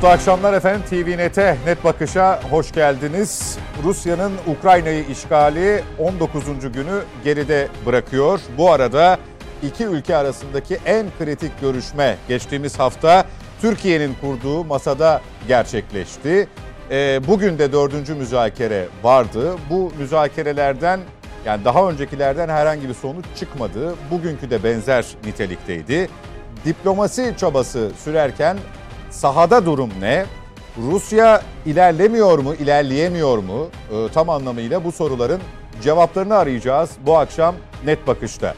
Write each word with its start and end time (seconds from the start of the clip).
Mutlu 0.00 0.12
akşamlar 0.12 0.52
efendim. 0.52 0.82
TVNet'e 0.90 1.56
net 1.66 1.84
bakışa 1.84 2.40
hoş 2.50 2.72
geldiniz. 2.72 3.58
Rusya'nın 3.84 4.32
Ukrayna'yı 4.46 5.04
işgali 5.04 5.82
19. 5.98 6.44
günü 6.72 7.02
geride 7.24 7.68
bırakıyor. 7.86 8.40
Bu 8.58 8.72
arada 8.72 9.18
iki 9.62 9.84
ülke 9.84 10.16
arasındaki 10.16 10.78
en 10.86 11.06
kritik 11.18 11.60
görüşme 11.60 12.16
geçtiğimiz 12.28 12.78
hafta 12.78 13.24
Türkiye'nin 13.60 14.14
kurduğu 14.20 14.64
masada 14.64 15.20
gerçekleşti. 15.48 16.48
Ee, 16.90 17.20
bugün 17.26 17.58
de 17.58 17.72
dördüncü 17.72 18.14
müzakere 18.14 18.88
vardı. 19.02 19.56
Bu 19.70 19.92
müzakerelerden 19.98 21.00
yani 21.44 21.64
daha 21.64 21.90
öncekilerden 21.90 22.48
herhangi 22.48 22.88
bir 22.88 22.94
sonuç 22.94 23.24
çıkmadı. 23.36 23.94
Bugünkü 24.10 24.50
de 24.50 24.64
benzer 24.64 25.06
nitelikteydi. 25.24 26.08
Diplomasi 26.64 27.34
çabası 27.38 27.90
sürerken 28.04 28.56
sahada 29.10 29.66
durum 29.66 29.90
ne? 30.00 30.26
Rusya 30.78 31.42
ilerlemiyor 31.66 32.38
mu, 32.38 32.54
ilerleyemiyor 32.54 33.38
mu? 33.38 33.68
Ee, 33.92 34.08
tam 34.14 34.30
anlamıyla 34.30 34.84
bu 34.84 34.92
soruların 34.92 35.40
cevaplarını 35.82 36.36
arayacağız 36.36 36.90
bu 37.06 37.18
akşam 37.18 37.54
net 37.84 38.06
bakışta. 38.06 38.54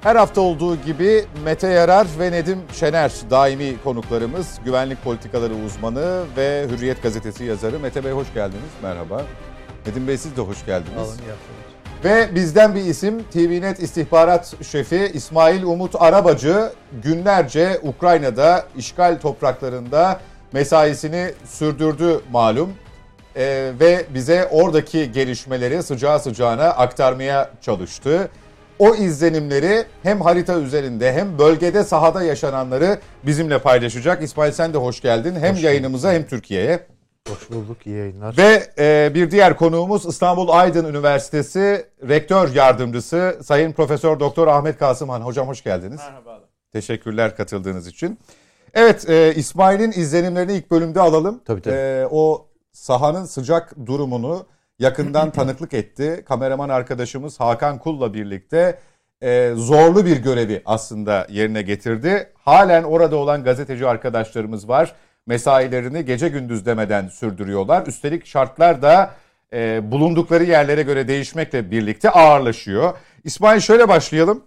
Her 0.00 0.16
hafta 0.16 0.40
olduğu 0.40 0.76
gibi 0.76 1.24
Mete 1.44 1.68
Yarar 1.68 2.06
ve 2.18 2.32
Nedim 2.32 2.58
Şener 2.72 3.12
daimi 3.30 3.76
konuklarımız, 3.84 4.60
güvenlik 4.64 5.04
politikaları 5.04 5.54
uzmanı 5.66 6.24
ve 6.36 6.66
Hürriyet 6.70 7.02
gazetesi 7.02 7.44
yazarı. 7.44 7.78
Mete 7.78 8.04
Bey 8.04 8.12
hoş 8.12 8.34
geldiniz. 8.34 8.70
Merhaba. 8.82 9.22
Nedim 9.86 10.08
Bey 10.08 10.18
siz 10.18 10.36
de 10.36 10.40
hoş 10.40 10.66
geldiniz. 10.66 10.98
Alın, 10.98 11.18
ve 12.06 12.34
bizden 12.34 12.74
bir 12.74 12.80
isim 12.80 13.22
TVNet 13.22 13.82
istihbarat 13.82 14.54
şefi 14.62 15.10
İsmail 15.14 15.62
Umut 15.62 15.94
Arabacı 15.98 16.72
günlerce 17.02 17.80
Ukrayna'da 17.82 18.66
işgal 18.76 19.20
topraklarında 19.20 20.20
mesaisini 20.52 21.30
sürdürdü 21.44 22.20
malum. 22.32 22.72
Ee, 23.36 23.72
ve 23.80 24.04
bize 24.14 24.48
oradaki 24.50 25.12
gelişmeleri 25.12 25.82
sıcağı 25.82 26.20
sıcağına 26.20 26.64
aktarmaya 26.64 27.50
çalıştı. 27.60 28.30
O 28.78 28.94
izlenimleri 28.94 29.84
hem 30.02 30.20
harita 30.20 30.58
üzerinde 30.58 31.12
hem 31.12 31.38
bölgede 31.38 31.84
sahada 31.84 32.22
yaşananları 32.22 32.98
bizimle 33.22 33.58
paylaşacak. 33.58 34.22
İsmail 34.22 34.52
sen 34.52 34.74
de 34.74 34.78
hoş 34.78 35.00
geldin. 35.00 35.34
Hem 35.40 35.54
hoş 35.54 35.62
yayınımıza 35.62 36.12
hem 36.12 36.26
Türkiye'ye. 36.26 36.95
Hoş 37.28 37.50
bulduk, 37.50 37.86
iyi 37.86 37.96
yayınlar. 37.96 38.36
Ve 38.36 38.66
e, 38.78 39.14
bir 39.14 39.30
diğer 39.30 39.56
konuğumuz 39.56 40.06
İstanbul 40.06 40.48
Aydın 40.48 40.84
Üniversitesi 40.84 41.86
Rektör 42.08 42.54
Yardımcısı 42.54 43.38
Sayın 43.42 43.72
Profesör 43.72 44.20
Doktor 44.20 44.48
Ahmet 44.48 44.78
Kasımhan. 44.78 45.20
Hocam 45.20 45.48
hoş 45.48 45.62
geldiniz. 45.62 46.00
Merhaba. 46.06 46.40
Teşekkürler 46.72 47.36
katıldığınız 47.36 47.86
için. 47.86 48.18
Evet, 48.74 49.10
e, 49.10 49.34
İsmail'in 49.34 49.92
izlenimlerini 49.92 50.52
ilk 50.52 50.70
bölümde 50.70 51.00
alalım. 51.00 51.40
Tabii 51.44 51.62
tabii. 51.62 51.74
E, 51.74 52.06
o 52.10 52.46
sahanın 52.72 53.24
sıcak 53.24 53.86
durumunu 53.86 54.46
yakından 54.78 55.30
tanıklık 55.30 55.74
etti. 55.74 56.24
Kameraman 56.28 56.68
arkadaşımız 56.68 57.40
Hakan 57.40 57.78
Kul'la 57.78 58.14
birlikte 58.14 58.78
e, 59.22 59.52
zorlu 59.56 60.06
bir 60.06 60.16
görevi 60.16 60.62
aslında 60.66 61.26
yerine 61.30 61.62
getirdi. 61.62 62.32
Halen 62.34 62.82
orada 62.82 63.16
olan 63.16 63.44
gazeteci 63.44 63.86
arkadaşlarımız 63.86 64.68
var 64.68 64.94
mesailerini 65.26 66.04
gece 66.04 66.28
gündüz 66.28 66.66
demeden 66.66 67.08
sürdürüyorlar. 67.08 67.86
Üstelik 67.86 68.26
şartlar 68.26 68.82
da 68.82 69.14
e, 69.52 69.90
bulundukları 69.90 70.44
yerlere 70.44 70.82
göre 70.82 71.08
değişmekle 71.08 71.70
birlikte 71.70 72.10
ağırlaşıyor. 72.10 72.94
İsmail 73.24 73.60
şöyle 73.60 73.88
başlayalım. 73.88 74.44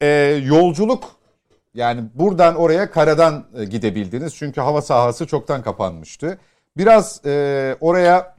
E, 0.00 0.06
yolculuk 0.44 1.04
yani 1.74 2.04
buradan 2.14 2.54
oraya 2.54 2.90
karadan 2.90 3.46
e, 3.56 3.64
gidebildiniz. 3.64 4.34
Çünkü 4.36 4.60
hava 4.60 4.82
sahası 4.82 5.26
çoktan 5.26 5.62
kapanmıştı. 5.62 6.38
Biraz 6.76 7.26
e, 7.26 7.76
oraya 7.80 8.36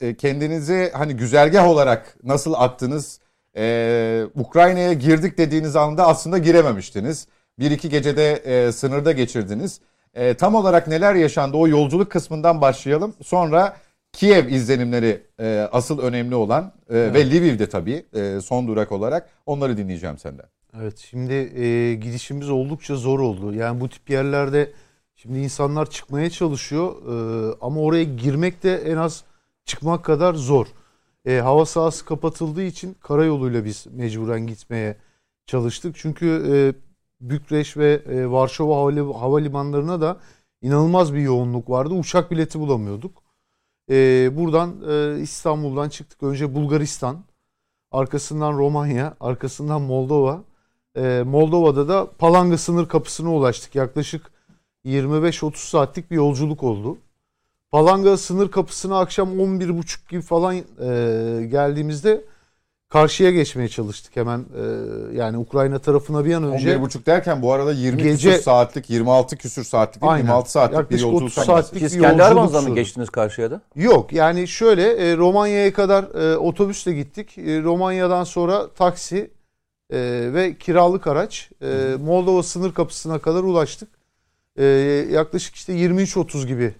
e, 0.00 0.14
kendinizi 0.14 0.90
hani 0.94 1.16
güzergah 1.16 1.68
olarak 1.68 2.16
nasıl 2.24 2.54
attınız? 2.54 3.20
E, 3.56 4.22
Ukrayna'ya 4.34 4.92
girdik 4.92 5.38
dediğiniz 5.38 5.76
anda 5.76 6.06
aslında 6.06 6.38
girememiştiniz. 6.38 7.26
Bir 7.58 7.70
iki 7.70 7.88
gecede 7.88 8.32
e, 8.32 8.72
sınırda 8.72 9.12
geçirdiniz. 9.12 9.80
E, 10.14 10.34
tam 10.34 10.54
olarak 10.54 10.88
neler 10.88 11.14
yaşandı 11.14 11.56
o 11.56 11.68
yolculuk 11.68 12.10
kısmından 12.10 12.60
başlayalım. 12.60 13.14
Sonra 13.22 13.76
Kiev 14.12 14.48
izlenimleri 14.48 15.22
e, 15.40 15.68
asıl 15.72 15.98
önemli 15.98 16.34
olan 16.34 16.72
e, 16.90 16.98
evet. 16.98 17.14
ve 17.14 17.30
Lviv'de 17.30 17.68
tabii 17.68 18.06
e, 18.14 18.40
son 18.40 18.68
durak 18.68 18.92
olarak 18.92 19.28
onları 19.46 19.76
dinleyeceğim 19.76 20.18
senden. 20.18 20.46
Evet 20.80 20.98
şimdi 20.98 21.32
e, 21.32 21.94
gidişimiz 21.94 22.50
oldukça 22.50 22.96
zor 22.96 23.20
oldu. 23.20 23.54
Yani 23.54 23.80
bu 23.80 23.88
tip 23.88 24.10
yerlerde 24.10 24.72
şimdi 25.16 25.38
insanlar 25.38 25.90
çıkmaya 25.90 26.30
çalışıyor 26.30 26.94
e, 26.94 27.56
ama 27.60 27.80
oraya 27.80 28.04
girmek 28.04 28.62
de 28.62 28.76
en 28.76 28.96
az 28.96 29.24
çıkmak 29.64 30.04
kadar 30.04 30.34
zor. 30.34 30.66
E, 31.26 31.38
hava 31.38 31.66
sahası 31.66 32.04
kapatıldığı 32.04 32.62
için 32.62 32.96
karayoluyla 33.00 33.64
biz 33.64 33.86
mecburen 33.90 34.46
gitmeye 34.46 34.96
çalıştık. 35.46 35.96
Çünkü 35.98 36.26
e, 36.26 36.54
Bükreş 37.20 37.76
ve 37.76 38.02
e, 38.08 38.30
Varşova 38.30 38.76
havalimanlarına 39.20 40.00
da 40.00 40.16
inanılmaz 40.62 41.14
bir 41.14 41.20
yoğunluk 41.20 41.70
vardı. 41.70 41.94
Uçak 41.94 42.30
bileti 42.30 42.60
bulamıyorduk. 42.60 43.22
E, 43.90 44.30
buradan 44.36 44.74
e, 44.88 45.20
İstanbul'dan 45.20 45.88
çıktık. 45.88 46.22
Önce 46.22 46.54
Bulgaristan, 46.54 47.24
arkasından 47.92 48.58
Romanya, 48.58 49.16
arkasından 49.20 49.82
Moldova. 49.82 50.42
E, 50.96 51.22
Moldova'da 51.26 51.88
da 51.88 52.10
Palanga 52.18 52.58
sınır 52.58 52.88
kapısına 52.88 53.34
ulaştık. 53.34 53.74
Yaklaşık 53.74 54.30
25-30 54.84 55.56
saatlik 55.56 56.10
bir 56.10 56.16
yolculuk 56.16 56.62
oldu. 56.62 56.98
Palanga 57.70 58.16
sınır 58.16 58.50
kapısına 58.50 58.98
akşam 58.98 59.40
11.30 59.40 60.10
gibi 60.10 60.22
falan 60.22 60.54
e, 60.56 60.62
geldiğimizde 61.46 62.24
karşıya 62.90 63.30
geçmeye 63.30 63.68
çalıştık 63.68 64.16
hemen 64.16 64.38
e, 64.38 64.64
yani 65.16 65.38
Ukrayna 65.38 65.78
tarafına 65.78 66.24
bir 66.24 66.34
an 66.34 66.44
önce. 66.44 66.76
11.30 66.76 67.06
derken 67.06 67.42
bu 67.42 67.52
arada 67.52 67.72
20 67.72 68.02
gece, 68.02 68.30
küsür 68.30 68.42
saatlik 68.42 68.90
26 68.90 69.36
küsür 69.36 69.64
saatlik 69.64 70.02
değil, 70.02 70.16
26 70.16 70.50
saatlik 70.50 70.78
Yaklaşık 70.78 70.98
bir 70.98 71.04
yolculuk. 71.04 71.32
30 71.32 71.44
saatlik 71.44 71.82
Siz 71.82 71.96
bir 71.96 72.02
kendi 72.02 72.22
arabanızla 72.22 72.60
mı 72.60 72.74
geçtiniz 72.74 73.10
karşıya 73.10 73.50
da? 73.50 73.60
Yok 73.76 74.12
yani 74.12 74.48
şöyle 74.48 74.92
e, 74.92 75.16
Romanya'ya 75.16 75.72
kadar 75.72 76.04
e, 76.04 76.36
otobüsle 76.36 76.92
gittik. 76.92 77.38
E, 77.38 77.62
Romanya'dan 77.62 78.24
sonra 78.24 78.68
taksi 78.68 79.30
e, 79.90 79.98
ve 80.32 80.56
kiralık 80.58 81.06
araç 81.06 81.50
e, 81.62 81.96
Moldova 82.04 82.42
sınır 82.42 82.74
kapısına 82.74 83.18
kadar 83.18 83.42
ulaştık. 83.42 83.88
E, 84.56 84.64
yaklaşık 85.10 85.54
işte 85.54 85.72
23.30 85.72 86.46
gibi 86.46 86.74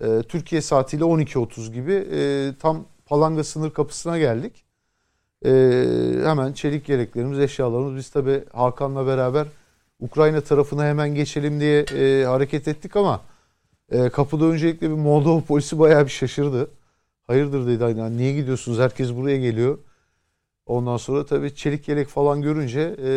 e, 0.00 0.22
Türkiye 0.22 0.62
saatiyle 0.62 1.04
12.30 1.04 1.72
gibi 1.72 1.92
e, 1.92 2.52
tam 2.58 2.84
Palanga 3.06 3.44
sınır 3.44 3.70
kapısına 3.70 4.18
geldik 4.18 4.69
e, 5.44 5.50
hemen 6.24 6.52
çelik 6.52 6.88
yeleklerimiz, 6.88 7.38
eşyalarımız. 7.38 7.96
Biz 7.96 8.10
tabi 8.10 8.44
Hakan'la 8.52 9.06
beraber 9.06 9.46
Ukrayna 10.00 10.40
tarafına 10.40 10.84
hemen 10.84 11.14
geçelim 11.14 11.60
diye 11.60 11.80
e, 11.80 12.24
hareket 12.24 12.68
ettik 12.68 12.96
ama 12.96 13.20
e, 13.90 14.08
kapıda 14.08 14.44
öncelikle 14.44 14.90
bir 14.90 14.94
Moldova 14.94 15.40
polisi 15.40 15.78
bayağı 15.78 16.04
bir 16.04 16.10
şaşırdı. 16.10 16.70
Hayırdır 17.26 17.66
dedi 17.66 17.84
hani 17.84 18.16
niye 18.16 18.32
gidiyorsunuz 18.32 18.78
herkes 18.78 19.14
buraya 19.14 19.36
geliyor. 19.36 19.78
Ondan 20.66 20.96
sonra 20.96 21.26
tabii 21.26 21.54
çelik 21.54 21.88
yelek 21.88 22.08
falan 22.08 22.42
görünce 22.42 22.96
e, 23.04 23.10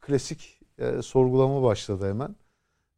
klasik 0.00 0.60
e, 0.78 1.02
sorgulama 1.02 1.62
başladı 1.62 2.08
hemen. 2.08 2.36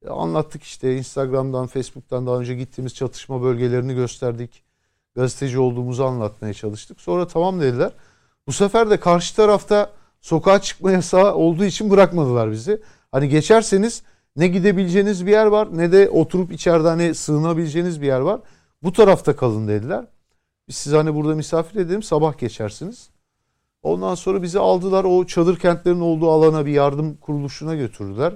E, 0.05 0.09
anlattık 0.09 0.63
işte 0.63 0.97
Instagram'dan, 0.97 1.67
Facebook'tan 1.67 2.27
daha 2.27 2.39
önce 2.41 2.55
gittiğimiz 2.55 2.95
çatışma 2.95 3.43
bölgelerini 3.43 3.95
gösterdik. 3.95 4.63
Gazeteci 5.17 5.59
olduğumuzu 5.59 6.05
anlatmaya 6.05 6.55
çalıştık. 6.55 7.01
Sonra 7.01 7.27
tamam 7.27 7.61
dediler. 7.61 7.93
Bu 8.47 8.53
sefer 8.53 8.91
de 8.91 9.01
karşı 9.01 9.37
tarafta 9.37 9.91
sokağa 10.21 10.61
çıkma 10.61 10.93
yasağı 10.93 11.35
olduğu 11.35 11.65
için 11.65 11.91
bırakmadılar 11.91 12.51
bizi. 12.51 12.81
Hani 13.13 13.29
geçerseniz 13.29 14.03
ne 14.37 14.49
gidebileceğiniz 14.49 15.27
bir 15.27 15.31
yer 15.31 15.47
var 15.47 15.69
ne 15.73 15.93
de 15.93 16.11
oturup 16.11 16.53
içeride 16.53 16.89
hani 16.89 17.15
sığınabileceğiniz 17.15 18.03
bir 18.03 18.07
yer 18.07 18.21
var. 18.21 18.41
Bu 18.83 18.93
tarafta 18.93 19.37
kalın 19.37 19.69
dediler. 19.69 20.07
Biz 20.69 20.77
siz 20.77 20.93
hani 20.93 21.15
burada 21.15 21.35
misafir 21.35 21.81
edelim 21.81 22.03
sabah 22.03 22.39
geçersiniz. 22.39 23.11
Ondan 23.83 24.15
sonra 24.15 24.43
bizi 24.43 24.59
aldılar 24.59 25.05
o 25.05 25.27
çadır 25.27 25.59
kentlerin 25.59 26.01
olduğu 26.01 26.31
alana 26.31 26.67
bir 26.67 26.73
yardım 26.73 27.17
kuruluşuna 27.17 27.75
götürdüler. 27.75 28.33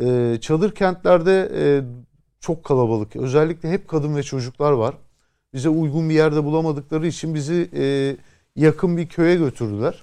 Ee, 0.00 0.38
çadır 0.40 0.74
kentlerde 0.74 1.52
e, 1.54 1.64
çok 2.40 2.64
kalabalık. 2.64 3.16
Özellikle 3.16 3.70
hep 3.70 3.88
kadın 3.88 4.16
ve 4.16 4.22
çocuklar 4.22 4.72
var. 4.72 4.94
Bize 5.54 5.68
uygun 5.68 6.08
bir 6.08 6.14
yerde 6.14 6.44
bulamadıkları 6.44 7.06
için 7.06 7.34
bizi 7.34 7.70
e, 7.74 8.16
yakın 8.56 8.96
bir 8.96 9.08
köye 9.08 9.36
götürdüler. 9.36 10.02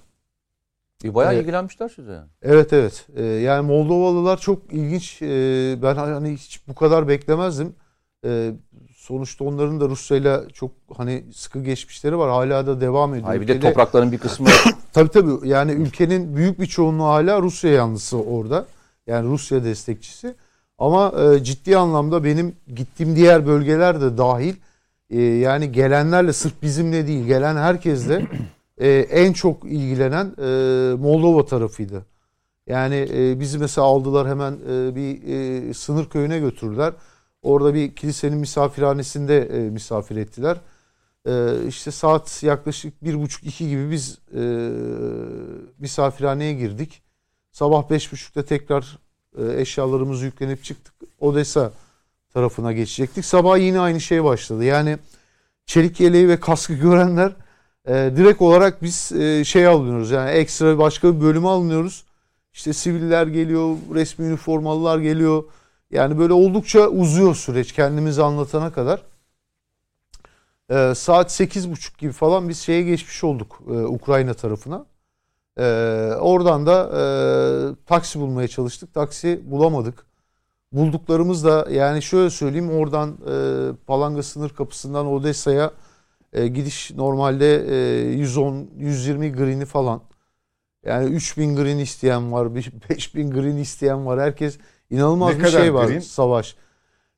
E 1.05 1.15
bayağı 1.15 1.33
ee, 1.35 1.39
ilgilenmişler 1.39 1.89
size 1.89 2.11
yani. 2.11 2.27
Evet 2.41 2.73
evet. 2.73 3.07
Ee, 3.15 3.23
yani 3.23 3.67
Moldovalılar 3.67 4.37
çok 4.37 4.73
ilginç. 4.73 5.21
Ee, 5.21 5.77
ben 5.81 5.95
hani 5.95 6.33
hiç 6.33 6.67
bu 6.67 6.75
kadar 6.75 7.07
beklemezdim. 7.07 7.75
Ee, 8.25 8.51
sonuçta 8.95 9.45
onların 9.45 9.81
da 9.81 9.89
Rusya'yla 9.89 10.49
çok 10.53 10.71
hani 10.97 11.23
sıkı 11.33 11.63
geçmişleri 11.63 12.17
var. 12.17 12.29
Hala 12.29 12.67
da 12.67 12.81
devam 12.81 13.13
ediyor. 13.13 13.27
Hayır 13.27 13.41
bir 13.41 13.47
de 13.47 13.59
toprakların 13.59 14.11
bir 14.11 14.17
kısmı. 14.17 14.47
tabii 14.93 15.09
tabii. 15.09 15.47
Yani 15.47 15.71
ülkenin 15.71 16.35
büyük 16.35 16.59
bir 16.59 16.65
çoğunluğu 16.65 17.03
hala 17.03 17.41
Rusya 17.41 17.71
yanlısı 17.71 18.17
orada. 18.17 18.65
Yani 19.07 19.29
Rusya 19.29 19.63
destekçisi. 19.63 20.35
Ama 20.77 21.13
e, 21.21 21.43
ciddi 21.43 21.77
anlamda 21.77 22.23
benim 22.23 22.55
gittiğim 22.75 23.15
diğer 23.15 23.47
bölgeler 23.47 24.01
de 24.01 24.17
dahil 24.17 24.55
e, 25.09 25.21
yani 25.21 25.71
gelenlerle 25.71 26.33
sırf 26.33 26.61
bizimle 26.61 27.07
değil 27.07 27.25
gelen 27.25 27.55
herkesle 27.55 28.27
e, 28.77 28.89
en 28.89 29.33
çok 29.33 29.65
ilgilenen 29.65 30.25
e, 30.25 30.95
Moldova 30.95 31.45
tarafıydı. 31.45 32.05
Yani 32.67 33.07
e, 33.13 33.39
bizi 33.39 33.57
mesela 33.57 33.87
aldılar 33.87 34.27
hemen 34.27 34.51
e, 34.51 34.95
bir 34.95 35.23
e, 35.27 35.73
sınır 35.73 36.09
köyüne 36.09 36.39
götürdüler. 36.39 36.93
Orada 37.41 37.73
bir 37.73 37.95
kilisenin 37.95 38.37
misafirhanesinde 38.37 39.45
e, 39.45 39.69
misafir 39.69 40.15
ettiler. 40.15 40.57
E, 41.27 41.53
işte 41.67 41.91
saat 41.91 42.43
yaklaşık 42.43 43.03
bir 43.03 43.21
buçuk 43.21 43.43
iki 43.43 43.69
gibi 43.69 43.91
biz 43.91 44.19
e, 44.35 44.69
misafirhaneye 45.79 46.53
girdik. 46.53 47.01
Sabah 47.51 47.89
beş 47.89 48.11
buçukta 48.11 48.45
tekrar 48.45 48.99
e, 49.37 49.61
eşyalarımızı 49.61 50.25
yüklenip 50.25 50.63
çıktık. 50.63 50.93
Odessa 51.19 51.71
tarafına 52.33 52.73
geçecektik. 52.73 53.25
Sabah 53.25 53.57
yine 53.57 53.79
aynı 53.79 54.01
şey 54.01 54.23
başladı. 54.23 54.63
Yani 54.63 54.97
çelik 55.65 55.99
yeleği 55.99 56.27
ve 56.27 56.39
kaskı 56.39 56.73
görenler 56.73 57.31
e, 57.87 57.93
direkt 57.93 58.41
olarak 58.41 58.83
biz 58.83 59.11
e, 59.11 59.43
şey 59.43 59.67
alıyoruz. 59.67 60.11
Yani 60.11 60.29
ekstra 60.29 60.77
başka 60.77 61.15
bir 61.15 61.21
bölüme 61.21 61.47
alınıyoruz. 61.47 62.05
İşte 62.53 62.73
siviller 62.73 63.27
geliyor, 63.27 63.77
resmi 63.93 64.25
üniformalılar 64.25 64.99
geliyor. 64.99 65.43
Yani 65.91 66.17
böyle 66.19 66.33
oldukça 66.33 66.87
uzuyor 66.87 67.35
süreç 67.35 67.71
kendimizi 67.71 68.23
anlatana 68.23 68.73
kadar. 68.73 69.03
Ee, 70.71 70.93
saat 70.95 71.31
8.30 71.31 71.97
gibi 71.99 72.11
falan 72.11 72.49
biz 72.49 72.59
şeye 72.59 72.81
geçmiş 72.81 73.23
olduk 73.23 73.61
e, 73.67 73.71
Ukrayna 73.71 74.33
tarafına. 74.33 74.85
Ee, 75.57 75.63
oradan 76.19 76.65
da 76.65 76.83
e, 76.83 77.01
taksi 77.85 78.19
bulmaya 78.19 78.47
çalıştık. 78.47 78.93
Taksi 78.93 79.41
bulamadık. 79.45 80.08
Bulduklarımız 80.71 81.45
da 81.45 81.67
yani 81.71 82.01
şöyle 82.01 82.29
söyleyeyim 82.29 82.71
oradan 82.71 83.17
e, 83.27 83.35
Palanga 83.87 84.23
sınır 84.23 84.49
kapısından 84.49 85.07
Odessa'ya 85.07 85.71
e, 86.33 86.47
gidiş 86.47 86.91
normalde 86.91 87.55
e, 87.55 88.23
110-120 88.23 89.37
green'i 89.37 89.65
falan. 89.65 90.01
Yani 90.85 91.09
3000 91.09 91.55
green 91.55 91.77
isteyen 91.77 92.31
var, 92.31 92.55
5000 92.55 93.31
green 93.31 93.57
isteyen 93.57 94.05
var. 94.05 94.19
Herkes 94.19 94.57
inanılmaz 94.89 95.33
Ne 95.33 95.39
bir 95.39 95.43
kadar 95.43 95.59
şey 95.59 95.73
var 95.73 95.87
green? 95.87 95.99
savaş. 95.99 96.55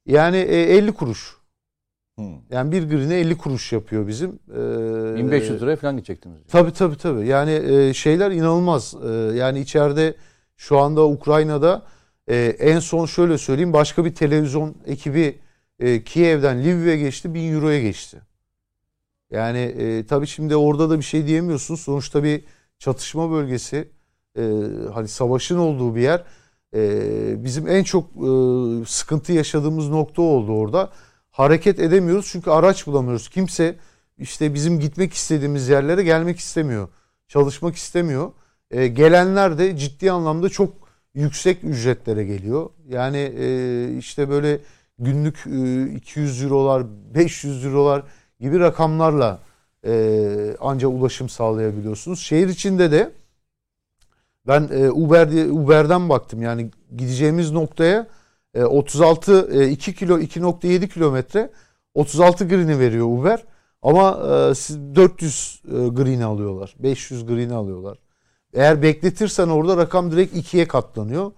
Yani 0.06 0.38
e, 0.38 0.62
50 0.78 0.92
kuruş. 0.92 1.38
Hmm. 2.18 2.36
Yani 2.50 2.72
bir 2.72 2.90
green'e 2.90 3.16
50 3.16 3.38
kuruş 3.38 3.72
yapıyor 3.72 4.08
bizim. 4.08 4.40
Ee, 4.50 5.16
1500 5.16 5.62
liraya 5.62 5.76
falan 5.76 5.96
gidecektiniz. 5.98 6.38
Tabii 6.48 6.74
tabii 6.74 6.98
tabii. 6.98 7.28
Yani 7.28 7.52
e, 7.52 7.94
şeyler 7.94 8.32
inanılmaz. 8.32 8.96
E, 9.06 9.10
yani 9.38 9.60
içeride 9.60 10.16
şu 10.58 10.78
anda 10.80 11.06
Ukrayna'da 11.08 11.82
e, 12.32 12.36
en 12.60 12.80
son 12.80 13.06
şöyle 13.06 13.38
söyleyeyim 13.38 13.74
başka 13.74 14.06
bir 14.06 14.16
televizyon 14.16 14.76
ekibi 14.86 15.40
e, 15.80 16.04
Kiev'den 16.04 16.64
Lviv'e 16.64 16.98
geçti 16.98 17.34
1000 17.34 17.54
euroya 17.54 17.82
geçti. 17.82 18.22
Yani 19.32 19.58
e, 19.58 20.06
tabii 20.06 20.28
şimdi 20.28 20.56
orada 20.56 20.90
da 20.90 20.98
bir 20.98 21.04
şey 21.04 21.28
diyemiyorsun. 21.28 21.76
Sonuçta 21.76 22.24
bir 22.24 22.44
çatışma 22.80 23.32
bölgesi. 23.32 23.90
E, 24.38 24.42
hani 24.94 25.08
savaşın 25.08 25.58
olduğu 25.58 25.96
bir 25.96 26.02
yer. 26.02 26.24
E, 26.76 27.44
bizim 27.44 27.68
en 27.68 27.84
çok 27.84 28.06
e, 28.06 28.30
sıkıntı 28.86 29.34
yaşadığımız 29.34 29.90
nokta 29.90 30.22
oldu 30.22 30.52
orada. 30.52 30.90
Hareket 31.32 31.80
edemiyoruz 31.80 32.30
çünkü 32.32 32.50
araç 32.50 32.88
bulamıyoruz. 32.88 33.30
Kimse 33.30 33.76
işte 34.18 34.54
bizim 34.54 34.80
gitmek 34.80 35.14
istediğimiz 35.14 35.70
yerlere 35.70 36.04
gelmek 36.04 36.40
istemiyor. 36.40 36.88
Çalışmak 37.28 37.76
istemiyor. 37.76 38.32
E, 38.72 38.88
gelenler 38.88 39.58
de 39.58 39.78
ciddi 39.78 40.12
anlamda 40.12 40.50
çok 40.50 40.81
yüksek 41.14 41.64
ücretlere 41.64 42.24
geliyor. 42.24 42.70
Yani 42.90 43.18
e, 43.18 43.98
işte 43.98 44.30
böyle 44.30 44.60
günlük 45.00 45.48
e, 45.48 45.92
200 45.96 46.44
eurolar, 46.44 46.84
500 47.16 47.66
eurolar 47.66 48.04
gibi 48.40 48.60
rakamlarla 48.60 49.40
e, 49.86 50.56
anca 50.60 50.88
ulaşım 50.88 51.30
sağlayabiliyorsunuz. 51.30 52.20
Şehir 52.20 52.48
içinde 52.48 52.92
de 52.92 53.12
ben 54.48 54.70
e, 54.72 54.92
Uber 54.92 55.32
diye, 55.32 55.52
Uber'den 55.52 56.10
baktım. 56.10 56.42
Yani 56.42 56.72
gideceğimiz 56.96 57.52
noktaya 57.52 58.08
e, 58.54 58.64
36 58.64 59.62
e, 59.62 59.70
2 59.70 59.96
kilo 59.96 60.20
2.7 60.20 60.88
kilometre 60.88 61.50
36 61.94 62.48
green'i 62.48 62.80
veriyor 62.80 63.08
Uber. 63.20 63.44
Ama 63.82 64.20
e, 64.52 64.56
siz 64.56 64.78
400 64.96 65.62
e, 65.66 65.70
green 65.70 66.22
alıyorlar. 66.22 66.76
500 66.80 67.26
green 67.26 67.50
alıyorlar. 67.50 67.98
Eğer 68.54 68.82
bekletirsen 68.82 69.48
orada 69.48 69.78
rakam 69.78 70.12
direkt 70.12 70.36
ikiye 70.36 70.68
katlanıyor. 70.68 71.32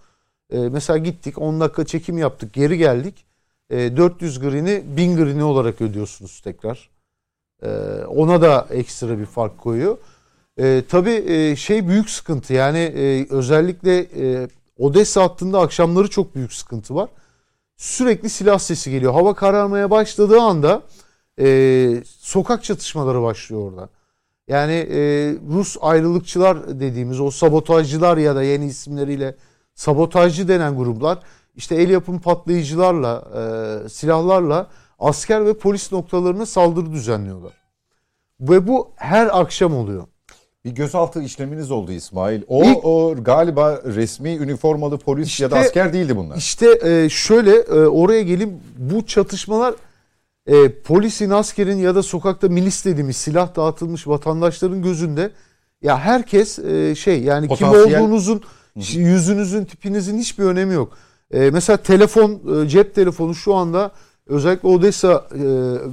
E, 0.51 0.57
mesela 0.57 0.97
gittik 0.97 1.37
10 1.37 1.59
dakika 1.59 1.85
çekim 1.85 2.17
yaptık 2.17 2.53
geri 2.53 2.77
geldik. 2.77 3.25
E, 3.69 3.97
400 3.97 4.39
green'i 4.39 4.83
1000 4.97 5.17
green'i 5.17 5.43
olarak 5.43 5.81
ödüyorsunuz 5.81 6.41
tekrar. 6.41 6.89
E, 7.63 7.69
ona 8.07 8.41
da 8.41 8.67
ekstra 8.69 9.19
bir 9.19 9.25
fark 9.25 9.57
koyuyor. 9.57 9.97
E, 10.59 10.83
tabii 10.89 11.23
e, 11.27 11.55
şey 11.55 11.87
büyük 11.87 12.09
sıkıntı 12.09 12.53
yani 12.53 12.79
e, 12.79 13.27
özellikle 13.29 13.99
e, 13.99 14.47
Odessa 14.77 15.23
hattında 15.23 15.59
akşamları 15.59 16.09
çok 16.09 16.35
büyük 16.35 16.53
sıkıntı 16.53 16.95
var. 16.95 17.09
Sürekli 17.77 18.29
silah 18.29 18.59
sesi 18.59 18.91
geliyor. 18.91 19.13
Hava 19.13 19.33
kararmaya 19.33 19.91
başladığı 19.91 20.41
anda 20.41 20.81
e, 21.39 22.03
sokak 22.05 22.63
çatışmaları 22.63 23.21
başlıyor 23.21 23.71
orada. 23.71 23.89
Yani 24.47 24.73
e, 24.73 24.97
Rus 25.53 25.77
ayrılıkçılar 25.81 26.79
dediğimiz 26.79 27.19
o 27.19 27.31
sabotajcılar 27.31 28.17
ya 28.17 28.35
da 28.35 28.43
yeni 28.43 28.65
isimleriyle 28.65 29.35
sabotajcı 29.75 30.47
denen 30.47 30.77
gruplar 30.77 31.19
işte 31.55 31.75
el 31.75 31.89
yapım 31.89 32.19
patlayıcılarla, 32.19 33.23
e, 33.85 33.89
silahlarla 33.89 34.67
asker 34.99 35.45
ve 35.45 35.57
polis 35.57 35.91
noktalarına 35.91 36.45
saldırı 36.45 36.91
düzenliyorlar. 36.91 37.53
Ve 38.39 38.67
bu 38.67 38.91
her 38.95 39.39
akşam 39.41 39.75
oluyor. 39.77 40.03
Bir 40.65 40.71
gözaltı 40.71 41.21
işleminiz 41.21 41.71
oldu 41.71 41.91
İsmail. 41.91 42.41
O, 42.47 42.63
İlk- 42.63 42.85
o 42.85 43.15
galiba 43.23 43.81
resmi 43.85 44.29
üniformalı 44.35 44.97
polis 44.97 45.39
ya 45.39 45.51
da 45.51 45.55
İşte- 45.55 45.67
asker 45.67 45.93
değildi 45.93 46.17
bunlar. 46.17 46.37
İşte 46.37 46.79
e, 46.83 47.09
şöyle 47.09 47.55
e, 47.55 47.73
oraya 47.87 48.21
geleyim 48.21 48.59
bu 48.77 49.05
çatışmalar 49.05 49.75
e, 50.47 50.81
polisin, 50.81 51.29
askerin 51.29 51.77
ya 51.77 51.95
da 51.95 52.03
sokakta 52.03 52.49
milis 52.49 52.85
dediğimiz 52.85 53.17
silah 53.17 53.55
dağıtılmış 53.55 54.07
vatandaşların 54.07 54.81
gözünde 54.81 55.31
ya 55.81 55.99
herkes 55.99 56.59
e, 56.59 56.95
şey 56.95 57.23
yani 57.23 57.47
Potansiyel- 57.47 57.83
kim 57.85 58.01
olduğunuzun 58.01 58.41
yüzünüzün 58.75 59.65
tipinizin 59.65 60.17
hiçbir 60.19 60.43
önemi 60.43 60.73
yok. 60.73 60.97
E, 61.31 61.49
mesela 61.49 61.77
telefon 61.77 62.41
e, 62.63 62.67
cep 62.67 62.95
telefonu 62.95 63.35
şu 63.35 63.53
anda 63.53 63.91
özellikle 64.27 64.67
Odessa 64.67 65.27
e, 65.35 65.43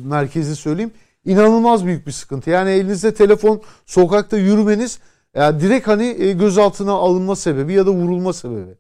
merkezi 0.09 0.57
söyleyeyim 0.57 0.91
inanılmaz 1.25 1.87
büyük 1.87 2.07
bir 2.07 2.13
sıkıntı. 2.13 2.51
Yani 2.51 2.71
elinizde 2.71 3.15
telefon 3.15 3.63
sokakta 3.87 4.37
yürümeniz 4.39 4.99
ya 5.35 5.61
direkt 5.61 5.87
hani 5.89 6.17
e, 6.19 6.33
gözaltına 6.33 6.93
alınma 6.93 7.37
sebebi 7.37 7.73
ya 7.73 7.87
da 7.87 7.91
vurulma 7.91 8.33
sebebi. 8.33 8.75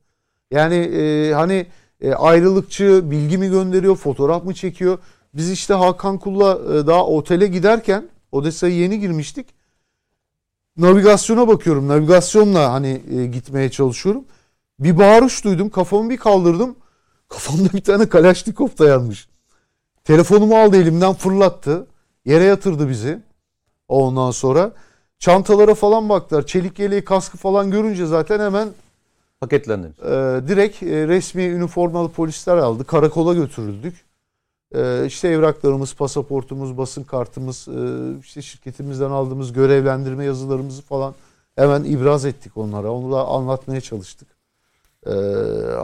Yani 0.51 0.75
e, 0.77 1.33
hani 1.33 1.67
e, 2.01 2.13
ayrılıkçı 2.15 3.11
bilgi 3.11 3.39
mi 3.39 3.51
gönderiyor, 3.51 3.97
fotoğraf 3.97 4.45
mı 4.45 4.55
çekiyor? 4.55 4.99
Biz 5.35 5.51
işte 5.51 5.75
Hakan 5.75 6.19
Kul'la 6.19 6.53
e, 6.75 6.87
daha 6.87 7.07
otele 7.07 7.47
giderken 7.47 8.09
Odessa'ya 8.33 8.75
yeni 8.75 9.01
girmiştik. 9.01 9.47
Navigasyona 10.77 11.49
bakıyorum. 11.49 11.89
Navigasyonla 11.89 12.73
hani 12.73 13.03
e, 13.17 13.27
gitmeye 13.27 13.71
çalışıyorum. 13.71 14.25
Bir 14.79 14.99
bağırış 14.99 15.45
duydum. 15.45 15.71
Kafamı 15.71 16.11
bir 16.11 16.17
kaldırdım. 16.17 16.77
Kafamda 17.29 17.73
bir 17.73 17.81
tane 17.81 18.09
Kalaşnikov 18.09 18.69
dayanmış. 18.79 19.29
Telefonumu 20.05 20.57
aldı 20.57 20.77
elimden 20.77 21.15
fırlattı. 21.15 21.87
Yere 22.25 22.45
yatırdı 22.45 22.89
bizi. 22.89 23.21
Ondan 23.89 24.31
sonra 24.31 24.73
çantalara 25.19 25.75
falan 25.75 26.09
baktılar. 26.09 26.47
Çelik 26.47 26.79
yeleği, 26.79 27.05
kaskı 27.05 27.39
falan 27.39 27.71
görünce 27.71 28.07
zaten 28.07 28.41
hemen 28.41 28.69
Paketlendiniz. 29.41 29.99
e, 29.99 30.49
direkt 30.49 30.83
e, 30.83 31.09
resmi 31.09 31.43
üniformalı 31.43 32.09
polisler 32.09 32.57
aldı. 32.57 32.85
Karakola 32.85 33.35
götürüldük. 33.35 34.05
E, 34.75 35.07
işte 35.07 35.29
evraklarımız, 35.29 35.95
pasaportumuz, 35.95 36.79
basın 36.79 37.03
kartımız, 37.03 37.69
e, 37.69 38.19
işte 38.21 38.43
şirketimizden 38.43 39.11
aldığımız 39.11 39.53
görevlendirme 39.53 40.25
yazılarımızı 40.25 40.83
falan 40.83 41.15
hemen 41.57 41.85
ibraz 41.85 42.25
ettik 42.25 42.57
onlara. 42.57 42.93
Onu 42.93 43.13
da 43.13 43.27
anlatmaya 43.27 43.81
çalıştık. 43.81 44.29
E, 45.07 45.11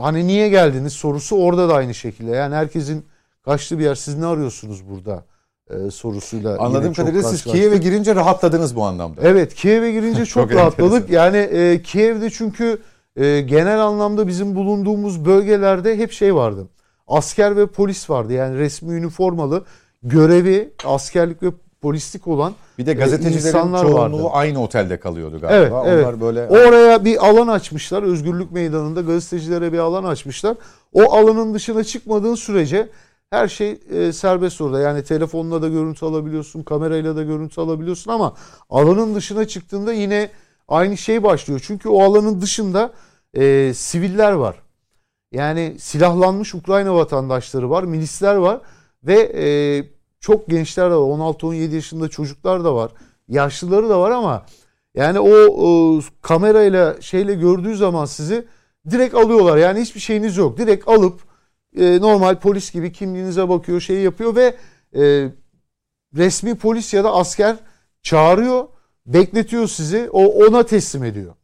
hani 0.00 0.26
niye 0.26 0.48
geldiniz 0.48 0.92
sorusu 0.92 1.36
orada 1.36 1.68
da 1.68 1.74
aynı 1.74 1.94
şekilde. 1.94 2.30
Yani 2.30 2.54
herkesin 2.54 3.04
kaçtığı 3.44 3.78
bir 3.78 3.84
yer. 3.84 3.94
Siz 3.94 4.18
ne 4.18 4.26
arıyorsunuz 4.26 4.88
burada? 4.90 5.24
E, 5.70 5.90
sorusuyla. 5.90 6.58
Anladığım 6.58 6.94
kadarıyla 6.94 7.22
siz. 7.22 7.44
Kiev'e 7.44 7.76
girince 7.76 8.14
rahatladınız 8.14 8.76
bu 8.76 8.84
anlamda. 8.84 9.20
Evet 9.24 9.54
Kiev'e 9.54 9.92
girince 9.92 10.24
çok, 10.26 10.50
Çok 10.50 10.58
rahatladık. 10.58 11.02
enteresan. 11.02 11.24
Yani 11.24 11.36
e, 11.36 11.82
Kiev'de 11.82 12.30
çünkü 12.30 12.78
e, 13.16 13.40
genel 13.40 13.80
anlamda 13.80 14.28
bizim 14.28 14.54
bulunduğumuz 14.54 15.24
bölgelerde 15.24 15.98
hep 15.98 16.12
şey 16.12 16.34
vardı. 16.34 16.66
Asker 17.06 17.56
ve 17.56 17.66
polis 17.66 18.10
vardı. 18.10 18.32
Yani 18.32 18.58
resmi 18.58 18.94
üniformalı 18.94 19.64
görevi 20.02 20.70
askerlik 20.84 21.42
ve 21.42 21.50
polislik 21.80 22.28
olan 22.28 22.54
Bir 22.78 22.86
de 22.86 22.94
gazetecilerin 22.94 23.36
insanlar 23.36 23.82
çoğunluğu 23.82 24.24
vardı. 24.24 24.28
aynı 24.32 24.62
otelde 24.62 25.00
kalıyordu 25.00 25.40
galiba. 25.40 25.82
Evet, 25.86 25.92
evet. 25.94 26.06
Onlar 26.06 26.20
böyle 26.20 26.46
Oraya 26.46 27.04
bir 27.04 27.28
alan 27.28 27.48
açmışlar. 27.48 28.02
Özgürlük 28.02 28.52
Meydanı'nda 28.52 29.00
gazetecilere 29.00 29.72
bir 29.72 29.78
alan 29.78 30.04
açmışlar. 30.04 30.56
O 30.92 31.12
alanın 31.12 31.54
dışına 31.54 31.84
çıkmadığın 31.84 32.34
sürece 32.34 32.88
her 33.30 33.48
şey 33.48 33.78
e, 33.90 34.12
serbest 34.12 34.60
orada. 34.60 34.80
Yani 34.80 35.04
telefonla 35.04 35.62
da 35.62 35.68
görüntü 35.68 36.06
alabiliyorsun, 36.06 36.62
kamerayla 36.62 37.16
da 37.16 37.22
görüntü 37.22 37.60
alabiliyorsun 37.60 38.12
ama 38.12 38.34
alanın 38.70 39.14
dışına 39.14 39.44
çıktığında 39.44 39.92
yine 39.92 40.30
aynı 40.68 40.96
şey 40.96 41.22
başlıyor. 41.22 41.60
Çünkü 41.66 41.88
o 41.88 42.02
alanın 42.02 42.40
dışında 42.40 42.92
e, 43.34 43.72
siviller 43.74 44.32
var. 44.32 44.56
Yani 45.36 45.76
silahlanmış 45.78 46.54
Ukrayna 46.54 46.94
vatandaşları 46.94 47.70
var, 47.70 47.82
milisler 47.82 48.34
var 48.34 48.60
ve 49.02 49.32
e, 49.34 49.46
çok 50.20 50.48
gençler 50.48 50.90
de 50.90 50.94
var. 50.94 51.00
16-17 51.00 51.74
yaşında 51.74 52.08
çocuklar 52.08 52.64
da 52.64 52.74
var. 52.74 52.92
Yaşlıları 53.28 53.88
da 53.88 54.00
var 54.00 54.10
ama 54.10 54.46
yani 54.94 55.20
o, 55.20 55.32
o 55.66 56.00
kamerayla 56.22 57.00
şeyle 57.00 57.34
gördüğü 57.34 57.76
zaman 57.76 58.04
sizi 58.04 58.46
direkt 58.90 59.14
alıyorlar. 59.14 59.56
Yani 59.56 59.80
hiçbir 59.80 60.00
şeyiniz 60.00 60.36
yok. 60.36 60.58
Direkt 60.58 60.88
alıp 60.88 61.20
e, 61.76 62.00
normal 62.00 62.40
polis 62.40 62.72
gibi 62.72 62.92
kimliğinize 62.92 63.48
bakıyor, 63.48 63.80
şey 63.80 63.96
yapıyor 63.96 64.36
ve 64.36 64.56
e, 64.96 65.30
resmi 66.16 66.54
polis 66.54 66.94
ya 66.94 67.04
da 67.04 67.12
asker 67.12 67.56
çağırıyor, 68.02 68.68
bekletiyor 69.06 69.68
sizi. 69.68 70.08
O 70.12 70.44
ona 70.46 70.62
teslim 70.62 71.04
ediyor. 71.04 71.34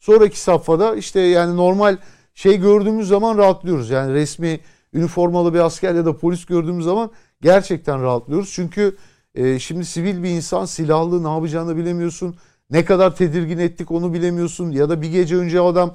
Sonraki 0.00 0.40
safhada 0.40 0.96
işte 0.96 1.20
yani 1.20 1.56
normal 1.56 1.96
şey 2.34 2.60
gördüğümüz 2.60 3.08
zaman 3.08 3.38
rahatlıyoruz. 3.38 3.90
Yani 3.90 4.12
resmi 4.14 4.60
üniformalı 4.92 5.54
bir 5.54 5.58
asker 5.58 5.94
ya 5.94 6.04
da 6.04 6.16
polis 6.16 6.44
gördüğümüz 6.44 6.84
zaman 6.84 7.10
gerçekten 7.42 8.02
rahatlıyoruz. 8.02 8.52
Çünkü 8.52 8.96
e, 9.34 9.58
şimdi 9.58 9.84
sivil 9.84 10.22
bir 10.22 10.28
insan 10.30 10.64
silahlı 10.64 11.24
ne 11.24 11.28
yapacağını 11.28 11.76
bilemiyorsun. 11.76 12.36
Ne 12.70 12.84
kadar 12.84 13.16
tedirgin 13.16 13.58
ettik 13.58 13.90
onu 13.90 14.12
bilemiyorsun. 14.12 14.70
Ya 14.70 14.88
da 14.88 15.02
bir 15.02 15.10
gece 15.10 15.36
önce 15.36 15.60
adam 15.60 15.94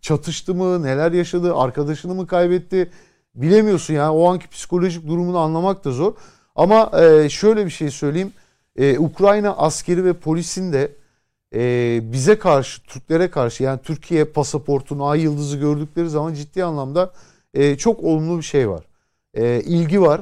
çatıştı 0.00 0.54
mı, 0.54 0.82
neler 0.82 1.12
yaşadı, 1.12 1.56
arkadaşını 1.56 2.14
mı 2.14 2.26
kaybetti 2.26 2.90
bilemiyorsun. 3.34 3.94
Yani 3.94 4.10
o 4.10 4.30
anki 4.30 4.48
psikolojik 4.48 5.06
durumunu 5.06 5.38
anlamak 5.38 5.84
da 5.84 5.90
zor. 5.90 6.12
Ama 6.56 6.90
e, 7.00 7.28
şöyle 7.28 7.64
bir 7.64 7.70
şey 7.70 7.90
söyleyeyim. 7.90 8.32
E, 8.76 8.98
Ukrayna 8.98 9.56
askeri 9.56 10.04
ve 10.04 10.12
polisin 10.12 10.72
de 10.72 10.92
e, 11.54 12.00
bize 12.02 12.38
karşı, 12.38 12.82
Türklere 12.82 13.30
karşı 13.30 13.62
yani 13.62 13.80
Türkiye 13.82 14.24
pasaportunu, 14.24 15.06
ay 15.06 15.20
yıldızı 15.20 15.56
gördükleri 15.56 16.08
zaman 16.08 16.34
ciddi 16.34 16.64
anlamda 16.64 17.12
e, 17.54 17.76
çok 17.76 18.04
olumlu 18.04 18.38
bir 18.38 18.42
şey 18.42 18.68
var. 18.70 18.84
E, 19.34 19.60
ilgi 19.60 20.02
var. 20.02 20.20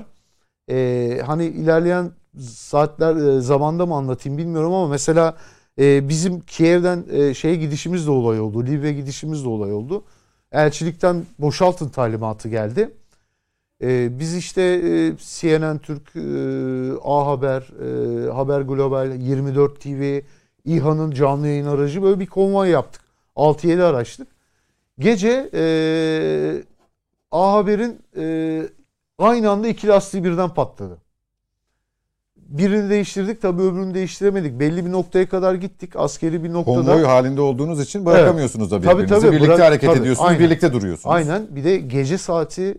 E, 0.71 1.21
hani 1.26 1.45
ilerleyen 1.45 2.11
saatler 2.40 3.16
e, 3.16 3.40
zamanda 3.40 3.87
mı 3.87 3.95
anlatayım 3.95 4.38
bilmiyorum 4.38 4.73
ama 4.73 4.88
mesela 4.88 5.37
e, 5.78 6.09
bizim 6.09 6.40
Kiev'den 6.40 7.04
e, 7.12 7.35
şeye 7.35 7.56
gidişimiz 7.56 8.06
de 8.06 8.11
olay 8.11 8.40
oldu. 8.40 8.66
Libya 8.66 8.92
gidişimiz 8.92 9.45
de 9.45 9.49
olay 9.49 9.73
oldu. 9.73 10.04
Elçilikten 10.52 11.26
boşaltın 11.38 11.88
talimatı 11.88 12.49
geldi. 12.49 12.90
E, 13.83 14.18
biz 14.18 14.37
işte 14.37 14.62
e, 14.62 15.16
CNN 15.18 15.78
Türk, 15.78 16.16
e, 16.16 16.21
A 17.04 17.26
Haber, 17.26 17.62
e, 17.62 18.30
Haber 18.30 18.61
Global, 18.61 19.12
24 19.21 19.80
TV, 19.80 20.21
İHA'nın 20.66 21.11
canlı 21.11 21.46
yayın 21.46 21.66
aracı 21.66 22.02
böyle 22.02 22.20
bir 22.20 22.26
konvoy 22.26 22.68
yaptık. 22.70 23.02
6-7 23.37 23.82
araçlık. 23.82 24.28
Gece 24.99 25.50
e, 25.54 25.62
A 27.32 27.52
Haber'in 27.52 27.99
e, 28.16 28.62
aynı 29.18 29.50
anda 29.50 29.68
iki 29.68 29.87
lastiği 29.88 30.25
birden 30.25 30.49
patladı. 30.49 30.99
Birini 32.37 32.90
değiştirdik 32.90 33.42
tabii 33.42 33.62
öbürünü 33.62 33.94
değiştiremedik. 33.94 34.61
Belli 34.61 34.87
bir 34.87 34.92
noktaya 34.92 35.28
kadar 35.28 35.54
gittik. 35.54 35.96
Askeri 35.96 36.44
bir 36.44 36.52
noktada. 36.52 36.75
Konvoy 36.76 37.02
halinde 37.04 37.40
olduğunuz 37.40 37.80
için 37.80 38.06
bırakamıyorsunuz 38.06 38.70
da 38.70 38.80
Tabii, 38.80 38.99
birbirinizi. 39.02 39.20
tabii, 39.26 39.37
birlikte 39.37 39.49
bırak- 39.54 39.66
hareket 39.66 39.90
tabii, 39.90 40.00
ediyorsunuz, 40.00 40.28
aynen. 40.28 40.40
birlikte 40.44 40.73
duruyorsunuz. 40.73 41.14
Aynen. 41.16 41.46
Bir 41.50 41.64
de 41.64 41.76
gece 41.76 42.18
saati 42.18 42.62
e, 42.62 42.76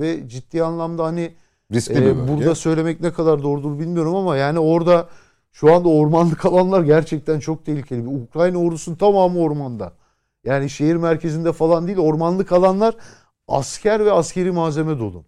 ve 0.00 0.28
ciddi 0.28 0.62
anlamda 0.62 1.04
hani 1.04 1.32
Riskli 1.72 2.08
e, 2.08 2.28
burada 2.28 2.54
söylemek 2.54 3.00
ne 3.00 3.12
kadar 3.12 3.42
doğrudur 3.42 3.78
bilmiyorum 3.78 4.14
ama 4.14 4.36
yani 4.36 4.58
orada 4.58 5.08
şu 5.60 5.74
anda 5.74 5.88
ormanlık 5.88 6.46
alanlar 6.46 6.82
gerçekten 6.82 7.40
çok 7.40 7.66
tehlikeli. 7.66 8.04
Bir 8.04 8.22
Ukrayna 8.22 8.58
ordusunun 8.58 8.96
tamamı 8.96 9.40
ormanda. 9.40 9.92
Yani 10.44 10.70
şehir 10.70 10.96
merkezinde 10.96 11.52
falan 11.52 11.86
değil 11.86 11.98
ormanlık 11.98 12.52
alanlar 12.52 12.94
asker 13.48 14.04
ve 14.04 14.12
askeri 14.12 14.50
malzeme 14.50 14.98
dolu. 14.98 15.24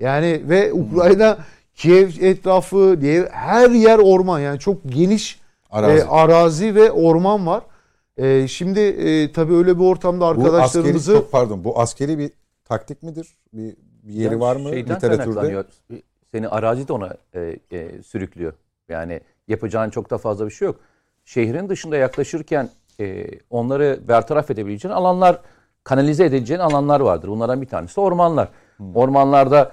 Yani 0.00 0.42
ve 0.48 0.72
Ukrayna 0.72 1.38
Kiev 1.74 2.10
etrafı 2.20 3.00
diye 3.00 3.28
her 3.32 3.70
yer 3.70 3.98
orman 3.98 4.40
yani 4.40 4.58
çok 4.58 4.76
geniş 4.86 5.40
Arazi. 5.70 6.02
e, 6.02 6.04
arazi 6.04 6.74
ve 6.74 6.90
orman 6.90 7.46
var. 7.46 7.62
E, 8.16 8.48
şimdi 8.48 8.80
e, 8.80 9.32
tabii 9.32 9.54
öyle 9.54 9.78
bir 9.78 9.84
ortamda 9.84 10.20
bu 10.20 10.24
askeri, 10.30 10.46
arkadaşlarımızı 10.46 11.24
pardon, 11.32 11.64
bu 11.64 11.80
askeri 11.80 12.18
bir 12.18 12.30
taktik 12.64 13.02
midir? 13.02 13.36
Bir, 13.52 13.76
bir 14.02 14.12
yeri 14.12 14.24
Yani 14.24 14.40
var 14.40 14.56
mı 14.56 14.72
literatürde? 14.72 15.64
Seni 16.32 16.48
arazi 16.48 16.88
de 16.88 16.92
ona 16.92 17.16
e, 17.34 17.56
e, 17.72 18.02
sürüklüyor. 18.02 18.52
Yani 18.88 19.20
yapacağın 19.50 19.90
çok 19.90 20.10
da 20.10 20.18
fazla 20.18 20.46
bir 20.46 20.50
şey 20.50 20.66
yok. 20.66 20.80
Şehrin 21.24 21.68
dışında 21.68 21.96
yaklaşırken 21.96 22.70
e, 23.00 23.26
onları 23.50 24.00
bertaraf 24.08 24.50
edebileceğin 24.50 24.94
alanlar, 24.94 25.40
kanalize 25.84 26.24
edeceğin 26.24 26.60
alanlar 26.60 27.00
vardır. 27.00 27.28
Bunlardan 27.28 27.62
bir 27.62 27.66
tanesi 27.66 28.00
ormanlar. 28.00 28.48
Ormanlarda 28.94 29.72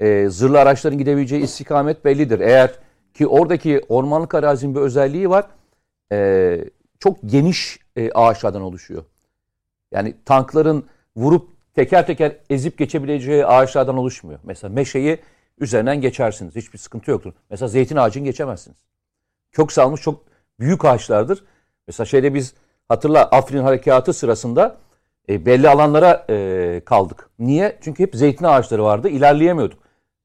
e, 0.00 0.28
zırhlı 0.28 0.60
araçların 0.60 0.98
gidebileceği 0.98 1.42
istikamet 1.42 2.04
bellidir. 2.04 2.40
Eğer 2.40 2.74
ki 3.14 3.26
oradaki 3.26 3.80
ormanlık 3.88 4.34
arazinin 4.34 4.74
bir 4.74 4.80
özelliği 4.80 5.30
var. 5.30 5.46
E, 6.12 6.60
çok 6.98 7.16
geniş 7.26 7.78
e, 7.96 8.10
ağaçlardan 8.12 8.62
oluşuyor. 8.62 9.04
Yani 9.92 10.14
tankların 10.24 10.84
vurup 11.16 11.48
teker 11.74 12.06
teker 12.06 12.36
ezip 12.50 12.78
geçebileceği 12.78 13.46
ağaçlardan 13.46 13.96
oluşmuyor. 13.96 14.40
Mesela 14.42 14.74
meşeyi 14.74 15.18
üzerinden 15.60 16.00
geçersiniz. 16.00 16.56
Hiçbir 16.56 16.78
sıkıntı 16.78 17.10
yoktur. 17.10 17.32
Mesela 17.50 17.68
zeytin 17.68 17.96
ağacını 17.96 18.24
geçemezsiniz. 18.24 18.78
Kök 19.52 19.72
salmış 19.72 20.00
çok 20.00 20.24
büyük 20.60 20.84
ağaçlardır. 20.84 21.44
Mesela 21.86 22.06
şeyde 22.06 22.34
biz 22.34 22.54
hatırla 22.88 23.24
Afrin 23.24 23.62
harekatı 23.62 24.12
sırasında 24.12 24.76
e, 25.28 25.46
belli 25.46 25.68
alanlara 25.68 26.26
e, 26.30 26.80
kaldık. 26.86 27.30
Niye? 27.38 27.78
Çünkü 27.80 28.02
hep 28.02 28.16
zeytin 28.16 28.44
ağaçları 28.44 28.84
vardı. 28.84 29.08
İlerleyemiyorduk. 29.08 29.78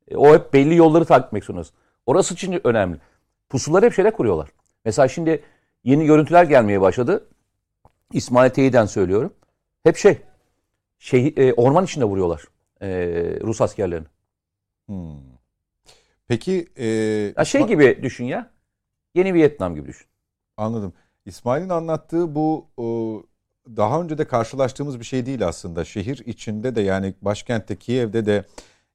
E, 0.07 0.17
o 0.17 0.33
hep 0.33 0.53
belli 0.53 0.75
yolları 0.75 1.05
takip 1.05 1.27
etmek 1.27 1.43
zorundasın. 1.43 1.75
Orası 2.05 2.33
için 2.33 2.61
önemli. 2.63 2.97
Pusuları 3.49 3.85
hep 3.85 3.93
şeyde 3.93 4.11
kuruyorlar. 4.11 4.49
Mesela 4.85 5.07
şimdi 5.07 5.43
yeni 5.83 6.05
görüntüler 6.05 6.43
gelmeye 6.43 6.81
başladı. 6.81 7.27
İsmail 8.13 8.49
Teyiden 8.49 8.85
söylüyorum. 8.85 9.33
Hep 9.83 9.97
şey, 9.97 10.17
şey 10.99 11.33
e, 11.37 11.53
orman 11.53 11.83
içinde 11.83 12.05
vuruyorlar 12.05 12.43
e, 12.81 12.87
Rus 13.41 13.61
askerlerini. 13.61 14.07
Hmm. 14.85 15.17
Peki 16.27 16.67
e, 16.75 16.85
Ya 17.37 17.45
şey 17.45 17.67
gibi 17.67 17.99
düşün 18.03 18.25
ya. 18.25 18.52
Yeni 19.15 19.33
Vietnam 19.33 19.75
gibi 19.75 19.87
düşün. 19.87 20.07
Anladım. 20.57 20.93
İsmail'in 21.25 21.69
anlattığı 21.69 22.35
bu 22.35 22.65
e, 22.77 22.85
daha 23.75 24.01
önce 24.01 24.17
de 24.17 24.25
karşılaştığımız 24.25 24.99
bir 24.99 25.05
şey 25.05 25.25
değil 25.25 25.47
aslında. 25.47 25.85
Şehir 25.85 26.23
içinde 26.25 26.75
de 26.75 26.81
yani 26.81 27.13
başkentte 27.21 27.75
Kiev'de 27.75 28.25
de 28.25 28.43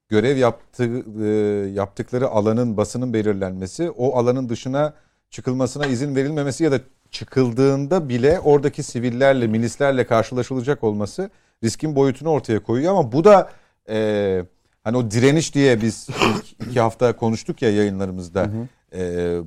görev 0.09 0.37
yaptığı 0.37 1.05
e, 1.25 1.29
yaptıkları 1.71 2.29
alanın 2.29 2.77
basının 2.77 3.13
belirlenmesi, 3.13 3.91
o 3.91 4.17
alanın 4.17 4.49
dışına 4.49 4.95
çıkılmasına 5.31 5.87
izin 5.87 6.17
verilmemesi 6.17 6.65
ya 6.65 6.73
da 6.73 6.81
çıkıldığında 7.11 8.09
bile 8.09 8.41
oradaki 8.41 8.83
sivillerle, 8.83 9.47
milislerle 9.47 10.07
karşılaşılacak 10.07 10.85
olması 10.85 11.31
riskin 11.65 11.97
boyutunu 11.97 12.29
ortaya 12.29 12.63
koyuyor 12.63 12.93
ama 12.93 13.13
bu 13.13 13.25
da 13.25 13.51
e, 13.89 14.43
hani 14.85 14.97
o 14.97 15.11
direniş 15.11 15.55
diye 15.55 15.83
biz 15.83 16.09
ilk 16.09 16.69
iki 16.69 16.81
hafta 16.81 17.17
konuştuk 17.17 17.63
ya 17.63 17.71
yayınlarımızda. 17.71 18.51
E, 18.95 19.39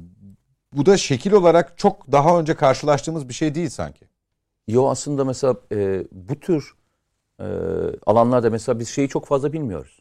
bu 0.74 0.86
da 0.86 0.98
şekil 0.98 1.32
olarak 1.32 1.78
çok 1.78 2.12
daha 2.12 2.40
önce 2.40 2.56
karşılaştığımız 2.56 3.30
bir 3.30 3.34
şey 3.34 3.56
değil 3.56 3.70
sanki. 3.70 4.06
Yo 4.68 4.90
aslında 4.90 5.26
mesela 5.26 5.56
e, 5.72 6.04
bu 6.12 6.40
tür 6.40 6.74
e, 7.40 7.46
alanlarda 8.06 8.50
mesela 8.50 8.80
biz 8.80 8.90
şeyi 8.90 9.10
çok 9.10 9.26
fazla 9.26 9.54
bilmiyoruz. 9.54 10.00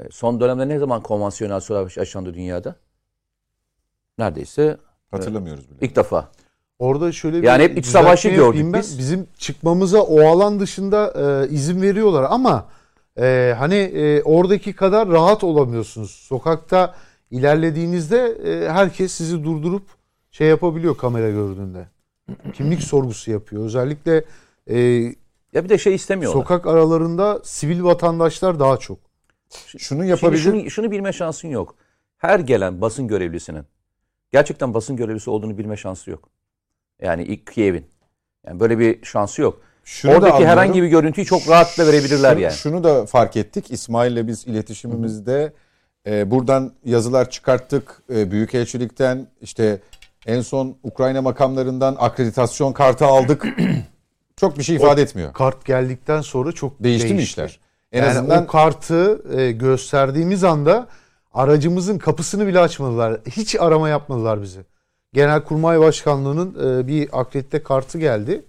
E, 0.00 0.02
son 0.10 0.40
dönemde 0.40 0.68
ne 0.68 0.78
zaman 0.78 1.02
konvansiyonel 1.02 1.60
savaş 1.60 1.96
yaşandı 1.96 2.34
dünyada? 2.34 2.76
Neredeyse 4.18 4.76
Hatırlamıyoruz 5.10 5.70
bile. 5.70 5.86
ilk 5.86 5.96
defa. 5.96 6.28
Orada 6.78 7.12
şöyle 7.12 7.42
bir 7.42 7.46
Yani 7.46 7.62
hep 7.62 7.78
iç 7.78 7.86
savaşı 7.86 8.28
gördük 8.28 8.64
ben. 8.64 8.80
biz. 8.80 8.98
Bizim 8.98 9.26
çıkmamıza 9.38 10.02
o 10.02 10.26
alan 10.28 10.60
dışında 10.60 11.12
e, 11.16 11.48
izin 11.48 11.82
veriyorlar 11.82 12.26
ama 12.30 12.66
e, 13.18 13.54
hani 13.58 13.74
e, 13.74 14.22
oradaki 14.22 14.72
kadar 14.72 15.08
rahat 15.08 15.44
olamıyorsunuz. 15.44 16.10
Sokakta 16.10 16.94
ilerlediğinizde 17.30 18.18
e, 18.44 18.68
herkes 18.68 19.12
sizi 19.12 19.44
durdurup 19.44 19.82
şey 20.30 20.48
yapabiliyor 20.48 20.96
kamera 20.96 21.30
gördüğünde. 21.30 21.88
Kimlik 22.52 22.82
sorgusu 22.82 23.30
yapıyor. 23.30 23.64
Özellikle 23.64 24.24
e, 24.66 24.78
Ya 25.52 25.64
bir 25.64 25.68
de 25.68 25.78
şey 25.78 25.94
istemiyorlar. 25.94 26.40
sokak 26.40 26.66
aralarında 26.66 27.40
sivil 27.44 27.82
vatandaşlar 27.82 28.60
daha 28.60 28.76
çok. 28.76 28.98
Şunu 29.66 29.80
Şimdi 29.80 30.06
yapabilir. 30.06 30.42
şunu, 30.42 30.70
şunu 30.70 30.90
bilme 30.90 31.12
şansın 31.12 31.48
yok. 31.48 31.74
Her 32.18 32.40
gelen 32.40 32.80
basın 32.80 33.08
görevlisinin 33.08 33.64
gerçekten 34.32 34.74
basın 34.74 34.96
görevlisi 34.96 35.30
olduğunu 35.30 35.58
bilme 35.58 35.76
şansı 35.76 36.10
yok. 36.10 36.28
Yani 37.02 37.22
ilk 37.24 37.52
Kiev'in. 37.52 37.84
Yani 38.46 38.60
böyle 38.60 38.78
bir 38.78 39.04
şansı 39.04 39.42
yok. 39.42 39.60
Şunu 39.84 40.12
da 40.12 40.16
Oradaki 40.16 40.46
herhangi 40.46 40.82
bir 40.82 40.88
görüntüyü 40.88 41.24
çok 41.26 41.48
rahatla 41.48 41.86
verebilirler 41.86 42.30
Şunu- 42.32 42.40
yani. 42.42 42.54
Şunu 42.54 42.84
da 42.84 43.06
fark 43.06 43.36
ettik. 43.36 43.70
İsmail'le 43.70 44.26
biz 44.26 44.46
iletişimimizde 44.46 45.52
e, 46.06 46.30
buradan 46.30 46.72
yazılar 46.84 47.30
çıkarttık. 47.30 48.02
E, 48.14 48.30
Büyükelçilikten 48.30 49.26
işte 49.40 49.80
en 50.26 50.40
son 50.40 50.76
Ukrayna 50.82 51.22
makamlarından 51.22 51.96
akreditasyon 51.98 52.72
kartı 52.72 53.06
aldık. 53.06 53.46
Çok 54.36 54.58
bir 54.58 54.62
şey 54.62 54.76
ifade 54.76 55.02
etmiyor. 55.02 55.32
Kart 55.32 55.64
geldikten 55.64 56.20
sonra 56.20 56.52
çok 56.52 56.82
Değişti 56.82 57.08
mi 57.08 57.16
değişti. 57.18 57.32
işler? 57.32 57.60
En 57.92 58.02
yani 58.02 58.10
azından 58.10 58.44
o 58.44 58.46
kartı 58.46 59.22
e, 59.38 59.52
gösterdiğimiz 59.52 60.44
anda 60.44 60.88
aracımızın 61.34 61.98
kapısını 61.98 62.46
bile 62.46 62.60
açmadılar. 62.60 63.20
Hiç 63.30 63.56
arama 63.60 63.88
yapmadılar 63.88 64.42
bizi. 64.42 64.60
Genelkurmay 65.12 65.80
Başkanlığı'nın 65.80 66.80
e, 66.80 66.86
bir 66.86 67.20
akredite 67.20 67.62
kartı 67.62 67.98
geldi. 67.98 68.44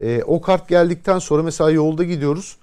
E, 0.00 0.22
o 0.22 0.40
kart 0.40 0.68
geldikten 0.68 1.18
sonra 1.18 1.42
mesela 1.42 1.70
yolda 1.70 2.04
gidiyoruz. 2.04 2.56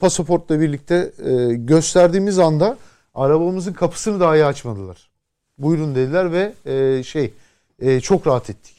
Pasaportla 0.00 0.60
birlikte 0.60 1.12
e, 1.24 1.54
gösterdiğimiz 1.54 2.38
anda 2.38 2.76
arabamızın 3.18 3.72
kapısını 3.72 4.20
dahi 4.20 4.44
açmadılar. 4.44 5.10
Buyurun 5.58 5.94
dediler 5.94 6.32
ve 6.32 6.54
e, 6.66 7.02
şey 7.02 7.32
e, 7.78 8.00
çok 8.00 8.26
rahat 8.26 8.50
ettik. 8.50 8.76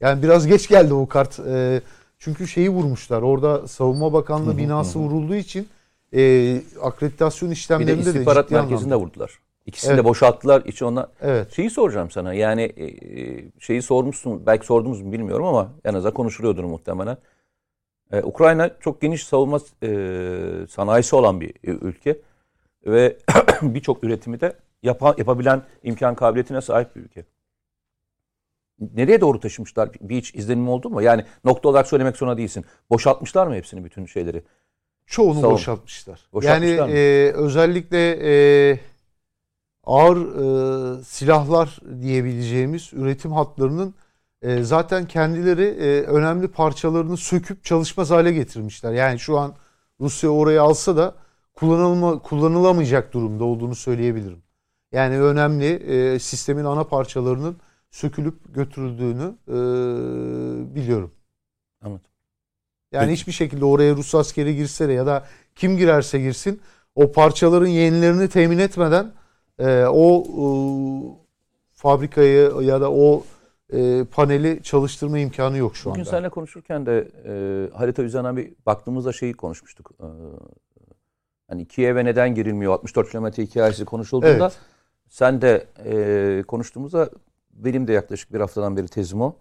Yani 0.00 0.22
biraz 0.22 0.46
geç 0.46 0.68
geldi 0.68 0.94
o 0.94 1.08
kart. 1.08 1.40
E, 1.40 1.80
çünkü 2.18 2.48
şeyi 2.48 2.70
vurmuşlar. 2.70 3.22
Orada 3.22 3.68
Savunma 3.68 4.12
Bakanlığı 4.12 4.58
binası 4.58 4.98
vurulduğu 4.98 5.34
için 5.34 5.68
e, 6.14 6.62
akreditasyon 6.82 7.48
de 7.48 7.52
işlemlerinde 7.52 8.04
de 8.04 8.10
istihbarat 8.10 8.50
merkezinde 8.50 8.94
anlamda. 8.94 9.06
vurdular. 9.06 9.38
İkisini 9.66 9.92
Evet. 9.92 10.04
de 10.04 10.08
boşalttılar. 10.08 10.62
İçi 10.64 10.84
onlar. 10.84 11.06
Evet. 11.20 11.52
Şeyi 11.52 11.70
soracağım 11.70 12.10
sana. 12.10 12.34
Yani 12.34 12.62
e, 12.62 12.86
şeyi 13.60 13.82
sormuşsun. 13.82 14.46
Belki 14.46 14.66
sordunuz 14.66 15.00
mu 15.02 15.12
bilmiyorum 15.12 15.46
ama 15.46 15.72
en 15.84 15.94
azından 15.94 16.14
konuşuluyordur 16.14 16.64
muhtemelen. 16.64 17.16
E, 18.12 18.22
Ukrayna 18.22 18.70
çok 18.80 19.00
geniş 19.00 19.24
savunma 19.26 19.60
e, 19.82 19.90
sanayisi 20.70 21.16
olan 21.16 21.40
bir 21.40 21.48
e, 21.48 21.70
ülke 21.70 22.18
ve 22.86 23.18
birçok 23.62 24.04
üretimi 24.04 24.40
de 24.40 24.56
yapa- 24.82 25.14
yapabilen 25.18 25.62
imkan 25.82 26.14
kabiliyetine 26.14 26.60
sahip 26.60 26.96
bir 26.96 27.00
ülke. 27.00 27.24
Nereye 28.94 29.20
doğru 29.20 29.40
taşımışlar? 29.40 29.90
Bir 30.00 30.16
hiç 30.16 30.34
izlenim 30.34 30.68
oldu 30.68 30.90
mu? 30.90 31.02
Yani 31.02 31.24
nokta 31.44 31.68
olarak 31.68 31.86
söylemek 31.86 32.16
zorunda 32.16 32.36
değilsin. 32.38 32.64
Boşaltmışlar 32.90 33.46
mı 33.46 33.54
hepsini 33.54 33.84
bütün 33.84 34.06
şeyleri? 34.06 34.42
Çoğunu 35.06 35.40
Savun- 35.40 35.52
boşaltmışlar. 35.52 36.28
Boşaltmışlar 36.32 36.76
yani 36.76 36.92
mı? 36.92 36.98
e, 36.98 37.32
özellikle 37.32 38.18
e, 38.72 38.80
ağır 39.84 40.16
e, 41.00 41.04
silahlar 41.04 41.78
diyebileceğimiz 42.02 42.90
üretim 42.92 43.32
hatlarının 43.32 43.94
e, 44.42 44.62
zaten 44.62 45.06
kendileri 45.06 45.64
e, 45.64 46.02
önemli 46.02 46.48
parçalarını 46.48 47.16
söküp 47.16 47.64
çalışmaz 47.64 48.10
hale 48.10 48.32
getirmişler. 48.32 48.92
Yani 48.92 49.18
şu 49.18 49.38
an 49.38 49.54
Rusya 50.00 50.30
orayı 50.30 50.62
alsa 50.62 50.96
da 50.96 51.14
kullanılma, 51.54 52.18
kullanılamayacak 52.18 53.12
durumda 53.12 53.44
olduğunu 53.44 53.74
söyleyebilirim. 53.74 54.42
Yani 54.92 55.20
önemli 55.20 55.66
e, 55.66 56.18
sistemin 56.18 56.64
ana 56.64 56.84
parçalarının 56.84 57.56
sökülüp 57.90 58.54
götürüldüğünü 58.54 59.34
e, 59.48 59.54
biliyorum. 60.74 61.10
Anladım. 61.82 62.10
Yani 62.92 63.06
Peki. 63.06 63.12
hiçbir 63.20 63.32
şekilde 63.32 63.64
oraya 63.64 63.96
Rus 63.96 64.14
askeri 64.14 64.56
girse 64.56 64.88
de 64.88 64.92
ya 64.92 65.06
da 65.06 65.26
kim 65.54 65.76
girerse 65.76 66.20
girsin 66.20 66.60
o 66.94 67.12
parçaların 67.12 67.66
yenilerini 67.66 68.28
temin 68.28 68.58
etmeden 68.58 69.12
e, 69.58 69.84
o 69.84 70.24
e, 70.24 70.46
fabrikayı 71.72 72.52
ya 72.60 72.80
da 72.80 72.92
o 72.92 73.24
e, 73.72 74.04
paneli 74.04 74.62
çalıştırma 74.62 75.18
imkanı 75.18 75.56
yok 75.58 75.76
şu 75.76 75.90
Bugün 75.90 76.00
anda. 76.00 76.10
seninle 76.10 76.28
konuşurken 76.28 76.86
de 76.86 77.08
e, 77.24 77.76
harita 77.76 78.02
üzerinden 78.02 78.36
bir 78.36 78.52
baktığımızda 78.66 79.12
şeyi 79.12 79.34
konuşmuştuk. 79.34 79.90
E, 80.00 80.06
hani 81.52 81.64
Kiev'e 81.64 82.04
neden 82.04 82.34
girilmiyor? 82.34 82.72
64 82.72 83.10
kilometre 83.10 83.42
hikayesi 83.42 83.84
konuşulduğunda 83.84 84.44
Evet. 84.44 84.58
sen 85.08 85.42
de 85.42 85.66
e, 85.84 86.42
konuştuğumuzda 86.42 87.10
benim 87.52 87.88
de 87.88 87.92
yaklaşık 87.92 88.32
bir 88.32 88.40
haftadan 88.40 88.76
beri 88.76 88.88
tezim 88.88 89.20
o. 89.20 89.34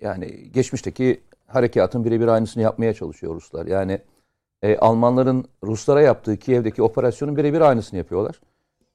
Yani 0.00 0.52
geçmişteki 0.52 1.20
harekatın 1.46 2.04
birebir 2.04 2.28
aynısını 2.28 2.62
yapmaya 2.62 2.94
çalışıyor 2.94 3.34
Ruslar. 3.34 3.66
Yani 3.66 3.98
e, 4.62 4.76
Almanların 4.76 5.44
Ruslara 5.64 6.02
yaptığı 6.02 6.36
Kiev'deki 6.36 6.82
operasyonun 6.82 7.36
birebir 7.36 7.60
aynısını 7.60 7.98
yapıyorlar. 7.98 8.40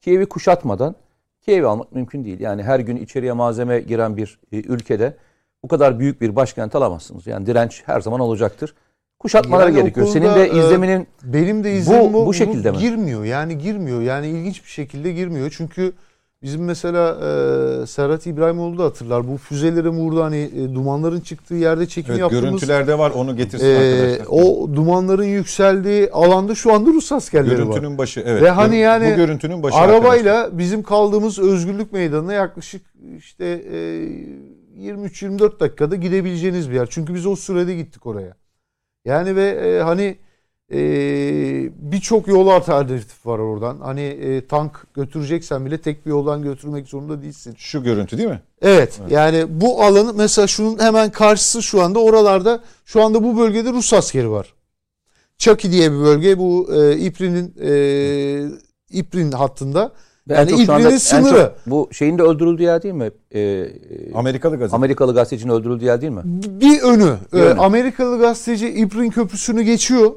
Kiev'i 0.01 0.25
kuşatmadan 0.25 0.95
Kiev'i 1.41 1.67
almak 1.67 1.91
mümkün 1.91 2.25
değil. 2.25 2.39
Yani 2.39 2.63
her 2.63 2.79
gün 2.79 2.97
içeriye 2.97 3.33
malzeme 3.33 3.79
giren 3.79 4.17
bir 4.17 4.39
e, 4.51 4.57
ülkede 4.57 5.17
bu 5.63 5.67
kadar 5.67 5.99
büyük 5.99 6.21
bir 6.21 6.35
başkent 6.35 6.75
alamazsınız. 6.75 7.27
Yani 7.27 7.45
direnç 7.45 7.83
her 7.85 8.01
zaman 8.01 8.19
olacaktır. 8.19 8.75
Kuşatmaları 9.19 9.71
Yani 9.71 9.81
gerekiyor. 9.81 10.07
Senin 10.07 10.35
de 10.35 10.43
e, 10.43 10.59
izleminin 10.59 11.07
Benim 11.23 11.63
de 11.63 11.73
izlemim 11.73 12.13
Bu- 12.13 12.25
bu 12.25 12.33
şekilde 12.33 12.71
mi? 12.71 12.77
Girmiyor 12.77 13.23
yani 13.23 13.57
girmiyor 13.57 14.01
yani 14.01 14.27
ilginç 14.27 14.63
bir 14.63 14.69
şekilde 14.69 15.11
girmiyor. 15.11 15.53
Çünkü 15.57 15.93
bizim 16.43 16.63
mesela 16.63 17.09
e, 17.09 17.87
Serhat 17.87 18.27
İbrahimoğlu 18.27 18.77
da 18.77 18.83
hatırlar. 18.83 19.27
Bu 19.27 19.37
füzelerin 19.37 19.91
vurdu 19.91 20.23
hani 20.23 20.49
e, 20.55 20.75
dumanların 20.75 21.19
çıktığı 21.19 21.55
yerde 21.55 21.87
çekim 21.87 22.11
evet, 22.11 22.21
yaptığımız 22.21 22.45
görüntülerde 22.45 22.97
var 22.97 23.11
onu 23.11 23.35
getirsin 23.35 23.65
e, 23.65 23.77
arkadaşlar. 23.77 24.25
o 24.29 24.69
dumanların 24.75 25.23
yükseldiği 25.23 26.09
alanda 26.11 26.55
şu 26.55 26.73
anda 26.73 26.89
Rus 26.89 27.11
askerleri 27.11 27.51
var. 27.51 27.57
görüntünün 27.57 27.97
başı 27.97 28.23
evet. 28.25 28.41
Ve 28.41 28.49
hani 28.49 28.77
yani 28.77 29.11
bu 29.11 29.15
görüntünün 29.15 29.63
başı 29.63 29.75
arkadaşlar. 29.75 30.09
Arabayla 30.09 30.49
bizim 30.57 30.83
kaldığımız 30.83 31.39
Özgürlük 31.39 31.93
Meydanı'na 31.93 32.33
yaklaşık 32.33 32.81
işte 33.17 33.45
e, 33.45 33.77
23-24 34.79 35.59
dakikada 35.59 35.95
gidebileceğiniz 35.95 36.69
bir 36.69 36.75
yer. 36.75 36.87
Çünkü 36.89 37.13
biz 37.13 37.25
o 37.25 37.35
sürede 37.35 37.75
gittik 37.75 38.05
oraya. 38.05 38.44
Yani 39.05 39.35
ve 39.35 39.49
e, 39.49 39.81
hani 39.81 40.17
e, 40.71 40.79
birçok 41.91 42.27
yol 42.27 42.47
alternatif 42.47 43.25
var 43.25 43.39
oradan. 43.39 43.79
Hani 43.79 44.01
e, 44.01 44.47
tank 44.47 44.87
götüreceksen 44.93 45.65
bile 45.65 45.81
tek 45.81 46.05
bir 46.05 46.11
yoldan 46.11 46.41
götürmek 46.41 46.87
zorunda 46.87 47.21
değilsin. 47.21 47.55
Şu 47.57 47.83
görüntü 47.83 48.17
değil 48.17 48.29
mi? 48.29 48.41
Evet, 48.61 48.99
yani 49.09 49.45
bu 49.49 49.83
alanı 49.83 50.13
mesela 50.13 50.47
şunun 50.47 50.79
hemen 50.79 51.11
karşısı 51.11 51.63
şu 51.63 51.81
anda 51.81 51.99
oralarda 51.99 52.63
şu 52.85 53.03
anda 53.03 53.23
bu 53.23 53.37
bölgede 53.37 53.71
Rus 53.71 53.93
askeri 53.93 54.31
var. 54.31 54.53
Çaki 55.37 55.71
diye 55.71 55.91
bir 55.91 55.97
bölge 55.97 56.37
bu 56.37 56.69
e, 56.75 56.97
İprin'in 56.97 57.55
e, 57.61 57.71
İprin 58.89 59.31
hattında. 59.31 59.91
Yani 60.29 60.65
çok 60.65 60.79
en 60.81 60.97
sınırı. 60.97 61.37
çok 61.37 61.53
bu 61.65 61.89
şeyin 61.91 62.17
de 62.17 62.23
öldürüldüğü 62.23 62.63
yer 62.63 62.83
değil 62.83 62.93
mi? 62.93 63.11
E, 63.31 63.39
e, 63.39 63.69
Amerikalı 64.13 64.57
gazete. 64.57 64.75
Amerikalı 64.75 65.13
gazetecinin 65.13 65.53
öldürüldüğü 65.53 65.85
yer 65.85 66.01
değil 66.01 66.11
mi? 66.13 66.21
Bir 66.25 66.81
önü. 66.81 67.17
Bir 67.33 67.37
Ee, 67.39 67.41
önü. 67.41 67.59
Amerikalı 67.59 68.19
gazeteci 68.19 68.69
İprin 68.69 69.09
Köprüsü'nü 69.09 69.61
geçiyor. 69.61 70.11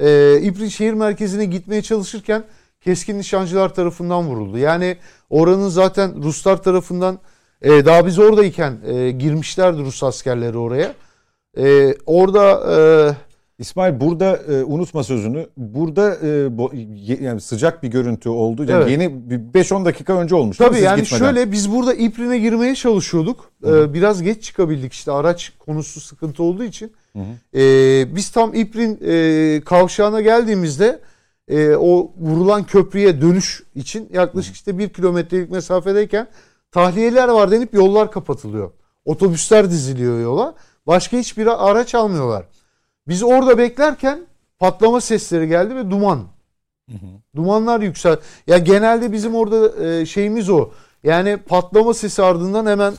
Ee, 0.00 0.40
İprin 0.40 0.68
şehir 0.68 0.92
merkezine 0.94 1.44
gitmeye 1.44 1.82
çalışırken 1.82 2.44
keskin 2.80 3.18
nişancılar 3.18 3.74
tarafından 3.74 4.26
vuruldu. 4.28 4.58
Yani 4.58 4.96
oranın 5.30 5.68
zaten 5.68 6.22
Ruslar 6.22 6.62
tarafından 6.62 7.18
e, 7.62 7.84
daha 7.84 8.06
biz 8.06 8.18
oradayken 8.18 8.76
e, 8.86 9.10
girmişlerdi 9.10 9.78
Rus 9.82 10.02
askerleri 10.02 10.58
oraya. 10.58 10.92
E, 11.58 11.94
orada 12.06 12.60
e, 12.76 12.76
İsmail 13.62 14.00
burada 14.00 14.36
e, 14.36 14.64
unutma 14.64 15.04
sözünü. 15.04 15.46
Burada 15.56 16.14
e, 16.16 16.26
bo- 16.46 16.76
ye- 16.96 17.18
yani 17.22 17.40
sıcak 17.40 17.82
bir 17.82 17.88
görüntü 17.88 18.28
oldu. 18.28 18.64
Yani 18.64 18.82
Evet. 18.82 18.90
yeni 18.90 19.30
bir 19.30 19.60
5-10 19.60 19.84
dakika 19.84 20.12
önce 20.18 20.34
olmuş. 20.34 20.56
Tabii 20.56 20.80
yani 20.80 21.02
gitmeden? 21.02 21.24
şöyle 21.24 21.52
biz 21.52 21.72
burada 21.72 21.94
İprin'e 21.94 22.38
girmeye 22.38 22.74
çalışıyorduk. 22.74 23.50
Ee, 23.66 23.94
biraz 23.94 24.22
geç 24.22 24.42
çıkabildik 24.44 24.92
işte 24.92 25.12
araç 25.12 25.52
konusu 25.58 26.00
sıkıntı 26.00 26.42
olduğu 26.42 26.64
için. 26.64 26.92
Ee, 27.54 28.14
biz 28.16 28.30
tam 28.30 28.54
İprin 28.54 28.98
e, 29.06 29.60
kavşağına 29.64 30.20
geldiğimizde 30.20 31.00
e, 31.48 31.76
o 31.76 32.12
vurulan 32.20 32.64
köprüye 32.64 33.20
dönüş 33.20 33.62
için 33.74 34.08
yaklaşık 34.12 34.54
işte 34.54 34.78
bir 34.78 34.88
kilometrelik 34.88 35.50
mesafedeyken 35.50 36.26
tahliyeler 36.72 37.28
var 37.28 37.50
denip 37.50 37.74
yollar 37.74 38.10
kapatılıyor. 38.12 38.70
Otobüsler 39.04 39.70
diziliyor 39.70 40.20
yola. 40.20 40.54
Başka 40.86 41.16
hiçbir 41.16 41.70
araç 41.70 41.94
almıyorlar. 41.94 42.44
Biz 43.08 43.22
orada 43.22 43.58
beklerken 43.58 44.20
patlama 44.58 45.00
sesleri 45.00 45.48
geldi 45.48 45.76
ve 45.76 45.90
duman. 45.90 46.20
Dumanlar 47.36 47.80
yüksel. 47.80 48.16
Ya 48.46 48.58
genelde 48.58 49.12
bizim 49.12 49.34
orada 49.34 49.86
e, 49.86 50.06
şeyimiz 50.06 50.50
o. 50.50 50.70
Yani 51.04 51.36
patlama 51.36 51.94
sesi 51.94 52.22
ardından 52.22 52.66
hemen 52.66 52.94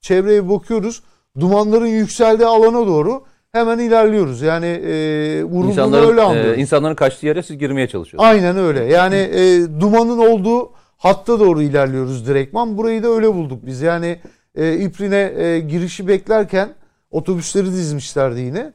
çevreye 0.00 0.48
bakıyoruz. 0.48 1.02
Dumanların 1.40 1.86
yükseldiği 1.86 2.48
alana 2.48 2.86
doğru 2.86 3.24
hemen 3.52 3.78
ilerliyoruz. 3.78 4.42
Yani 4.42 4.66
e, 4.66 5.44
vurulduğunu 5.44 5.96
öyle 5.96 6.20
e, 6.20 6.24
anlıyoruz. 6.24 6.60
insanların 6.60 6.94
kaçtığı 6.94 7.26
yere 7.26 7.42
siz 7.42 7.58
girmeye 7.58 7.88
çalışıyorsunuz. 7.88 8.30
Aynen 8.30 8.56
öyle. 8.56 8.84
Yani 8.84 9.16
e, 9.16 9.66
dumanın 9.80 10.18
olduğu 10.18 10.72
hatta 10.96 11.40
doğru 11.40 11.62
ilerliyoruz 11.62 12.26
direktman. 12.26 12.76
Burayı 12.78 13.02
da 13.02 13.08
öyle 13.08 13.34
bulduk 13.34 13.66
biz. 13.66 13.80
Yani 13.80 14.18
e, 14.54 14.76
İprin'e 14.76 15.32
e, 15.36 15.60
girişi 15.60 16.08
beklerken 16.08 16.68
otobüsleri 17.10 17.66
dizmişlerdi 17.66 18.40
yine. 18.40 18.72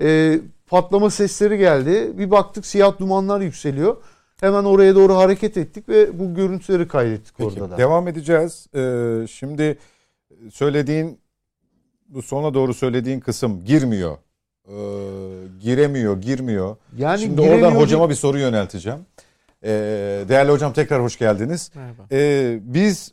E, 0.00 0.38
patlama 0.66 1.10
sesleri 1.10 1.58
geldi. 1.58 2.18
Bir 2.18 2.30
baktık 2.30 2.66
siyah 2.66 2.98
dumanlar 2.98 3.40
yükseliyor. 3.40 3.96
Hemen 4.40 4.64
oraya 4.64 4.94
doğru 4.94 5.16
hareket 5.16 5.56
ettik 5.56 5.88
ve 5.88 6.18
bu 6.18 6.34
görüntüleri 6.34 6.88
kaydettik 6.88 7.34
Peki, 7.38 7.48
orada 7.48 7.70
da. 7.70 7.78
Devam 7.78 8.08
edeceğiz. 8.08 8.66
Ee, 8.74 9.26
şimdi 9.30 9.78
söylediğin 10.52 11.18
bu 12.08 12.22
sona 12.22 12.54
doğru 12.54 12.74
söylediğin 12.74 13.20
kısım 13.20 13.64
girmiyor. 13.64 14.16
e, 14.68 14.76
giremiyor, 15.60 16.20
girmiyor. 16.20 16.76
Yani 16.96 17.20
Şimdi 17.20 17.36
giremiyor 17.42 17.66
oradan 17.66 17.80
hocama 17.80 18.10
bir 18.10 18.14
soru 18.14 18.38
yönelteceğim. 18.38 18.98
E, 19.62 19.68
değerli 20.28 20.50
hocam 20.50 20.72
tekrar 20.72 21.02
hoş 21.02 21.18
geldiniz. 21.18 21.70
Merhaba. 21.74 22.02
E, 22.12 22.58
biz 22.62 23.12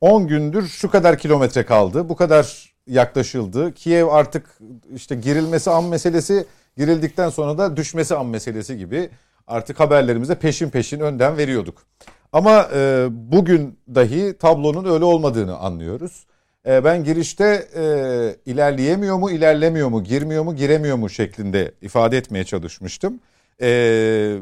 10 0.00 0.26
gündür 0.26 0.66
şu 0.68 0.90
kadar 0.90 1.18
kilometre 1.18 1.64
kaldı, 1.64 2.08
bu 2.08 2.16
kadar 2.16 2.74
yaklaşıldı. 2.86 3.74
Kiev 3.74 4.06
artık 4.06 4.58
işte 4.94 5.14
girilmesi 5.14 5.70
an 5.70 5.84
meselesi, 5.84 6.46
girildikten 6.76 7.28
sonra 7.28 7.58
da 7.58 7.76
düşmesi 7.76 8.14
an 8.14 8.26
meselesi 8.26 8.78
gibi 8.78 9.10
artık 9.46 9.80
haberlerimize 9.80 10.34
peşin 10.34 10.70
peşin 10.70 11.00
önden 11.00 11.36
veriyorduk. 11.36 11.82
Ama 12.32 12.68
e, 12.74 13.06
bugün 13.10 13.78
dahi 13.94 14.38
tablonun 14.38 14.94
öyle 14.94 15.04
olmadığını 15.04 15.56
anlıyoruz. 15.58 16.26
E, 16.66 16.84
ben 16.84 17.04
girişte 17.04 17.68
e, 17.76 17.82
ilerleyemiyor 18.52 19.16
mu, 19.16 19.30
ilerlemiyor 19.30 19.88
mu, 19.88 20.04
girmiyor 20.04 20.44
mu, 20.44 20.56
giremiyor 20.56 20.96
mu 20.96 21.10
şeklinde 21.10 21.72
ifade 21.82 22.16
etmeye 22.16 22.44
çalışmıştım. 22.44 23.20
E, 23.62 24.38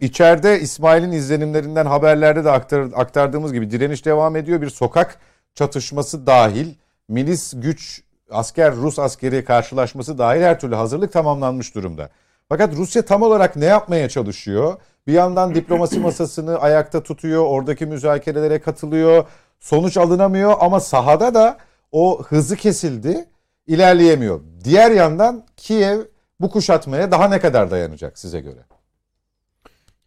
içeride 0.00 0.60
İsmail'in 0.60 1.12
izlenimlerinden 1.12 1.86
haberlerde 1.86 2.44
de 2.44 2.50
aktar, 2.50 2.88
aktardığımız 2.94 3.52
gibi 3.52 3.70
direniş 3.70 4.04
devam 4.04 4.36
ediyor. 4.36 4.60
Bir 4.60 4.70
sokak 4.70 5.18
çatışması 5.54 6.26
dahil, 6.26 6.74
milis 7.08 7.52
güç, 7.56 8.02
asker, 8.30 8.76
Rus 8.76 8.98
askeri 8.98 9.44
karşılaşması 9.44 10.18
dahil 10.18 10.42
her 10.42 10.60
türlü 10.60 10.74
hazırlık 10.74 11.12
tamamlanmış 11.12 11.74
durumda. 11.74 12.10
Fakat 12.48 12.76
Rusya 12.76 13.04
tam 13.04 13.22
olarak 13.22 13.56
ne 13.56 13.64
yapmaya 13.64 14.08
çalışıyor? 14.08 14.76
Bir 15.06 15.12
yandan 15.12 15.54
diplomasi 15.54 16.00
masasını 16.00 16.58
ayakta 16.58 17.02
tutuyor, 17.02 17.44
oradaki 17.46 17.86
müzakerelere 17.86 18.60
katılıyor. 18.60 19.24
Sonuç 19.60 19.96
alınamıyor 19.96 20.54
ama 20.60 20.80
sahada 20.80 21.34
da 21.34 21.58
o 21.92 22.22
hızı 22.22 22.56
kesildi, 22.56 23.24
ilerleyemiyor. 23.66 24.40
Diğer 24.64 24.90
yandan 24.90 25.46
Kiev 25.56 26.00
bu 26.40 26.50
kuşatmaya 26.50 27.10
daha 27.10 27.28
ne 27.28 27.40
kadar 27.40 27.70
dayanacak 27.70 28.18
size 28.18 28.40
göre? 28.40 28.64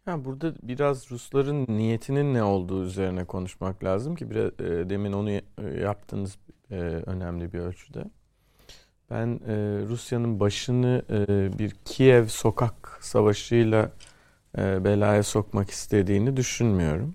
Ya 0.06 0.24
burada 0.24 0.52
biraz 0.62 1.10
Rusların 1.10 1.66
niyetinin 1.68 2.34
ne 2.34 2.42
olduğu 2.42 2.84
üzerine 2.84 3.24
konuşmak 3.24 3.84
lazım 3.84 4.16
ki 4.16 4.30
biraz 4.30 4.46
e, 4.46 4.90
demin 4.90 5.12
onu 5.12 5.30
yaptığınız 5.80 6.38
e, 6.70 6.74
önemli 7.06 7.52
bir 7.52 7.58
ölçüde. 7.58 8.04
Ben 9.10 9.40
e, 9.46 9.54
Rusya'nın 9.88 10.40
başını 10.40 11.02
e, 11.10 11.58
bir 11.58 11.70
Kiev 11.84 12.26
sokak 12.26 12.98
savaşıyla 13.00 13.92
e, 14.58 14.84
belaya 14.84 15.22
sokmak 15.22 15.70
istediğini 15.70 16.36
düşünmüyorum. 16.36 17.14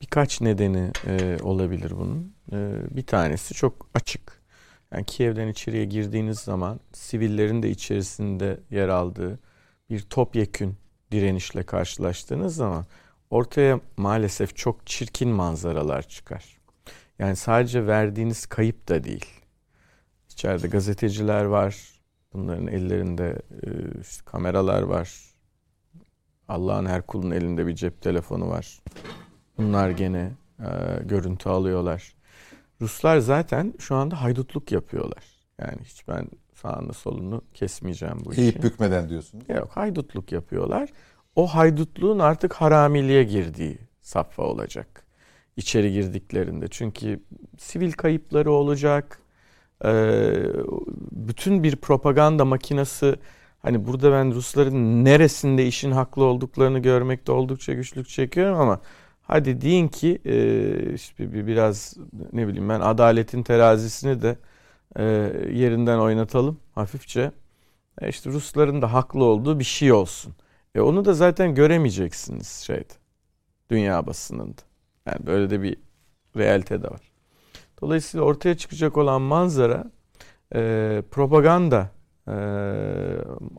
Birkaç 0.00 0.40
nedeni 0.40 0.92
e, 1.06 1.36
olabilir 1.42 1.90
bunun. 1.90 2.34
E, 2.52 2.56
bir 2.96 3.06
tanesi 3.06 3.54
çok 3.54 3.88
açık. 3.94 4.42
Yani 4.92 5.04
Kiev'den 5.04 5.48
içeriye 5.48 5.84
girdiğiniz 5.84 6.38
zaman 6.38 6.80
sivillerin 6.92 7.62
de 7.62 7.70
içerisinde 7.70 8.60
yer 8.70 8.88
aldığı 8.88 9.38
bir 9.90 10.00
topyekün 10.00 10.76
direnişle 11.12 11.62
karşılaştığınız 11.62 12.56
zaman 12.56 12.86
ortaya 13.30 13.80
maalesef 13.96 14.56
çok 14.56 14.86
çirkin 14.86 15.28
manzaralar 15.28 16.02
çıkar. 16.08 16.55
Yani 17.18 17.36
sadece 17.36 17.86
verdiğiniz 17.86 18.46
kayıp 18.46 18.88
da 18.88 19.04
değil. 19.04 19.26
İçeride 20.30 20.68
gazeteciler 20.68 21.44
var. 21.44 21.76
Bunların 22.32 22.66
ellerinde 22.66 23.42
e, 23.62 24.00
işte 24.00 24.22
kameralar 24.24 24.82
var. 24.82 25.36
Allah'ın 26.48 26.86
her 26.86 27.02
kulun 27.02 27.30
elinde 27.30 27.66
bir 27.66 27.74
cep 27.74 28.02
telefonu 28.02 28.48
var. 28.48 28.82
Bunlar 29.58 29.90
gene 29.90 30.32
e, 30.60 31.02
görüntü 31.04 31.48
alıyorlar. 31.48 32.14
Ruslar 32.80 33.18
zaten 33.18 33.74
şu 33.78 33.94
anda 33.94 34.22
haydutluk 34.22 34.72
yapıyorlar. 34.72 35.24
Yani 35.58 35.78
hiç 35.84 36.08
ben 36.08 36.28
sağını 36.54 36.92
solunu 36.92 37.42
kesmeyeceğim 37.54 38.24
bu 38.24 38.32
işi. 38.32 38.40
Eğip 38.42 38.62
bükmeden 38.62 39.08
diyorsunuz. 39.08 39.48
Yok 39.48 39.70
haydutluk 39.70 40.32
yapıyorlar. 40.32 40.88
O 41.36 41.46
haydutluğun 41.46 42.18
artık 42.18 42.52
haramiliğe 42.54 43.24
girdiği 43.24 43.78
safha 44.00 44.42
olacak. 44.42 45.05
İçeri 45.56 45.92
girdiklerinde. 45.92 46.68
Çünkü 46.68 47.20
sivil 47.58 47.92
kayıpları 47.92 48.52
olacak. 48.52 49.18
Ee, 49.84 50.34
bütün 51.12 51.62
bir 51.62 51.76
propaganda 51.76 52.44
makinesi 52.44 53.16
hani 53.62 53.86
burada 53.86 54.12
ben 54.12 54.34
Rusların 54.34 55.04
neresinde 55.04 55.66
işin 55.66 55.90
haklı 55.90 56.24
olduklarını 56.24 56.78
görmekte 56.78 57.32
oldukça 57.32 57.72
güçlük 57.74 58.08
çekiyorum 58.08 58.60
ama 58.60 58.80
hadi 59.22 59.60
deyin 59.60 59.88
ki 59.88 60.18
e, 60.24 60.94
işte 60.94 61.32
bir- 61.32 61.46
biraz 61.46 61.96
ne 62.32 62.48
bileyim 62.48 62.68
ben 62.68 62.80
adaletin 62.80 63.42
terazisini 63.42 64.22
de 64.22 64.38
e, 64.96 65.04
yerinden 65.52 65.98
oynatalım 65.98 66.60
hafifçe. 66.74 67.32
E 68.02 68.08
işte 68.08 68.30
Rusların 68.30 68.82
da 68.82 68.92
haklı 68.92 69.24
olduğu 69.24 69.58
bir 69.58 69.64
şey 69.64 69.92
olsun. 69.92 70.34
E 70.74 70.80
onu 70.80 71.04
da 71.04 71.14
zaten 71.14 71.54
göremeyeceksiniz 71.54 72.48
şeyde. 72.48 72.94
Dünya 73.70 74.06
basınında. 74.08 74.62
Yani 75.06 75.26
böyle 75.26 75.50
de 75.50 75.62
bir 75.62 75.76
realite 76.36 76.82
de 76.82 76.88
var. 76.88 77.00
Dolayısıyla 77.82 78.26
ortaya 78.26 78.56
çıkacak 78.56 78.96
olan 78.96 79.22
manzara 79.22 79.84
e, 80.54 81.02
propaganda 81.10 81.90
e, 82.28 82.34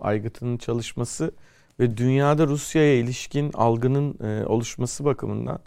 aygıtının 0.02 0.58
çalışması 0.58 1.32
ve 1.80 1.98
dünyada 1.98 2.48
Rusya'ya 2.48 2.94
ilişkin 2.94 3.52
algının 3.54 4.18
e, 4.24 4.46
oluşması 4.46 5.06
bakımından 5.06 5.60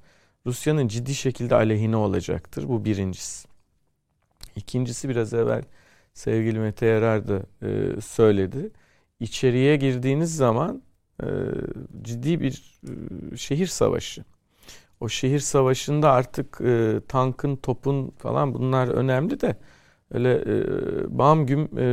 Rusya'nın 0.46 0.88
ciddi 0.88 1.14
şekilde 1.14 1.54
aleyhine 1.54 1.96
olacaktır. 1.96 2.68
Bu 2.68 2.84
birincisi. 2.84 3.48
İkincisi 4.56 5.08
biraz 5.08 5.34
evvel 5.34 5.62
sevgili 6.14 6.58
Mete 6.58 6.86
Yarar 6.86 7.28
da 7.28 7.42
e, 7.62 8.00
söyledi. 8.00 8.70
İçeriye 9.20 9.76
girdiğiniz 9.76 10.36
zaman 10.36 10.82
e, 11.22 11.26
ciddi 12.02 12.40
bir 12.40 12.80
e, 13.32 13.36
şehir 13.36 13.66
savaşı. 13.66 14.24
O 15.00 15.08
şehir 15.08 15.38
savaşında 15.38 16.12
artık 16.12 16.60
e, 16.60 17.00
tankın, 17.08 17.56
topun 17.56 18.10
falan 18.18 18.54
bunlar 18.54 18.88
önemli 18.88 19.40
de 19.40 19.56
öyle 20.10 20.34
e, 20.34 21.18
bam 21.18 21.46
güm 21.46 21.68
e, 21.78 21.84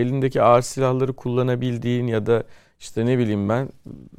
elindeki 0.00 0.42
ağır 0.42 0.62
silahları 0.62 1.12
kullanabildiğin 1.12 2.06
ya 2.06 2.26
da 2.26 2.44
işte 2.80 3.06
ne 3.06 3.18
bileyim 3.18 3.48
ben 3.48 3.68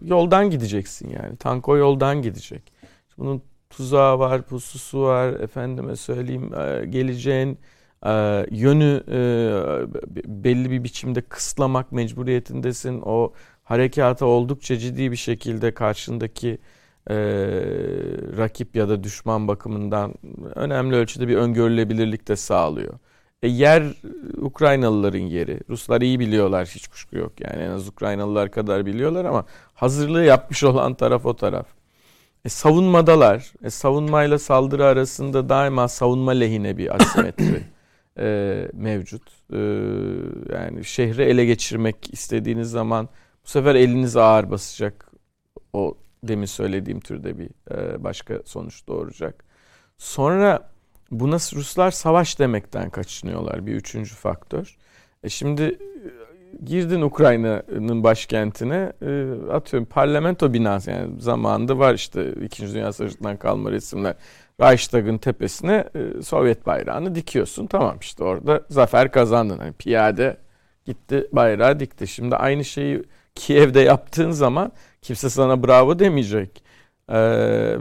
yoldan 0.04 0.50
gideceksin 0.50 1.10
yani. 1.10 1.38
Tank 1.38 1.70
o 1.70 1.78
yoldan 1.78 2.22
gidecek. 2.22 2.74
Bunun 3.18 3.42
tuzağı 3.70 4.20
var, 4.20 4.42
pususu 4.42 5.02
var, 5.02 5.34
efendime 5.34 5.96
söyleyeyim 5.96 6.52
e, 6.54 6.86
geleceğin 6.86 7.60
e, 8.06 8.46
yönü 8.52 9.04
e, 9.12 10.44
belli 10.44 10.72
bir 10.72 10.84
biçimde 10.84 11.22
kısıtlamak 11.22 11.92
mecburiyetindesin. 11.92 13.02
O 13.06 13.34
harekata 13.63 14.26
oldukça 14.26 14.78
ciddi 14.78 15.12
bir 15.12 15.16
şekilde 15.18 15.74
karşındaki 15.74 16.60
e, 17.10 17.15
rakip 18.38 18.76
ya 18.76 18.89
da 18.89 19.04
düşman 19.04 19.48
bakımından 19.48 20.13
önemli 20.56 20.96
ölçüde 20.96 21.28
bir 21.28 21.36
öngörülebilirlik 21.36 22.28
de 22.28 22.36
sağlıyor. 22.36 22.93
E, 23.43 23.48
yer 23.48 23.84
Ukraynalıların 24.38 25.20
yeri. 25.20 25.60
Ruslar 25.70 26.02
iyi 26.02 26.20
biliyorlar 26.20 26.67
hiç 26.76 26.88
kuşku 26.88 27.17
yok. 27.17 27.41
Yani 27.41 27.63
en 27.63 27.70
az 27.70 27.88
Ukraynalılar 27.88 28.52
kadar 28.52 28.86
biliyorlar 28.86 29.26
ama 29.26 29.46
hazırlığı 29.74 30.24
yapmış 30.24 30.63
olan 30.63 30.93
taraf 30.93 31.26
o 31.26 31.36
taraf. 31.36 31.67
E, 32.46 32.50
savunmadalar. 32.50 33.54
E, 33.63 33.70
savunmayla 33.70 34.39
saldırı 34.39 34.86
arasında 34.86 35.50
daima 35.50 35.88
savunma 35.88 36.32
lehine 36.32 36.78
bir 36.78 36.96
asimetri 36.96 37.63
e, 38.20 38.67
mevcut. 38.74 39.24
E, 39.54 39.60
yani 40.54 40.86
şehri 40.86 41.24
ele 41.24 41.46
geçirmek 41.46 42.13
istediğiniz 42.13 42.72
zaman 42.72 43.10
bu 43.46 43.50
sefer 43.50 43.76
eliniz 43.76 44.17
ağır 44.17 44.52
basacak. 44.52 45.12
O 45.74 45.98
demin 46.23 46.45
söylediğim 46.45 46.99
türde 46.99 47.38
bir 47.38 47.49
e, 47.71 48.03
başka 48.03 48.41
sonuç 48.45 48.88
doğuracak. 48.88 49.43
Sonra 49.97 50.69
buna 51.12 51.36
Ruslar 51.36 51.91
savaş 51.91 52.39
demekten 52.39 52.89
kaçınıyorlar 52.89 53.65
bir 53.65 53.73
üçüncü 53.73 54.15
faktör. 54.15 54.77
E 55.23 55.30
şimdi 55.30 55.63
e, 55.63 55.77
girdin 56.65 57.01
Ukrayna'nın 57.01 58.03
başkentine 58.03 58.93
e, 59.01 59.32
atıyorum 59.51 59.88
parlamento 59.89 60.53
binası 60.53 60.91
yani 60.91 61.21
zamanında 61.21 61.80
var 61.80 61.93
işte 61.93 62.34
2. 62.34 62.73
Dünya 62.73 62.93
Savaşı'ndan 62.93 63.38
kalma 63.38 63.71
resimler. 63.71 64.15
Reichstag'ın 64.62 65.17
tepesine 65.17 65.89
Sovyet 66.23 66.65
bayrağını 66.65 67.15
dikiyorsun. 67.15 67.67
Tamam 67.67 67.97
işte 68.01 68.23
orada 68.23 68.65
zafer 68.69 69.12
kazandın. 69.12 69.58
Hani 69.58 69.73
piyade 69.73 70.38
gitti 70.86 71.27
bayrağı 71.32 71.80
dikti. 71.80 72.08
Şimdi 72.08 72.36
aynı 72.36 72.65
şeyi 72.65 73.03
Kiev'de 73.36 73.80
yaptığın 73.80 74.32
zaman 74.32 74.71
kimse 75.01 75.29
sana 75.29 75.63
bravo 75.63 75.99
demeyecek. 75.99 76.63
Ee, 77.10 77.15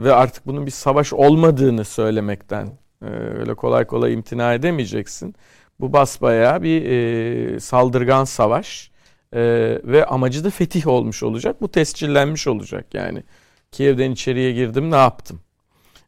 ve 0.03 0.13
artık 0.13 0.47
bunun 0.47 0.65
bir 0.65 0.71
savaş 0.71 1.13
olmadığını 1.13 1.85
söylemekten 1.85 2.67
e, 3.01 3.09
öyle 3.39 3.53
kolay 3.53 3.85
kolay 3.85 4.13
imtina 4.13 4.53
edemeyeceksin. 4.53 5.35
Bu 5.79 5.93
basbayağı 5.93 6.63
bir 6.63 6.85
e, 6.85 7.59
saldırgan 7.59 8.23
savaş 8.23 8.91
e, 9.33 9.41
ve 9.83 10.05
amacı 10.05 10.43
da 10.43 10.49
fetih 10.49 10.87
olmuş 10.87 11.23
olacak. 11.23 11.61
Bu 11.61 11.71
tescillenmiş 11.71 12.47
olacak 12.47 12.93
yani. 12.93 13.23
Kiev'den 13.71 14.11
içeriye 14.11 14.51
girdim 14.51 14.91
ne 14.91 14.95
yaptım? 14.95 15.39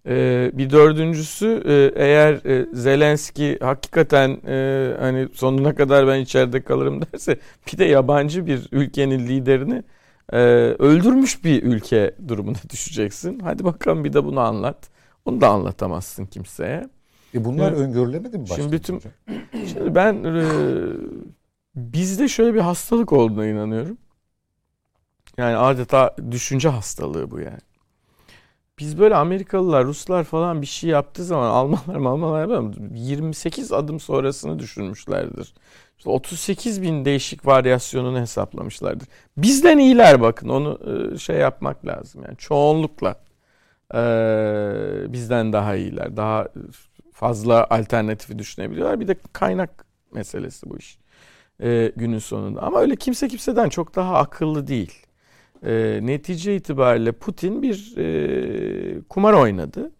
Ee, 0.07 0.51
bir 0.53 0.69
dördüncüsü 0.69 1.63
e, 1.65 2.03
eğer 2.03 2.33
e, 2.45 2.67
Zelenski 2.73 3.57
hakikaten 3.61 4.37
e, 4.47 4.93
hani 4.99 5.27
sonuna 5.33 5.75
kadar 5.75 6.07
ben 6.07 6.19
içeride 6.19 6.61
kalırım 6.63 7.01
derse 7.13 7.39
bir 7.67 7.77
de 7.77 7.85
yabancı 7.85 8.47
bir 8.47 8.67
ülkenin 8.71 9.27
liderini 9.27 9.83
e, 10.33 10.37
öldürmüş 10.79 11.43
bir 11.43 11.63
ülke 11.63 12.15
durumuna 12.27 12.57
düşeceksin. 12.69 13.39
Hadi 13.39 13.63
bakalım 13.65 14.03
bir 14.03 14.13
de 14.13 14.25
bunu 14.25 14.39
anlat. 14.39 14.89
Onu 15.25 15.41
da 15.41 15.49
anlatamazsın 15.49 16.25
kimseye. 16.25 16.89
E 17.33 17.45
bunlar 17.45 17.71
Evet. 17.71 17.79
öngörülemedi 17.79 18.37
mi 18.37 18.49
başta? 18.49 18.55
Şimdi 18.55 18.71
bütün 18.77 19.01
şimdi 19.63 19.95
ben 19.95 20.23
e, 20.23 20.43
bizde 21.75 22.27
şöyle 22.27 22.53
bir 22.53 22.59
hastalık 22.59 23.13
olduğuna 23.13 23.45
inanıyorum. 23.45 23.97
Yani 25.37 25.57
adeta 25.57 26.15
düşünce 26.31 26.69
hastalığı 26.69 27.31
bu 27.31 27.39
yani. 27.39 27.59
Biz 28.79 28.99
böyle 28.99 29.15
Amerikalılar, 29.15 29.85
Ruslar 29.85 30.23
falan 30.23 30.61
bir 30.61 30.67
şey 30.67 30.89
yaptığı 30.89 31.25
zaman 31.25 31.49
Almanlar, 31.49 31.95
Almanlar 31.95 32.41
yapar 32.41 32.73
28 32.95 33.71
adım 33.71 33.99
sonrasını 33.99 34.59
düşünmüşlerdir. 34.59 35.53
İşte 35.99 36.09
38 36.09 36.81
bin 36.81 37.05
değişik 37.05 37.45
varyasyonunu 37.45 38.19
hesaplamışlardır. 38.19 39.07
Bizden 39.37 39.77
iyiler 39.77 40.21
bakın 40.21 40.49
onu 40.49 40.79
e, 41.13 41.17
şey 41.17 41.35
yapmak 41.35 41.85
lazım 41.85 42.21
yani 42.25 42.37
çoğunlukla 42.37 43.15
e, 43.93 43.99
bizden 45.13 45.53
daha 45.53 45.75
iyiler. 45.75 46.17
Daha 46.17 46.47
fazla 47.13 47.67
alternatifi 47.69 48.39
düşünebiliyorlar. 48.39 48.99
Bir 48.99 49.07
de 49.07 49.15
kaynak 49.33 49.85
meselesi 50.11 50.69
bu 50.69 50.77
iş 50.77 50.97
e, 51.63 51.91
günün 51.95 52.19
sonunda. 52.19 52.61
Ama 52.61 52.79
öyle 52.79 52.95
kimse 52.95 53.27
kimseden 53.27 53.69
çok 53.69 53.95
daha 53.95 54.17
akıllı 54.17 54.67
değil. 54.67 55.05
Netice 56.01 56.55
itibariyle 56.55 57.11
Putin 57.11 57.61
bir 57.61 57.95
kumar 59.09 59.33
oynadı. 59.33 59.91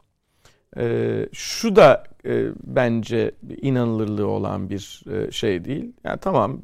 E, 0.77 1.25
şu 1.33 1.75
da 1.75 2.03
e, 2.25 2.47
bence 2.63 3.31
inanılırlığı 3.61 4.27
olan 4.27 4.69
bir 4.69 5.03
e, 5.11 5.31
şey 5.31 5.65
değil. 5.65 5.93
Yani 6.03 6.19
tamam 6.19 6.61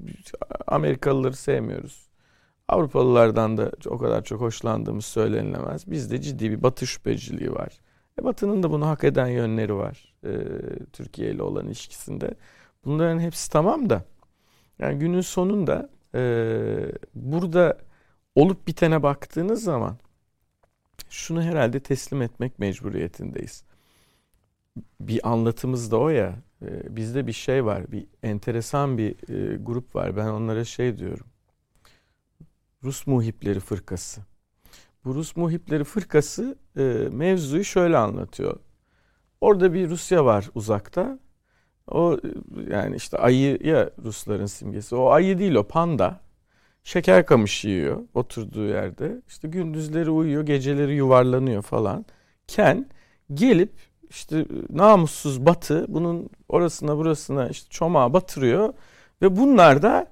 Amerikalıları 0.68 1.36
sevmiyoruz. 1.36 2.06
Avrupalılardan 2.68 3.58
da 3.58 3.72
o 3.88 3.98
kadar 3.98 4.24
çok 4.24 4.42
hoşlandığımız 4.42 5.06
söylenilemez. 5.06 5.92
Bizde 5.92 6.22
ciddi 6.22 6.52
bir 6.52 6.64
batı 6.64 6.88
şüpheciliği 6.88 7.52
var. 7.52 7.80
E, 8.22 8.24
Batı'nın 8.24 8.64
da 8.64 8.72
bunu 8.72 8.88
hak 8.88 9.04
eden 9.04 9.28
yönleri 9.28 9.76
var 9.76 10.14
e, 10.24 10.32
Türkiye 10.94 11.32
ile 11.32 11.44
olan 11.44 11.66
ilişkisinde. 11.66 12.36
Bunların 12.86 13.20
hepsi 13.20 13.52
tamam 13.52 13.90
da 13.90 14.06
yani 14.80 15.00
günün 15.00 15.22
sonunda 15.22 15.90
e, 16.16 16.22
burada 17.16 17.78
olup 18.36 18.68
bitene 18.68 19.04
baktığınız 19.04 19.64
zaman 19.64 19.98
şunu 21.10 21.44
herhalde 21.44 21.80
teslim 21.80 22.22
etmek 22.22 22.60
mecburiyetindeyiz. 22.60 23.64
Bir 25.00 25.30
anlatımız 25.32 25.92
da 25.92 26.00
o 26.00 26.10
ya. 26.10 26.36
E, 26.62 26.96
bizde 26.96 27.28
bir 27.28 27.34
şey 27.34 27.66
var, 27.66 27.92
bir 27.92 28.08
enteresan 28.24 28.98
bir 28.98 29.30
e, 29.30 29.58
grup 29.58 29.96
var. 29.96 30.18
Ben 30.18 30.28
onlara 30.28 30.66
şey 30.66 30.98
diyorum. 30.98 31.28
Rus 32.84 33.08
muhipleri 33.08 33.60
fırkası. 33.60 34.22
Bu 35.06 35.16
Rus 35.16 35.36
muhipleri 35.36 35.84
fırkası 35.84 36.58
e, 36.78 36.84
mevzuyu 37.12 37.64
şöyle 37.64 37.98
anlatıyor. 37.98 38.60
Orada 39.42 39.74
bir 39.74 39.90
Rusya 39.90 40.26
var 40.26 40.50
uzakta. 40.56 41.20
O 41.88 42.14
e, 42.14 42.74
yani 42.74 42.96
işte 42.96 43.18
ayı 43.18 43.60
ya 43.64 43.90
Rusların 44.04 44.46
simgesi. 44.46 44.96
O 44.96 45.10
ayı 45.10 45.40
değil 45.40 45.56
o 45.56 45.64
panda. 45.68 46.20
Şeker 46.84 47.26
kamışı 47.26 47.68
yiyor 47.70 48.02
oturduğu 48.14 48.66
yerde. 48.66 49.22
İşte 49.28 49.48
gündüzleri 49.48 50.10
uyuyor, 50.10 50.46
geceleri 50.46 50.96
yuvarlanıyor 50.96 51.62
falan. 51.62 52.06
Ken 52.48 52.90
gelip 53.34 53.74
işte 54.16 54.46
namussuz 54.70 55.46
batı 55.46 55.86
bunun 55.88 56.30
orasına 56.50 56.98
burasına 56.98 57.50
işte 57.50 57.68
çomağı 57.70 58.14
batırıyor 58.14 58.74
ve 59.22 59.38
bunlar 59.38 59.82
da 59.82 60.08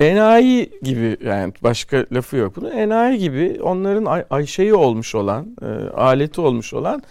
enayi 0.00 0.72
gibi 0.82 1.16
yani 1.24 1.52
başka 1.62 2.06
lafı 2.12 2.36
yok 2.36 2.56
bunun 2.56 2.70
enayi 2.70 3.18
gibi 3.18 3.58
onların 3.62 4.04
ay, 4.04 4.24
ay 4.30 4.46
şeyi 4.46 4.74
olmuş 4.74 5.14
olan 5.14 5.56
e, 5.62 5.66
aleti 5.90 6.40
olmuş 6.40 6.74
olan 6.74 7.02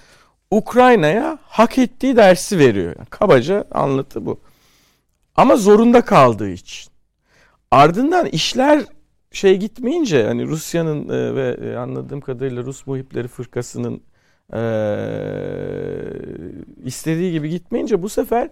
Ukrayna'ya 0.51 1.37
hak 1.41 1.77
ettiği 1.77 2.15
dersi 2.15 2.59
veriyor. 2.59 2.95
Yani 2.97 3.07
kabaca 3.09 3.65
anlatı 3.71 4.25
bu. 4.25 4.39
Ama 5.35 5.55
zorunda 5.55 6.01
kaldığı 6.01 6.49
için. 6.49 6.91
Ardından 7.71 8.25
işler 8.25 8.83
şey 9.31 9.57
gitmeyince 9.57 10.23
hani 10.23 10.47
Rusya'nın 10.47 11.09
e, 11.09 11.35
ve 11.35 11.57
e, 11.69 11.75
anladığım 11.75 12.21
kadarıyla 12.21 12.63
Rus 12.63 12.87
muhipleri 12.87 13.27
fırkasının 13.27 14.01
e, 14.53 14.61
istediği 16.85 17.31
gibi 17.31 17.49
gitmeyince 17.49 18.01
bu 18.01 18.09
sefer 18.09 18.49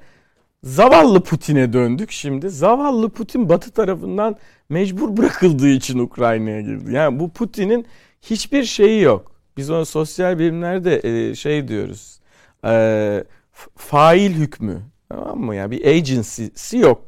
zavallı 0.64 1.24
Putin'e 1.24 1.74
döndük 1.74 2.12
şimdi. 2.12 2.50
Zavallı 2.50 3.10
Putin 3.10 3.50
Batı 3.50 3.72
tarafından 3.72 4.36
mecbur 4.70 5.18
bırakıldığı 5.18 5.70
için 5.70 6.00
Ukrayna'ya 6.00 6.62
girdi. 6.62 6.94
Yani 6.94 7.20
bu 7.20 7.30
Putin'in 7.30 7.86
hiçbir 8.22 8.64
şeyi 8.64 9.02
yok. 9.02 9.32
Biz 9.58 9.70
ona 9.70 9.86
sosyal 9.86 10.40
bilimlerde 10.40 11.02
e, 11.04 11.36
şey 11.36 11.68
diyoruz. 11.68 12.20
E, 12.66 13.24
fail 13.76 14.32
hükmü. 14.32 14.82
Tamam 15.10 15.40
mı? 15.40 15.56
Yani 15.56 15.72
bir 15.72 15.86
agency'si 15.86 16.78
yok 16.78 17.06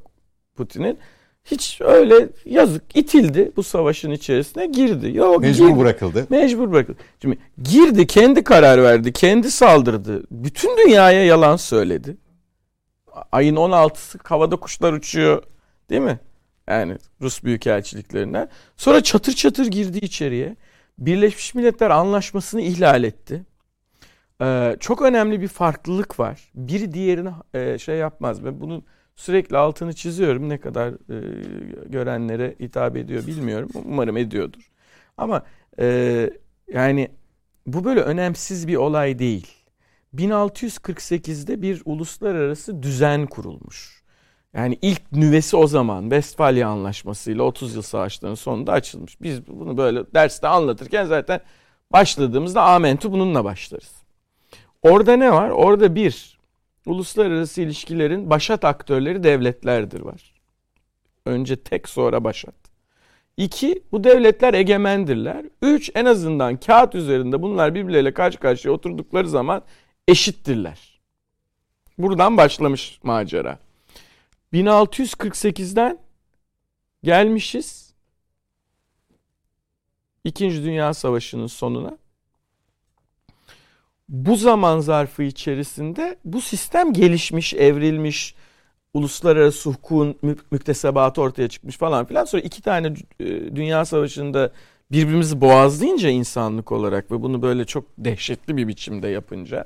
Putin'in. 0.56 0.98
Hiç 1.46 1.82
öyle 1.82 2.30
yazık 2.46 2.96
itildi 2.96 3.52
bu 3.56 3.64
savaşın 3.64 4.12
içerisine 4.12 4.66
girdi. 4.66 5.18
Yok, 5.18 5.42
Mecbur 5.42 5.68
girdi. 5.70 5.80
bırakıldı. 5.80 6.28
Mecbur 6.30 6.72
bırakıldı. 6.72 6.98
Şimdi 7.22 7.38
girdi, 7.64 8.08
kendi 8.08 8.44
karar 8.44 8.84
verdi, 8.84 9.14
kendi 9.14 9.52
saldırdı. 9.52 10.24
Bütün 10.32 10.78
dünyaya 10.78 11.26
yalan 11.26 11.56
söyledi. 11.56 12.18
Ayın 13.32 13.56
16'sı 13.56 14.20
havada 14.24 14.56
kuşlar 14.56 14.94
uçuyor 14.94 15.44
değil 15.90 16.02
mi? 16.02 16.20
Yani 16.68 16.98
Rus 17.22 17.44
büyükelçiliklerinden. 17.44 18.50
Sonra 18.78 19.04
çatır 19.04 19.34
çatır 19.34 19.66
girdi 19.66 19.98
içeriye. 19.98 20.56
Birleşmiş 21.00 21.56
Milletler 21.56 21.90
anlaşmasını 21.90 22.62
ihlal 22.62 23.04
etti. 23.04 23.44
Ee, 24.42 24.76
çok 24.80 25.02
önemli 25.02 25.42
bir 25.42 25.48
farklılık 25.48 26.20
var. 26.20 26.52
Biri 26.56 26.94
diğerini 26.94 27.30
e, 27.54 27.78
şey 27.78 27.96
yapmaz. 27.98 28.46
Ben 28.46 28.62
bunun 28.62 28.84
sürekli 29.22 29.58
altını 29.58 29.94
çiziyorum. 29.94 30.50
Ne 30.50 30.58
kadar 30.58 30.90
e, 30.90 31.18
görenlere 31.90 32.56
hitap 32.60 32.98
ediyor 32.98 33.28
bilmiyorum. 33.28 33.70
Umarım 33.86 34.18
ediyordur. 34.18 34.72
Ama 35.18 35.44
e, 35.80 36.30
yani 36.74 37.12
bu 37.68 37.84
böyle 37.84 38.02
önemsiz 38.02 38.68
bir 38.68 38.76
olay 38.76 39.20
değil. 39.20 39.48
1648'de 40.16 41.62
bir 41.62 41.82
uluslararası 41.86 42.84
düzen 42.84 43.26
kurulmuş. 43.26 44.04
Yani 44.54 44.80
ilk 44.82 45.12
nüvesi 45.12 45.58
o 45.58 45.68
zaman 45.68 46.02
Westfalia 46.02 46.70
Anlaşması'yla 46.70 47.44
30 47.44 47.76
yıl 47.76 47.82
savaşlarının 47.82 48.36
sonunda 48.36 48.72
açılmış. 48.72 49.22
Biz 49.22 49.48
bunu 49.48 49.78
böyle 49.78 50.14
derste 50.14 50.48
anlatırken 50.48 51.06
zaten 51.06 51.40
başladığımızda 51.92 52.64
Amentu 52.64 53.12
bununla 53.12 53.44
başlarız. 53.44 53.94
Orada 54.82 55.16
ne 55.16 55.32
var? 55.32 55.50
Orada 55.50 55.96
bir, 55.96 56.40
uluslararası 56.86 57.62
ilişkilerin 57.62 58.30
başat 58.30 58.66
aktörleri 58.66 59.24
devletlerdir 59.24 60.02
var. 60.02 60.34
Önce 61.26 61.56
tek 61.56 61.90
sonra 61.90 62.24
başat. 62.24 62.56
İki, 63.38 63.84
bu 63.92 64.04
devletler 64.04 64.54
egemendirler. 64.54 65.46
Üç, 65.62 65.92
en 65.96 66.06
azından 66.06 66.58
kağıt 66.58 66.96
üzerinde 66.96 67.42
bunlar 67.42 67.76
birbirleriyle 67.76 68.14
karşı 68.14 68.40
karşıya 68.40 68.74
oturdukları 68.74 69.30
zaman 69.30 69.62
eşittirler. 70.08 71.02
Buradan 71.98 72.38
başlamış 72.38 73.00
macera. 73.04 73.60
1648'den 74.54 76.00
gelmişiz 77.04 77.92
İkinci 80.24 80.64
Dünya 80.64 80.94
Savaşı'nın 80.94 81.48
sonuna. 81.48 81.98
Bu 84.12 84.36
zaman 84.36 84.80
zarfı 84.80 85.24
içerisinde 85.24 86.18
bu 86.26 86.42
sistem 86.42 86.94
gelişmiş, 86.94 87.54
evrilmiş, 87.54 88.36
uluslararası 88.94 89.70
hukukun 89.70 90.18
mü- 90.22 90.36
müktesebatı 90.52 91.22
ortaya 91.22 91.48
çıkmış 91.48 91.78
falan 91.78 92.06
filan. 92.06 92.26
Sonra 92.26 92.42
iki 92.42 92.62
tane 92.62 92.88
e, 93.20 93.26
Dünya 93.56 93.86
Savaşı'nda 93.86 94.52
birbirimizi 94.92 95.42
boğazlayınca 95.42 96.10
insanlık 96.10 96.72
olarak 96.72 97.12
ve 97.12 97.22
bunu 97.22 97.42
böyle 97.42 97.66
çok 97.66 97.86
dehşetli 97.98 98.58
bir 98.58 98.68
biçimde 98.68 99.08
yapınca 99.08 99.66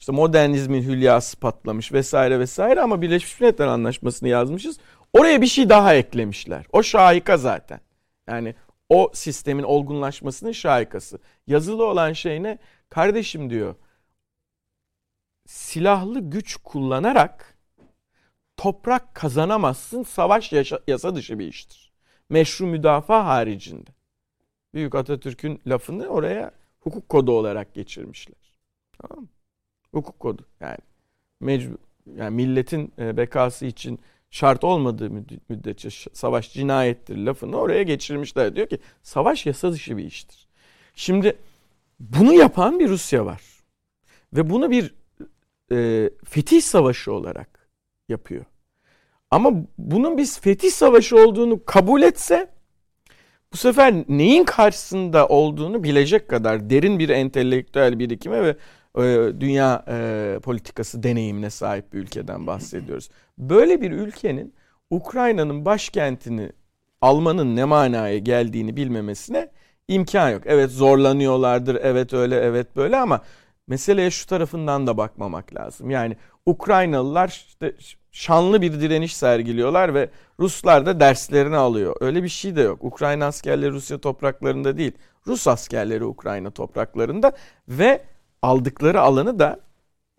işte 0.00 0.12
modernizmin 0.12 0.82
hülyası 0.82 1.40
patlamış 1.40 1.92
vesaire 1.92 2.40
vesaire 2.40 2.80
ama 2.80 3.02
Birleşmiş 3.02 3.40
Milletler 3.40 3.66
Anlaşması'nı 3.66 4.28
yazmışız. 4.28 4.78
Oraya 5.12 5.42
bir 5.42 5.46
şey 5.46 5.68
daha 5.68 5.94
eklemişler. 5.94 6.66
O 6.72 6.82
şahika 6.82 7.36
zaten. 7.36 7.80
Yani 8.28 8.54
o 8.88 9.10
sistemin 9.14 9.62
olgunlaşmasının 9.62 10.52
şahikası. 10.52 11.18
Yazılı 11.46 11.86
olan 11.86 12.12
şey 12.12 12.42
ne? 12.42 12.58
Kardeşim 12.88 13.50
diyor. 13.50 13.74
Silahlı 15.46 16.20
güç 16.20 16.56
kullanarak 16.56 17.58
toprak 18.56 19.14
kazanamazsın. 19.14 20.02
Savaş 20.02 20.52
yaşa- 20.52 20.82
yasa 20.86 21.14
dışı 21.14 21.38
bir 21.38 21.46
iştir. 21.46 21.92
Meşru 22.30 22.66
müdafaa 22.66 23.26
haricinde. 23.26 23.90
Büyük 24.74 24.94
Atatürk'ün 24.94 25.60
lafını 25.66 26.06
oraya 26.06 26.52
hukuk 26.80 27.08
kodu 27.08 27.32
olarak 27.32 27.74
geçirmişler. 27.74 28.54
Tamam 28.98 29.24
mı? 29.24 29.28
Hukuk 29.92 30.20
kodu 30.20 30.46
yani. 30.60 30.78
Mecbur, 31.40 31.76
yani 32.16 32.34
milletin 32.34 32.92
e, 32.98 33.16
bekası 33.16 33.66
için 33.66 34.00
şart 34.30 34.64
olmadığı 34.64 35.10
müddetçe 35.48 35.90
savaş 36.12 36.52
cinayettir 36.52 37.16
lafını 37.16 37.56
oraya 37.56 37.82
geçirmişler. 37.82 38.56
Diyor 38.56 38.68
ki 38.68 38.78
savaş 39.02 39.46
yasa 39.46 39.72
dışı 39.72 39.96
bir 39.96 40.04
iştir. 40.04 40.48
Şimdi 40.94 41.38
bunu 42.00 42.32
yapan 42.32 42.78
bir 42.78 42.88
Rusya 42.88 43.26
var. 43.26 43.42
Ve 44.32 44.50
bunu 44.50 44.70
bir 44.70 44.94
e, 45.72 46.10
fetih 46.24 46.62
savaşı 46.62 47.12
olarak 47.12 47.68
yapıyor. 48.08 48.44
Ama 49.30 49.50
bunun 49.78 50.18
biz 50.18 50.40
fetih 50.40 50.70
savaşı 50.70 51.16
olduğunu 51.16 51.64
kabul 51.64 52.02
etse 52.02 52.56
bu 53.52 53.56
sefer 53.56 53.94
neyin 54.08 54.44
karşısında 54.44 55.28
olduğunu 55.28 55.82
bilecek 55.84 56.28
kadar 56.28 56.70
derin 56.70 56.98
bir 56.98 57.08
entelektüel 57.08 57.98
birikime 57.98 58.42
ve 58.42 58.56
e, 58.98 59.32
dünya 59.40 59.84
e, 59.88 60.38
politikası 60.42 61.02
deneyimine 61.02 61.50
sahip 61.50 61.92
bir 61.92 61.98
ülkeden 61.98 62.46
bahsediyoruz. 62.46 63.10
Böyle 63.38 63.80
bir 63.80 63.90
ülkenin 63.90 64.54
Ukrayna'nın 64.90 65.64
başkentini 65.64 66.52
almanın 67.00 67.56
ne 67.56 67.64
manaya 67.64 68.18
geldiğini 68.18 68.76
bilmemesine 68.76 69.50
imkan 69.88 70.30
yok. 70.30 70.42
Evet 70.46 70.70
zorlanıyorlardır, 70.70 71.74
evet 71.82 72.12
öyle, 72.12 72.36
evet 72.36 72.76
böyle 72.76 72.96
ama 72.96 73.20
meseleye 73.66 74.10
şu 74.10 74.26
tarafından 74.26 74.86
da 74.86 74.96
bakmamak 74.96 75.54
lazım. 75.54 75.90
Yani 75.90 76.16
Ukraynalılar 76.46 77.28
işte 77.28 77.74
şanlı 78.12 78.62
bir 78.62 78.80
direniş 78.80 79.16
sergiliyorlar 79.16 79.94
ve 79.94 80.10
Ruslar 80.40 80.86
da 80.86 81.00
derslerini 81.00 81.56
alıyor. 81.56 81.96
Öyle 82.00 82.22
bir 82.22 82.28
şey 82.28 82.56
de 82.56 82.60
yok. 82.60 82.84
Ukrayna 82.84 83.26
askerleri 83.26 83.70
Rusya 83.70 83.98
topraklarında 83.98 84.76
değil. 84.76 84.92
Rus 85.26 85.48
askerleri 85.48 86.04
Ukrayna 86.04 86.50
topraklarında 86.50 87.32
ve 87.68 88.04
aldıkları 88.42 89.00
alanı 89.00 89.38
da 89.38 89.60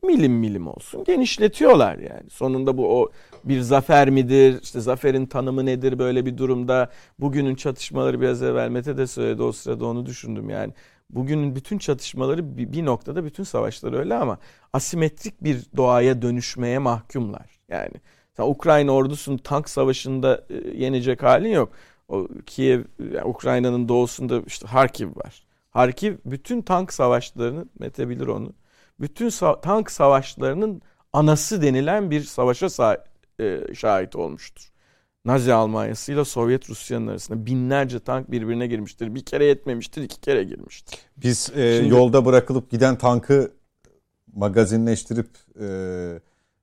milim 0.04 0.34
milim 0.34 0.68
olsun 0.68 1.04
genişletiyorlar 1.04 1.98
yani. 1.98 2.30
Sonunda 2.30 2.78
bu 2.78 3.02
o 3.02 3.12
bir 3.44 3.62
zafer 3.62 4.10
midir? 4.10 4.60
İşte 4.64 4.82
zaferin 4.82 5.26
tanımı 5.26 5.66
nedir 5.66 6.00
böyle 6.00 6.26
bir 6.26 6.38
durumda? 6.38 6.92
Bugünün 7.20 7.56
çatışmaları 7.56 8.22
biraz 8.22 8.44
evvel 8.44 8.70
Mete 8.70 8.98
de 8.98 9.08
söyledi 9.08 9.44
o 9.44 9.52
sırada 9.52 9.86
onu 9.86 10.06
düşündüm 10.06 10.50
yani. 10.50 10.74
Bugünün 11.10 11.56
bütün 11.56 11.78
çatışmaları 11.78 12.58
bir 12.58 12.86
noktada 12.86 13.26
bütün 13.26 13.44
savaşlar 13.44 13.94
öyle 13.94 14.16
ama 14.16 14.38
asimetrik 14.74 15.44
bir 15.44 15.64
doğaya 15.78 16.22
dönüşmeye 16.22 16.80
mahkumlar. 16.80 17.60
Yani 17.70 17.94
Ukrayna 18.40 18.92
ordusunu 18.92 19.40
tank 19.40 19.70
savaşında 19.70 20.46
e, 20.50 20.78
yenecek 20.78 21.24
halin 21.24 21.50
yok. 21.50 21.72
O 22.08 22.28
Kiev, 22.46 22.84
yani 23.14 23.26
Ukrayna'nın 23.26 23.90
doğusunda 23.90 24.42
işte 24.48 24.68
Harkiv 24.68 25.16
var. 25.16 25.44
Harkiv 25.70 26.16
bütün 26.26 26.62
tank 26.62 26.94
savaşlarını, 26.94 27.66
Mete 27.80 28.10
bilir 28.10 28.28
onu, 28.28 28.54
bütün 29.00 29.30
sa- 29.30 29.62
tank 29.62 29.92
savaşlarının 29.92 30.82
anası 31.14 31.62
denilen 31.62 32.12
bir 32.12 32.24
savaşa 32.24 33.04
e, 33.40 33.74
şahit 33.74 34.16
olmuştur. 34.16 34.72
Nazi 35.26 35.54
Almanyası 35.54 36.12
ile 36.12 36.26
Sovyet 36.26 36.70
Rusya'nın 36.70 37.08
arasında 37.08 37.46
binlerce 37.46 38.00
tank 38.00 38.32
birbirine 38.32 38.68
girmiştir. 38.68 39.16
Bir 39.16 39.26
kere 39.26 39.46
yetmemiştir, 39.46 40.02
iki 40.02 40.22
kere 40.22 40.44
girmiştir. 40.44 41.00
Biz 41.18 41.52
e, 41.56 41.78
Şimdi, 41.78 41.90
yolda 41.90 42.26
bırakılıp 42.26 42.72
giden 42.72 42.98
tankı 42.98 43.52
magazinleştirip 44.34 45.30
e, 45.62 45.68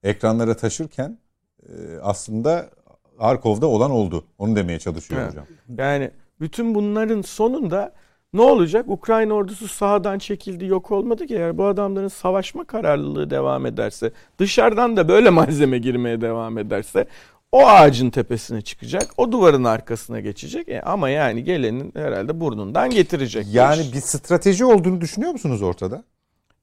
ekranlara 0.02 0.56
taşırken 0.56 1.18
e, 1.62 1.72
aslında 2.02 2.70
Arkov'da 3.18 3.66
olan 3.66 3.90
oldu. 3.90 4.24
Onu 4.38 4.56
demeye 4.56 4.78
çalışıyor 4.78 5.20
evet. 5.20 5.30
hocam. 5.30 5.46
Yani 5.78 6.10
bütün 6.40 6.74
bunların 6.74 7.22
sonunda 7.22 7.92
ne 8.34 8.42
olacak? 8.42 8.84
Ukrayna 8.88 9.34
ordusu 9.34 9.68
sahadan 9.68 10.18
çekildi, 10.18 10.64
yok 10.64 10.90
olmadı 10.90 11.26
ki. 11.26 11.34
Eğer 11.34 11.58
bu 11.58 11.66
adamların 11.66 12.08
savaşma 12.08 12.64
kararlılığı 12.64 13.30
devam 13.30 13.66
ederse, 13.66 14.12
dışarıdan 14.38 14.96
da 14.96 15.08
böyle 15.08 15.30
malzeme 15.30 15.78
girmeye 15.78 16.20
devam 16.20 16.58
ederse 16.58 17.06
o 17.52 17.66
ağacın 17.66 18.10
tepesine 18.10 18.60
çıkacak, 18.62 19.10
o 19.16 19.32
duvarın 19.32 19.64
arkasına 19.64 20.20
geçecek. 20.20 20.68
E 20.68 20.82
ama 20.82 21.08
yani 21.08 21.44
gelenin 21.44 21.92
herhalde 21.96 22.40
burnundan 22.40 22.90
getirecek. 22.90 23.46
Yani 23.52 23.82
bir 23.92 24.00
strateji 24.00 24.64
olduğunu 24.64 25.00
düşünüyor 25.00 25.32
musunuz 25.32 25.62
ortada? 25.62 26.04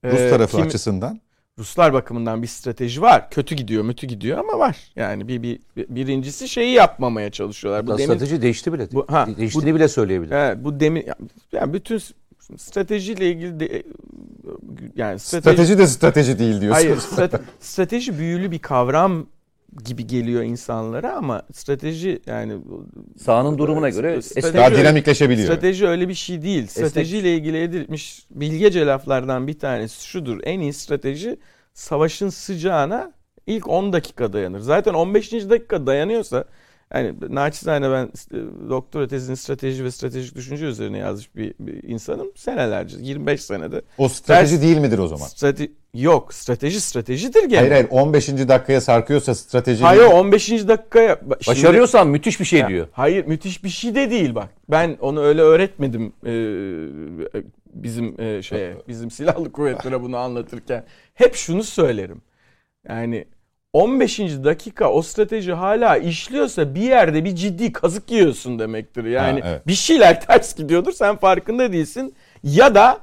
Rus 0.06 0.20
ee, 0.20 0.30
tarafı 0.30 0.58
kim, 0.58 0.66
açısından. 0.66 1.20
Ruslar 1.62 1.94
bakımından 1.94 2.42
bir 2.42 2.48
strateji 2.48 3.02
var. 3.02 3.30
Kötü 3.30 3.56
gidiyor, 3.56 3.84
mütü 3.84 4.08
gidiyor 4.08 4.38
ama 4.38 4.60
var. 4.60 4.78
Yani 4.96 5.28
bir, 5.28 5.44
bir 5.44 5.60
birincisi 5.78 6.50
şeyi 6.50 6.74
yapmamaya 6.74 7.32
çalışıyorlar. 7.32 7.88
Bu 7.88 7.98
demin, 7.98 8.06
strateji 8.06 8.42
değişti 8.42 8.74
bile. 8.74 8.88
Bu, 8.92 9.06
ha, 9.10 9.28
Değiştiğini 9.38 9.72
bu, 9.72 9.76
bile 9.76 9.88
söyleyebilir. 9.88 10.32
Evet, 10.32 10.58
bu 10.62 10.80
demin 10.80 11.06
yani 11.52 11.74
bütün 11.74 12.02
stratejiyle 12.58 13.32
ilgili 13.32 13.60
de, 13.60 13.84
yani 14.96 15.20
strateji, 15.20 15.54
strateji 15.54 15.78
de 15.78 15.88
strateji 15.88 16.40
değil 16.40 16.62
diyorsunuz. 16.62 16.86
Hayır, 16.86 16.98
strate, 16.98 17.40
strateji 17.60 18.18
büyülü 18.20 18.52
bir 18.52 18.60
kavram 18.60 19.26
gibi 19.86 20.08
geliyor 20.08 20.44
insanlara 20.44 21.14
ama 21.14 21.42
strateji 21.54 22.22
yani 22.26 22.58
sahanın 23.18 23.58
durumuna 23.58 23.90
göre 23.90 24.22
strateji, 24.22 24.54
daha 24.58 24.72
dinamikleşebiliyor. 24.72 25.48
Strateji 25.48 25.88
öyle 25.88 26.10
bir 26.10 26.14
şey 26.14 26.42
değil. 26.42 26.68
Stratejiyle 26.68 27.36
ilgili 27.36 27.64
edilmiş 27.64 28.26
bilgece 28.32 28.86
laflardan 28.86 29.48
bir 29.48 29.60
tanesi 29.60 30.06
şudur. 30.08 30.40
En 30.44 30.60
iyi 30.60 30.74
strateji 30.74 31.38
savaşın 31.74 32.30
sıcağına 32.30 33.12
ilk 33.48 33.68
10 33.68 33.94
dakika 33.94 34.34
dayanır. 34.34 34.60
Zaten 34.60 34.94
15. 34.94 35.32
dakika 35.32 35.86
dayanıyorsa 35.86 36.46
yani 36.94 37.14
naçizane 37.30 37.92
ben 37.92 38.06
e, 38.06 38.70
doktora 38.70 39.08
tezini 39.08 39.38
strateji 39.38 39.84
ve 39.84 39.92
stratejik 39.92 40.36
düşünce 40.36 40.66
üzerine 40.66 40.98
yazmış 40.98 41.36
bir, 41.36 41.54
bir 41.60 41.84
insanım. 41.84 42.32
Senelerce, 42.36 42.98
25 43.00 43.42
senede. 43.42 43.82
O 43.98 44.10
strateji 44.10 44.54
Ders, 44.54 44.62
değil 44.62 44.78
midir 44.78 44.98
o 44.98 45.08
zaman? 45.08 45.28
Strate, 45.28 45.70
yok, 45.94 46.34
strateji 46.34 46.82
stratejidir 46.82 47.44
gene. 47.44 47.60
Hayır 47.60 47.72
hayır 47.72 47.88
15. 47.90 48.28
dakikaya 48.28 48.82
sarkıyorsa 48.82 49.36
strateji... 49.36 49.84
Hayır 49.84 50.04
15. 50.04 50.50
dakikaya... 50.50 51.16
Şimdi, 51.20 51.48
Başarıyorsan 51.48 52.08
müthiş 52.08 52.40
bir 52.40 52.46
şey 52.46 52.60
ya, 52.60 52.68
diyor. 52.68 52.88
Hayır 52.92 53.26
müthiş 53.26 53.64
bir 53.64 53.70
şey 53.70 53.96
de 53.96 54.12
değil 54.12 54.36
bak. 54.36 54.50
Ben 54.70 54.98
onu 55.02 55.22
öyle 55.22 55.42
öğretmedim 55.42 56.14
e, 56.26 56.34
bizim 57.74 58.22
e, 58.22 58.42
şeye, 58.42 58.76
bizim 58.88 59.12
silahlı 59.12 59.52
kuvvetlere 59.52 60.02
bunu 60.02 60.18
anlatırken. 60.18 60.84
Hep 61.14 61.36
şunu 61.36 61.64
söylerim. 61.64 62.22
Yani 62.88 63.26
15. 63.74 64.20
dakika 64.20 64.92
o 64.92 65.02
strateji 65.02 65.54
hala 65.54 65.98
işliyorsa 65.98 66.76
bir 66.76 66.82
yerde 66.82 67.26
bir 67.26 67.36
ciddi 67.36 67.74
kazık 67.74 68.12
yiyorsun 68.12 68.60
demektir. 68.60 69.06
Yani 69.06 69.42
ha, 69.42 69.50
evet. 69.50 69.68
bir 69.68 69.74
şeyler 69.74 70.22
ters 70.28 70.56
gidiyordur 70.56 70.92
sen 70.92 71.16
farkında 71.16 71.74
değilsin. 71.74 72.16
Ya 72.44 72.76
da 72.76 73.00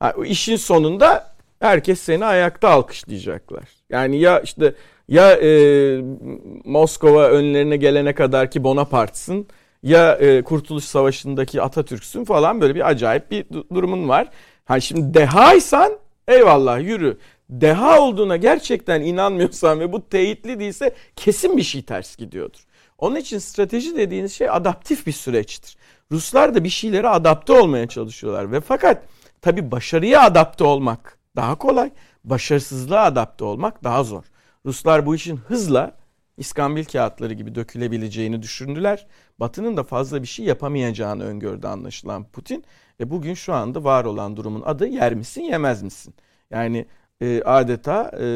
ha, 0.00 0.14
işin 0.24 0.56
sonunda 0.56 1.26
herkes 1.60 2.00
seni 2.00 2.24
ayakta 2.24 2.68
alkışlayacaklar. 2.68 3.64
Yani 3.90 4.20
ya 4.20 4.40
işte 4.40 4.74
ya 5.08 5.32
e, 5.32 5.50
Moskova 6.64 7.28
önlerine 7.28 7.76
gelene 7.76 8.14
kadar 8.14 8.50
ki 8.50 8.64
Bonaparte'sın 8.64 9.46
ya 9.82 10.14
e, 10.14 10.42
Kurtuluş 10.42 10.84
Savaşı'ndaki 10.84 11.62
Atatürk'sün 11.62 12.24
falan 12.24 12.60
böyle 12.60 12.74
bir 12.74 12.88
acayip 12.88 13.30
bir 13.30 13.44
durumun 13.74 14.08
var. 14.08 14.28
Ha 14.64 14.80
şimdi 14.80 15.14
dehaysan 15.14 15.92
eyvallah 16.28 16.80
yürü 16.80 17.18
deha 17.50 18.00
olduğuna 18.00 18.36
gerçekten 18.36 19.00
inanmıyorsan 19.00 19.80
ve 19.80 19.92
bu 19.92 20.08
teyitli 20.08 20.60
değilse 20.60 20.94
kesin 21.16 21.56
bir 21.56 21.62
şey 21.62 21.82
ters 21.82 22.16
gidiyordur. 22.16 22.60
Onun 22.98 23.16
için 23.16 23.38
strateji 23.38 23.96
dediğiniz 23.96 24.32
şey 24.32 24.50
adaptif 24.50 25.06
bir 25.06 25.12
süreçtir. 25.12 25.76
Ruslar 26.12 26.54
da 26.54 26.64
bir 26.64 26.68
şeylere 26.68 27.08
adapte 27.08 27.52
olmaya 27.52 27.86
çalışıyorlar 27.86 28.52
ve 28.52 28.60
fakat 28.60 29.04
tabi 29.42 29.70
başarıya 29.70 30.22
adapte 30.22 30.64
olmak 30.64 31.18
daha 31.36 31.54
kolay, 31.54 31.90
başarısızlığa 32.24 33.04
adapte 33.04 33.44
olmak 33.44 33.84
daha 33.84 34.04
zor. 34.04 34.24
Ruslar 34.66 35.06
bu 35.06 35.14
işin 35.14 35.36
hızla 35.36 35.96
İskambil 36.36 36.84
kağıtları 36.84 37.34
gibi 37.34 37.54
dökülebileceğini 37.54 38.42
düşündüler. 38.42 39.06
Batı'nın 39.40 39.76
da 39.76 39.82
fazla 39.82 40.22
bir 40.22 40.26
şey 40.26 40.46
yapamayacağını 40.46 41.24
öngördü 41.24 41.66
anlaşılan 41.66 42.24
Putin. 42.24 42.64
Ve 43.00 43.10
bugün 43.10 43.34
şu 43.34 43.54
anda 43.54 43.84
var 43.84 44.04
olan 44.04 44.36
durumun 44.36 44.62
adı 44.62 44.86
yer 44.86 45.14
misin 45.14 45.42
yemez 45.42 45.82
misin? 45.82 46.14
Yani 46.50 46.86
e, 47.20 47.42
adeta 47.42 48.10
e, 48.20 48.26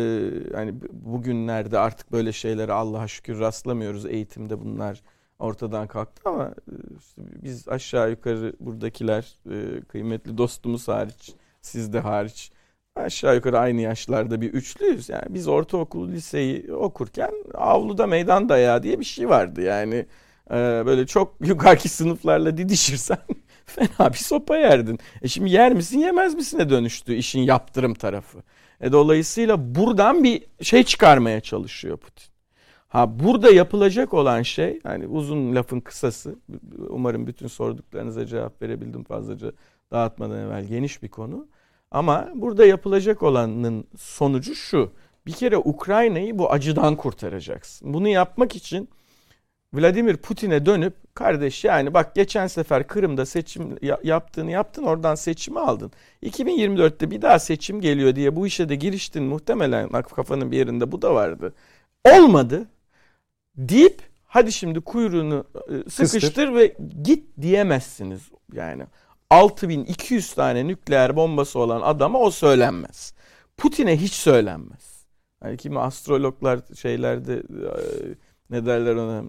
hani 0.55 0.75
bugünlerde 0.93 1.79
artık 1.79 2.13
böyle 2.13 2.33
şeylere 2.33 2.73
Allah'a 2.73 3.09
şükür 3.09 3.41
rastlamıyoruz. 3.41 4.07
Eğitimde 4.07 4.61
bunlar 4.61 5.03
ortadan 5.39 5.87
kalktı 5.87 6.23
ama 6.25 6.45
e, 6.47 6.75
işte 6.99 7.23
biz 7.43 7.69
aşağı 7.69 8.11
yukarı 8.11 8.53
buradakiler 8.61 9.39
e, 9.51 9.81
kıymetli 9.81 10.39
dostumuz 10.39 10.89
hariç, 10.89 11.35
siz 11.63 11.93
de 11.93 12.01
hariç 12.01 12.53
aşağı 12.97 13.35
yukarı 13.35 13.59
aynı 13.59 13.81
yaşlarda 13.81 14.41
bir 14.41 14.53
üçlüyüz. 14.53 15.09
Yani 15.09 15.25
biz 15.29 15.49
ortaokul, 15.49 16.09
liseyi 16.09 16.75
okurken 16.75 17.33
avluda 17.55 18.07
meydan 18.07 18.49
dayağı 18.49 18.83
diye 18.83 19.01
bir 19.01 19.05
şey 19.05 19.29
vardı. 19.29 19.63
Yani 19.63 20.07
e, 20.51 20.55
böyle 20.87 21.07
çok 21.07 21.37
yukarıki 21.47 21.89
sınıflarla 21.89 22.57
didişirsen 22.57 23.19
fena 23.67 24.13
bir 24.13 24.19
sopa 24.19 24.57
yerdin. 24.57 24.99
E 25.23 25.29
şimdi 25.29 25.51
yer 25.51 25.73
misin 25.73 25.99
yemez 25.99 26.35
misine 26.35 26.71
dönüştü 26.71 27.15
işin 27.15 27.41
yaptırım 27.41 27.95
tarafı. 27.95 28.39
E 28.83 28.93
dolayısıyla 28.93 29.75
buradan 29.75 30.25
bir 30.25 30.43
şey 30.63 30.85
çıkarmaya 30.85 31.41
çalışıyor 31.41 31.97
Putin. 31.97 32.33
Ha 32.89 33.19
burada 33.19 33.51
yapılacak 33.51 34.15
olan 34.15 34.43
şey 34.43 34.81
hani 34.83 35.07
uzun 35.07 35.55
lafın 35.55 35.81
kısası 35.81 36.37
umarım 36.89 37.27
bütün 37.27 37.47
sorduklarınıza 37.47 38.27
cevap 38.27 38.63
verebildim 38.63 39.05
fazlaca 39.05 39.53
dağıtmadan 39.91 40.39
evvel 40.39 40.65
geniş 40.65 41.03
bir 41.03 41.09
konu. 41.09 41.47
Ama 41.91 42.29
burada 42.35 42.67
yapılacak 42.67 43.23
olanın 43.23 43.85
sonucu 43.99 44.55
şu. 44.55 44.91
Bir 45.27 45.33
kere 45.33 45.59
Ukrayna'yı 45.59 46.39
bu 46.39 46.53
acıdan 46.53 46.97
kurtaracaksın. 46.97 47.95
Bunu 47.95 48.09
yapmak 48.09 48.57
için 48.57 48.89
Vladimir 49.75 50.17
Putin'e 50.17 50.67
dönüp 50.67 51.15
kardeş 51.15 51.65
yani 51.65 51.95
bak 51.95 52.15
geçen 52.15 52.47
sefer 52.47 52.87
Kırım'da 52.87 53.27
seçim 53.27 53.79
yaptığını 54.03 54.51
yaptın 54.51 54.83
oradan 54.83 55.15
seçimi 55.15 55.61
aldın. 55.61 55.93
2024'te 56.23 57.11
bir 57.11 57.23
daha 57.23 57.39
seçim 57.39 57.81
geliyor 57.81 58.17
diye 58.17 58.37
bu 58.37 58.47
işe 58.47 58.69
de 58.69 58.75
giriştin 58.75 59.23
muhtemelen 59.23 59.89
kafanın 60.03 60.53
bir 60.53 60.57
yerinde 60.57 60.93
bu 60.93 61.03
da 61.03 61.15
vardı. 61.15 61.55
Olmadı 62.05 62.69
deyip 63.57 64.03
hadi 64.25 64.53
şimdi 64.53 64.81
kuyruğunu 64.81 65.45
e, 65.55 65.91
sıkıştır 65.91 66.21
Kıstır. 66.21 66.55
ve 66.55 66.77
git 67.03 67.25
diyemezsiniz 67.41 68.21
yani. 68.53 68.87
6200 69.31 70.35
tane 70.35 70.67
nükleer 70.67 71.17
bombası 71.17 71.59
olan 71.59 71.81
adama 71.81 72.19
o 72.19 72.31
söylenmez. 72.31 73.15
Putin'e 73.57 73.97
hiç 74.01 74.13
söylenmez. 74.13 75.07
Yani 75.45 75.57
kimi 75.57 75.79
astrologlar 75.79 76.61
şeylerde 76.81 77.35
e, 77.35 77.43
ne 78.53 78.67
derler 78.67 78.95
ona 78.95 79.25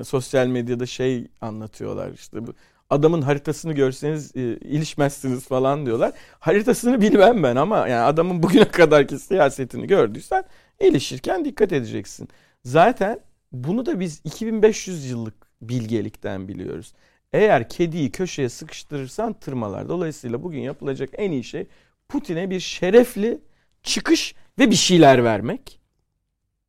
e, 0.00 0.04
sosyal 0.04 0.46
medyada 0.46 0.86
şey 0.86 1.26
anlatıyorlar 1.40 2.12
işte 2.12 2.46
bu 2.46 2.54
adamın 2.90 3.22
haritasını 3.22 3.72
görseniz 3.72 4.36
e, 4.36 4.40
ilişmezsiniz 4.40 5.46
falan 5.48 5.86
diyorlar. 5.86 6.12
Haritasını 6.40 7.00
bilmem 7.00 7.42
ben 7.42 7.56
ama 7.56 7.88
yani 7.88 8.02
adamın 8.02 8.42
bugüne 8.42 8.64
kadarki 8.64 9.18
siyasetini 9.18 9.86
gördüysen 9.86 10.44
ilişirken 10.80 11.44
dikkat 11.44 11.72
edeceksin. 11.72 12.28
Zaten 12.64 13.20
bunu 13.52 13.86
da 13.86 14.00
biz 14.00 14.20
2500 14.24 15.10
yıllık 15.10 15.34
bilgelikten 15.62 16.48
biliyoruz. 16.48 16.92
Eğer 17.32 17.68
kediyi 17.68 18.10
köşeye 18.10 18.48
sıkıştırırsan 18.48 19.32
tırmalar. 19.32 19.88
Dolayısıyla 19.88 20.42
bugün 20.42 20.60
yapılacak 20.60 21.10
en 21.12 21.30
iyi 21.30 21.44
şey 21.44 21.66
Putin'e 22.08 22.50
bir 22.50 22.60
şerefli 22.60 23.38
çıkış 23.82 24.34
ve 24.58 24.70
bir 24.70 24.76
şeyler 24.76 25.24
vermek. 25.24 25.80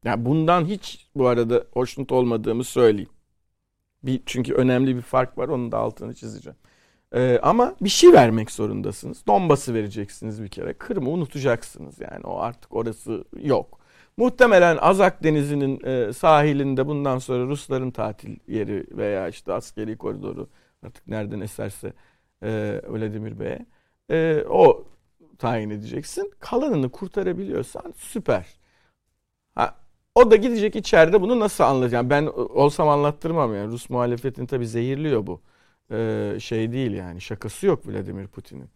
Yani 0.05 0.25
bundan 0.25 0.65
hiç 0.65 1.07
bu 1.15 1.27
arada 1.27 1.65
hoşnut 1.73 2.11
olmadığımı 2.11 2.63
söyleyeyim. 2.63 3.09
Bir, 4.03 4.21
çünkü 4.25 4.53
önemli 4.53 4.95
bir 4.95 5.01
fark 5.01 5.37
var 5.37 5.47
onun 5.47 5.71
da 5.71 5.77
altını 5.77 6.15
çizeceğim. 6.15 6.57
Ee, 7.15 7.39
ama 7.43 7.75
bir 7.81 7.89
şey 7.89 8.13
vermek 8.13 8.51
zorundasınız. 8.51 9.27
Donbas'ı 9.27 9.73
vereceksiniz 9.73 10.43
bir 10.43 10.47
kere. 10.47 10.73
Kırım'ı 10.73 11.09
unutacaksınız 11.09 11.99
yani 11.99 12.25
o 12.25 12.39
artık 12.39 12.75
orası 12.75 13.25
yok. 13.41 13.79
Muhtemelen 14.17 14.77
Azak 14.77 15.23
Denizi'nin 15.23 15.85
e, 15.85 16.13
sahilinde 16.13 16.87
bundan 16.87 17.17
sonra 17.17 17.45
Rusların 17.47 17.91
tatil 17.91 18.39
yeri 18.47 18.87
veya 18.97 19.27
işte 19.27 19.53
askeri 19.53 19.97
koridoru 19.97 20.49
artık 20.85 21.07
nereden 21.07 21.39
eserse 21.39 21.93
e, 22.43 22.81
Vladimir 22.89 23.39
Bey'e 23.39 23.65
e, 24.09 24.43
o 24.49 24.85
tayin 25.37 25.69
edeceksin. 25.69 26.31
Kalanını 26.39 26.89
kurtarabiliyorsan 26.91 27.93
süper. 27.97 28.47
Ha, 29.55 29.75
o 30.15 30.31
da 30.31 30.35
gidecek 30.35 30.75
içeride 30.75 31.21
bunu 31.21 31.39
nasıl 31.39 31.63
anlayacağım? 31.63 32.09
Ben 32.09 32.25
olsam 32.35 32.89
anlattırmam 32.89 33.55
yani. 33.55 33.71
Rus 33.71 33.89
muhalefetini 33.89 34.47
tabii 34.47 34.67
zehirliyor 34.67 35.27
bu. 35.27 35.41
Ee, 35.91 36.37
şey 36.39 36.71
değil 36.71 36.91
yani 36.91 37.21
şakası 37.21 37.65
yok 37.67 37.87
Vladimir 37.87 38.27
Putin'in. 38.27 38.69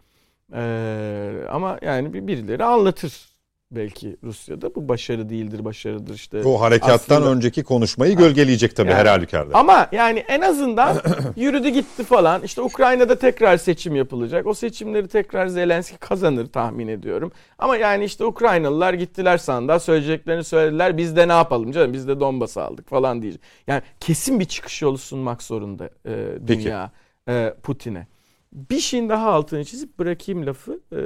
Ee, 0.54 1.46
ama 1.50 1.80
yani 1.82 2.28
birileri 2.28 2.64
anlatır 2.64 3.30
belki 3.72 4.18
Rusya'da. 4.24 4.76
Bu 4.76 4.90
başarı 4.90 5.30
değildir, 5.30 5.66
başarıdır 5.66 6.14
işte. 6.14 6.44
Bu 6.44 6.62
harekattan 6.62 7.16
aslında... 7.16 7.32
önceki 7.32 7.64
konuşmayı 7.64 8.16
gölgeleyecek 8.16 8.76
tabii 8.76 8.90
yani, 8.90 9.00
her 9.00 9.06
halükarda. 9.06 9.58
Ama 9.58 9.88
yani 9.92 10.20
en 10.20 10.42
azından 10.42 10.98
yürüdü 11.36 11.70
gitti 11.70 12.04
falan. 12.04 12.44
İşte 12.44 12.62
Ukrayna'da 12.62 13.20
tekrar 13.20 13.58
seçim 13.58 13.96
yapılacak. 13.96 14.48
O 14.48 14.54
seçimleri 14.54 15.08
tekrar 15.08 15.48
Zelenski 15.48 15.98
kazanır 15.98 16.46
tahmin 16.46 16.88
ediyorum. 16.88 17.32
Ama 17.60 17.78
yani 17.78 18.04
işte 18.04 18.26
Ukraynalılar 18.26 18.94
gittiler 18.94 19.38
sandığa 19.38 19.80
söyleyeceklerini 19.80 20.44
söylediler. 20.44 20.98
Biz 20.98 21.16
de 21.16 21.28
ne 21.28 21.34
yapalım 21.34 21.72
canım 21.72 21.94
biz 21.94 22.08
de 22.08 22.20
Donbas'ı 22.20 22.64
aldık 22.64 22.90
falan 22.90 23.22
diyecek. 23.22 23.42
Yani 23.68 23.82
kesin 24.00 24.40
bir 24.40 24.46
çıkış 24.46 24.82
yolu 24.82 24.98
sunmak 24.98 25.44
zorunda 25.44 25.90
e, 26.06 26.48
dünya 26.48 26.92
e, 27.30 27.54
Putin'e. 27.64 28.08
Bir 28.54 28.80
şeyin 28.80 29.10
daha 29.10 29.32
altını 29.32 29.66
çizip 29.66 30.00
bırakayım 30.00 30.46
lafı. 30.46 30.80
E, 30.92 31.00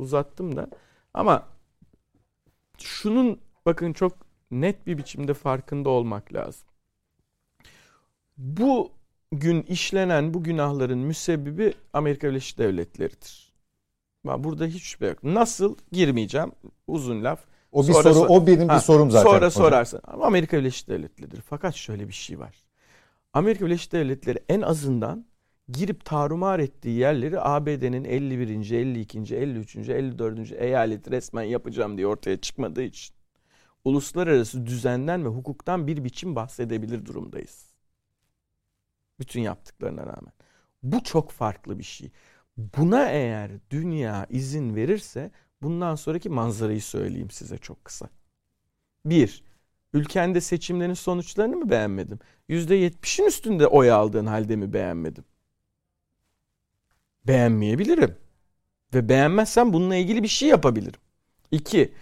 uzattım 0.00 0.56
da. 0.56 0.66
Ama 1.14 1.42
şunun 2.84 3.40
bakın 3.66 3.92
çok 3.92 4.12
net 4.50 4.86
bir 4.86 4.98
biçimde 4.98 5.34
farkında 5.34 5.88
olmak 5.90 6.34
lazım. 6.34 6.68
Bu 8.36 8.90
gün 9.32 9.62
işlenen 9.62 10.34
bu 10.34 10.42
günahların 10.42 10.98
müsebbibi 10.98 11.74
Amerika 11.92 12.28
Birleşik 12.28 12.58
Devletleri'dir. 12.58 13.52
Burada 14.24 14.66
hiç 14.66 14.82
şüphe 14.82 15.06
yok. 15.06 15.24
Nasıl 15.24 15.76
girmeyeceğim 15.92 16.52
uzun 16.86 17.24
laf. 17.24 17.40
O 17.72 17.88
bir 17.88 17.92
sonra, 17.92 18.14
soru, 18.14 18.28
o 18.28 18.46
benim 18.46 18.68
ha, 18.68 18.76
bir 18.76 18.80
sorum 18.80 19.10
zaten. 19.10 19.24
Sonra 19.24 19.36
hocam. 19.36 19.50
sorarsın. 19.50 20.00
Ama 20.04 20.26
Amerika 20.26 20.58
Birleşik 20.58 20.88
Devletleri'dir. 20.88 21.40
Fakat 21.40 21.74
şöyle 21.74 22.08
bir 22.08 22.12
şey 22.12 22.38
var. 22.38 22.54
Amerika 23.32 23.66
Birleşik 23.66 23.92
Devletleri 23.92 24.38
en 24.48 24.60
azından 24.60 25.24
girip 25.72 26.04
tarumar 26.04 26.58
ettiği 26.58 26.98
yerleri 26.98 27.40
ABD'nin 27.40 28.04
51. 28.04 28.70
52. 28.70 29.36
53. 29.36 29.76
54. 29.76 30.52
eyaleti 30.52 31.10
resmen 31.10 31.42
yapacağım 31.42 31.96
diye 31.96 32.06
ortaya 32.06 32.40
çıkmadığı 32.40 32.82
için 32.82 33.14
uluslararası 33.84 34.66
düzenden 34.66 35.24
ve 35.24 35.28
hukuktan 35.28 35.86
bir 35.86 36.04
biçim 36.04 36.36
bahsedebilir 36.36 37.06
durumdayız. 37.06 37.66
Bütün 39.20 39.40
yaptıklarına 39.40 40.02
rağmen. 40.02 40.32
Bu 40.82 41.02
çok 41.02 41.30
farklı 41.30 41.78
bir 41.78 41.84
şey. 41.84 42.10
Buna 42.56 43.10
eğer 43.10 43.50
dünya 43.70 44.26
izin 44.30 44.76
verirse 44.76 45.30
bundan 45.62 45.94
sonraki 45.94 46.28
manzarayı 46.28 46.82
söyleyeyim 46.82 47.30
size 47.30 47.58
çok 47.58 47.84
kısa. 47.84 48.08
Bir, 49.04 49.44
ülkende 49.92 50.40
seçimlerin 50.40 50.94
sonuçlarını 50.94 51.56
mı 51.56 51.70
beğenmedim? 51.70 52.18
%70'in 52.48 53.26
üstünde 53.26 53.66
oy 53.66 53.90
aldığın 53.90 54.26
halde 54.26 54.56
mi 54.56 54.72
beğenmedim? 54.72 55.24
Beğenmeyebilirim. 57.26 58.16
Ve 58.94 59.08
beğenmezsem 59.08 59.72
bununla 59.72 59.96
ilgili 59.96 60.22
bir 60.22 60.28
şey 60.28 60.48
yapabilirim. 60.48 61.00
İki, 61.50 61.92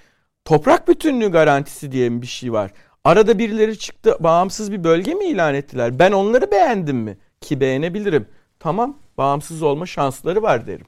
toprak 0.44 0.88
bütünlüğü 0.88 1.30
garantisi 1.30 1.92
diye 1.92 2.22
bir 2.22 2.26
şey 2.26 2.52
var. 2.52 2.72
Arada 3.04 3.38
birileri 3.38 3.78
çıktı 3.78 4.16
bağımsız 4.20 4.72
bir 4.72 4.84
bölge 4.84 5.14
mi 5.14 5.24
ilan 5.24 5.54
ettiler? 5.54 5.98
Ben 5.98 6.12
onları 6.12 6.50
beğendim 6.50 6.96
mi? 6.96 7.18
Ki 7.40 7.60
beğenebilirim. 7.60 8.28
Tamam 8.58 8.98
bağımsız 9.18 9.62
olma 9.62 9.86
şansları 9.86 10.42
var 10.42 10.66
derim. 10.66 10.86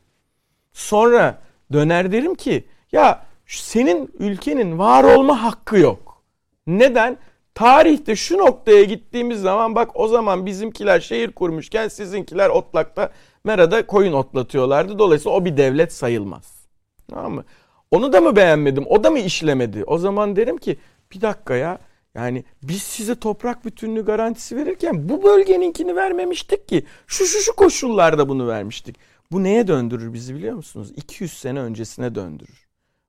Sonra 0.72 1.42
döner 1.72 2.12
derim 2.12 2.34
ki 2.34 2.64
ya 2.92 3.26
senin 3.46 4.10
ülkenin 4.18 4.78
var 4.78 5.04
olma 5.04 5.42
hakkı 5.42 5.78
yok. 5.78 6.22
Neden? 6.66 7.18
Tarihte 7.54 8.16
şu 8.16 8.38
noktaya 8.38 8.84
gittiğimiz 8.84 9.40
zaman 9.40 9.74
bak 9.74 9.90
o 9.94 10.08
zaman 10.08 10.46
bizimkiler 10.46 11.00
şehir 11.00 11.32
kurmuşken 11.32 11.88
sizinkiler 11.88 12.48
otlakta 12.48 13.12
Mera'da 13.44 13.86
koyun 13.86 14.12
otlatıyorlardı. 14.12 14.98
Dolayısıyla 14.98 15.36
o 15.36 15.44
bir 15.44 15.56
devlet 15.56 15.92
sayılmaz. 15.92 16.66
Tamam 17.10 17.32
mı? 17.32 17.44
Onu 17.90 18.12
da 18.12 18.20
mı 18.20 18.36
beğenmedim? 18.36 18.84
O 18.86 19.04
da 19.04 19.10
mı 19.10 19.18
işlemedi? 19.18 19.84
O 19.84 19.98
zaman 19.98 20.36
derim 20.36 20.58
ki 20.58 20.78
bir 21.12 21.20
dakika 21.20 21.54
ya. 21.54 21.78
Yani 22.14 22.44
biz 22.62 22.82
size 22.82 23.14
toprak 23.14 23.64
bütünlüğü 23.64 24.04
garantisi 24.04 24.56
verirken 24.56 25.08
bu 25.08 25.22
bölgeninkini 25.22 25.96
vermemiştik 25.96 26.68
ki. 26.68 26.86
Şu 27.06 27.24
şu 27.24 27.38
şu 27.38 27.56
koşullarda 27.56 28.28
bunu 28.28 28.48
vermiştik. 28.48 28.96
Bu 29.32 29.42
neye 29.42 29.66
döndürür 29.66 30.12
bizi 30.12 30.34
biliyor 30.34 30.54
musunuz? 30.54 30.92
200 30.96 31.32
sene 31.32 31.60
öncesine 31.60 32.14
döndürür. 32.14 32.66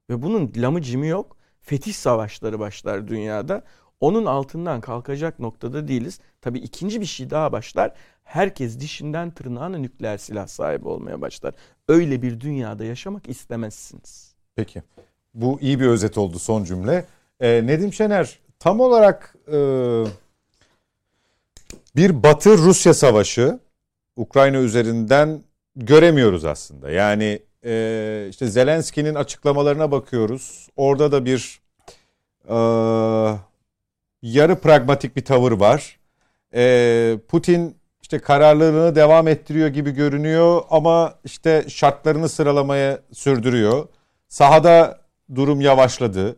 Ve 0.10 0.22
bunun 0.22 0.52
lamı 0.58 0.82
cimi 0.82 1.08
yok. 1.08 1.38
Fetih 1.62 1.94
savaşları 1.94 2.60
başlar 2.60 3.08
dünyada. 3.08 3.64
Onun 4.00 4.26
altından 4.26 4.82
kalkacak 4.82 5.40
noktada 5.40 5.88
değiliz. 5.88 6.20
Tabii 6.42 6.60
ikinci 6.60 7.02
bir 7.02 7.06
şey 7.06 7.30
daha 7.30 7.52
başlar 7.52 7.94
herkes 8.24 8.80
dişinden 8.80 9.32
tırnağına 9.32 9.78
nükleer 9.78 10.18
silah 10.18 10.48
sahibi 10.48 10.88
olmaya 10.88 11.22
başlar. 11.22 11.54
Öyle 11.88 12.22
bir 12.22 12.40
dünyada 12.40 12.84
yaşamak 12.86 13.30
istemezsiniz. 13.30 14.34
Peki. 14.56 14.84
Bu 15.34 15.60
iyi 15.62 15.80
bir 15.80 15.88
özet 15.88 16.18
oldu 16.18 16.40
son 16.40 16.64
cümle. 16.64 17.06
Ee, 17.40 17.62
Nedim 17.66 17.94
Şener 17.94 18.40
tam 18.60 18.80
olarak 18.80 19.36
e, 19.48 19.58
bir 21.96 22.24
Batı-Rusya 22.24 22.94
savaşı 22.94 23.60
Ukrayna 24.16 24.58
üzerinden 24.58 25.44
göremiyoruz 25.76 26.46
aslında. 26.46 26.92
Yani 26.92 27.40
e, 27.66 28.28
işte 28.30 28.48
Zelenski'nin 28.48 29.16
açıklamalarına 29.16 29.92
bakıyoruz. 29.92 30.70
Orada 30.76 31.12
da 31.12 31.26
bir 31.26 31.62
e, 32.50 32.56
yarı 34.22 34.56
pragmatik 34.60 35.16
bir 35.16 35.26
tavır 35.26 35.52
var. 35.52 36.00
E, 36.54 37.18
Putin 37.28 37.76
işte 38.14 38.26
kararlılığını 38.26 38.96
devam 38.96 39.28
ettiriyor 39.28 39.68
gibi 39.68 39.92
görünüyor 39.92 40.62
ama 40.70 41.14
işte 41.24 41.66
şartlarını 41.68 42.30
sıralamaya 42.30 43.00
sürdürüyor. 43.12 43.88
Sahada 44.28 45.00
durum 45.36 45.62
yavaşladı. 45.62 46.36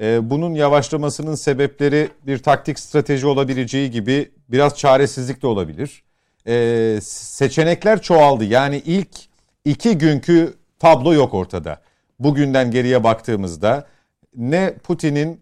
Ee, 0.00 0.30
bunun 0.30 0.54
yavaşlamasının 0.54 1.34
sebepleri 1.34 2.08
bir 2.26 2.38
taktik 2.38 2.78
strateji 2.78 3.26
olabileceği 3.26 3.90
gibi 3.90 4.30
biraz 4.48 4.76
çaresizlik 4.76 5.42
de 5.42 5.46
olabilir. 5.46 6.04
Ee, 6.46 6.98
seçenekler 7.02 8.02
çoğaldı. 8.02 8.44
Yani 8.44 8.82
ilk 8.86 9.10
iki 9.64 9.98
günkü 9.98 10.54
tablo 10.78 11.14
yok 11.14 11.34
ortada. 11.34 11.80
bugünden 12.18 12.70
geriye 12.70 13.04
baktığımızda 13.04 13.86
ne 14.36 14.74
Putin'in 14.82 15.40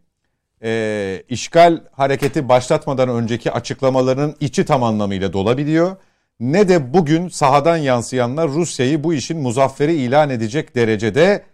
e, 0.65 1.23
işgal 1.29 1.81
hareketi 1.93 2.49
başlatmadan 2.49 3.09
önceki 3.09 3.53
açıklamalarının 3.53 4.37
içi 4.41 4.65
tam 4.65 4.83
anlamıyla 4.83 5.33
dolabiliyor. 5.33 5.97
Ne 6.41 6.69
de 6.69 6.95
bugün 6.95 7.29
sahadan 7.29 7.77
yansıyanlar 7.77 8.49
Rusya'yı 8.49 9.05
bu 9.05 9.15
işin 9.15 9.41
muzafferi 9.41 9.95
ilan 9.95 10.31
edecek 10.31 10.75
derecede 10.75 11.45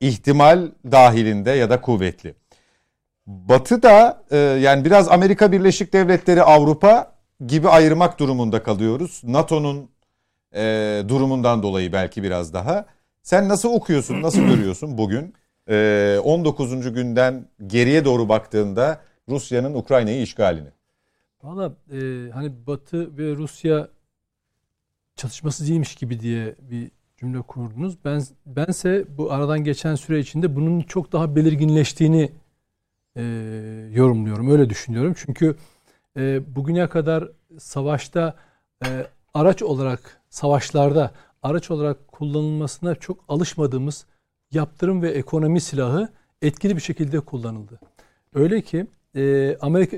ihtimal 0.00 0.68
dahilinde 0.90 1.50
ya 1.50 1.70
da 1.70 1.80
kuvvetli. 1.80 2.34
Batı 3.26 3.82
da 3.82 4.22
e, 4.30 4.36
yani 4.36 4.84
biraz 4.84 5.08
Amerika 5.08 5.52
Birleşik 5.52 5.92
Devletleri 5.92 6.42
Avrupa 6.42 7.12
gibi 7.46 7.68
ayırmak 7.68 8.18
durumunda 8.18 8.62
kalıyoruz. 8.62 9.20
NATO'nun 9.24 9.90
e, 10.54 10.62
durumundan 11.08 11.62
dolayı 11.62 11.92
belki 11.92 12.22
biraz 12.22 12.52
daha. 12.52 12.86
Sen 13.22 13.48
nasıl 13.48 13.68
okuyorsun, 13.68 14.22
nasıl 14.22 14.40
görüyorsun 14.40 14.98
bugün? 14.98 15.34
E, 15.68 16.18
19. 16.24 16.92
günden 16.92 17.48
geriye 17.66 18.04
doğru 18.04 18.28
baktığında 18.28 19.00
Rusya'nın 19.28 19.74
Ukrayna'yı 19.74 20.22
işgalini. 20.22 20.68
Valla 21.42 21.72
e, 21.92 22.30
hani 22.30 22.66
Batı 22.66 23.18
ve 23.18 23.36
Rusya 23.36 23.88
çatışması 25.16 25.66
değilmiş 25.66 25.94
gibi 25.94 26.20
diye 26.20 26.54
bir 26.60 26.90
cümle 27.16 27.42
kurdunuz. 27.42 28.04
Ben 28.04 28.22
bense 28.46 29.04
bu 29.18 29.32
aradan 29.32 29.64
geçen 29.64 29.94
süre 29.94 30.18
içinde 30.18 30.56
bunun 30.56 30.80
çok 30.80 31.12
daha 31.12 31.36
belirginleştiğini 31.36 32.32
e, 33.16 33.22
yorumluyorum. 33.92 34.50
Öyle 34.50 34.70
düşünüyorum. 34.70 35.14
Çünkü 35.16 35.56
e, 36.16 36.56
bugüne 36.56 36.88
kadar 36.88 37.28
savaşta 37.58 38.34
e, 38.86 39.06
araç 39.34 39.62
olarak 39.62 40.20
savaşlarda 40.30 41.12
araç 41.42 41.70
olarak 41.70 42.08
kullanılmasına 42.08 42.94
çok 42.94 43.24
alışmadığımız 43.28 44.06
yaptırım 44.50 45.02
ve 45.02 45.10
ekonomi 45.10 45.60
silahı 45.60 46.08
etkili 46.42 46.76
bir 46.76 46.80
şekilde 46.80 47.20
kullanıldı. 47.20 47.80
Öyle 48.34 48.60
ki 48.60 48.86
e, 49.16 49.56
Amerika 49.60 49.96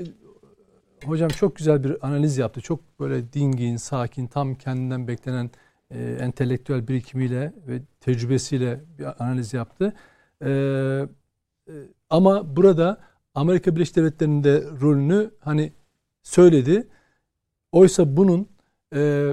hocam 1.05 1.29
çok 1.29 1.55
güzel 1.55 1.83
bir 1.83 2.07
analiz 2.07 2.37
yaptı. 2.37 2.61
Çok 2.61 2.99
böyle 2.99 3.33
dingin, 3.33 3.77
sakin, 3.77 4.27
tam 4.27 4.55
kendinden 4.55 5.07
beklenen 5.07 5.51
e, 5.91 6.17
entelektüel 6.21 6.87
birikimiyle 6.87 7.53
ve 7.67 7.81
tecrübesiyle 7.99 8.81
bir 8.99 9.23
analiz 9.23 9.53
yaptı. 9.53 9.93
E, 10.41 10.49
e, 10.49 11.73
ama 12.09 12.55
burada 12.55 12.97
Amerika 13.35 13.75
Birleşik 13.75 13.95
Devletleri'nin 13.95 14.43
de 14.43 14.63
rolünü 14.81 15.31
hani 15.39 15.73
söyledi. 16.23 16.87
Oysa 17.71 18.17
bunun 18.17 18.47
e, 18.95 19.31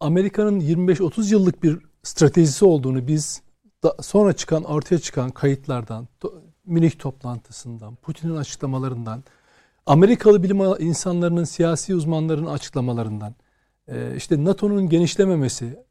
Amerika'nın 0.00 0.60
25-30 0.60 1.32
yıllık 1.32 1.62
bir 1.62 1.78
stratejisi 2.02 2.64
olduğunu 2.64 3.06
biz 3.06 3.42
sonra 4.00 4.32
çıkan 4.32 4.64
ortaya 4.64 4.98
çıkan 4.98 5.30
kayıtlardan, 5.30 6.08
Münih 6.66 6.98
toplantısından, 6.98 7.94
Putin'in 7.94 8.36
açıklamalarından, 8.36 9.24
Amerikalı 9.86 10.42
bilim 10.42 10.60
insanlarının, 10.60 11.44
siyasi 11.44 11.94
uzmanların 11.94 12.46
açıklamalarından, 12.46 13.34
e, 13.88 14.16
işte 14.16 14.44
NATO'nun 14.44 14.88
genişlememesi 14.88 15.84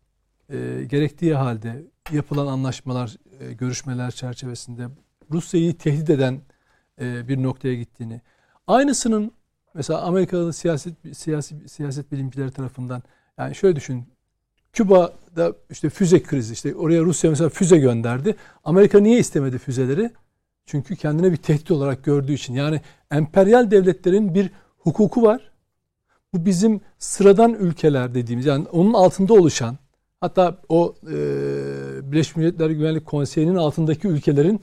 e, 0.49 0.83
gerektiği 0.89 1.35
halde 1.35 1.83
yapılan 2.11 2.47
anlaşmalar, 2.47 3.15
e, 3.39 3.53
görüşmeler 3.53 4.11
çerçevesinde 4.11 4.88
Rusya'yı 5.31 5.77
tehdit 5.77 6.09
eden 6.09 6.41
bir 6.99 7.43
noktaya 7.43 7.75
gittiğini, 7.75 8.21
aynısının 8.67 9.31
mesela 9.73 10.01
Amerikalı 10.01 10.53
siyaset 10.53 11.17
siyasi 11.17 11.69
siyaset 11.69 12.11
bilimcileri 12.11 12.51
tarafından 12.51 13.03
yani 13.38 13.55
şöyle 13.55 13.75
düşün. 13.75 14.16
Küba'da 14.78 15.53
işte 15.69 15.89
füze 15.89 16.23
krizi 16.23 16.53
işte 16.53 16.75
oraya 16.75 17.01
Rusya 17.01 17.30
mesela 17.30 17.49
füze 17.49 17.78
gönderdi. 17.78 18.36
Amerika 18.63 18.99
niye 18.99 19.19
istemedi 19.19 19.57
füzeleri? 19.57 20.11
Çünkü 20.65 20.95
kendine 20.95 21.32
bir 21.32 21.38
tehdit 21.38 21.71
olarak 21.71 22.03
gördüğü 22.03 22.34
için. 22.34 22.53
Yani 22.53 22.82
emperyal 23.11 23.71
devletlerin 23.71 24.34
bir 24.36 24.51
hukuku 24.78 25.23
var. 25.23 25.51
Bu 26.34 26.45
bizim 26.45 26.82
sıradan 26.97 27.53
ülkeler 27.53 28.15
dediğimiz 28.15 28.45
yani 28.45 28.67
onun 28.67 28.93
altında 28.93 29.34
oluşan 29.34 29.78
hatta 30.21 30.61
o 30.69 30.95
e, 31.03 31.15
Birleşmiş 32.11 32.36
Milletler 32.36 32.69
Güvenlik 32.69 33.05
Konseyi'nin 33.05 33.55
altındaki 33.55 34.07
ülkelerin 34.07 34.61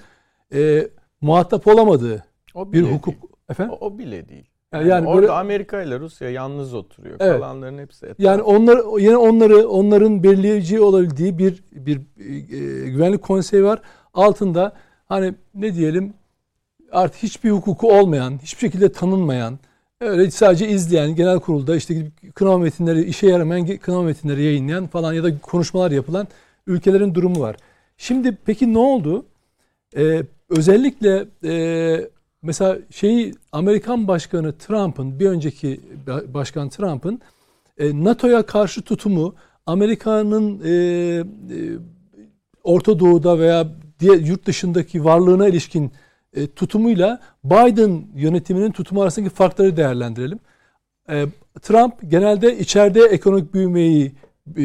e, 0.53 0.89
muhatap 1.21 1.67
olamadığı 1.67 2.25
O 2.55 2.73
bir 2.73 2.83
hukuk. 2.83 3.15
değil. 3.15 3.33
Efendim? 3.49 3.77
O, 3.81 3.87
o 3.87 3.99
bile 3.99 4.29
değil. 4.29 4.54
Yani, 4.79 4.89
Yani, 4.89 5.07
böyle- 5.07 5.17
orada 5.17 5.37
Amerika 5.37 5.83
ile 5.83 6.01
Rusya 6.01 6.31
yalnız 6.31 6.75
oturuyor. 6.75 7.17
Evet. 7.21 7.33
Kalanların 7.41 7.79
hepsi 7.79 8.07
etrafta. 8.07 8.23
Yani 8.23 8.43
onlar 8.43 9.01
yine 9.01 9.17
onları 9.17 9.69
onların 9.69 10.23
belirleyici 10.23 10.81
olabildiği 10.81 11.39
bir 11.39 11.63
bir 11.73 11.97
e, 11.97 12.91
güvenlik 12.91 13.23
konseyi 13.23 13.65
var. 13.65 13.81
Altında 14.15 14.73
hani 15.09 15.35
ne 15.55 15.75
diyelim 15.75 16.15
artık 16.93 17.23
hiçbir 17.23 17.51
hukuku 17.51 17.93
olmayan, 17.93 18.39
hiçbir 18.43 18.61
şekilde 18.61 18.93
tanınmayan, 18.93 19.59
öyle 20.01 20.31
sadece 20.31 20.69
izleyen 20.69 21.15
genel 21.15 21.41
kurulda 21.41 21.77
işte 21.77 22.07
kınama 22.35 22.59
metinleri 22.59 23.05
işe 23.05 23.27
yaramayan 23.27 23.77
kınama 23.77 24.03
metinleri 24.03 24.43
yayınlayan 24.43 24.87
falan 24.87 25.13
ya 25.13 25.25
da 25.25 25.39
konuşmalar 25.39 25.91
yapılan 25.91 26.29
ülkelerin 26.67 27.15
durumu 27.15 27.41
var. 27.41 27.57
Şimdi 27.97 28.39
peki 28.47 28.75
ne 28.75 28.79
oldu? 28.79 29.27
Ee, 29.97 30.23
özellikle 30.49 31.25
e, 31.45 31.55
mesela 32.45 32.79
şeyi 32.91 33.35
Amerikan 33.53 34.09
Başkanı 34.09 34.59
Trump'ın 34.59 35.21
bir 35.21 35.27
önceki 35.27 35.81
Başkan 36.35 36.69
Trump'ın 36.69 37.21
e, 37.79 38.05
NATO'ya 38.05 38.47
karşı 38.47 38.83
tutumu 38.83 39.35
Amerika'nın 39.67 40.61
e, 40.65 40.71
e, 40.71 41.25
Orta 42.65 42.99
Doğu'da 42.99 43.39
veya 43.39 43.67
diğer 44.01 44.19
yurt 44.19 44.47
dışındaki 44.47 45.05
varlığına 45.05 45.49
ilişkin 45.49 45.93
e, 46.37 46.47
tutumuyla 46.47 47.21
Biden 47.45 48.07
yönetiminin 48.15 48.73
tutumu 48.73 49.03
arasındaki 49.03 49.35
farkları 49.35 49.77
değerlendirelim. 49.77 50.39
E, 51.11 51.27
Trump 51.63 51.95
genelde 52.11 52.59
içeride 52.59 53.01
ekonomik 53.01 53.55
büyümeyi 53.55 54.13
e, 54.57 54.65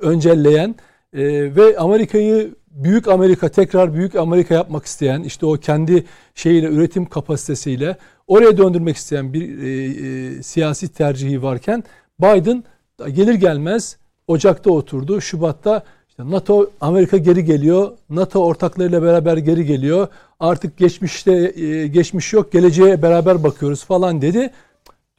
öncelleyen 0.00 0.74
e, 1.12 1.54
ve 1.56 1.78
Amerika'yı 1.78 2.54
büyük 2.70 3.08
Amerika 3.08 3.48
tekrar 3.48 3.94
büyük 3.94 4.14
Amerika 4.14 4.54
yapmak 4.54 4.86
isteyen 4.86 5.22
işte 5.22 5.46
o 5.46 5.52
kendi 5.52 6.04
şeyiyle 6.34 6.66
üretim 6.66 7.06
kapasitesiyle 7.06 7.96
oraya 8.26 8.56
döndürmek 8.56 8.96
isteyen 8.96 9.32
bir 9.32 9.58
e, 9.58 9.68
e, 9.68 10.42
siyasi 10.42 10.88
tercihi 10.88 11.42
varken 11.42 11.84
Biden 12.20 12.64
gelir 13.06 13.34
gelmez 13.34 13.96
Ocak'ta 14.28 14.70
oturdu. 14.70 15.20
Şubat'ta 15.20 15.82
işte 16.08 16.30
NATO 16.30 16.70
Amerika 16.80 17.16
geri 17.16 17.44
geliyor. 17.44 17.92
NATO 18.10 18.44
ortaklarıyla 18.44 19.02
beraber 19.02 19.36
geri 19.36 19.66
geliyor. 19.66 20.08
Artık 20.40 20.76
geçmişte 20.76 21.32
e, 21.62 21.86
geçmiş 21.86 22.32
yok. 22.32 22.52
Geleceğe 22.52 23.02
beraber 23.02 23.44
bakıyoruz 23.44 23.84
falan 23.84 24.22
dedi. 24.22 24.50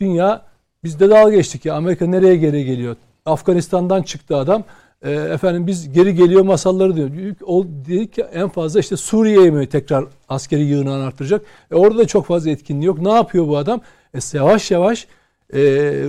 Dünya 0.01 0.41
biz 0.83 0.99
de 0.99 1.09
dalga 1.09 1.35
geçtik 1.35 1.65
ya 1.65 1.75
Amerika 1.75 2.07
nereye 2.07 2.35
geri 2.35 2.65
geliyor? 2.65 2.95
Afganistan'dan 3.25 4.03
çıktı 4.03 4.35
adam. 4.35 4.63
E, 5.01 5.11
efendim 5.11 5.67
biz 5.67 5.93
geri 5.93 6.15
geliyor 6.15 6.41
masalları 6.41 6.95
diyor. 6.95 7.35
O 7.45 7.65
dedik 7.65 8.13
ki 8.13 8.21
en 8.21 8.49
fazla 8.49 8.79
işte 8.79 8.97
Suriye'ye 8.97 9.51
mi 9.51 9.67
tekrar 9.69 10.05
askeri 10.29 10.63
yığınağını 10.63 11.03
arttıracak? 11.03 11.41
E, 11.71 11.75
orada 11.75 11.97
da 11.97 12.07
çok 12.07 12.25
fazla 12.25 12.49
etkinliği 12.49 12.85
yok. 12.85 12.99
Ne 13.01 13.11
yapıyor 13.11 13.47
bu 13.47 13.57
adam? 13.57 13.81
E, 14.13 14.19
yavaş 14.33 14.71
yavaş 14.71 15.07
e, 15.53 15.59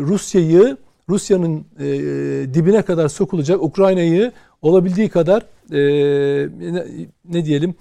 Rusya'yı 0.01 0.76
Rusya'nın 1.09 1.64
e, 1.78 1.84
dibine 2.55 2.82
kadar 2.82 3.09
sokulacak 3.09 3.62
Ukrayna'yı 3.62 4.32
olabildiği 4.62 5.09
kadar 5.09 5.43
e, 5.72 5.80
ne, 6.72 6.86
ne 7.24 7.45
diyelim 7.45 7.74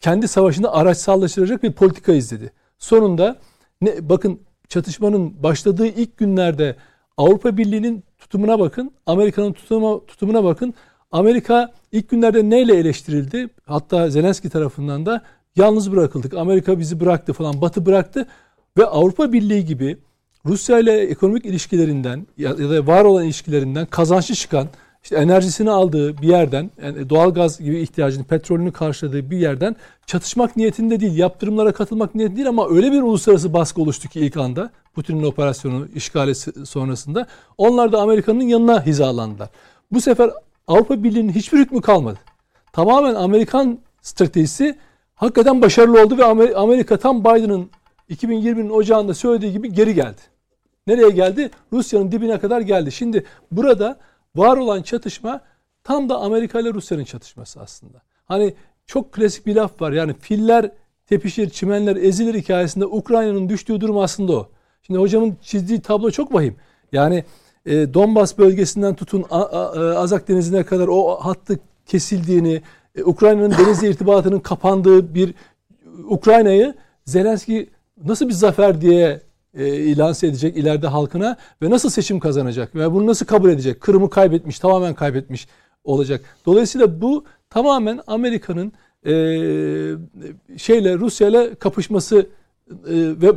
kendi 0.00 0.28
savaşını 0.28 0.72
araçsallaştıracak 0.72 1.62
bir 1.62 1.72
politika 1.72 2.12
izledi. 2.12 2.52
Sonunda 2.78 3.36
ne 3.80 4.08
bakın 4.08 4.40
çatışmanın 4.68 5.42
başladığı 5.42 5.86
ilk 5.86 6.16
günlerde 6.16 6.76
Avrupa 7.16 7.56
Birliği'nin 7.56 8.04
tutumuna 8.18 8.58
bakın, 8.58 8.92
Amerika'nın 9.06 9.52
tutuma, 9.52 10.06
tutumuna 10.06 10.44
bakın. 10.44 10.74
Amerika 11.12 11.72
ilk 11.92 12.08
günlerde 12.08 12.50
neyle 12.50 12.76
eleştirildi? 12.76 13.48
Hatta 13.66 14.10
Zelenski 14.10 14.50
tarafından 14.50 15.06
da 15.06 15.22
yalnız 15.56 15.92
bırakıldık. 15.92 16.34
Amerika 16.34 16.78
bizi 16.78 17.00
bıraktı 17.00 17.32
falan, 17.32 17.60
Batı 17.60 17.86
bıraktı 17.86 18.26
ve 18.78 18.86
Avrupa 18.86 19.32
Birliği 19.32 19.64
gibi 19.64 19.98
Rusya 20.46 20.78
ile 20.78 21.00
ekonomik 21.00 21.46
ilişkilerinden 21.46 22.26
ya 22.38 22.58
da 22.58 22.86
var 22.86 23.04
olan 23.04 23.24
ilişkilerinden 23.24 23.86
kazançlı 23.86 24.34
çıkan 24.34 24.68
işte 25.02 25.16
enerjisini 25.16 25.70
aldığı 25.70 26.22
bir 26.22 26.28
yerden, 26.28 26.70
yani 26.82 27.10
doğal 27.10 27.34
gaz 27.34 27.58
gibi 27.58 27.80
ihtiyacını, 27.80 28.24
petrolünü 28.24 28.72
karşıladığı 28.72 29.30
bir 29.30 29.38
yerden 29.38 29.76
çatışmak 30.06 30.56
niyetinde 30.56 31.00
değil, 31.00 31.16
yaptırımlara 31.18 31.72
katılmak 31.72 32.14
niyetinde 32.14 32.36
değil 32.36 32.48
ama 32.48 32.68
öyle 32.68 32.92
bir 32.92 33.02
uluslararası 33.02 33.52
baskı 33.52 33.82
oluştu 33.82 34.08
ki 34.08 34.20
ilk 34.20 34.36
anda 34.36 34.70
Putin'in 34.94 35.22
operasyonu 35.22 35.86
işgali 35.94 36.34
sonrasında 36.66 37.26
onlar 37.58 37.92
da 37.92 38.00
Amerika'nın 38.00 38.42
yanına 38.42 38.86
hizalandılar. 38.86 39.48
Bu 39.92 40.00
sefer 40.00 40.30
Avrupa 40.66 41.02
Birliği'nin 41.02 41.32
hiçbir 41.32 41.58
hükmü 41.58 41.80
kalmadı. 41.80 42.18
Tamamen 42.72 43.14
Amerikan 43.14 43.78
stratejisi 44.02 44.78
hakikaten 45.14 45.62
başarılı 45.62 46.02
oldu 46.02 46.18
ve 46.18 46.56
Amerika 46.56 46.96
tam 46.96 47.20
Biden'ın 47.20 47.70
2020'nin 48.10 48.70
ocağında 48.70 49.14
söylediği 49.14 49.52
gibi 49.52 49.72
geri 49.72 49.94
geldi. 49.94 50.20
Nereye 50.86 51.10
geldi? 51.10 51.50
Rusya'nın 51.72 52.12
dibine 52.12 52.38
kadar 52.38 52.60
geldi. 52.60 52.92
Şimdi 52.92 53.24
burada 53.50 53.98
var 54.36 54.56
olan 54.56 54.82
çatışma 54.82 55.40
tam 55.84 56.08
da 56.08 56.18
Amerika 56.18 56.60
ile 56.60 56.74
Rusya'nın 56.74 57.04
çatışması 57.04 57.60
aslında. 57.60 58.02
Hani 58.24 58.54
çok 58.86 59.12
klasik 59.12 59.46
bir 59.46 59.56
laf 59.56 59.80
var. 59.80 59.92
Yani 59.92 60.14
filler 60.14 60.70
tepişir, 61.06 61.50
çimenler 61.50 61.96
ezilir 61.96 62.34
hikayesinde 62.34 62.86
Ukrayna'nın 62.86 63.48
düştüğü 63.48 63.80
durum 63.80 63.98
aslında 63.98 64.32
o. 64.32 64.48
Şimdi 64.82 65.00
hocamın 65.00 65.36
çizdiği 65.42 65.80
tablo 65.80 66.10
çok 66.10 66.34
vahim. 66.34 66.56
Yani 66.92 67.24
e, 67.66 67.94
Donbas 67.94 68.38
bölgesinden 68.38 68.94
tutun 68.94 69.24
A, 69.30 69.42
A, 69.42 69.76
e, 69.76 69.96
Azak 69.96 70.28
Denizi'ne 70.28 70.62
kadar 70.62 70.88
o 70.88 71.16
hattı 71.16 71.58
kesildiğini, 71.86 72.62
e, 72.94 73.04
Ukrayna'nın 73.04 73.50
denizle 73.50 73.90
irtibatının 73.90 74.40
kapandığı 74.40 75.14
bir 75.14 75.34
Ukrayna'yı 76.04 76.74
Zelenski 77.04 77.70
nasıl 78.04 78.28
bir 78.28 78.32
zafer 78.32 78.80
diye 78.80 79.20
e, 79.54 79.76
ilan 79.76 80.10
edecek 80.10 80.56
ileride 80.56 80.86
halkına 80.86 81.36
ve 81.62 81.70
nasıl 81.70 81.90
seçim 81.90 82.20
kazanacak 82.20 82.74
ve 82.74 82.92
bunu 82.92 83.06
nasıl 83.06 83.26
kabul 83.26 83.50
edecek? 83.50 83.80
Kırım'ı 83.80 84.10
kaybetmiş, 84.10 84.58
tamamen 84.58 84.94
kaybetmiş 84.94 85.48
olacak. 85.84 86.20
Dolayısıyla 86.46 87.00
bu 87.00 87.24
tamamen 87.50 88.00
Amerika'nın 88.06 88.72
e, 89.06 89.12
şeyle 90.58 90.98
Rusya 90.98 91.28
ile 91.28 91.54
kapışması 91.54 92.26
e, 92.70 92.76
ve 93.22 93.32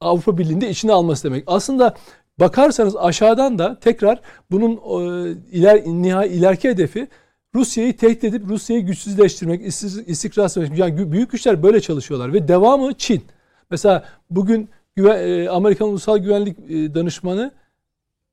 Avrupa 0.00 0.38
Birliği'nde 0.38 0.70
içine 0.70 0.92
alması 0.92 1.24
demek. 1.24 1.44
Aslında 1.46 1.94
bakarsanız 2.40 2.96
aşağıdan 2.96 3.58
da 3.58 3.78
tekrar 3.80 4.20
bunun 4.50 4.72
e, 4.72 5.30
iler 5.52 5.82
nihai 5.86 6.28
ileriki 6.28 6.68
hedefi 6.68 7.08
Rusya'yı 7.54 7.96
tehdit 7.96 8.24
edip 8.24 8.48
Rusya'yı 8.48 8.86
güçsüzleştirmek, 8.86 9.66
istikrarsızleştirmek. 10.06 10.78
Yani 10.78 11.12
büyük 11.12 11.30
güçler 11.30 11.62
böyle 11.62 11.80
çalışıyorlar 11.80 12.32
ve 12.32 12.48
devamı 12.48 12.94
Çin. 12.94 13.22
Mesela 13.70 14.04
bugün 14.30 14.68
güven, 14.96 15.28
e, 15.28 15.48
Amerikan 15.48 15.88
Ulusal 15.88 16.18
Güvenlik 16.18 16.58
e, 16.58 16.94
Danışmanı 16.94 17.52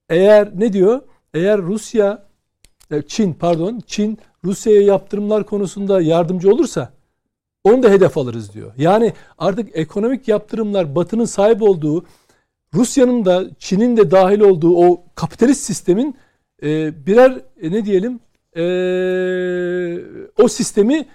eğer 0.10 0.60
ne 0.60 0.74
diyor? 0.74 1.01
Eğer 1.34 1.62
Rusya 1.62 2.28
e, 2.91 3.01
Çin 3.01 3.34
pardon 3.34 3.82
Çin 3.88 4.18
Rusya'ya 4.43 4.82
yaptırımlar 4.82 5.45
konusunda 5.45 6.01
yardımcı 6.01 6.53
olursa 6.53 6.93
onu 7.64 7.84
da 7.84 7.89
hedef 7.89 8.18
alırız 8.18 8.53
diyor. 8.53 8.74
Yani 8.78 9.14
artık 9.38 9.70
ekonomik 9.74 10.28
yaptırımlar 10.28 10.95
Batı'nın 10.95 11.26
sahip 11.26 11.62
olduğu 11.62 12.05
Rusya'nın 12.74 13.26
da 13.26 13.45
Çin'in 13.60 13.97
de 13.97 14.12
dahil 14.12 14.39
olduğu 14.39 14.76
o 14.76 15.03
kapitalist 15.16 15.64
sistemin 15.64 16.18
e, 16.64 16.93
birer 17.05 17.41
e, 17.62 17.72
ne 17.72 17.86
diyelim 17.86 18.20
e, 18.55 18.64
o 20.43 20.47
sistemi 20.47 21.05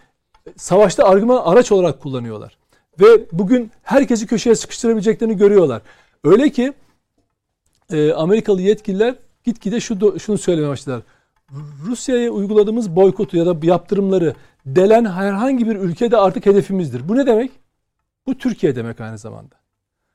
savaşta 0.57 1.05
argüman 1.05 1.42
araç 1.45 1.72
olarak 1.72 2.01
kullanıyorlar. 2.01 2.59
Ve 3.01 3.26
bugün 3.32 3.70
herkesi 3.82 4.26
köşeye 4.26 4.55
sıkıştırabileceklerini 4.55 5.36
görüyorlar. 5.36 5.82
Öyle 6.24 6.51
ki 6.51 6.72
e, 7.90 8.12
Amerikalı 8.12 8.62
yetkililer 8.62 9.14
gitgide 9.45 9.80
şu, 9.80 10.18
şunu 10.18 10.38
söylemeye 10.38 10.70
başladılar. 10.70 11.03
Rusya'ya 11.86 12.30
uyguladığımız 12.30 12.97
boykotu 12.97 13.36
ya 13.36 13.47
da 13.47 13.66
yaptırımları 13.66 14.34
delen 14.66 15.05
herhangi 15.05 15.66
bir 15.66 15.76
ülkede 15.76 16.16
artık 16.16 16.47
hedefimizdir. 16.47 17.09
Bu 17.09 17.16
ne 17.16 17.26
demek? 17.26 17.51
Bu 18.26 18.38
Türkiye 18.38 18.76
demek 18.76 19.01
aynı 19.01 19.18
zamanda. 19.18 19.55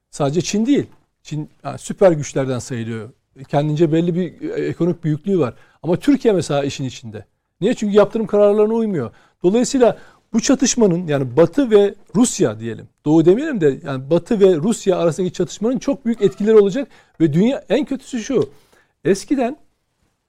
Sadece 0.09 0.41
Çin 0.41 0.65
değil. 0.65 0.87
Çin 1.23 1.49
yani 1.63 1.79
süper 1.79 2.11
güçlerden 2.11 2.59
sayılıyor. 2.59 3.09
Kendince 3.47 3.91
belli 3.91 4.15
bir 4.15 4.49
e, 4.49 4.65
ekonomik 4.65 5.03
büyüklüğü 5.03 5.39
var. 5.39 5.53
Ama 5.83 5.95
Türkiye 5.95 6.33
mesela 6.33 6.63
işin 6.63 6.83
içinde. 6.83 7.25
Niye? 7.61 7.73
Çünkü 7.73 7.95
yaptırım 7.95 8.27
kararlarına 8.27 8.73
uymuyor. 8.73 9.11
Dolayısıyla 9.43 9.97
bu 10.33 10.39
çatışmanın 10.39 11.07
yani 11.07 11.37
Batı 11.37 11.71
ve 11.71 11.95
Rusya 12.15 12.59
diyelim. 12.59 12.87
Doğu 13.05 13.25
demeyelim 13.25 13.61
de 13.61 13.79
yani 13.85 14.09
Batı 14.09 14.39
ve 14.39 14.55
Rusya 14.55 14.97
arasındaki 14.97 15.33
çatışmanın 15.33 15.79
çok 15.79 16.05
büyük 16.05 16.21
etkileri 16.21 16.55
olacak 16.57 16.87
ve 17.21 17.33
dünya 17.33 17.63
en 17.69 17.85
kötüsü 17.85 18.19
şu. 18.19 18.49
Eskiden 19.05 19.57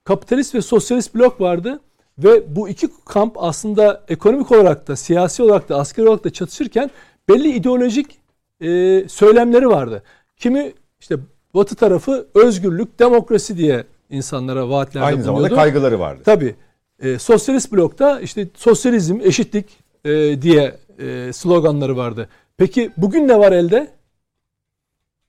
kapitalist 0.04 0.54
ve 0.54 0.62
sosyalist 0.62 1.14
blok 1.14 1.40
vardı 1.40 1.80
ve 2.18 2.56
bu 2.56 2.68
iki 2.68 2.88
kamp 3.04 3.36
aslında 3.38 4.04
ekonomik 4.08 4.52
olarak 4.52 4.88
da 4.88 4.96
siyasi 4.96 5.42
olarak 5.42 5.68
da 5.68 5.76
askeri 5.76 6.08
olarak 6.08 6.24
da 6.24 6.30
çatışırken 6.30 6.90
belli 7.28 7.50
ideolojik 7.50 8.18
e, 8.60 9.04
söylemleri 9.08 9.68
vardı. 9.68 10.02
Kimi 10.36 10.72
işte 11.00 11.16
Batı 11.54 11.74
tarafı 11.74 12.26
özgürlük, 12.34 12.98
demokrasi 12.98 13.56
diye 13.56 13.84
insanlara 14.10 14.68
vaatlerde 14.68 15.06
Aynı 15.06 15.16
bulunuyordu. 15.16 15.42
zamanda 15.42 15.54
kaygıları 15.54 16.00
vardı. 16.00 16.22
Tabii. 16.24 16.54
E, 17.02 17.18
sosyalist 17.18 17.72
blokta 17.72 18.20
işte 18.20 18.48
sosyalizm, 18.56 19.20
eşitlik 19.22 19.66
e, 20.04 20.42
diye 20.42 20.76
e, 20.98 21.32
sloganları 21.32 21.96
vardı. 21.96 22.28
Peki 22.56 22.90
bugün 22.96 23.28
ne 23.28 23.38
var 23.38 23.52
elde? 23.52 23.90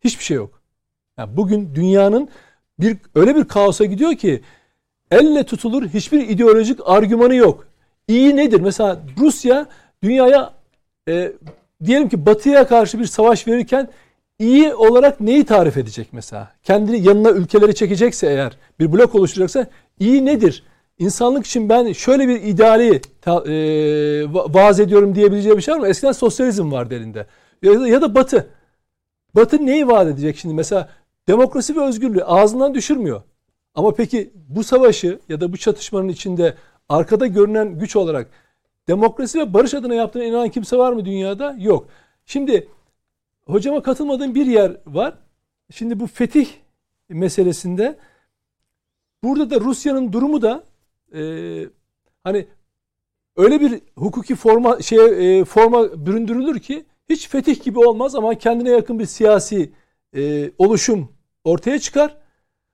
Hiçbir 0.03 0.23
şey 0.23 0.37
yok. 0.37 0.61
Yani 1.17 1.37
bugün 1.37 1.75
dünyanın 1.75 2.29
bir 2.79 2.97
öyle 3.15 3.35
bir 3.35 3.43
kaosa 3.43 3.85
gidiyor 3.85 4.15
ki 4.15 4.41
elle 5.11 5.43
tutulur 5.43 5.87
hiçbir 5.87 6.29
ideolojik 6.29 6.79
argümanı 6.85 7.35
yok. 7.35 7.67
İyi 8.07 8.35
nedir? 8.35 8.59
Mesela 8.59 8.99
Rusya 9.19 9.65
dünyaya 10.03 10.53
e, 11.07 11.31
diyelim 11.85 12.09
ki 12.09 12.25
Batı'ya 12.25 12.67
karşı 12.67 12.99
bir 12.99 13.05
savaş 13.05 13.47
verirken 13.47 13.89
iyi 14.39 14.73
olarak 14.73 15.19
neyi 15.19 15.45
tarif 15.45 15.77
edecek 15.77 16.07
mesela? 16.11 16.51
Kendini 16.63 17.07
yanına 17.07 17.29
ülkeleri 17.29 17.75
çekecekse 17.75 18.27
eğer 18.27 18.57
bir 18.79 18.93
blok 18.93 19.15
oluşturacaksa 19.15 19.67
iyi 19.99 20.25
nedir? 20.25 20.63
İnsanlık 21.01 21.45
için 21.45 21.69
ben 21.69 21.91
şöyle 21.91 22.27
bir 22.27 22.41
ideali 22.41 23.01
e, 23.27 23.53
vaaz 24.33 24.79
ediyorum 24.79 25.15
diyebileceği 25.15 25.57
bir 25.57 25.61
şey 25.61 25.73
var 25.73 25.79
mı? 25.79 25.87
Eskiden 25.87 26.11
sosyalizm 26.11 26.71
vardı 26.71 26.95
elinde. 26.95 27.27
Ya 27.61 27.79
da, 27.79 27.87
ya 27.87 28.01
da 28.01 28.15
Batı. 28.15 28.49
Batı 29.35 29.65
neyi 29.65 29.87
vaat 29.87 30.07
edecek 30.07 30.37
şimdi? 30.37 30.55
Mesela 30.55 30.89
demokrasi 31.27 31.75
ve 31.75 31.81
özgürlüğü 31.81 32.23
ağzından 32.23 32.73
düşürmüyor. 32.73 33.21
Ama 33.75 33.93
peki 33.93 34.33
bu 34.35 34.63
savaşı 34.63 35.19
ya 35.29 35.41
da 35.41 35.53
bu 35.53 35.57
çatışmanın 35.57 36.07
içinde 36.07 36.55
arkada 36.89 37.27
görünen 37.27 37.79
güç 37.79 37.95
olarak 37.95 38.29
demokrasi 38.87 39.39
ve 39.39 39.53
barış 39.53 39.73
adına 39.73 39.95
yaptığına 39.95 40.23
inanan 40.23 40.49
kimse 40.49 40.77
var 40.77 40.93
mı 40.93 41.05
dünyada? 41.05 41.55
Yok. 41.59 41.87
Şimdi 42.25 42.67
hocama 43.45 43.81
katılmadığım 43.81 44.35
bir 44.35 44.45
yer 44.45 44.77
var. 44.85 45.13
Şimdi 45.71 45.99
bu 45.99 46.07
fetih 46.07 46.47
meselesinde 47.09 47.97
burada 49.23 49.49
da 49.49 49.59
Rusya'nın 49.59 50.13
durumu 50.13 50.41
da 50.41 50.70
e, 51.15 51.21
hani 52.23 52.47
öyle 53.37 53.61
bir 53.61 53.81
hukuki 53.95 54.35
forma 54.35 54.81
şey 54.81 55.39
e, 55.39 55.45
forma 55.45 56.05
büründürülür 56.05 56.59
ki 56.59 56.85
hiç 57.09 57.29
fetih 57.29 57.63
gibi 57.63 57.79
olmaz 57.79 58.15
ama 58.15 58.35
kendine 58.35 58.69
yakın 58.69 58.99
bir 58.99 59.05
siyasi 59.05 59.71
e, 60.15 60.51
oluşum 60.57 61.09
ortaya 61.43 61.79
çıkar. 61.79 62.17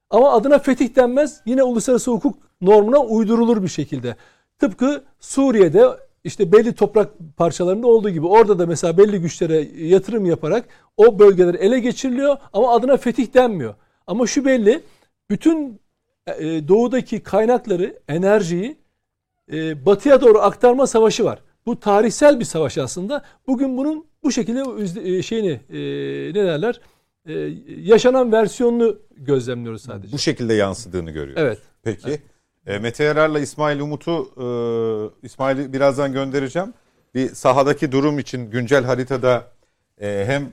Ama 0.09 0.31
adına 0.31 0.59
fetih 0.59 0.95
denmez. 0.95 1.41
Yine 1.45 1.63
uluslararası 1.63 2.11
hukuk 2.11 2.37
normuna 2.61 2.99
uydurulur 2.99 3.63
bir 3.63 3.67
şekilde. 3.67 4.15
Tıpkı 4.59 5.03
Suriye'de 5.19 5.87
işte 6.23 6.51
belli 6.51 6.73
toprak 6.73 7.13
parçalarında 7.37 7.87
olduğu 7.87 8.09
gibi 8.09 8.27
orada 8.27 8.59
da 8.59 8.65
mesela 8.65 8.97
belli 8.97 9.21
güçlere 9.21 9.67
yatırım 9.85 10.25
yaparak 10.25 10.65
o 10.97 11.19
bölgeler 11.19 11.53
ele 11.53 11.79
geçiriliyor 11.79 12.37
ama 12.53 12.73
adına 12.73 12.97
fetih 12.97 13.33
denmiyor. 13.33 13.75
Ama 14.07 14.27
şu 14.27 14.45
belli 14.45 14.83
bütün 15.29 15.79
e, 16.27 16.67
doğudaki 16.67 17.19
kaynakları, 17.19 17.99
enerjiyi 18.07 18.77
e, 19.51 19.85
batıya 19.85 20.21
doğru 20.21 20.39
aktarma 20.39 20.87
savaşı 20.87 21.25
var. 21.25 21.39
Bu 21.65 21.79
tarihsel 21.79 22.39
bir 22.39 22.45
savaş 22.45 22.77
aslında. 22.77 23.23
Bugün 23.47 23.77
bunun 23.77 24.05
bu 24.23 24.31
şekilde 24.31 24.63
e, 25.17 25.21
şeyini 25.21 25.59
ne 26.33 26.45
derler? 26.45 26.81
yaşanan 27.77 28.31
versiyonunu 28.31 28.99
gözlemliyoruz 29.17 29.81
sadece. 29.81 30.13
Bu 30.13 30.19
şekilde 30.19 30.53
yansıdığını 30.53 31.11
görüyoruz. 31.11 31.43
Evet. 31.43 31.59
Peki. 31.83 32.07
Evet. 32.07 32.21
E, 32.67 32.79
Mete 32.79 33.03
Yarar'la 33.03 33.39
İsmail 33.39 33.79
Umut'u 33.79 34.31
e, 34.37 34.45
İsmail'i 35.25 35.73
birazdan 35.73 36.13
göndereceğim. 36.13 36.73
Bir 37.15 37.29
sahadaki 37.29 37.91
durum 37.91 38.19
için 38.19 38.49
güncel 38.49 38.83
haritada 38.83 39.51
e, 40.01 40.23
hem 40.27 40.49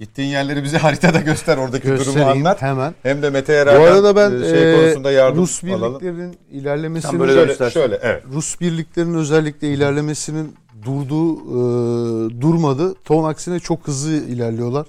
gittiğin 0.00 0.28
yerleri 0.28 0.64
bize 0.64 0.78
haritada 0.86 1.20
göster 1.20 1.56
oradaki 1.56 1.88
durumu 1.88 2.24
anlat. 2.24 2.62
hemen. 2.62 2.94
Hem 3.02 3.22
de 3.22 3.30
Mete 3.30 3.52
Yarar'dan 3.52 3.82
Bu 3.82 3.86
arada 3.86 4.16
ben 4.16 4.42
şey 4.42 4.72
e, 4.72 4.76
konusunda 4.76 5.10
yardım 5.12 5.42
Rus 5.42 5.64
alalım. 5.64 6.00
birliklerinin 6.00 6.36
ilerlemesinin 6.50 7.20
böyle 7.20 7.32
Şöyle, 7.54 7.70
şöyle 7.70 7.98
evet. 8.02 8.22
Rus 8.32 8.60
birliklerinin 8.60 9.14
özellikle 9.14 9.68
ilerlemesinin 9.72 10.54
durduğu 10.84 11.34
e, 11.36 12.40
durmadı. 12.40 12.94
Ton 13.04 13.24
aksine 13.24 13.60
çok 13.60 13.86
hızlı 13.86 14.12
ilerliyorlar. 14.12 14.86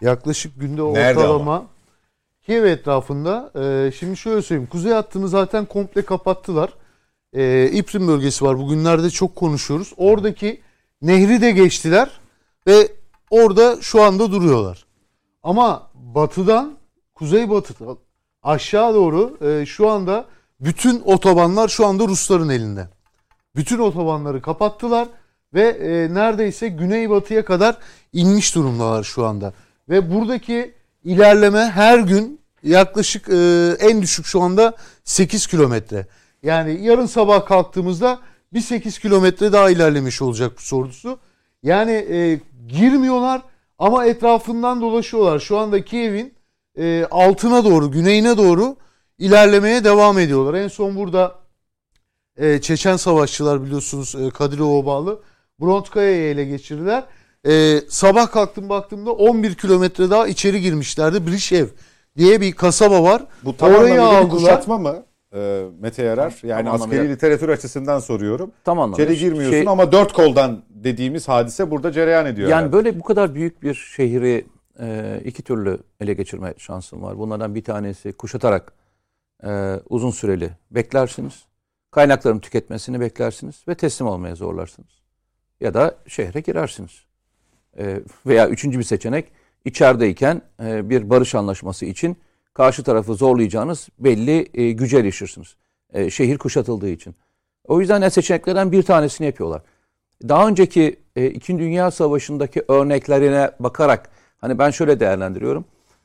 Yaklaşık 0.00 0.60
günde 0.60 0.82
Nerede 0.82 1.18
ortalama 1.18 1.66
Kiev 2.46 2.64
etrafında 2.64 3.50
e, 3.60 3.92
şimdi 3.92 4.16
şöyle 4.16 4.42
söyleyeyim. 4.42 4.68
Kuzey 4.72 4.92
hattını 4.92 5.28
zaten 5.28 5.64
komple 5.64 6.02
kapattılar. 6.02 6.70
E, 7.32 7.70
İprin 7.72 8.08
bölgesi 8.08 8.44
var. 8.44 8.58
Bugünlerde 8.58 9.10
çok 9.10 9.36
konuşuyoruz. 9.36 9.92
Oradaki 9.96 10.60
nehri 11.02 11.40
de 11.40 11.50
geçtiler 11.50 12.10
ve 12.66 12.88
orada 13.30 13.78
şu 13.80 14.02
anda 14.02 14.30
duruyorlar. 14.32 14.86
Ama 15.42 15.90
batıdan 15.94 16.76
kuzey 17.14 17.50
batıdan 17.50 17.96
aşağı 18.42 18.94
doğru 18.94 19.38
e, 19.46 19.66
şu 19.66 19.90
anda 19.90 20.24
bütün 20.60 21.00
otobanlar 21.00 21.68
şu 21.68 21.86
anda 21.86 22.04
Rusların 22.04 22.48
elinde. 22.48 22.88
Bütün 23.56 23.78
otobanları 23.78 24.42
kapattılar 24.42 25.08
ve 25.54 25.62
e, 25.62 26.14
neredeyse 26.14 26.68
güneybatıya 26.68 27.44
kadar 27.44 27.76
inmiş 28.12 28.54
durumdalar 28.54 29.04
şu 29.04 29.26
anda. 29.26 29.52
Ve 29.88 30.14
buradaki 30.14 30.74
ilerleme 31.04 31.58
her 31.58 31.98
gün 31.98 32.40
yaklaşık 32.62 33.28
e, 33.28 33.70
en 33.80 34.02
düşük 34.02 34.26
şu 34.26 34.42
anda 34.42 34.74
8 35.04 35.46
kilometre. 35.46 36.06
Yani 36.42 36.84
yarın 36.84 37.06
sabah 37.06 37.46
kalktığımızda 37.46 38.18
bir 38.52 38.60
8 38.60 38.98
kilometre 38.98 39.52
daha 39.52 39.70
ilerlemiş 39.70 40.22
olacak 40.22 40.52
bu 40.58 40.62
sordusu. 40.62 41.18
Yani 41.62 41.92
e, 41.92 42.40
girmiyorlar 42.68 43.42
ama 43.78 44.06
etrafından 44.06 44.80
dolaşıyorlar. 44.80 45.38
Şu 45.38 45.58
anda 45.58 45.84
Kiev'in 45.84 46.34
e, 46.78 47.06
altına 47.10 47.64
doğru, 47.64 47.90
güneyine 47.90 48.36
doğru 48.36 48.76
ilerlemeye 49.18 49.84
devam 49.84 50.18
ediyorlar. 50.18 50.54
En 50.54 50.68
son 50.68 50.96
burada 50.96 51.34
e, 52.36 52.60
Çeçen 52.60 52.96
savaşçılar 52.96 53.64
biliyorsunuz 53.64 54.14
e, 54.14 54.30
Kadirova 54.30 54.86
bağlı 54.86 55.20
Brontkaya'yı 55.60 56.22
ele 56.22 56.44
geçirdiler. 56.44 57.04
E, 57.48 57.80
sabah 57.88 58.30
kalktım 58.32 58.68
baktığımda 58.68 59.12
11 59.12 59.54
kilometre 59.54 60.10
daha 60.10 60.26
içeri 60.28 60.60
girmişlerdi. 60.60 61.26
Brişev 61.26 61.66
diye 62.16 62.40
bir 62.40 62.52
kasaba 62.52 63.02
var. 63.02 63.22
Bu 63.44 63.56
tam 63.56 63.68
Orayı 63.68 63.80
anlamıyla 63.82 64.10
bir 64.10 64.16
aldılar. 64.16 64.30
kuşatma 64.40 64.78
mı? 64.78 65.02
Ee, 65.34 65.62
Mete 65.80 66.02
Yarar. 66.02 66.34
Yani 66.42 66.64
Tam 66.64 66.74
askeri 66.74 66.84
anlamıyla. 66.90 67.14
literatür 67.14 67.48
açısından 67.48 67.98
soruyorum. 67.98 68.50
Tam 68.64 68.80
anlamda. 68.80 69.02
İçeri 69.02 69.18
girmiyorsun 69.18 69.50
Şey- 69.50 69.64
ama 69.68 69.92
dört 69.92 70.12
koldan 70.12 70.62
dediğimiz 70.86 71.28
hadise 71.28 71.70
burada 71.70 71.92
cereyan 71.92 72.26
ediyor. 72.26 72.48
Yani 72.48 72.58
herhalde. 72.58 72.72
böyle 72.72 73.00
bu 73.00 73.02
kadar 73.02 73.34
büyük 73.34 73.62
bir 73.62 73.74
şehri 73.74 74.46
e, 74.80 75.20
iki 75.24 75.42
türlü 75.42 75.78
ele 76.00 76.14
geçirme 76.14 76.54
şansım 76.58 77.02
var. 77.02 77.18
Bunlardan 77.18 77.54
bir 77.54 77.64
tanesi 77.64 78.12
kuşatarak 78.12 78.72
e, 79.44 79.80
uzun 79.88 80.10
süreli 80.10 80.50
beklersiniz. 80.70 81.44
Kaynakların 81.90 82.38
tüketmesini 82.38 83.00
beklersiniz 83.00 83.64
ve 83.68 83.74
teslim 83.74 84.06
olmaya 84.06 84.34
zorlarsınız. 84.34 84.90
Ya 85.60 85.74
da 85.74 85.94
şehre 86.06 86.40
girersiniz. 86.40 87.02
E, 87.78 88.00
veya 88.26 88.48
üçüncü 88.48 88.78
bir 88.78 88.84
seçenek 88.84 89.32
içerideyken 89.64 90.42
e, 90.62 90.90
bir 90.90 91.10
barış 91.10 91.34
anlaşması 91.34 91.86
için 91.86 92.16
karşı 92.54 92.82
tarafı 92.82 93.14
zorlayacağınız 93.14 93.88
belli 93.98 94.48
e, 94.54 94.72
güce 94.72 94.98
erişirsiniz. 94.98 95.56
E, 95.92 96.10
şehir 96.10 96.38
kuşatıldığı 96.38 96.88
için. 96.88 97.14
O 97.64 97.80
yüzden 97.80 98.02
de 98.02 98.10
seçeneklerden 98.10 98.72
bir 98.72 98.82
tanesini 98.82 99.26
yapıyorlar. 99.26 99.62
Daha 100.22 100.48
önceki 100.48 100.96
e, 101.16 101.26
İkinci 101.26 101.64
Dünya 101.64 101.90
Savaşı'ndaki 101.90 102.64
örneklerine 102.68 103.50
bakarak 103.60 104.10
hani 104.38 104.58
ben 104.58 104.70
şöyle 104.70 105.00
değerlendiriyorum. 105.00 105.64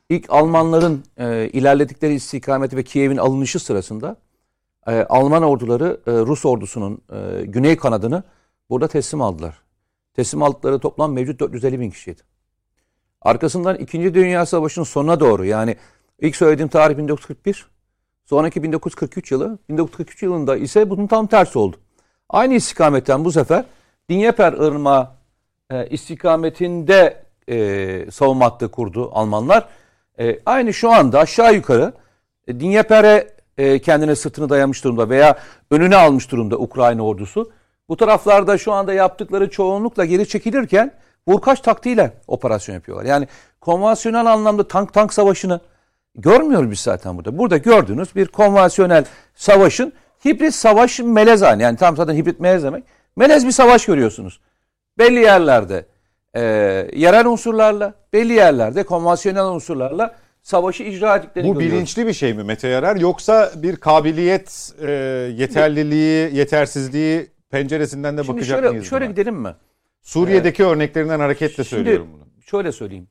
İlk 0.09 0.25
Almanların 0.29 1.03
e, 1.17 1.49
ilerledikleri 1.53 2.13
istikameti 2.13 2.77
ve 2.77 2.83
Kiev'in 2.83 3.17
alınışı 3.17 3.59
sırasında 3.59 4.15
e, 4.87 4.91
Alman 5.03 5.43
orduları 5.43 5.99
e, 6.07 6.11
Rus 6.11 6.45
ordusunun 6.45 7.01
e, 7.13 7.45
güney 7.45 7.77
kanadını 7.77 8.23
burada 8.69 8.87
teslim 8.87 9.21
aldılar. 9.21 9.61
Teslim 10.13 10.43
aldıkları 10.43 10.79
toplam 10.79 11.13
mevcut 11.13 11.39
450 11.39 11.79
bin 11.79 11.89
kişiydi. 11.89 12.21
Arkasından 13.21 13.75
İkinci 13.75 14.13
Dünya 14.13 14.45
Savaşı'nın 14.45 14.85
sonuna 14.85 15.19
doğru 15.19 15.45
yani 15.45 15.75
ilk 16.19 16.35
söylediğim 16.35 16.69
tarih 16.69 16.97
1941, 16.97 17.65
sonraki 18.25 18.63
1943 18.63 19.31
yılı, 19.31 19.59
1943 19.69 20.23
yılında 20.23 20.57
ise 20.57 20.89
bunun 20.89 21.07
tam 21.07 21.27
tersi 21.27 21.59
oldu. 21.59 21.77
Aynı 22.29 22.53
istikametten 22.53 23.25
bu 23.25 23.31
sefer 23.31 23.65
Dinyeper 24.11 24.53
Irmağı 24.53 25.07
e, 25.69 25.87
istikametinde 25.87 27.23
e, 27.49 28.11
savunma 28.11 28.45
hattı 28.45 28.71
kurdu 28.71 29.11
Almanlar. 29.13 29.67
E, 30.19 30.39
aynı 30.45 30.73
şu 30.73 30.91
anda 30.91 31.19
aşağı 31.19 31.53
yukarı 31.53 31.93
e, 32.47 32.59
Dinyeper'e 32.59 33.27
e, 33.57 33.79
kendine 33.79 34.15
sırtını 34.15 34.49
dayamış 34.49 34.83
durumda 34.83 35.09
veya 35.09 35.37
önüne 35.71 35.95
almış 35.95 36.31
durumda 36.31 36.57
Ukrayna 36.57 37.05
ordusu. 37.05 37.51
Bu 37.89 37.97
taraflarda 37.97 38.57
şu 38.57 38.71
anda 38.71 38.93
yaptıkları 38.93 39.49
çoğunlukla 39.49 40.05
geri 40.05 40.27
çekilirken 40.27 40.91
vurkaç 41.27 41.61
taktiğiyle 41.61 42.13
operasyon 42.27 42.75
yapıyorlar. 42.75 43.05
Yani 43.05 43.27
konvansiyonel 43.61 44.25
anlamda 44.25 44.67
tank 44.67 44.93
tank 44.93 45.13
savaşını 45.13 45.59
görmüyoruz 46.15 46.71
biz 46.71 46.79
zaten 46.79 47.17
burada. 47.17 47.37
Burada 47.37 47.57
gördüğünüz 47.57 48.15
bir 48.15 48.27
konvansiyonel 48.27 49.05
savaşın 49.35 49.93
hibrit 50.25 50.55
savaş 50.55 50.99
melez 50.99 51.41
hali. 51.41 51.63
Yani 51.63 51.77
tam 51.77 51.97
zaten 51.97 52.13
hibrit 52.13 52.39
melez 52.39 52.63
demek. 52.63 52.83
Melez 53.15 53.45
bir 53.45 53.51
savaş 53.51 53.85
görüyorsunuz. 53.85 54.39
Belli 54.97 55.19
yerlerde 55.19 55.85
e, 56.33 56.41
yerel 56.93 57.25
unsurlarla, 57.25 57.93
belli 58.13 58.33
yerlerde 58.33 58.83
konvansiyonel 58.83 59.45
unsurlarla 59.45 60.15
savaşı 60.43 60.83
icra 60.83 61.17
ettiklerini 61.17 61.49
Bu 61.49 61.53
görüyoruz. 61.53 61.75
bilinçli 61.77 62.07
bir 62.07 62.13
şey 62.13 62.33
mi 62.33 62.43
Mete 62.43 62.67
Yarar 62.67 62.95
yoksa 62.95 63.51
bir 63.55 63.75
kabiliyet, 63.75 64.73
e, 64.81 64.91
yeterliliği, 65.37 66.35
yetersizliği 66.35 67.27
penceresinden 67.49 68.17
de 68.17 68.23
Şimdi 68.23 68.37
bakacak 68.37 68.57
şöyle, 68.59 68.69
mıyız 68.69 68.85
şöyle 68.89 69.05
buna? 69.05 69.11
gidelim 69.11 69.35
mi? 69.35 69.55
Suriye'deki 70.01 70.65
örneklerinden 70.65 71.19
hareketle 71.19 71.63
Şimdi 71.63 71.69
söylüyorum 71.69 72.07
bunu. 72.13 72.27
şöyle 72.45 72.71
söyleyeyim. 72.71 73.07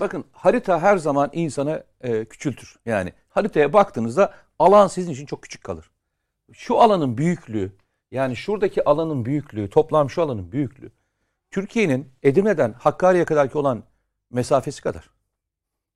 Bakın 0.00 0.24
harita 0.32 0.82
her 0.82 0.96
zaman 0.96 1.30
insanı 1.32 1.82
e, 2.00 2.24
küçültür. 2.24 2.76
Yani 2.86 3.12
haritaya 3.28 3.72
baktığınızda 3.72 4.32
alan 4.58 4.86
sizin 4.86 5.12
için 5.12 5.26
çok 5.26 5.42
küçük 5.42 5.64
kalır. 5.64 5.90
Şu 6.52 6.80
alanın 6.80 7.18
büyüklüğü 7.18 7.72
yani 8.14 8.36
şuradaki 8.36 8.84
alanın 8.84 9.24
büyüklüğü 9.24 9.70
toplam 9.70 10.10
şu 10.10 10.22
alanın 10.22 10.52
büyüklüğü 10.52 10.90
Türkiye'nin 11.50 12.12
Edirne'den 12.22 12.72
Hakkari'ye 12.72 13.24
kadarki 13.24 13.58
olan 13.58 13.82
mesafesi 14.30 14.82
kadar. 14.82 15.10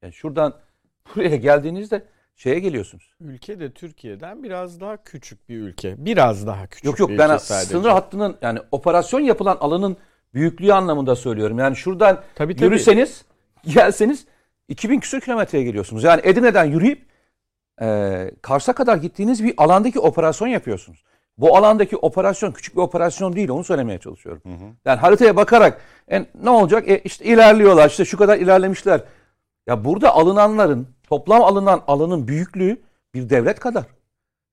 Yani 0.02 0.12
şuradan 0.12 0.54
buraya 1.14 1.36
geldiğinizde 1.36 2.04
şeye 2.36 2.58
geliyorsunuz. 2.58 3.14
Ülke 3.20 3.60
de 3.60 3.72
Türkiye'den 3.72 4.42
biraz 4.42 4.80
daha 4.80 5.04
küçük 5.04 5.48
bir 5.48 5.58
ülke. 5.58 5.94
Biraz 5.98 6.46
daha 6.46 6.66
küçük 6.66 6.84
Yok 6.84 6.98
yok 6.98 7.10
bir 7.10 7.18
ben 7.18 7.28
ülke 7.28 7.38
sadece. 7.38 7.70
sınır 7.70 7.88
hattının 7.88 8.36
yani 8.42 8.58
operasyon 8.72 9.20
yapılan 9.20 9.56
alanın 9.60 9.96
büyüklüğü 10.34 10.72
anlamında 10.72 11.16
söylüyorum. 11.16 11.58
Yani 11.58 11.76
şuradan 11.76 12.22
Tabii, 12.34 12.56
tabii. 12.56 12.64
yürüseniz 12.64 13.24
gelseniz 13.64 14.26
2000 14.68 15.00
küsur 15.00 15.20
kilometreye 15.20 15.64
geliyorsunuz. 15.64 16.04
Yani 16.04 16.20
Edirne'den 16.24 16.64
yürüyüp 16.64 17.06
e, 17.80 18.30
Kars'a 18.42 18.72
kadar 18.72 18.96
gittiğiniz 18.96 19.44
bir 19.44 19.54
alandaki 19.56 20.00
operasyon 20.00 20.48
yapıyorsunuz. 20.48 21.04
Bu 21.39 21.57
alandaki 21.57 21.97
operasyon 21.97 22.53
küçük 22.53 22.76
bir 22.76 22.80
operasyon 22.80 23.36
değil 23.36 23.49
onu 23.49 23.64
söylemeye 23.64 23.99
çalışıyorum. 23.99 24.43
Yani 24.84 24.99
haritaya 24.99 25.36
bakarak 25.36 25.80
en, 26.09 26.26
ne 26.43 26.51
olacak? 26.51 26.89
E, 26.89 26.99
işte 26.99 27.24
ilerliyorlar 27.24 27.89
işte 27.91 28.05
şu 28.05 28.18
kadar 28.18 28.39
ilerlemişler. 28.39 29.01
Ya 29.66 29.84
burada 29.84 30.14
alınanların 30.14 30.89
toplam 31.09 31.43
alınan 31.43 31.82
alanın 31.86 32.28
büyüklüğü 32.28 32.82
bir 33.14 33.30
devlet 33.30 33.61
kadar. 33.61 33.84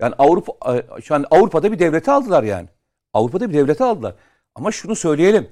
Yani 0.02 0.16
Avrupa 0.18 0.76
e, 0.76 1.02
şu 1.02 1.16
an 1.16 1.26
Avrupa'da 1.32 1.72
bir 1.72 1.80
devleti 1.80 2.12
aldılar 2.12 2.44
yani. 2.44 2.68
Avrupa'da 3.14 3.50
bir 3.50 3.54
devleti 3.54 3.84
aldılar. 3.84 4.16
Ama 4.56 4.72
şunu 4.72 4.96
söyleyelim. 4.96 5.50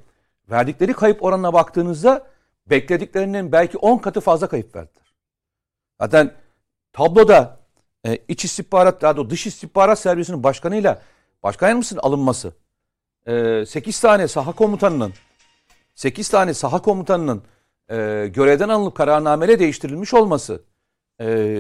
Verdikleri 0.52 0.94
kayıp 0.94 1.24
oranına 1.24 1.54
baktığınızda 1.54 2.28
beklediklerinin 2.70 3.52
belki 3.52 3.78
10 3.78 3.98
katı 3.98 4.22
fazla 4.22 4.48
kayıp 4.48 4.76
verdiler. 4.76 5.14
Zaten 6.02 6.32
tabloda 6.94 7.60
e, 8.06 8.18
iç 8.28 8.46
istihbarat 8.46 9.02
daha 9.02 9.18
doğrusu 9.18 9.30
dış 9.30 9.48
istihbarat 9.48 10.00
servisinin 10.00 10.44
başkanıyla 10.44 11.02
başkan 11.44 11.68
yardımcısının 11.68 12.00
alınması, 12.04 12.54
e, 13.28 13.66
8 13.66 14.00
tane 14.00 14.28
saha 14.28 14.52
komutanının 14.52 15.14
8 15.96 16.30
tane 16.30 16.54
saha 16.54 16.82
komutanının 16.82 17.44
e, 17.90 18.30
görevden 18.34 18.70
alınıp 18.70 18.96
kararnameyle 18.96 19.60
değiştirilmiş 19.60 20.14
olması, 20.14 20.64
e, 21.22 21.60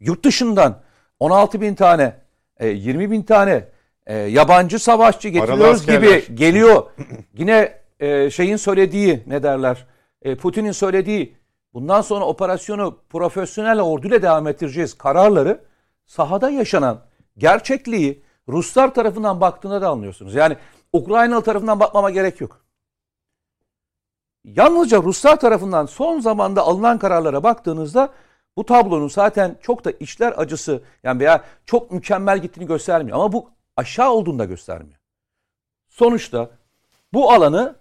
yurt 0.00 0.24
dışından 0.24 0.80
16 1.20 1.60
bin 1.60 1.74
tane, 1.74 2.16
e, 2.60 2.68
20 2.68 3.10
bin 3.10 3.22
tane 3.22 3.68
e, 4.06 4.16
yabancı 4.16 4.78
savaşçı 4.78 5.28
getiriyoruz 5.28 5.86
gibi 5.86 6.34
geliyor. 6.34 6.82
Yine 7.34 7.78
e, 8.00 8.30
şeyin 8.30 8.56
söylediği 8.56 9.22
ne 9.26 9.42
derler? 9.42 9.86
E, 10.22 10.36
Putin'in 10.36 10.72
söylediği 10.72 11.36
bundan 11.74 12.00
sonra 12.00 12.24
operasyonu 12.24 12.98
profesyonel 13.08 13.80
orduyla 13.80 14.22
devam 14.22 14.46
ettireceğiz 14.46 14.98
kararları 14.98 15.60
sahada 16.06 16.50
yaşanan 16.50 17.00
gerçekliği 17.38 18.22
Ruslar 18.48 18.94
tarafından 18.94 19.40
baktığında 19.40 19.82
da 19.82 19.88
anlıyorsunuz. 19.88 20.34
Yani 20.34 20.56
Ukraynalı 20.92 21.42
tarafından 21.42 21.80
bakmama 21.80 22.10
gerek 22.10 22.40
yok. 22.40 22.60
Yalnızca 24.44 25.02
Ruslar 25.02 25.40
tarafından 25.40 25.86
son 25.86 26.20
zamanda 26.20 26.62
alınan 26.62 26.98
kararlara 26.98 27.42
baktığınızda 27.42 28.12
bu 28.56 28.64
tablonun 28.66 29.08
zaten 29.08 29.56
çok 29.62 29.84
da 29.84 29.90
işler 29.90 30.34
acısı 30.36 30.82
yani 31.02 31.20
veya 31.20 31.44
çok 31.66 31.90
mükemmel 31.90 32.38
gittiğini 32.38 32.66
göstermiyor. 32.66 33.16
Ama 33.16 33.32
bu 33.32 33.50
aşağı 33.76 34.10
olduğunu 34.10 34.38
da 34.38 34.44
göstermiyor. 34.44 34.98
Sonuçta 35.88 36.50
bu 37.12 37.32
alanı 37.32 37.76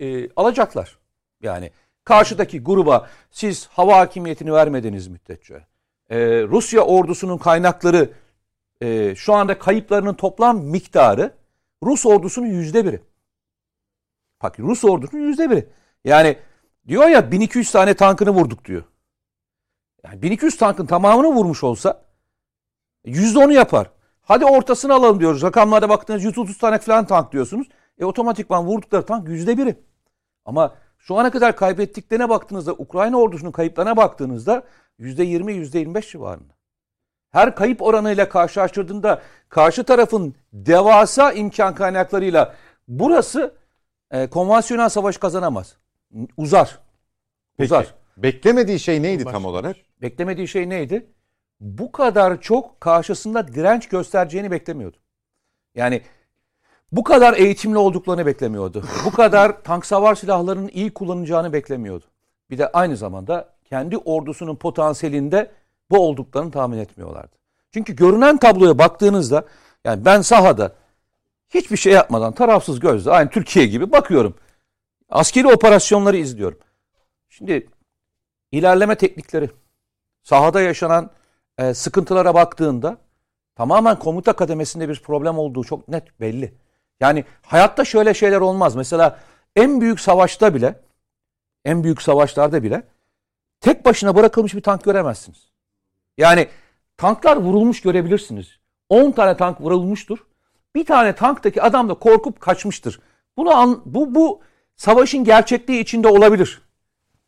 e, 0.00 0.30
alacaklar. 0.36 0.98
Yani 1.42 1.70
karşıdaki 2.04 2.62
gruba 2.62 3.08
siz 3.30 3.66
hava 3.66 3.98
hakimiyetini 3.98 4.52
vermediğiniz 4.52 5.08
müddetçe 5.08 5.66
e, 6.10 6.18
Rusya 6.42 6.80
ordusunun 6.80 7.38
kaynakları 7.38 8.10
e, 8.80 9.14
şu 9.14 9.34
anda 9.34 9.58
kayıplarının 9.58 10.14
toplam 10.14 10.58
miktarı 10.58 11.34
Rus 11.82 12.06
ordusunun 12.06 12.46
yüzde 12.46 12.84
biri. 12.84 13.02
Bak 14.42 14.60
Rus 14.60 14.84
ordusunun 14.84 15.22
yüzde 15.22 15.50
biri. 15.50 15.68
Yani 16.04 16.36
diyor 16.88 17.08
ya 17.08 17.32
1200 17.32 17.70
tane 17.70 17.94
tankını 17.94 18.30
vurduk 18.30 18.64
diyor. 18.64 18.82
Yani 20.04 20.22
1200 20.22 20.56
tankın 20.56 20.86
tamamını 20.86 21.28
vurmuş 21.28 21.64
olsa 21.64 22.04
yüzde 23.04 23.38
onu 23.38 23.52
yapar. 23.52 23.90
Hadi 24.22 24.44
ortasını 24.44 24.94
alalım 24.94 25.20
diyoruz. 25.20 25.42
Rakamlara 25.42 25.88
baktığınız 25.88 26.24
130 26.24 26.58
tane 26.58 26.78
falan 26.78 27.06
tank 27.06 27.32
diyorsunuz. 27.32 27.68
E 27.98 28.04
otomatikman 28.04 28.66
vurdukları 28.66 29.06
tank 29.06 29.28
yüzde 29.28 29.58
biri. 29.58 29.76
Ama 30.44 30.74
şu 30.98 31.18
ana 31.18 31.30
kadar 31.30 31.56
kaybettiklerine 31.56 32.28
baktığınızda 32.28 32.72
Ukrayna 32.72 33.16
ordusunun 33.16 33.52
kayıplarına 33.52 33.96
baktığınızda 33.96 34.62
yüzde 34.98 35.24
20 35.24 35.52
yüzde 35.52 35.78
25 35.78 36.10
civarında. 36.10 36.59
Her 37.30 37.54
kayıp 37.54 37.82
oranıyla 37.82 38.28
karşılaştırdığında 38.28 39.22
karşı 39.48 39.84
tarafın 39.84 40.34
devasa 40.52 41.32
imkan 41.32 41.74
kaynaklarıyla 41.74 42.54
burası 42.88 43.54
e, 44.10 44.26
konvansiyonel 44.26 44.88
savaş 44.88 45.16
kazanamaz. 45.16 45.76
Uzar. 46.36 46.78
Peki. 47.56 47.66
Uzar. 47.66 47.94
Beklemediği 48.16 48.78
şey 48.78 49.02
neydi 49.02 49.24
tam 49.24 49.44
olarak? 49.44 49.76
Beklemediği 50.02 50.48
şey 50.48 50.68
neydi? 50.68 51.06
Bu 51.60 51.92
kadar 51.92 52.40
çok 52.40 52.80
karşısında 52.80 53.48
direnç 53.48 53.88
göstereceğini 53.88 54.50
beklemiyordu. 54.50 54.96
Yani 55.74 56.02
bu 56.92 57.04
kadar 57.04 57.34
eğitimli 57.34 57.78
olduklarını 57.78 58.26
beklemiyordu. 58.26 58.84
Bu 59.04 59.10
kadar 59.10 59.62
tank 59.62 59.86
savar 59.86 60.14
silahlarının 60.14 60.70
iyi 60.72 60.94
kullanacağını 60.94 61.52
beklemiyordu. 61.52 62.04
Bir 62.50 62.58
de 62.58 62.72
aynı 62.72 62.96
zamanda 62.96 63.48
kendi 63.64 63.96
ordusunun 63.96 64.56
potansiyelinde 64.56 65.50
bu 65.90 65.98
olduklarını 65.98 66.50
tahmin 66.50 66.78
etmiyorlardı. 66.78 67.36
Çünkü 67.74 67.96
görünen 67.96 68.36
tabloya 68.36 68.78
baktığınızda 68.78 69.44
yani 69.84 70.04
ben 70.04 70.20
sahada 70.20 70.72
hiçbir 71.48 71.76
şey 71.76 71.92
yapmadan 71.92 72.32
tarafsız 72.32 72.80
gözle 72.80 73.10
aynı 73.10 73.30
Türkiye 73.30 73.66
gibi 73.66 73.92
bakıyorum. 73.92 74.34
Askeri 75.08 75.46
operasyonları 75.46 76.16
izliyorum. 76.16 76.58
Şimdi 77.28 77.68
ilerleme 78.52 78.94
teknikleri, 78.94 79.50
sahada 80.22 80.60
yaşanan 80.60 81.10
e, 81.58 81.74
sıkıntılara 81.74 82.34
baktığında 82.34 82.98
tamamen 83.56 83.98
komuta 83.98 84.32
kademesinde 84.32 84.88
bir 84.88 85.02
problem 85.02 85.38
olduğu 85.38 85.64
çok 85.64 85.88
net 85.88 86.20
belli. 86.20 86.54
Yani 87.00 87.24
hayatta 87.42 87.84
şöyle 87.84 88.14
şeyler 88.14 88.40
olmaz. 88.40 88.76
Mesela 88.76 89.18
en 89.56 89.80
büyük 89.80 90.00
savaşta 90.00 90.54
bile, 90.54 90.80
en 91.64 91.84
büyük 91.84 92.02
savaşlarda 92.02 92.62
bile 92.62 92.82
tek 93.60 93.84
başına 93.84 94.16
bırakılmış 94.16 94.54
bir 94.54 94.62
tank 94.62 94.84
göremezsiniz. 94.84 95.49
Yani 96.18 96.48
tanklar 96.96 97.36
vurulmuş 97.36 97.82
görebilirsiniz. 97.82 98.58
10 98.88 99.10
tane 99.10 99.36
tank 99.36 99.60
vurulmuştur. 99.60 100.18
Bir 100.74 100.84
tane 100.84 101.14
tanktaki 101.14 101.62
adam 101.62 101.88
da 101.88 101.94
korkup 101.94 102.40
kaçmıştır. 102.40 103.00
Bunu 103.36 103.50
an, 103.50 103.82
bu 103.84 104.14
bu 104.14 104.40
savaşın 104.76 105.24
gerçekliği 105.24 105.80
içinde 105.80 106.08
olabilir. 106.08 106.62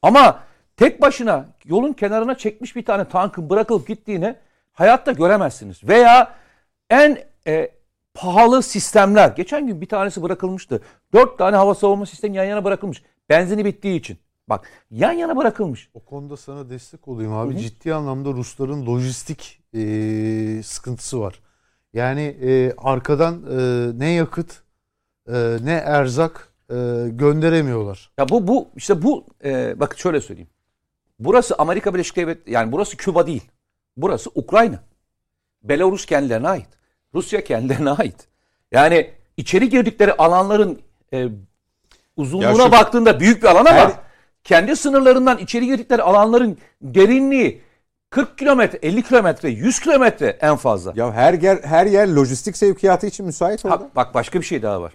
Ama 0.03 0.41
tek 0.77 1.03
başına 1.03 1.47
yolun 1.65 1.93
kenarına 1.93 2.37
çekmiş 2.37 2.77
bir 2.77 2.85
tane 2.85 3.09
tankın 3.09 3.51
bırakılıp 3.51 3.89
gittiğini 3.89 4.37
hayatta 4.73 5.13
göremezsiniz. 5.13 5.85
Veya 5.85 6.35
en 6.91 7.19
e, 7.47 7.71
pahalı 8.15 8.63
sistemler. 8.63 9.29
Geçen 9.29 9.67
gün 9.67 9.81
bir 9.81 9.89
tanesi 9.89 10.23
bırakılmıştı. 10.23 10.83
Dört 11.13 11.39
tane 11.39 11.57
hava 11.57 11.75
savunma 11.75 12.07
sistemi 12.07 12.37
yan 12.37 12.45
yana 12.45 12.65
bırakılmış. 12.65 13.03
Benzini 13.29 13.65
bittiği 13.65 13.99
için. 13.99 14.19
Bak 14.49 14.69
yan 14.91 15.13
yana 15.13 15.37
bırakılmış. 15.37 15.91
O 15.95 16.01
konuda 16.05 16.37
sana 16.37 16.71
destek 16.71 17.09
olayım 17.09 17.33
abi. 17.33 17.59
Ciddi 17.59 17.95
anlamda 17.95 18.31
Rusların 18.33 18.87
lojistik 18.87 19.61
e, 19.75 19.81
sıkıntısı 20.65 21.21
var. 21.21 21.41
Yani 21.93 22.23
e, 22.23 22.73
arkadan 22.79 23.43
e, 23.51 23.59
ne 23.99 24.11
yakıt 24.11 24.63
e, 25.29 25.57
ne 25.63 25.73
erzak 25.73 26.53
e, 26.71 26.75
gönderemiyorlar. 27.09 28.11
Ya 28.19 28.29
bu 28.29 28.49
bu 28.49 28.69
işte 28.77 29.03
bu 29.03 29.27
e, 29.45 29.81
bak 29.81 29.99
şöyle 29.99 30.21
söyleyeyim. 30.21 30.51
Burası 31.19 31.55
Amerika 31.59 31.95
Birleşik 31.95 32.17
Devletleri 32.17 32.55
yani 32.55 32.73
burası 32.73 32.97
Küba 32.97 33.27
değil. 33.27 33.51
Burası 33.97 34.31
Ukrayna. 34.35 34.83
Belarus 35.63 36.07
kendilerine 36.07 36.49
ait. 36.49 36.69
Rusya 37.15 37.45
kendilerine 37.45 37.91
ait. 37.99 38.29
Yani 38.73 39.11
içeri 39.37 39.69
girdikleri 39.69 40.13
alanların 40.13 40.81
e, 41.13 41.29
uzunluğuna 42.17 42.49
Ya 42.49 42.55
şu- 42.67 42.73
baktığında 42.73 43.21
büyük 43.21 43.43
bir 43.43 43.49
alan 43.49 43.65
ama 43.65 43.79
Her- 43.79 43.93
kendi 44.45 44.77
sınırlarından 44.77 45.39
içeri 45.39 45.67
girdikleri 45.67 46.03
alanların 46.03 46.59
derinliği 46.83 47.63
40 48.11 48.39
kilometre, 48.39 48.79
50 48.83 49.03
kilometre, 49.03 49.49
100 49.51 49.81
kilometre 49.81 50.39
en 50.41 50.57
fazla. 50.57 50.93
Ya 50.97 51.13
her 51.13 51.35
yer 51.35 51.59
her 51.63 51.87
yer 51.87 52.09
lojistik 52.09 52.57
sevkiyatı 52.57 53.07
için 53.07 53.27
müsait 53.27 53.65
orada. 53.65 53.85
Ha, 53.85 53.89
bak 53.97 54.15
başka 54.15 54.41
bir 54.41 54.45
şey 54.45 54.63
daha 54.63 54.83
var. 54.83 54.93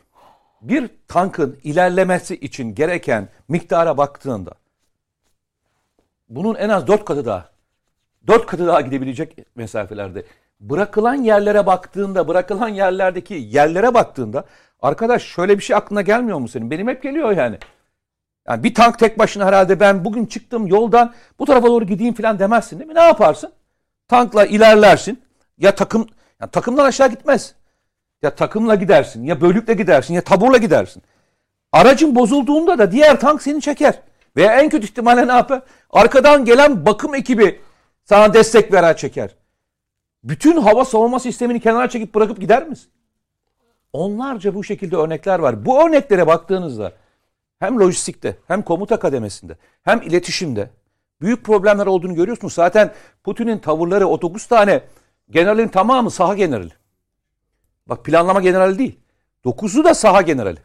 Bir 0.62 0.90
tankın 1.08 1.60
ilerlemesi 1.64 2.36
için 2.36 2.76
gereken 2.76 3.30
miktara 3.48 3.98
baktığında 3.98 4.52
bunun 6.30 6.56
en 6.56 6.70
az 6.70 6.88
dört 6.88 7.06
katı 7.06 7.26
daha 7.26 7.50
dört 8.28 8.46
katı 8.46 8.68
daha 8.68 8.82
gidebilecek 8.82 9.38
mesafelerde. 9.56 10.26
Bırakılan 10.60 11.16
yerlere 11.16 11.66
baktığında, 11.66 12.28
bırakılan 12.28 12.70
yerlerdeki 12.70 13.34
yerlere 13.34 13.94
baktığında 13.94 14.46
arkadaş 14.82 15.24
şöyle 15.24 15.58
bir 15.58 15.64
şey 15.64 15.76
aklına 15.76 16.02
gelmiyor 16.02 16.40
mu 16.40 16.48
senin? 16.48 16.72
Benim 16.72 16.88
hep 16.88 17.04
geliyor 17.04 17.32
yani. 17.32 17.58
Yani 18.50 18.64
bir 18.64 18.74
tank 18.74 19.00
tek 19.00 19.20
başına 19.20 19.46
herhalde 19.46 19.80
ben 19.80 20.06
bugün 20.06 20.26
çıktım 20.26 20.68
yoldan 20.68 21.14
bu 21.40 21.46
tarafa 21.46 21.68
doğru 21.68 21.86
gideyim 21.86 22.14
falan 22.14 22.40
demezsin 22.40 22.80
değil 22.80 22.90
mi? 22.90 22.96
Ne 22.96 23.02
yaparsın? 23.04 23.52
Tankla 24.08 24.46
ilerlersin. 24.46 25.22
Ya 25.58 25.76
takım 25.76 26.08
ya 26.42 26.48
takımdan 26.48 26.86
aşağı 26.86 27.10
gitmez. 27.10 27.56
Ya 28.22 28.36
takımla 28.36 28.76
gidersin, 28.76 29.24
ya 29.24 29.42
bölükle 29.42 29.74
gidersin, 29.74 30.14
ya 30.14 30.22
taburla 30.22 30.58
gidersin. 30.58 31.04
Aracın 31.72 32.16
bozulduğunda 32.16 32.78
da 32.78 32.92
diğer 32.92 33.20
tank 33.20 33.42
seni 33.42 33.62
çeker. 33.62 34.00
Veya 34.36 34.60
en 34.60 34.70
kötü 34.70 34.86
ihtimalle 34.86 35.28
ne 35.28 35.32
yapar? 35.32 35.62
Arkadan 35.90 36.46
gelen 36.46 36.86
bakım 36.86 37.16
ekibi 37.16 37.62
sana 38.04 38.34
destek 38.34 38.74
verer 38.74 38.98
çeker. 38.98 39.36
Bütün 40.24 40.58
hava 40.62 40.86
savunma 40.86 41.20
sistemini 41.20 41.60
kenara 41.60 41.90
çekip 41.90 42.16
bırakıp 42.16 42.40
gider 42.40 42.68
misin? 42.68 42.90
Onlarca 43.94 44.56
bu 44.56 44.64
şekilde 44.64 44.96
örnekler 44.96 45.40
var. 45.40 45.66
Bu 45.66 45.86
örneklere 45.86 46.28
baktığınızda 46.28 46.92
hem 47.60 47.80
lojistikte 47.80 48.38
hem 48.48 48.62
komuta 48.62 49.00
kademesinde 49.00 49.58
hem 49.84 50.02
iletişimde 50.02 50.70
büyük 51.22 51.46
problemler 51.46 51.86
olduğunu 51.86 52.16
görüyorsunuz. 52.16 52.54
Zaten 52.54 52.94
Putin'in 53.24 53.58
tavırları 53.58 54.08
39 54.08 54.46
tane 54.46 54.84
generalin 55.30 55.68
tamamı 55.68 56.12
saha 56.12 56.36
generali. 56.36 56.72
Bak 57.88 58.06
planlama 58.06 58.42
generali 58.42 58.80
değil. 58.80 59.00
9'u 59.46 59.84
da 59.84 59.94
saha 59.94 60.22
generali. 60.22 60.60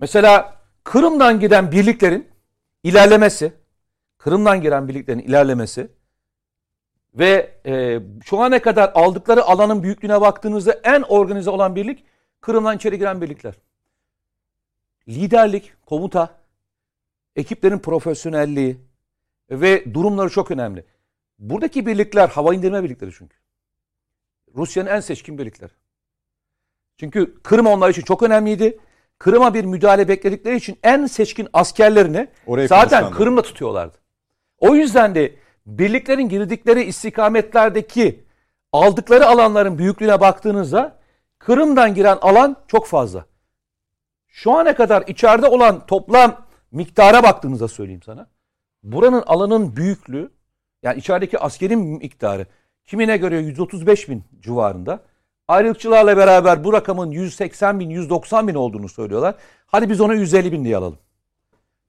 Mesela 0.00 0.58
Kırım'dan 0.84 1.40
giden 1.40 1.72
birliklerin 1.72 2.28
ilerlemesi, 2.82 3.52
Kırım'dan 4.18 4.60
giren 4.60 4.88
birliklerin 4.88 5.18
ilerlemesi 5.18 5.88
ve 7.14 7.60
e, 7.66 8.00
şu 8.24 8.40
ana 8.40 8.62
kadar 8.62 8.92
aldıkları 8.94 9.44
alanın 9.44 9.82
büyüklüğüne 9.82 10.20
baktığınızda 10.20 10.72
en 10.72 11.02
organize 11.02 11.50
olan 11.50 11.76
birlik 11.76 12.04
Kırım'dan 12.40 12.76
içeri 12.76 12.98
giren 12.98 13.20
birlikler. 13.20 13.54
Liderlik, 15.08 15.72
komuta, 15.86 16.38
ekiplerin 17.36 17.78
profesyonelliği 17.78 18.80
ve 19.50 19.94
durumları 19.94 20.30
çok 20.30 20.50
önemli. 20.50 20.84
Buradaki 21.38 21.86
birlikler 21.86 22.28
hava 22.28 22.54
indirme 22.54 22.84
birlikleri 22.84 23.10
çünkü. 23.18 23.36
Rusya'nın 24.56 24.90
en 24.90 25.00
seçkin 25.00 25.38
birlikleri. 25.38 25.70
Çünkü 26.96 27.42
Kırım 27.42 27.66
onlar 27.66 27.90
için 27.90 28.02
çok 28.02 28.22
önemliydi. 28.22 28.78
Kırım'a 29.18 29.54
bir 29.54 29.64
müdahale 29.64 30.08
bekledikleri 30.08 30.56
için 30.56 30.78
en 30.82 31.06
seçkin 31.06 31.48
askerlerini 31.52 32.28
Orayı 32.46 32.68
zaten. 32.68 33.10
Kırım'da 33.10 33.42
tutuyorlardı. 33.42 33.98
O 34.58 34.74
yüzden 34.74 35.14
de 35.14 35.34
birliklerin 35.66 36.28
girdikleri 36.28 36.82
istikametlerdeki 36.82 38.24
aldıkları 38.72 39.26
alanların 39.26 39.78
büyüklüğüne 39.78 40.20
baktığınızda 40.20 40.98
Kırım'dan 41.38 41.94
giren 41.94 42.18
alan 42.20 42.56
çok 42.68 42.86
fazla. 42.86 43.26
Şu 44.38 44.52
ana 44.52 44.74
kadar 44.74 45.04
içeride 45.06 45.46
olan 45.46 45.86
toplam 45.86 46.46
miktara 46.72 47.22
baktığınızda 47.22 47.68
söyleyeyim 47.68 48.02
sana. 48.02 48.26
Buranın 48.82 49.22
alanın 49.26 49.76
büyüklüğü 49.76 50.30
yani 50.82 50.98
içerideki 50.98 51.38
askerin 51.38 51.80
miktarı 51.80 52.46
kimine 52.86 53.16
göre 53.16 53.38
135 53.38 54.08
bin 54.08 54.24
civarında. 54.40 55.00
Ayrılıkçılarla 55.48 56.16
beraber 56.16 56.64
bu 56.64 56.72
rakamın 56.72 57.10
180 57.10 57.80
bin, 57.80 57.90
190 57.90 58.48
bin 58.48 58.54
olduğunu 58.54 58.88
söylüyorlar. 58.88 59.34
Hadi 59.66 59.90
biz 59.90 60.00
ona 60.00 60.14
150 60.14 60.52
bin 60.52 60.64
diye 60.64 60.76
alalım. 60.76 60.98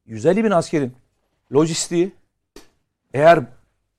150 0.05 0.43
bin 0.43 0.51
askerin 0.51 0.93
lojistiği 1.51 2.11
eğer 3.13 3.39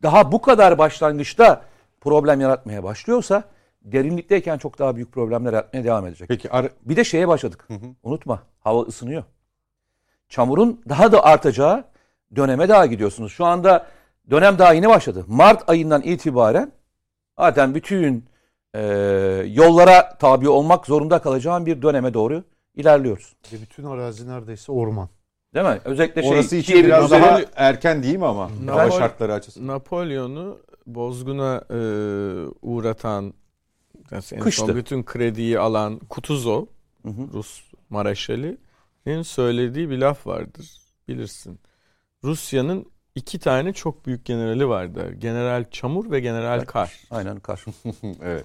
daha 0.02 0.32
bu 0.32 0.40
kadar 0.40 0.78
başlangıçta 0.78 1.62
problem 2.00 2.40
yaratmaya 2.40 2.84
başlıyorsa 2.84 3.44
derinlikteyken 3.82 4.58
çok 4.58 4.78
daha 4.78 4.96
büyük 4.96 5.12
problemler 5.12 5.52
yaratmaya 5.52 5.84
devam 5.84 6.06
edecek. 6.06 6.28
Peki 6.28 6.50
ar- 6.50 6.70
Bir 6.82 6.96
de 6.96 7.04
şeye 7.04 7.28
başladık. 7.28 7.68
Unutma 8.02 8.42
hava 8.60 8.82
ısınıyor. 8.82 9.24
Çamurun 10.28 10.80
daha 10.88 11.12
da 11.12 11.24
artacağı 11.24 11.84
döneme 12.36 12.68
daha 12.68 12.86
gidiyorsunuz. 12.86 13.32
Şu 13.32 13.44
anda 13.44 13.86
dönem 14.30 14.58
daha 14.58 14.72
yeni 14.72 14.88
başladı. 14.88 15.24
Mart 15.28 15.70
ayından 15.70 16.02
itibaren 16.02 16.72
zaten 17.38 17.74
bütün 17.74 18.24
e, 18.74 18.80
yollara 19.48 20.18
tabi 20.18 20.48
olmak 20.48 20.86
zorunda 20.86 21.18
kalacağın 21.18 21.66
bir 21.66 21.82
döneme 21.82 22.14
doğru 22.14 22.44
ilerliyoruz. 22.74 23.36
Ve 23.52 23.56
bütün 23.62 23.84
arazi 23.84 24.28
neredeyse 24.28 24.72
orman. 24.72 25.08
Değil 25.54 25.66
mi? 25.66 25.78
Özellikle 25.84 26.22
şey, 26.22 26.30
orası 26.30 26.56
için 26.56 26.84
biraz 26.84 27.04
üzeri- 27.04 27.22
daha 27.22 27.40
erken 27.56 28.02
değil 28.02 28.16
mi 28.16 28.26
ama? 28.26 28.50
Hava 28.66 28.86
Napol- 28.86 28.98
şartları 28.98 29.32
açısından. 29.32 29.74
Napolyon'u 29.74 30.58
bozguna 30.86 31.64
e, 31.70 31.76
uğratan 32.62 33.34
yani 34.10 34.24
en 34.32 34.40
Kıştı. 34.40 34.66
son 34.66 34.76
bütün 34.76 35.02
krediyi 35.02 35.58
alan 35.58 35.98
Kutuzov 35.98 36.66
Hı 37.02 37.08
hı. 37.08 37.32
Rus 37.32 37.62
Maraşali'nin 37.90 39.22
söylediği 39.22 39.90
bir 39.90 39.98
laf 39.98 40.26
vardır 40.26 40.80
bilirsin. 41.08 41.58
Rusya'nın 42.24 42.86
iki 43.14 43.38
tane 43.38 43.72
çok 43.72 44.06
büyük 44.06 44.24
generali 44.24 44.68
vardı. 44.68 45.14
General 45.18 45.64
Çamur 45.70 46.10
ve 46.10 46.20
General 46.20 46.64
Kar. 46.64 47.00
Aynen 47.10 47.40
kar. 47.40 47.64
evet. 48.22 48.44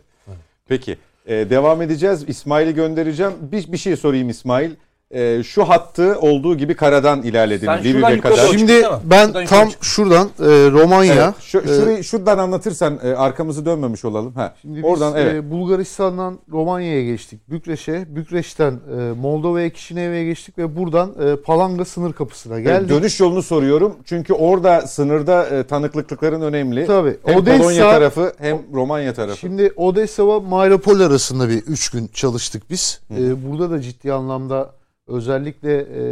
Peki. 0.68 0.98
Ee, 1.28 1.50
devam 1.50 1.82
edeceğiz. 1.82 2.30
İsmail'i 2.30 2.74
göndereceğim. 2.74 3.34
Bir, 3.42 3.72
bir 3.72 3.78
şey 3.78 3.96
sorayım 3.96 4.30
İsmail. 4.30 4.72
Ee, 5.14 5.44
şu 5.44 5.64
hattı 5.70 6.20
olduğu 6.20 6.58
gibi 6.58 6.76
karadan 6.76 7.22
ilerledin. 7.24 7.66
Sen 7.66 8.20
kadar. 8.22 8.48
Şimdi 8.48 8.72
çıktı 8.82 9.00
ben 9.04 9.28
Şuradan 9.28 9.46
tam 9.46 9.70
çıktı. 9.70 9.86
şuradan 9.86 10.28
e, 10.28 10.72
Romanya 10.72 11.14
Evet, 11.24 11.34
şu, 11.40 11.60
e, 11.60 11.62
şurayı 11.68 12.04
şuradan 12.04 12.38
anlatırsan 12.38 13.00
e, 13.04 13.16
arkamızı 13.16 13.66
dönmemiş 13.66 14.06
olalım. 14.06 14.34
Ha. 14.34 14.54
Şimdi 14.62 14.78
biz 14.78 14.84
Oradan 14.86 15.14
evet. 15.18 15.34
e, 15.36 15.52
Bulgaristan'dan 15.52 16.40
Romanya'ya 16.52 17.04
geçtik. 17.06 17.50
Bükreş'e, 17.50 18.16
Bükreş'ten 18.16 18.72
e, 18.72 19.12
Moldova'ya, 19.22 19.70
Kişinev'e 19.70 20.24
geçtik 20.24 20.58
ve 20.58 20.76
buradan 20.76 21.12
e, 21.28 21.36
Palanga 21.36 21.86
sınır 21.86 22.14
kapısına 22.14 22.56
Evet, 22.56 22.66
geldik. 22.66 22.90
dönüş 22.90 23.20
yolunu 23.20 23.44
soruyorum. 23.44 23.96
Çünkü 24.06 24.34
orada 24.34 24.82
sınırda 24.82 25.46
e, 25.46 25.64
tanıklıkların 25.64 26.42
önemli. 26.42 26.86
Tabii. 26.86 27.18
Hem 27.26 27.38
Odessa- 27.38 27.58
Polonya 27.58 27.92
tarafı 27.92 28.34
hem 28.38 28.58
Romanya 28.74 29.14
tarafı. 29.14 29.38
Şimdi 29.38 29.72
Odessa 29.76 30.28
ve 30.28 30.40
Mariupol 30.50 31.00
arasında 31.00 31.50
bir 31.50 31.58
3 31.58 31.90
gün 31.90 32.08
çalıştık 32.14 32.70
biz. 32.70 33.02
E, 33.20 33.50
burada 33.50 33.72
da 33.72 33.82
ciddi 33.82 34.14
anlamda 34.14 34.72
özellikle 35.08 35.76
e, 35.78 36.04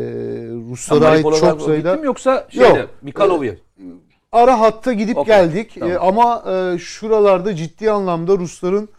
Ruslara 0.72 1.08
ait 1.08 1.24
çok 1.40 1.62
sayıda 1.62 1.96
mi 1.96 2.06
yoksa 2.06 2.48
şeyde 2.50 2.68
Yok. 2.80 2.90
Mikalova'ya. 3.02 3.56
ara 4.32 4.60
hatta 4.60 4.94
gidip 4.94 5.18
Okey, 5.18 5.36
geldik. 5.36 5.72
tamam. 5.80 5.92
E, 5.92 5.98
ama 5.98 6.44
e, 6.52 6.78
şuralarda 6.80 7.56
ciddi 7.56 7.92
anlamda 7.92 8.38
Rusların 8.38 8.90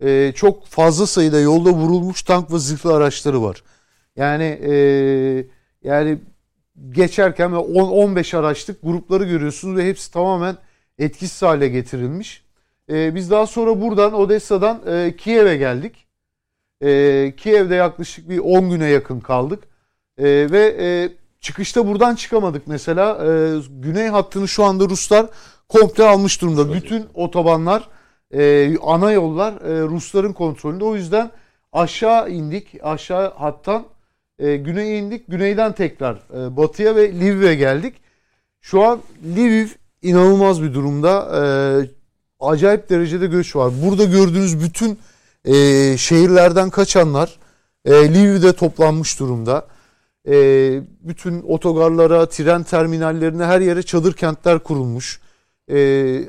e, 0.00 0.32
çok 0.34 0.66
fazla 0.66 1.06
sayıda 1.06 1.40
yolda 1.40 1.70
vurulmuş 1.70 2.22
tank 2.22 2.52
ve 2.52 2.58
zırhlı 2.58 2.94
araçları 2.94 3.42
var. 3.42 3.62
Yani 4.16 4.44
e, 4.62 4.72
yani 5.84 6.18
geçerken 6.90 7.52
ve 7.52 7.56
10-15 7.56 8.36
araçlık 8.36 8.82
grupları 8.82 9.24
görüyorsunuz 9.24 9.76
ve 9.76 9.88
hepsi 9.88 10.12
tamamen 10.12 10.56
etkisiz 10.98 11.42
hale 11.42 11.68
getirilmiş. 11.68 12.42
E, 12.90 13.14
biz 13.14 13.30
daha 13.30 13.46
sonra 13.46 13.80
buradan 13.80 14.14
Odessa'dan 14.14 14.80
e, 14.86 15.16
Kiev'e 15.16 15.56
geldik. 15.56 16.06
E, 16.82 17.32
Kiev'de 17.36 17.74
yaklaşık 17.74 18.30
bir 18.30 18.38
10 18.38 18.70
güne 18.70 18.86
yakın 18.86 19.20
kaldık. 19.20 19.64
E, 20.18 20.24
ve 20.24 20.76
e, 20.80 21.08
çıkışta 21.40 21.86
buradan 21.86 22.14
çıkamadık 22.14 22.66
mesela. 22.66 23.26
E, 23.26 23.60
güney 23.70 24.08
hattını 24.08 24.48
şu 24.48 24.64
anda 24.64 24.84
Ruslar 24.84 25.26
komple 25.68 26.04
almış 26.04 26.42
durumda. 26.42 26.72
Bütün 26.72 27.06
otobanlar, 27.14 27.88
e, 28.34 28.74
ana 28.82 29.12
yollar 29.12 29.52
e, 29.52 29.82
Rusların 29.82 30.32
kontrolünde. 30.32 30.84
O 30.84 30.96
yüzden 30.96 31.30
aşağı 31.72 32.30
indik. 32.30 32.74
Aşağı 32.82 33.34
hattan 33.34 33.84
e, 34.38 34.56
güneye 34.56 34.98
indik. 34.98 35.24
Güneyden 35.28 35.72
tekrar 35.72 36.14
e, 36.14 36.56
batıya 36.56 36.96
ve 36.96 37.20
Lviv'e 37.20 37.54
geldik. 37.54 37.94
Şu 38.60 38.82
an 38.82 39.00
Lviv 39.36 39.66
inanılmaz 40.02 40.62
bir 40.62 40.74
durumda. 40.74 41.30
E, 41.36 41.42
acayip 42.40 42.90
derecede 42.90 43.26
göç 43.26 43.56
var. 43.56 43.72
Burada 43.86 44.04
gördüğünüz 44.04 44.64
bütün 44.64 44.98
e, 45.44 45.54
şehirlerden 45.96 46.70
kaçanlar 46.70 47.38
e, 47.84 47.90
Lviv'de 47.90 48.52
toplanmış 48.52 49.20
durumda. 49.20 49.66
E, 50.28 50.34
bütün 51.00 51.42
otogarlara, 51.42 52.26
tren 52.26 52.62
terminallerine 52.62 53.44
her 53.44 53.60
yere 53.60 53.82
çadır 53.82 54.12
kentler 54.12 54.58
kurulmuş. 54.58 55.20
E, 55.70 56.28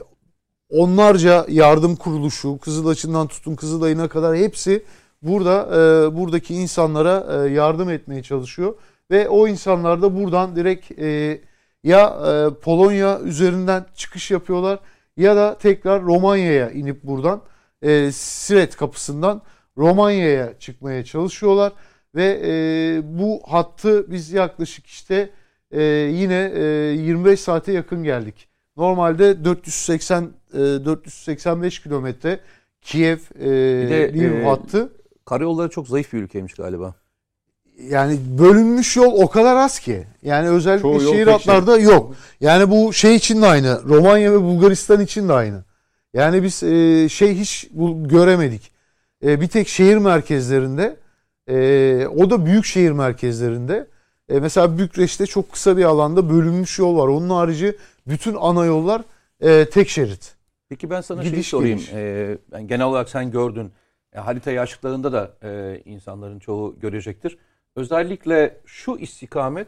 onlarca 0.69 1.45
yardım 1.49 1.95
kuruluşu, 1.95 2.57
Kızılaç'ından 2.57 3.27
tutun 3.27 3.55
Kızılay'ına 3.55 4.07
kadar 4.07 4.35
hepsi 4.35 4.83
burada 5.21 5.67
e, 5.67 6.15
buradaki 6.15 6.55
insanlara 6.55 7.27
e, 7.29 7.53
yardım 7.53 7.89
etmeye 7.89 8.23
çalışıyor. 8.23 8.73
Ve 9.11 9.29
o 9.29 9.47
insanlar 9.47 10.01
da 10.01 10.15
buradan 10.15 10.55
direkt 10.55 10.99
e, 10.99 11.41
ya 11.83 12.17
e, 12.25 12.53
Polonya 12.61 13.19
üzerinden 13.19 13.85
çıkış 13.95 14.31
yapıyorlar 14.31 14.79
ya 15.17 15.35
da 15.35 15.57
tekrar 15.57 16.03
Romanya'ya 16.03 16.71
inip 16.71 17.03
buradan 17.03 17.41
e, 17.83 18.11
Siret 18.11 18.75
kapısından 18.75 19.41
Romanya'ya 19.77 20.59
çıkmaya 20.59 21.05
çalışıyorlar. 21.05 21.73
Ve 22.15 22.41
e, 22.45 23.01
bu 23.19 23.41
hattı 23.47 24.11
biz 24.11 24.31
yaklaşık 24.31 24.85
işte 24.85 25.29
e, 25.71 25.81
yine 26.13 26.51
e, 26.55 26.61
25 26.61 27.39
saate 27.39 27.71
yakın 27.71 28.03
geldik. 28.03 28.47
Normalde 28.77 29.45
480 29.45 30.29
e, 30.53 30.57
485 30.57 31.79
kilometre 31.79 32.39
Kiev 32.81 33.17
e, 33.39 33.49
de, 33.89 34.13
Lviv 34.13 34.33
e, 34.33 34.43
hattı. 34.43 34.89
Karayolları 35.25 35.69
çok 35.69 35.87
zayıf 35.87 36.13
bir 36.13 36.21
ülkeymiş 36.21 36.53
galiba. 36.53 36.95
Yani 37.89 38.19
bölünmüş 38.39 38.97
yol 38.97 39.11
o 39.13 39.29
kadar 39.29 39.55
az 39.55 39.79
ki. 39.79 40.07
Yani 40.21 40.49
özellikle 40.49 40.81
Çoğu 40.81 41.01
şehir 41.01 41.25
tek 41.25 41.33
hatlarda 41.33 41.77
yok. 41.77 42.15
Yani 42.41 42.71
bu 42.71 42.93
şey 42.93 43.15
için 43.15 43.41
de 43.41 43.45
aynı. 43.45 43.83
Romanya 43.83 44.33
ve 44.33 44.41
Bulgaristan 44.41 45.01
için 45.01 45.29
de 45.29 45.33
aynı. 45.33 45.63
Yani 46.13 46.43
biz 46.43 46.63
e, 46.63 47.09
şey 47.09 47.35
hiç 47.35 47.67
bu, 47.71 48.07
göremedik. 48.07 48.71
E, 49.25 49.41
bir 49.41 49.47
tek 49.47 49.67
şehir 49.67 49.97
merkezlerinde 49.97 50.95
e, 51.47 52.07
o 52.07 52.29
da 52.29 52.45
büyük 52.45 52.65
şehir 52.65 52.91
merkezlerinde. 52.91 53.87
E, 54.29 54.39
mesela 54.39 54.77
Bükreş'te 54.77 55.25
çok 55.25 55.51
kısa 55.51 55.77
bir 55.77 55.83
alanda 55.83 56.29
bölünmüş 56.29 56.79
yol 56.79 56.97
var. 56.97 57.07
Onun 57.07 57.29
harici 57.29 57.77
bütün 58.07 58.35
ana 58.39 58.65
yollar 58.65 59.01
e, 59.41 59.65
tek 59.65 59.89
şerit. 59.89 60.35
Peki 60.69 60.89
ben 60.89 61.01
sana 61.01 61.21
şey 61.21 61.31
Gidiş 61.31 61.47
sorayım. 61.47 61.77
geliş. 61.77 61.93
Ee, 61.93 62.37
yani 62.51 62.67
genel 62.67 62.85
olarak 62.85 63.09
sen 63.09 63.31
gördün. 63.31 63.71
E, 64.13 64.19
haritayı 64.19 64.61
açtıklarında 64.61 65.11
da 65.13 65.31
e, 65.43 65.81
insanların 65.85 66.39
çoğu 66.39 66.79
görecektir. 66.79 67.37
Özellikle 67.75 68.57
şu 68.65 68.97
istikamet 68.97 69.67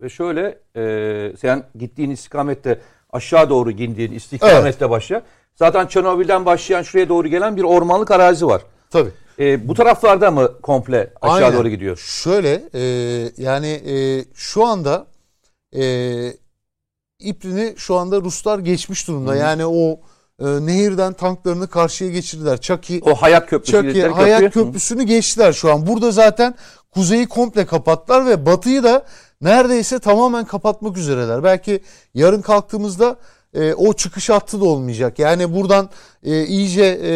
ve 0.00 0.08
şöyle 0.08 0.58
e, 0.76 1.36
sen 1.36 1.64
gittiğin 1.78 2.10
istikamette 2.10 2.80
aşağı 3.10 3.50
doğru 3.50 3.70
indiğin 3.70 4.12
istikamette 4.12 4.90
başla. 4.90 5.22
Zaten 5.54 5.86
Çernobil'den 5.86 6.46
başlayan 6.46 6.82
şuraya 6.82 7.08
doğru 7.08 7.28
gelen 7.28 7.56
bir 7.56 7.62
ormanlık 7.62 8.10
arazi 8.10 8.46
var. 8.46 8.62
Tabii. 8.90 9.10
E, 9.38 9.68
bu 9.68 9.74
taraflarda 9.74 10.30
mı 10.30 10.60
komple 10.62 11.10
aşağı 11.22 11.36
Aynen. 11.36 11.52
doğru 11.52 11.68
gidiyor? 11.68 11.96
Şöyle 11.96 12.62
e, 12.74 12.82
yani 13.36 13.68
e, 13.68 14.24
şu 14.34 14.64
anda 14.64 15.06
e, 15.76 15.84
İprin'i 17.18 17.74
şu 17.76 17.94
anda 17.94 18.20
Ruslar 18.20 18.58
geçmiş 18.58 19.08
durumda. 19.08 19.36
Yani 19.36 19.66
o 19.66 20.00
e, 20.40 20.66
nehirden 20.66 21.12
tanklarını 21.12 21.68
karşıya 21.68 22.10
geçirdiler. 22.10 22.60
Çaki, 22.60 23.00
O 23.04 23.14
Hayat 23.14 23.50
Köprüsü. 23.50 23.72
Çaki 23.72 24.06
Hayat 24.06 24.40
köprü. 24.40 24.64
Köprüsü'nü 24.64 25.02
geçtiler 25.02 25.52
şu 25.52 25.72
an. 25.72 25.86
Burada 25.86 26.10
zaten 26.10 26.54
kuzeyi 26.90 27.26
komple 27.26 27.66
kapattılar 27.66 28.26
ve 28.26 28.46
batıyı 28.46 28.82
da 28.82 29.04
neredeyse 29.40 29.98
tamamen 29.98 30.44
kapatmak 30.44 30.96
üzereler. 30.96 31.44
Belki 31.44 31.82
yarın 32.14 32.42
kalktığımızda 32.42 33.16
e, 33.54 33.74
o 33.74 33.92
çıkış 33.92 34.30
hattı 34.30 34.60
da 34.60 34.64
olmayacak. 34.64 35.18
Yani 35.18 35.54
buradan 35.54 35.90
e, 36.22 36.44
iyice 36.44 36.84
e, 36.84 37.12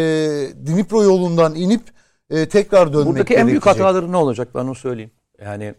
Dnipro 0.66 1.02
yolundan 1.02 1.54
inip 1.54 1.82
e, 2.30 2.48
tekrar 2.48 2.92
dönmek 2.92 3.06
Buradaki 3.06 3.34
en 3.34 3.46
büyük 3.46 3.64
gerekecek. 3.64 3.86
hataları 3.86 4.12
ne 4.12 4.16
olacak 4.16 4.48
ben 4.54 4.60
onu 4.60 4.74
söyleyeyim. 4.74 5.10
Yani 5.42 5.74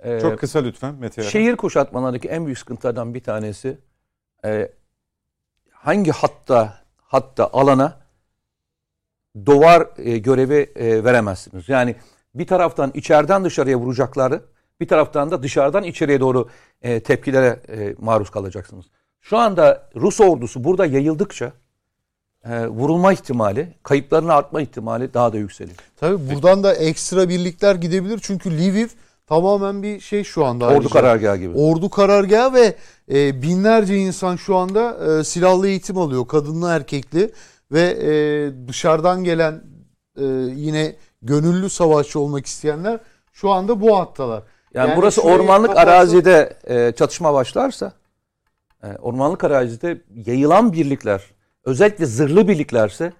e, 0.00 0.20
Çok 0.20 0.38
kısa 0.38 0.58
lütfen 0.58 0.94
Mete. 0.94 1.22
Şehir 1.22 1.56
kuşatmalarındaki 1.56 2.28
en 2.28 2.46
büyük 2.46 2.58
sıkıntılardan 2.58 3.14
bir 3.14 3.22
tanesi 3.22 3.78
e, 4.44 4.70
hangi 5.70 6.10
hatta 6.10 6.80
hatta 6.96 7.50
alana 7.52 8.00
duvar 9.46 9.88
e, 9.98 10.18
görevi 10.18 10.70
e, 10.76 11.04
veremezsiniz. 11.04 11.68
Yani 11.68 11.96
bir 12.34 12.46
taraftan 12.46 12.90
içeriden 12.94 13.44
dışarıya 13.44 13.76
vuracakları, 13.78 14.42
bir 14.80 14.88
taraftan 14.88 15.30
da 15.30 15.42
dışarıdan 15.42 15.84
içeriye 15.84 16.20
doğru 16.20 16.48
e, 16.82 17.00
tepkilere 17.00 17.60
e, 17.68 17.94
maruz 17.98 18.30
kalacaksınız. 18.30 18.86
Şu 19.20 19.38
anda 19.38 19.88
Rus 19.96 20.20
ordusu 20.20 20.64
burada 20.64 20.86
yayıldıkça 20.86 21.52
e, 22.44 22.66
vurulma 22.66 23.12
ihtimali, 23.12 23.74
kayıpların 23.82 24.28
artma 24.28 24.60
ihtimali 24.60 25.14
daha 25.14 25.32
da 25.32 25.36
yükseliyor. 25.36 25.76
Tabii 25.96 26.30
buradan 26.34 26.62
da 26.62 26.74
ekstra 26.74 27.28
birlikler 27.28 27.74
gidebilir. 27.74 28.20
Çünkü 28.22 28.50
Lviv 28.58 28.86
tamamen 29.26 29.82
bir 29.82 30.00
şey 30.00 30.24
şu 30.24 30.44
anda. 30.44 30.64
Ordu 30.64 30.72
ayrıca. 30.74 30.88
karargahı 30.90 31.36
gibi. 31.36 31.58
Ordu 31.58 31.90
karargahı 31.90 32.54
ve 32.54 32.74
e, 33.12 33.42
binlerce 33.42 33.96
insan 33.96 34.36
şu 34.36 34.56
anda 34.56 34.96
e, 35.20 35.24
silahlı 35.24 35.68
eğitim 35.68 35.98
alıyor. 35.98 36.26
Kadınlı 36.28 36.70
erkekli 36.70 37.32
ve 37.72 37.80
e, 37.82 38.08
dışarıdan 38.68 39.24
gelen 39.24 39.62
e, 40.16 40.24
yine 40.54 40.96
gönüllü 41.22 41.70
savaşçı 41.70 42.20
olmak 42.20 42.46
isteyenler 42.46 43.00
şu 43.32 43.50
anda 43.50 43.80
bu 43.80 43.98
hattalar. 43.98 44.42
Yani, 44.74 44.88
Yani 44.88 44.96
burası 44.98 45.22
ormanlık 45.22 45.70
kaparsa- 45.70 45.90
arazide 45.90 46.56
e, 46.64 46.92
çatışma 46.92 47.34
başlarsa 47.34 47.92
e, 48.82 48.86
ormanlık 48.86 49.44
arazide 49.44 50.00
yayılan 50.26 50.72
birlikler 50.72 51.22
özellikle 51.64 52.06
zırhlı 52.06 52.48
birliklerse 52.48 53.12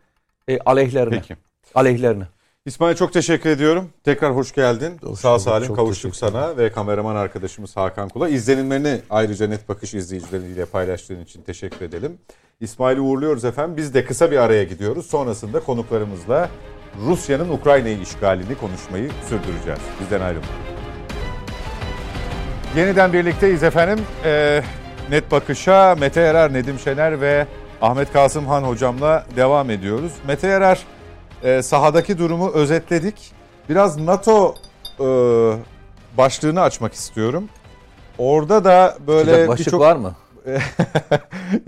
e, 0.49 0.59
aleyhlerine. 0.59 1.15
Peki. 1.15 1.37
Aleyhlerine. 1.75 2.25
İsmail 2.67 2.97
çok 2.97 3.13
teşekkür 3.13 3.51
ediyorum. 3.51 3.91
Tekrar 4.05 4.37
hoş 4.37 4.53
geldin. 4.53 4.99
Hoş 5.03 5.19
Sağ 5.19 5.39
salim 5.39 5.67
çok 5.67 5.77
kavuştuk 5.77 6.17
sana 6.17 6.57
ve 6.57 6.73
kameraman 6.73 7.17
arkadaşımız 7.17 7.77
Hakan 7.77 8.09
Kula. 8.09 8.29
İzlenimlerini 8.29 9.01
ayrıca 9.11 9.47
Net 9.47 9.69
Bakış 9.69 9.95
izleyicileriyle 9.95 10.65
paylaştığın 10.65 11.21
için 11.21 11.43
teşekkür 11.43 11.85
edelim. 11.85 12.19
İsmail'i 12.61 13.01
uğurluyoruz 13.01 13.45
efendim. 13.45 13.77
Biz 13.77 13.95
de 13.95 14.05
kısa 14.05 14.31
bir 14.31 14.37
araya 14.37 14.65
gidiyoruz. 14.65 15.07
Sonrasında 15.07 15.61
konuklarımızla 15.61 16.51
Rusya'nın 17.07 17.49
Ukrayna'yı 17.49 18.01
işgalini 18.01 18.55
konuşmayı 18.55 19.11
sürdüreceğiz. 19.29 19.81
Bizden 20.01 20.21
ayrılmayın. 20.21 20.55
Yeniden 22.77 23.13
birlikteyiz 23.13 23.63
efendim. 23.63 24.05
Ee, 24.25 24.63
Net 25.11 25.31
Bakış'a 25.31 25.95
Mete 26.01 26.21
Erer, 26.21 26.53
Nedim 26.53 26.79
Şener 26.79 27.21
ve 27.21 27.47
Ahmet 27.83 28.13
Kasım 28.13 28.47
Han 28.47 28.63
hocamla 28.63 29.27
devam 29.37 29.71
ediyoruz. 29.71 30.13
Mete 30.27 30.49
Erer 30.49 30.79
e, 31.43 31.63
sahadaki 31.63 32.19
durumu 32.19 32.51
özetledik. 32.51 33.33
Biraz 33.69 33.97
NATO 33.99 34.55
e, 35.01 35.05
başlığını 36.19 36.61
açmak 36.61 36.93
istiyorum. 36.93 37.49
Orada 38.19 38.65
da 38.65 38.97
böyle 39.07 39.49
başlık 39.49 39.67
birçok 39.67 39.81
var 39.81 39.97
mı? 39.97 40.15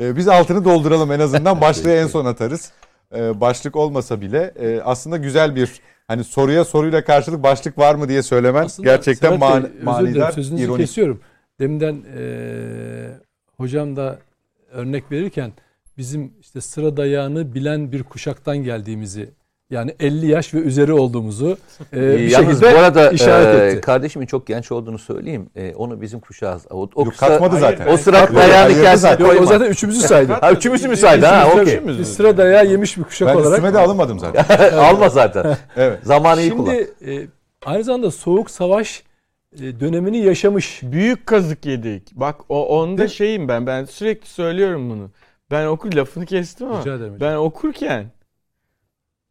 E, 0.00 0.16
biz 0.16 0.28
altını 0.28 0.64
dolduralım 0.64 1.12
en 1.12 1.20
azından 1.20 1.60
başlığı 1.60 1.90
en 1.92 2.06
son 2.06 2.24
atarız. 2.24 2.72
E, 3.16 3.40
başlık 3.40 3.76
olmasa 3.76 4.20
bile 4.20 4.52
e, 4.60 4.80
aslında 4.84 5.16
güzel 5.16 5.56
bir 5.56 5.80
hani 6.08 6.24
soruya 6.24 6.64
soruyla 6.64 7.04
karşılık 7.04 7.42
başlık 7.42 7.78
var 7.78 7.94
mı 7.94 8.08
diye 8.08 8.22
söylemen 8.22 8.64
Aslında 8.64 8.88
gerçekten 8.88 9.38
man- 9.38 9.62
dilerim, 9.62 9.84
manidar, 9.84 10.32
ironik. 10.58 10.76
kesiyorum. 10.80 11.20
Deminden 11.60 11.94
eee, 12.16 13.10
hocam 13.62 13.96
da 13.96 14.18
örnek 14.72 15.12
verirken 15.12 15.52
bizim 15.98 16.32
işte 16.40 16.60
sıra 16.60 16.96
dayağını 16.96 17.54
bilen 17.54 17.92
bir 17.92 18.02
kuşaktan 18.02 18.56
geldiğimizi 18.56 19.30
yani 19.70 19.94
50 20.00 20.26
yaş 20.26 20.54
ve 20.54 20.58
üzeri 20.58 20.92
olduğumuzu 20.92 21.46
eee, 21.92 22.00
bir 22.00 22.18
Yalnız 22.18 22.48
bu 22.48 22.52
şekilde 22.64 22.78
arada 22.80 23.10
işaret 23.10 23.60
e, 23.60 23.66
etti. 23.66 23.80
kardeşimin 23.80 24.26
çok 24.26 24.46
genç 24.46 24.72
olduğunu 24.72 24.98
söyleyeyim. 24.98 25.50
E, 25.56 25.74
onu 25.74 26.00
bizim 26.00 26.20
kuşağız. 26.20 26.66
O, 26.70 26.88
o 26.94 27.04
Yok, 27.04 27.16
katmadı 27.18 27.56
zaten. 27.58 27.86
O 27.86 27.96
sıra 27.96 28.34
dayağını 28.34 28.72
kendisi 28.74 28.96
zaten. 28.96 29.24
Yok, 29.24 29.40
o 29.40 29.46
zaten 29.46 29.66
üçümüzü 29.70 30.00
saydı. 30.00 30.32
Ha, 30.32 30.52
üçümüzü 30.52 30.88
müsaade 30.88 31.26
ha 31.26 31.48
Üçümüz 31.48 31.68
okey. 31.68 31.98
Biz 31.98 32.14
sıra 32.14 32.36
dayağı 32.36 32.66
yemiş 32.66 32.98
bir 32.98 33.02
kuşak 33.02 33.28
Ben 33.28 33.34
olarak. 33.34 33.50
üstüme 33.50 33.74
de 33.74 33.78
alınmadım 33.78 34.18
zaten. 34.18 34.72
Alma 34.78 35.08
zaten. 35.08 35.56
Evet. 35.76 35.98
Zamanı 36.02 36.40
iyi 36.40 36.50
kullan. 36.56 36.72
Şimdi 36.74 37.12
e, 37.22 37.26
aynı 37.64 37.84
zamanda 37.84 38.10
soğuk 38.10 38.50
savaş 38.50 39.00
e, 39.00 39.02
dönemini 39.58 40.18
yaşamış. 40.18 40.80
Büyük 40.82 41.26
kazık 41.26 41.66
yedik. 41.66 42.12
Bak 42.14 42.40
o 42.48 42.80
onda 42.80 43.02
mi? 43.02 43.10
şeyim 43.10 43.48
ben. 43.48 43.66
Ben 43.66 43.84
sürekli 43.84 44.28
söylüyorum 44.28 44.90
bunu. 44.90 45.10
Ben 45.50 45.66
okur 45.66 45.92
lafını 45.92 46.26
kestim 46.26 46.66
ama 46.66 46.80
Rica 46.80 46.94
ederim 46.94 47.14
hocam. 47.14 47.30
ben 47.30 47.36
okurken 47.36 48.06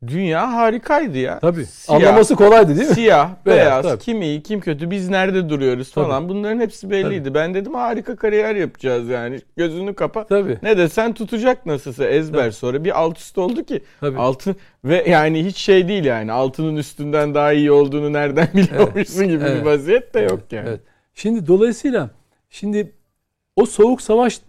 dünya 0.08 0.54
harikaydı 0.54 1.18
ya. 1.18 1.39
Tabii. 1.39 1.66
Siyah, 1.66 1.97
Anlaması 1.99 2.36
kolaydı 2.36 2.76
değil 2.78 2.89
mi? 2.89 2.95
Siyah, 2.95 3.30
Beyaz, 3.45 3.58
beyaz, 3.58 3.84
tabii. 3.84 3.99
kim 3.99 4.22
iyi, 4.22 4.43
kim 4.43 4.60
kötü, 4.60 4.91
biz 4.91 5.10
nerede 5.10 5.49
duruyoruz 5.49 5.91
Tabii. 5.91 6.06
falan. 6.06 6.30
Bunların 6.30 6.60
hepsi 6.60 6.89
belliydi. 6.89 7.34
Ben 7.34 7.54
dedim 7.54 7.74
harika 7.74 8.16
kariyer 8.16 8.56
yapacağız 8.56 9.08
yani. 9.10 9.39
Gözünü 9.58 9.93
kapa. 9.93 10.26
Tabii. 10.28 10.58
Ne 10.64 10.78
desen 10.78 11.14
tutacak 11.14 11.66
nasılsa 11.66 12.06
ezber 12.06 12.43
Tabii. 12.43 12.54
sonra 12.54 12.84
bir 12.84 12.99
alt 13.02 13.18
üst 13.18 13.38
oldu 13.38 13.64
ki 13.64 13.82
Tabii. 13.99 14.18
altın 14.18 14.56
ve 14.86 15.10
yani 15.10 15.45
hiç 15.45 15.58
şey 15.58 15.88
değil 15.88 16.06
yani 16.06 16.32
altının 16.32 16.76
üstünden 16.76 17.36
daha 17.36 17.54
iyi 17.54 17.72
olduğunu 17.72 18.14
nereden 18.14 18.47
biliyormuşsun 18.54 19.28
gibi 19.28 19.43
Evet. 19.47 19.62
bir 19.62 19.66
vaziyet 19.66 20.14
de 20.14 20.20
yok 20.20 20.39
yani. 20.52 20.70
Evet. 20.70 20.80
Şimdi 21.14 21.47
dolayısıyla 21.47 22.10
şimdi 22.49 22.91
o 23.56 23.66
soğuk 23.66 24.02
savaş 24.02 24.41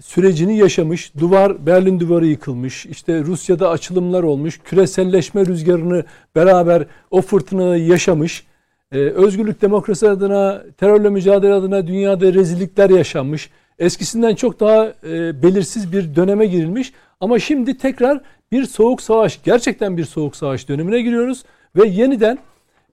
sürecini 0.00 0.58
yaşamış, 0.58 1.12
duvar 1.18 1.66
Berlin 1.66 2.00
duvarı 2.00 2.26
yıkılmış, 2.26 2.86
işte 2.86 3.20
Rusya'da 3.20 3.70
açılımlar 3.70 4.22
olmuş, 4.22 4.60
küreselleşme 4.64 5.46
rüzgarını 5.46 6.04
beraber 6.36 6.86
o 7.10 7.22
fırtınayı 7.22 7.86
yaşamış. 7.86 8.46
Ee, 8.92 8.98
özgürlük 8.98 9.62
demokrasi 9.62 10.08
adına, 10.08 10.62
terörle 10.78 11.10
mücadele 11.10 11.52
adına 11.52 11.86
dünyada 11.86 12.34
rezillikler 12.34 12.90
yaşanmış. 12.90 13.50
Eskisinden 13.78 14.34
çok 14.34 14.60
daha 14.60 14.86
e, 14.86 15.42
belirsiz 15.42 15.92
bir 15.92 16.16
döneme 16.16 16.46
girilmiş. 16.46 16.92
Ama 17.20 17.38
şimdi 17.38 17.78
tekrar 17.78 18.20
bir 18.52 18.64
soğuk 18.64 19.02
savaş, 19.02 19.42
gerçekten 19.42 19.96
bir 19.96 20.04
soğuk 20.04 20.36
savaş 20.36 20.68
dönemine 20.68 21.00
giriyoruz. 21.02 21.44
Ve 21.76 21.88
yeniden 21.88 22.38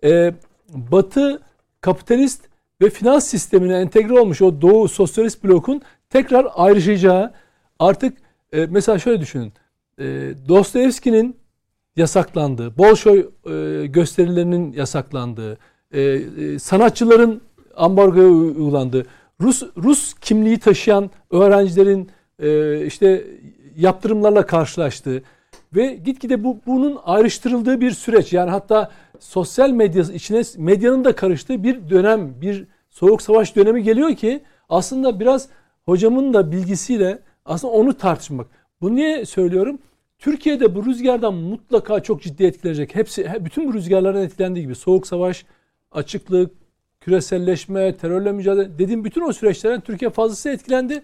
e, 0.03 0.33
Batı 0.69 1.41
kapitalist 1.81 2.41
ve 2.83 2.89
finans 2.89 3.27
sistemine 3.27 3.77
entegre 3.77 4.19
olmuş 4.19 4.41
o 4.41 4.61
Doğu 4.61 4.87
sosyalist 4.87 5.43
blokun 5.43 5.81
tekrar 6.09 6.47
ayrışacağı 6.55 7.33
artık 7.79 8.17
e, 8.53 8.65
mesela 8.65 8.99
şöyle 8.99 9.21
düşünün. 9.21 9.53
E, 9.99 10.03
Dostoyevski'nin 10.47 11.35
yasaklandığı, 11.95 12.77
Bolşoy 12.77 13.19
e, 13.19 13.85
gösterilerinin 13.87 14.73
yasaklandığı, 14.73 15.57
e, 15.91 16.01
e, 16.01 16.59
sanatçıların 16.59 17.41
ambargoya 17.75 18.27
uygulandığı, 18.27 19.05
Rus 19.41 19.63
Rus 19.77 20.13
kimliği 20.13 20.59
taşıyan 20.59 21.11
öğrencilerin 21.31 22.09
e, 22.39 22.85
işte 22.85 23.23
yaptırımlarla 23.75 24.45
karşılaştığı 24.45 25.23
ve 25.75 25.99
gitgide 26.05 26.43
bu 26.43 26.59
bunun 26.65 26.99
ayrıştırıldığı 27.05 27.81
bir 27.81 27.91
süreç. 27.91 28.33
Yani 28.33 28.49
hatta 28.49 28.91
sosyal 29.19 29.69
medya 29.69 30.03
içine 30.03 30.41
medyanın 30.57 31.05
da 31.05 31.15
karıştığı 31.15 31.63
bir 31.63 31.89
dönem, 31.89 32.41
bir 32.41 32.65
soğuk 32.93 33.21
savaş 33.21 33.55
dönemi 33.55 33.83
geliyor 33.83 34.15
ki 34.15 34.43
aslında 34.69 35.19
biraz 35.19 35.47
hocamın 35.85 36.33
da 36.33 36.51
bilgisiyle 36.51 37.19
aslında 37.45 37.73
onu 37.73 37.97
tartışmak. 37.97 38.47
Bu 38.81 38.95
niye 38.95 39.25
söylüyorum? 39.25 39.79
Türkiye'de 40.19 40.75
bu 40.75 40.85
rüzgardan 40.85 41.33
mutlaka 41.33 41.99
çok 42.03 42.21
ciddi 42.21 42.43
etkilenecek. 42.45 42.95
Hepsi 42.95 43.27
he- 43.29 43.45
bütün 43.45 43.67
bu 43.67 43.73
rüzgarların 43.73 44.21
etkilendiği 44.21 44.65
gibi 44.65 44.75
soğuk 44.75 45.07
savaş, 45.07 45.45
açıklık, 45.91 46.51
küreselleşme, 47.01 47.97
terörle 47.97 48.31
mücadele 48.31 48.79
dediğim 48.79 49.03
bütün 49.05 49.21
o 49.21 49.33
süreçlerden 49.33 49.81
Türkiye 49.81 50.09
fazlası 50.11 50.49
etkilendi. 50.49 51.03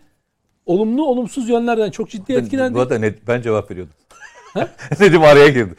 Olumlu, 0.65 1.05
olumsuz 1.05 1.49
yönlerden 1.49 1.91
çok 1.91 2.09
ciddi 2.09 2.33
etkilendi. 2.33 2.75
Bu 2.75 2.79
arada 2.79 2.97
net, 2.99 3.27
ben 3.27 3.41
cevap 3.41 3.71
veriyordum. 3.71 3.93
Nedim 4.99 5.21
araya 5.23 5.49
girdi. 5.49 5.75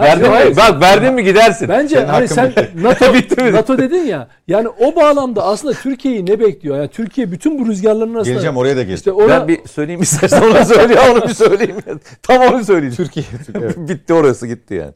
Verdin 0.00 0.24
hayır. 0.24 0.50
mi? 0.50 0.56
Bak 0.56 0.82
verdin 0.82 1.14
mi 1.14 1.24
gidersin. 1.24 1.68
Bence 1.68 1.94
Senin 1.94 2.06
hani 2.08 2.28
sen 2.28 2.52
NATO, 2.74 3.14
Bitti 3.14 3.42
mi? 3.44 3.52
NATO 3.52 3.78
dedin 3.78 4.04
ya. 4.04 4.28
Yani 4.48 4.68
o 4.68 4.96
bağlamda 4.96 5.44
aslında 5.44 5.74
Türkiye'yi 5.74 6.26
ne 6.26 6.40
bekliyor? 6.40 6.76
Yani 6.76 6.88
Türkiye 6.88 7.32
bütün 7.32 7.58
bu 7.58 7.66
rüzgarların 7.66 8.14
arasında. 8.14 8.32
Geleceğim 8.32 8.56
oraya 8.56 8.76
da 8.76 8.82
geleceğim. 8.82 8.96
İşte 8.96 9.12
ona, 9.12 9.28
Ben 9.28 9.48
bir 9.48 9.68
söyleyeyim 9.68 10.02
istersen 10.02 10.42
onu 10.42 10.64
söyle 10.64 11.00
onu 11.00 11.22
bir 11.22 11.34
söyleyeyim. 11.34 11.76
Tam 12.22 12.42
onu 12.42 12.64
söyleyeceğim. 12.64 12.96
Türkiye. 13.10 13.26
evet. 13.54 13.76
bitti 13.76 14.14
orası 14.14 14.46
gitti 14.46 14.74
yani. 14.74 14.92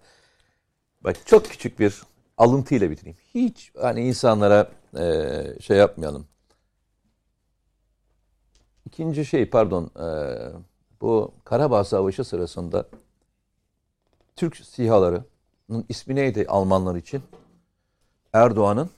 Bak 1.00 1.16
çok 1.26 1.44
küçük 1.50 1.78
bir 1.78 1.94
alıntıyla 2.38 2.90
bitireyim. 2.90 3.18
Hiç 3.34 3.72
hani 3.82 4.00
insanlara 4.00 4.68
eee, 4.96 5.56
şey 5.60 5.76
yapmayalım. 5.76 6.26
İkinci 8.86 9.24
şey 9.24 9.46
pardon 9.50 9.90
eee, 9.98 10.48
bu 11.00 11.34
Karabağ 11.44 11.84
Savaşı 11.84 12.24
sırasında 12.24 12.86
Türk 14.40 14.56
sihalarının 14.56 15.84
ismi 15.88 16.14
neydi 16.14 16.46
Almanlar 16.48 16.96
için? 16.96 17.22
Erdoğan'ın 18.32 18.90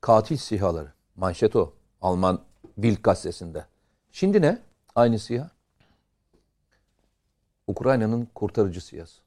katil 0.00 0.36
sihaları. 0.36 0.92
Manşet 1.16 1.56
o. 1.56 1.72
Alman 2.00 2.40
Bild 2.76 3.02
gazetesinde. 3.02 3.66
Şimdi 4.12 4.42
ne? 4.42 4.62
Aynı 4.94 5.18
siha. 5.18 5.50
Ukrayna'nın 7.66 8.28
kurtarıcı 8.34 8.84
siyası. 8.84 9.22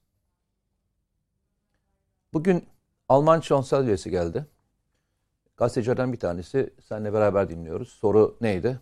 Bugün 2.33 2.65
Alman 3.09 3.39
şansölyesi 3.39 4.11
geldi. 4.11 4.45
Gazetecilerden 5.57 6.13
bir 6.13 6.19
tanesi, 6.19 6.73
seninle 6.83 7.13
beraber 7.13 7.49
dinliyoruz. 7.49 7.89
Soru 7.89 8.37
neydi? 8.41 8.79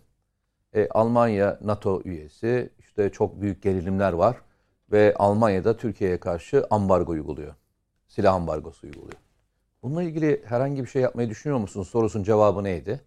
E, 0.74 0.88
Almanya 0.88 1.58
NATO 1.62 2.02
üyesi, 2.04 2.70
işte 2.78 3.12
çok 3.12 3.40
büyük 3.40 3.62
gerilimler 3.62 4.12
var 4.12 4.36
ve 4.94 5.14
Almanya'da 5.18 5.76
Türkiye'ye 5.76 6.20
karşı 6.20 6.66
ambargo 6.70 7.12
uyguluyor. 7.12 7.54
Silah 8.08 8.34
ambargosu 8.34 8.86
uyguluyor. 8.86 9.18
Bununla 9.82 10.02
ilgili 10.02 10.42
herhangi 10.46 10.82
bir 10.82 10.88
şey 10.88 11.02
yapmayı 11.02 11.30
düşünüyor 11.30 11.58
musun? 11.60 11.82
Sorusun 11.82 12.22
cevabı 12.22 12.64
neydi? 12.64 13.00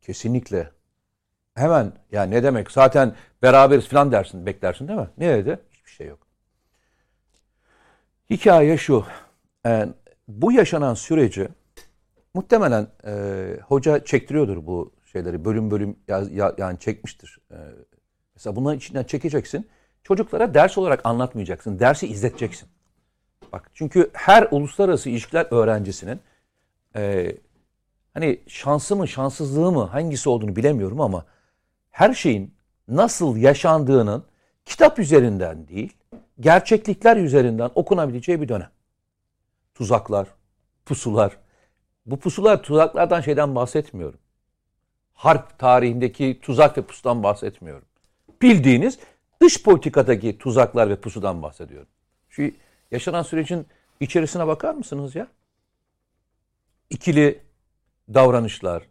Kesinlikle. 0.00 0.70
Hemen 1.54 1.92
ya 2.12 2.22
ne 2.22 2.42
demek 2.42 2.70
zaten 2.70 3.14
beraberiz 3.42 3.88
falan 3.88 4.12
dersin 4.12 4.46
beklersin 4.46 4.88
değil 4.88 4.98
mi? 4.98 5.10
Ne 5.18 5.28
dedi? 5.38 5.58
Hiçbir 5.70 5.90
şey 5.90 6.06
yok. 6.06 6.18
Hikaye 8.30 8.76
şu. 8.76 9.04
e, 9.66 9.88
bu 10.28 10.52
yaşanan 10.52 10.94
süreci 10.94 11.48
muhtemelen 12.34 12.86
e, 13.06 13.12
hoca 13.66 14.04
çektiriyordur 14.04 14.66
bu 14.66 14.92
şeyleri. 15.12 15.44
Bölüm 15.44 15.70
bölüm 15.70 15.96
ya- 16.08 16.26
ya- 16.32 16.54
yani 16.58 16.78
çekmiştir. 16.78 17.38
E, 17.50 17.56
mesela 18.34 18.56
bunların 18.56 18.78
içinden 18.78 19.04
çekeceksin. 19.04 19.68
Çocuklara 20.04 20.54
ders 20.54 20.78
olarak 20.78 21.06
anlatmayacaksın. 21.06 21.78
Dersi 21.78 22.06
izleteceksin. 22.06 22.68
Bak 23.52 23.70
çünkü 23.74 24.10
her 24.12 24.48
uluslararası 24.50 25.10
ilişkiler 25.10 25.46
öğrencisinin 25.50 26.20
e, 26.96 27.32
hani 28.14 28.40
şansı 28.46 28.96
mı 28.96 29.08
şanssızlığı 29.08 29.72
mı 29.72 29.84
hangisi 29.84 30.28
olduğunu 30.28 30.56
bilemiyorum 30.56 31.00
ama 31.00 31.24
her 31.90 32.14
şeyin 32.14 32.54
nasıl 32.88 33.36
yaşandığının 33.36 34.24
kitap 34.64 34.98
üzerinden 34.98 35.68
değil, 35.68 35.92
gerçeklikler 36.40 37.16
üzerinden 37.16 37.70
okunabileceği 37.74 38.40
bir 38.40 38.48
dönem. 38.48 38.70
Tuzaklar, 39.74 40.28
pusular. 40.86 41.36
Bu 42.06 42.18
pusular, 42.18 42.62
tuzaklardan 42.62 43.20
şeyden 43.20 43.54
bahsetmiyorum. 43.54 44.18
Harp 45.12 45.58
tarihindeki 45.58 46.38
tuzak 46.42 46.78
ve 46.78 46.82
pusudan 46.82 47.22
bahsetmiyorum. 47.22 47.84
Bildiğiniz 48.42 48.98
dış 49.42 49.62
politikadaki 49.62 50.38
tuzaklar 50.38 50.90
ve 50.90 50.96
pusudan 50.96 51.42
bahsediyorum. 51.42 51.88
Şu 52.28 52.50
yaşanan 52.90 53.22
sürecin 53.22 53.66
içerisine 54.00 54.46
bakar 54.46 54.74
mısınız 54.74 55.14
ya? 55.14 55.26
İkili 56.90 57.42
davranışlar, 58.14 58.82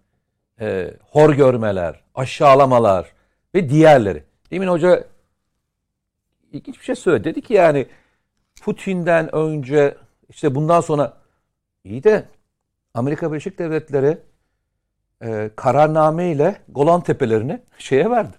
e, 0.60 0.94
hor 1.12 1.34
görmeler, 1.34 2.02
aşağılamalar 2.16 3.14
ve 3.56 3.70
diğerleri. 3.70 4.24
Demin 4.52 4.68
hoca 4.68 5.08
ilginç 6.52 6.80
bir 6.80 6.84
şey 6.84 6.96
söyledi. 6.96 7.24
Dedi 7.24 7.42
ki 7.42 7.54
yani 7.54 7.88
Putin'den 8.62 9.36
önce 9.36 9.98
işte 10.30 10.56
bundan 10.56 10.82
sonra 10.82 11.18
iyi 11.84 12.04
de 12.04 12.26
Amerika 12.94 13.32
Birleşik 13.32 13.60
Devletleri 13.60 14.18
e, 15.22 15.50
kararname 15.56 16.32
ile 16.32 16.62
Golan 16.70 17.02
Tepelerini 17.02 17.62
şeye 17.78 18.10
verdi. 18.10 18.38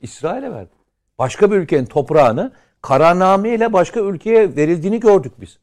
İsrail'e 0.00 0.52
verdi. 0.52 0.75
Başka 1.18 1.50
bir 1.50 1.56
ülkenin 1.56 1.86
toprağını 1.86 2.52
kararname 2.82 3.54
ile 3.54 3.72
başka 3.72 4.00
ülkeye 4.00 4.56
verildiğini 4.56 5.00
gördük 5.00 5.32
biz. 5.40 5.58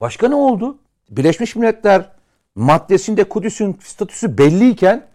Başka 0.00 0.28
ne 0.28 0.34
oldu? 0.34 0.78
Birleşmiş 1.10 1.56
Milletler 1.56 2.10
maddesinde 2.54 3.24
Kudüs'ün 3.24 3.78
statüsü 3.82 4.38
belliyken 4.38 5.06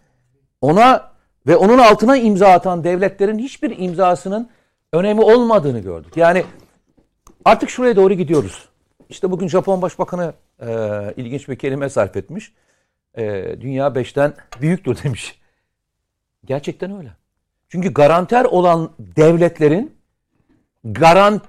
ona 0.62 1.12
ve 1.48 1.56
onun 1.56 1.78
altına 1.78 2.18
imza 2.18 2.48
atan 2.48 2.84
devletlerin 2.84 3.40
hiçbir 3.40 3.78
imzasının 3.78 4.50
önemi 4.94 5.22
olmadığını 5.22 5.80
gördük. 5.80 6.18
Yani 6.18 6.46
artık 7.46 7.70
şuraya 7.70 7.96
doğru 7.96 8.14
gidiyoruz. 8.14 8.70
İşte 9.10 9.32
bugün 9.32 9.48
Japon 9.48 9.82
Başbakanı 9.82 10.34
e, 10.62 10.68
ilginç 11.18 11.50
bir 11.50 11.56
kelime 11.56 11.90
sarf 11.90 12.18
etmiş. 12.18 12.54
E, 13.18 13.56
dünya 13.62 13.96
beşten 13.96 14.34
büyüktür 14.62 15.04
demiş. 15.04 15.40
Gerçekten 16.46 16.98
öyle. 16.98 17.23
Çünkü 17.74 17.94
garanter 17.94 18.46
olan 18.46 18.92
devletlerin 19.00 19.98
garan, 20.84 21.42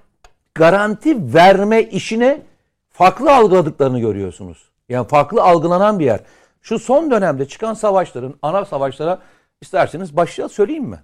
garanti 0.55 1.34
verme 1.34 1.82
işine 1.82 2.42
farklı 2.90 3.34
algıladıklarını 3.34 4.01
görüyorsunuz. 4.01 4.68
Yani 4.88 5.09
farklı 5.09 5.42
algılanan 5.42 5.98
bir 5.98 6.05
yer. 6.05 6.20
Şu 6.62 6.78
son 6.78 7.10
dönemde 7.10 7.48
çıkan 7.48 7.74
savaşların, 7.74 8.34
ana 8.42 8.64
savaşlara 8.64 9.18
isterseniz 9.60 10.16
başlayalım 10.16 10.55
söyleyeyim 10.55 10.84
mi? 10.84 11.02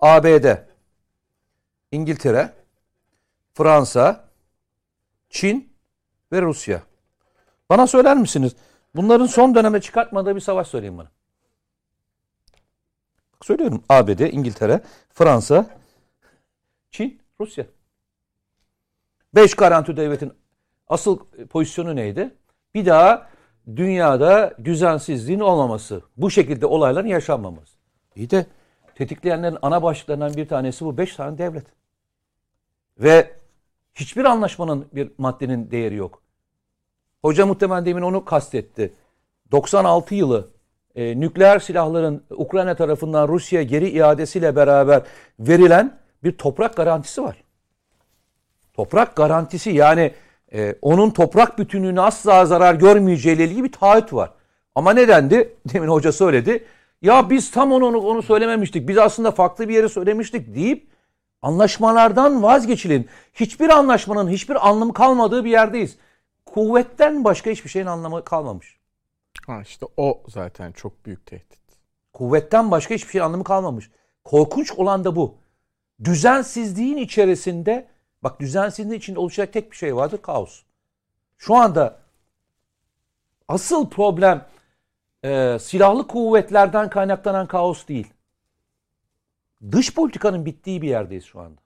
ABD, 0.00 0.56
İngiltere, 1.92 2.52
Fransa, 3.54 4.24
Çin 5.30 5.72
ve 6.32 6.42
Rusya. 6.42 6.82
Bana 7.70 7.86
söyler 7.86 8.16
misiniz? 8.16 8.56
Bunların 8.94 9.26
son 9.26 9.54
dönemde 9.54 9.80
çıkartmadığı 9.80 10.34
bir 10.36 10.40
savaş 10.40 10.68
söyleyin 10.68 10.98
bana. 10.98 11.08
Söylüyorum 13.42 13.82
ABD, 13.88 14.18
İngiltere, 14.18 14.80
Fransa, 15.14 15.66
Çin, 16.90 17.20
Rusya. 17.40 17.66
Beş 19.34 19.54
garanti 19.54 19.96
devletin 19.96 20.32
asıl 20.88 21.18
pozisyonu 21.50 21.96
neydi? 21.96 22.34
Bir 22.74 22.86
daha 22.86 23.28
dünyada 23.76 24.56
düzensizliğin 24.64 25.40
olmaması. 25.40 26.02
Bu 26.16 26.30
şekilde 26.30 26.66
olayların 26.66 27.08
yaşanmaması. 27.08 27.76
İyi 28.16 28.30
de 28.30 28.46
tetikleyenlerin 28.94 29.58
ana 29.62 29.82
başlıklarından 29.82 30.34
bir 30.34 30.48
tanesi 30.48 30.84
bu 30.84 30.98
beş 30.98 31.16
tane 31.16 31.38
devlet. 31.38 31.66
Ve 32.98 33.36
hiçbir 33.94 34.24
anlaşmanın 34.24 34.86
bir 34.92 35.12
maddenin 35.18 35.70
değeri 35.70 35.94
yok. 35.94 36.22
Hoca 37.22 37.46
muhtemelen 37.46 37.86
demin 37.86 38.02
onu 38.02 38.24
kastetti. 38.24 38.94
96 39.52 40.14
yılı 40.14 40.50
e, 40.96 41.20
nükleer 41.20 41.58
silahların 41.58 42.22
Ukrayna 42.30 42.74
tarafından 42.74 43.28
Rusya 43.28 43.62
geri 43.62 43.88
iadesiyle 43.88 44.56
beraber 44.56 45.02
verilen 45.40 45.98
bir 46.24 46.32
toprak 46.32 46.76
garantisi 46.76 47.22
var. 47.22 47.36
Toprak 48.74 49.16
garantisi 49.16 49.70
yani 49.70 50.12
e, 50.52 50.74
onun 50.82 51.10
toprak 51.10 51.58
bütünlüğüne 51.58 52.00
asla 52.00 52.46
zarar 52.46 52.74
görmeyeceğiyle 52.74 53.44
ilgili 53.44 53.64
bir 53.64 53.72
taahhüt 53.72 54.12
var. 54.12 54.30
Ama 54.74 54.92
nedendi? 54.92 55.54
Demin 55.72 55.88
hoca 55.88 56.12
söyledi. 56.12 56.64
Ya 57.02 57.30
biz 57.30 57.50
tam 57.50 57.72
onu, 57.72 57.98
onu 57.98 58.22
söylememiştik. 58.22 58.88
Biz 58.88 58.98
aslında 58.98 59.30
farklı 59.30 59.68
bir 59.68 59.74
yere 59.74 59.88
söylemiştik 59.88 60.54
deyip 60.54 60.86
anlaşmalardan 61.42 62.42
vazgeçilin. 62.42 63.08
Hiçbir 63.34 63.68
anlaşmanın 63.68 64.30
hiçbir 64.30 64.68
anlamı 64.68 64.92
kalmadığı 64.92 65.44
bir 65.44 65.50
yerdeyiz. 65.50 65.96
Kuvvetten 66.46 67.24
başka 67.24 67.50
hiçbir 67.50 67.70
şeyin 67.70 67.86
anlamı 67.86 68.24
kalmamış. 68.24 68.76
Ha 69.46 69.62
işte 69.62 69.86
o 69.96 70.22
zaten 70.28 70.72
çok 70.72 71.06
büyük 71.06 71.26
tehdit. 71.26 71.60
Kuvvetten 72.12 72.70
başka 72.70 72.94
hiçbir 72.94 73.10
şeyin 73.10 73.24
anlamı 73.24 73.44
kalmamış. 73.44 73.90
Korkunç 74.24 74.72
olan 74.72 75.04
da 75.04 75.16
bu. 75.16 75.34
Düzensizliğin 76.04 76.96
içerisinde 76.96 77.88
bak 78.22 78.40
düzensizliğin 78.40 78.98
içinde 78.98 79.18
oluşacak 79.18 79.52
tek 79.52 79.70
bir 79.70 79.76
şey 79.76 79.96
vardır 79.96 80.22
kaos. 80.22 80.62
Şu 81.38 81.54
anda 81.54 81.98
asıl 83.48 83.90
problem 83.90 84.46
e, 85.24 85.58
silahlı 85.60 86.06
kuvvetlerden 86.06 86.90
kaynaklanan 86.90 87.46
kaos 87.46 87.88
değil. 87.88 88.12
Dış 89.72 89.94
politikanın 89.94 90.46
bittiği 90.46 90.82
bir 90.82 90.88
yerdeyiz 90.88 91.24
şu 91.24 91.40
anda. 91.40 91.60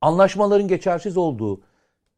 Anlaşmaların 0.00 0.68
geçersiz 0.68 1.16
olduğu, 1.16 1.60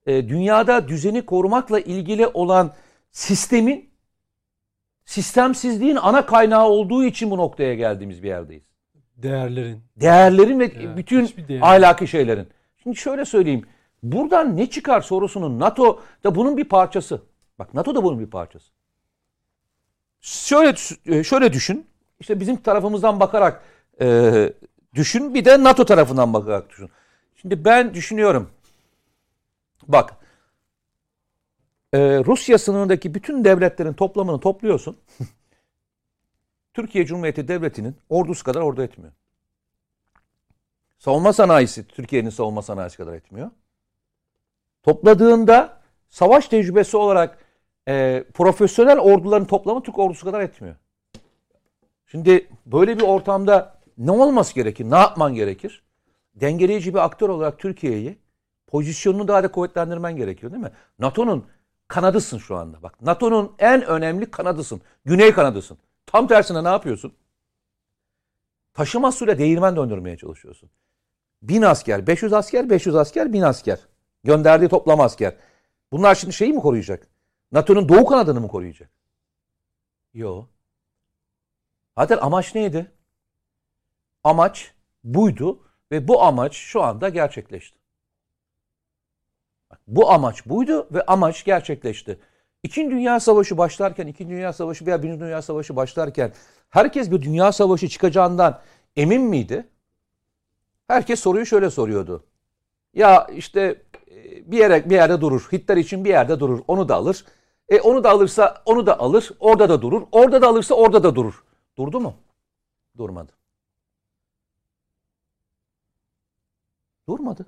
e, 0.07 0.29
dünyada 0.29 0.89
düzeni 0.89 1.27
korumakla 1.27 1.81
ilgili 1.81 2.27
olan 2.27 2.75
sistemin 3.11 3.86
sistemsizliğin 5.07 5.97
ana 5.97 6.27
kaynağı 6.27 6.69
olduğu 6.69 7.05
için 7.05 7.31
bu 7.31 7.37
noktaya 7.37 7.75
geldiğimiz 7.75 8.23
bir 8.23 8.29
yerdeyiz. 8.29 8.65
Değerlerin. 9.17 9.83
Değerlerin 9.97 10.61
ve 10.61 10.65
Evet, 10.65 10.97
bütün 10.97 11.31
değer. 11.49 11.61
ahlaki 11.63 12.07
şeylerin. 12.09 12.49
Şimdi 12.83 12.97
şöyle 12.97 13.25
söyleyeyim. 13.25 13.67
Buradan 14.03 14.57
ne 14.57 14.71
çıkar 14.71 15.01
sorusunun 15.01 15.59
NATO 15.61 16.03
da 16.25 16.35
bunun 16.35 16.57
bir 16.57 16.65
parçası. 16.65 17.23
Bak 17.59 17.75
NATO 17.75 17.95
da 17.95 18.05
bunun 18.05 18.21
bir 18.21 18.27
parçası. 18.27 18.73
Şöyle 20.21 20.75
e, 21.07 21.25
şöyle 21.25 21.53
düşün. 21.53 21.87
İşte 22.21 22.41
bizim 22.41 22.57
tarafımızdan 22.57 23.21
bakarak 23.21 23.63
e, 24.01 24.53
düşün. 24.95 25.35
Bir 25.35 25.45
de 25.45 25.63
NATO 25.63 25.85
tarafından 25.85 26.33
bakarak 26.35 26.71
düşün. 26.71 26.91
Şimdi 27.37 27.65
ben 27.65 27.95
düşünüyorum. 27.95 28.51
Bak. 29.89 30.16
E, 31.93 31.99
Rusya 32.25 32.59
sınırındaki 32.59 33.15
bütün 33.15 33.45
devletlerin 33.45 33.93
toplamını 33.93 34.41
topluyorsun. 34.41 34.97
Türkiye 36.75 37.07
Cumhuriyeti 37.07 37.49
Devleti'nin 37.49 37.97
ordusu 38.09 38.45
kadar 38.45 38.61
ordu 38.61 38.83
etmiyor. 38.83 39.13
Savunma 40.99 41.33
sanayisi 41.33 41.89
Türkiye'nin 41.89 42.31
savunma 42.31 42.63
sanayisi 42.63 42.97
kadar 42.97 43.13
etmiyor. 43.13 43.51
Topladığında 44.83 45.81
savaş 46.09 46.49
tecrübesi 46.49 46.97
olarak 46.97 47.39
e, 47.89 48.25
profesyonel 48.35 48.99
orduların 48.99 49.47
toplamı 49.47 49.83
Türk 49.83 49.99
ordusu 49.99 50.25
kadar 50.25 50.41
etmiyor. 50.41 50.77
Şimdi 52.07 52.49
böyle 52.67 52.99
bir 52.99 53.03
ortamda 53.03 53.77
ne 53.99 54.11
olması 54.11 54.55
gerekir? 54.55 54.91
Ne 54.91 54.97
yapman 54.97 55.35
gerekir? 55.35 55.83
Dengeleyici 56.35 56.95
bir 56.95 57.05
aktör 57.05 57.29
olarak 57.29 57.59
Türkiye'yi 57.59 58.19
pozisyonunu 58.67 59.29
daha 59.29 59.43
da 59.43 59.51
kuvvetlendirmen 59.51 60.17
gerekiyor 60.17 60.53
değil 60.53 60.63
mi? 60.63 60.73
NATO'nun 60.99 61.47
kanadısın 61.89 62.39
şu 62.39 62.57
anda. 62.57 62.83
Bak 62.83 63.03
NATO'nun 63.03 63.55
en 63.59 63.85
önemli 63.85 64.31
kanadısın. 64.31 64.83
Güney 65.05 65.33
kanadısın. 65.33 65.79
Tam 66.07 66.27
tersine 66.27 66.65
ne 66.65 66.69
yapıyorsun? 66.69 67.15
Taşıma 68.75 69.13
suyla 69.13 69.39
değirmen 69.39 69.77
döndürmeye 69.77 70.17
çalışıyorsun. 70.17 70.71
1000 71.43 71.63
asker, 71.63 72.07
500 72.07 72.33
asker, 72.33 72.71
500 72.71 72.97
asker, 72.97 73.33
1000 73.33 73.43
asker. 73.43 73.79
Gönderdiği 74.25 74.69
toplam 74.69 75.01
asker. 75.01 75.37
Bunlar 75.93 76.15
şimdi 76.15 76.35
şeyi 76.35 76.53
mi 76.53 76.61
koruyacak? 76.61 77.09
NATO'nun 77.53 77.89
doğu 77.89 78.07
kanadını 78.07 78.41
mı 78.41 78.49
koruyacak? 78.49 78.91
Yok. 80.15 80.49
Zaten 81.99 82.19
amaç 82.19 82.55
neydi? 82.55 82.93
Amaç 84.25 84.75
buydu 85.05 85.61
ve 85.93 86.09
bu 86.09 86.23
amaç 86.23 86.55
şu 86.55 86.83
anda 86.83 87.09
gerçekleşti. 87.09 87.76
Bu 89.87 90.11
amaç 90.11 90.47
buydu 90.47 90.89
ve 90.93 91.03
amaç 91.03 91.45
gerçekleşti. 91.45 92.19
İkinci 92.63 92.97
Dünya 92.97 93.21
Savaşı 93.21 93.59
başlarken, 93.59 94.07
İkinci 94.07 94.31
Dünya 94.31 94.53
Savaşı 94.53 94.87
veya 94.87 95.03
Birinci 95.03 95.21
Dünya 95.21 95.43
Savaşı 95.43 95.77
başlarken 95.77 96.33
herkes 96.71 97.11
bir 97.11 97.23
Dünya 97.23 97.53
Savaşı 97.53 97.89
çıkacağından 97.89 98.61
emin 98.97 99.23
miydi? 99.23 99.69
Herkes 100.89 101.21
soruyu 101.21 101.47
şöyle 101.47 101.71
soruyordu. 101.71 102.25
Ya 102.95 103.27
işte 103.27 103.83
e, 104.11 104.53
bir 104.53 104.59
yere 104.59 104.91
bir 104.91 104.95
yerde 104.95 105.21
durur. 105.21 105.49
Hitler 105.53 105.77
için 105.77 106.05
bir 106.05 106.11
yerde 106.11 106.41
durur. 106.41 106.61
Onu 106.69 106.89
da 106.89 106.95
alır. 106.95 107.25
E 107.69 107.81
onu 107.81 108.05
da 108.05 108.11
alırsa 108.11 108.63
onu 108.65 108.87
da 108.87 108.99
alır. 108.99 109.31
Orada 109.41 109.69
da 109.69 109.83
durur. 109.83 110.03
Orada 110.13 110.43
da 110.43 110.49
alırsa 110.49 110.75
orada 110.75 111.03
da 111.03 111.15
durur. 111.15 111.45
Durdu 111.79 112.01
mu? 112.01 112.15
Durmadı. 112.97 113.33
Durmadı. 117.09 117.47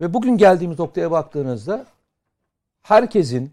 Ve 0.00 0.14
bugün 0.14 0.36
geldiğimiz 0.36 0.78
noktaya 0.78 1.10
baktığınızda 1.10 1.86
herkesin 2.82 3.52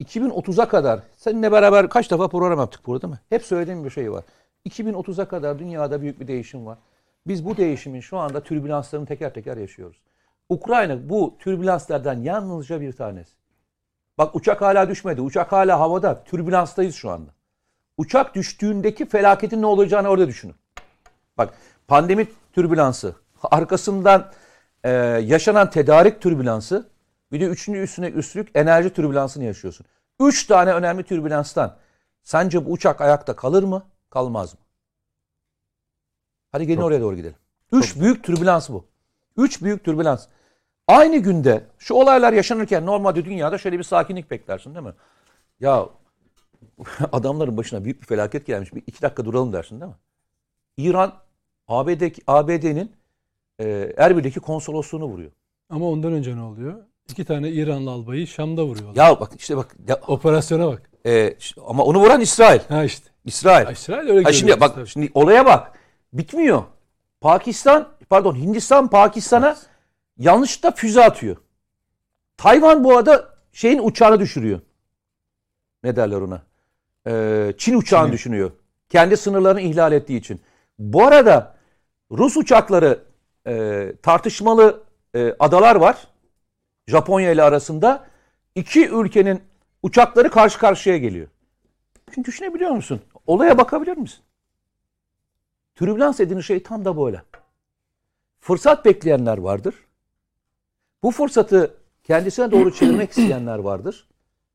2030'a 0.00 0.68
kadar 0.68 1.00
seninle 1.16 1.52
beraber 1.52 1.88
kaç 1.88 2.10
defa 2.10 2.28
program 2.28 2.58
yaptık 2.58 2.86
burada 2.86 3.02
değil 3.02 3.12
mi? 3.12 3.20
Hep 3.28 3.44
söylediğim 3.44 3.84
bir 3.84 3.90
şey 3.90 4.12
var. 4.12 4.24
2030'a 4.68 5.28
kadar 5.28 5.58
dünyada 5.58 6.02
büyük 6.02 6.20
bir 6.20 6.28
değişim 6.28 6.66
var. 6.66 6.78
Biz 7.26 7.44
bu 7.44 7.56
değişimin 7.56 8.00
şu 8.00 8.18
anda 8.18 8.42
türbülanslarını 8.42 9.06
teker 9.06 9.34
teker 9.34 9.56
yaşıyoruz. 9.56 10.00
Ukrayna 10.48 11.08
bu 11.08 11.36
türbülanslardan 11.38 12.14
yalnızca 12.20 12.80
bir 12.80 12.92
tanesi. 12.92 13.32
Bak 14.18 14.34
uçak 14.34 14.60
hala 14.60 14.88
düşmedi. 14.88 15.20
Uçak 15.20 15.52
hala 15.52 15.80
havada. 15.80 16.24
Türbülanstayız 16.24 16.94
şu 16.94 17.10
anda. 17.10 17.30
Uçak 17.96 18.34
düştüğündeki 18.34 19.06
felaketin 19.06 19.62
ne 19.62 19.66
olacağını 19.66 20.08
orada 20.08 20.28
düşünün. 20.28 20.54
Bak 21.38 21.54
pandemi 21.88 22.28
türbülansı, 22.52 23.14
arkasından 23.42 24.30
e, 24.84 24.90
yaşanan 25.24 25.70
tedarik 25.70 26.20
türbülansı, 26.20 26.88
bir 27.32 27.40
de 27.40 27.44
üçüncü 27.44 27.80
üstüne 27.80 28.08
üstlük 28.08 28.48
enerji 28.54 28.90
türbülansını 28.90 29.44
yaşıyorsun. 29.44 29.86
Üç 30.20 30.46
tane 30.46 30.72
önemli 30.72 31.02
türbülanstan 31.02 31.76
sence 32.22 32.66
bu 32.66 32.70
uçak 32.70 33.00
ayakta 33.00 33.36
kalır 33.36 33.62
mı, 33.62 33.86
kalmaz 34.10 34.54
mı? 34.54 34.60
Hadi 36.52 36.66
gelin 36.66 36.76
Çok- 36.76 36.86
oraya 36.86 37.00
doğru 37.00 37.16
gidelim. 37.16 37.36
Üç 37.72 38.00
büyük 38.00 38.24
türbülans 38.24 38.70
bu. 38.70 38.84
Üç 39.36 39.62
büyük 39.62 39.84
türbülans. 39.84 40.26
Aynı 40.88 41.16
günde 41.16 41.64
şu 41.78 41.94
olaylar 41.94 42.32
yaşanırken 42.32 42.86
normalde 42.86 43.24
dünyada 43.24 43.58
şöyle 43.58 43.78
bir 43.78 43.82
sakinlik 43.82 44.30
beklersin 44.30 44.74
değil 44.74 44.86
mi? 44.86 44.94
Ya 45.60 45.88
adamların 47.12 47.56
başına 47.56 47.84
büyük 47.84 48.02
bir 48.02 48.06
felaket 48.06 48.46
gelmiş. 48.46 48.74
Bir 48.74 48.82
iki 48.86 49.02
dakika 49.02 49.24
duralım 49.24 49.52
dersin 49.52 49.80
değil 49.80 49.92
mi? 49.92 49.98
İran 50.76 51.14
ABD, 51.68 52.02
ABD'nin 52.26 52.92
e, 53.60 53.92
Erbil'deki 53.96 54.40
konsolosluğunu 54.40 55.04
vuruyor. 55.04 55.30
Ama 55.70 55.88
ondan 55.90 56.12
önce 56.12 56.36
ne 56.36 56.42
oluyor? 56.42 56.74
İki 57.10 57.24
tane 57.24 57.48
İranlı 57.50 57.90
albayı 57.90 58.26
Şam'da 58.26 58.64
vuruyorlar. 58.64 58.96
Ya 59.08 59.20
bak 59.20 59.32
işte 59.38 59.56
bak 59.56 59.76
ya, 59.88 60.00
Operasyona 60.06 60.66
bak. 60.66 60.90
e, 61.06 61.34
ama 61.66 61.84
onu 61.84 61.98
vuran 62.00 62.20
İsrail. 62.20 62.60
Ha 62.68 62.84
işte. 62.84 63.10
İsrail. 63.24 63.68
İsrail 63.72 64.08
öyle 64.08 64.22
Ha 64.22 64.32
şimdi 64.32 64.60
bak 64.60 64.74
tabii. 64.74 64.86
şimdi 64.88 65.10
olaya 65.14 65.46
bak. 65.46 65.72
Bitmiyor. 66.12 66.62
Pakistan 67.20 67.88
pardon 68.08 68.34
Hindistan 68.34 68.88
Pakistan'a 68.90 69.56
yanlışlıkla 70.18 70.70
füze 70.70 71.04
atıyor. 71.04 71.36
Tayvan 72.36 72.84
bu 72.84 72.96
arada 72.96 73.28
şeyin 73.52 73.78
uçağını 73.78 74.20
düşürüyor. 74.20 74.60
Ne 75.84 75.96
derler 75.96 76.16
ona? 76.20 76.42
Ee, 77.06 77.54
Çin 77.58 77.74
uçağını 77.74 78.04
Çin'in. 78.06 78.12
düşünüyor. 78.12 78.50
Kendi 78.88 79.16
sınırlarını 79.16 79.60
ihlal 79.60 79.92
ettiği 79.92 80.18
için. 80.18 80.40
Bu 80.78 81.04
arada 81.06 81.54
Rus 82.12 82.36
uçakları 82.36 82.98
e, 83.50 83.92
tartışmalı 84.02 84.82
e, 85.14 85.34
adalar 85.38 85.76
var. 85.76 86.08
Japonya 86.86 87.32
ile 87.32 87.42
arasında. 87.42 88.06
iki 88.54 88.88
ülkenin 88.88 89.42
uçakları 89.82 90.30
karşı 90.30 90.58
karşıya 90.58 90.96
geliyor. 90.98 91.28
Şimdi 92.14 92.28
düşünebiliyor 92.28 92.70
musun? 92.70 93.00
Olaya 93.26 93.58
bakabilir 93.58 93.96
misin? 93.96 94.20
Türbülans 95.74 96.18
dediğin 96.18 96.40
şey 96.40 96.62
tam 96.62 96.84
da 96.84 96.96
böyle. 96.96 97.22
Fırsat 98.40 98.84
bekleyenler 98.84 99.38
vardır. 99.38 99.74
Bu 101.02 101.10
fırsatı 101.10 101.74
kendisine 102.04 102.50
doğru 102.50 102.74
çevirmek 102.74 103.10
isteyenler 103.10 103.58
vardır. 103.58 104.08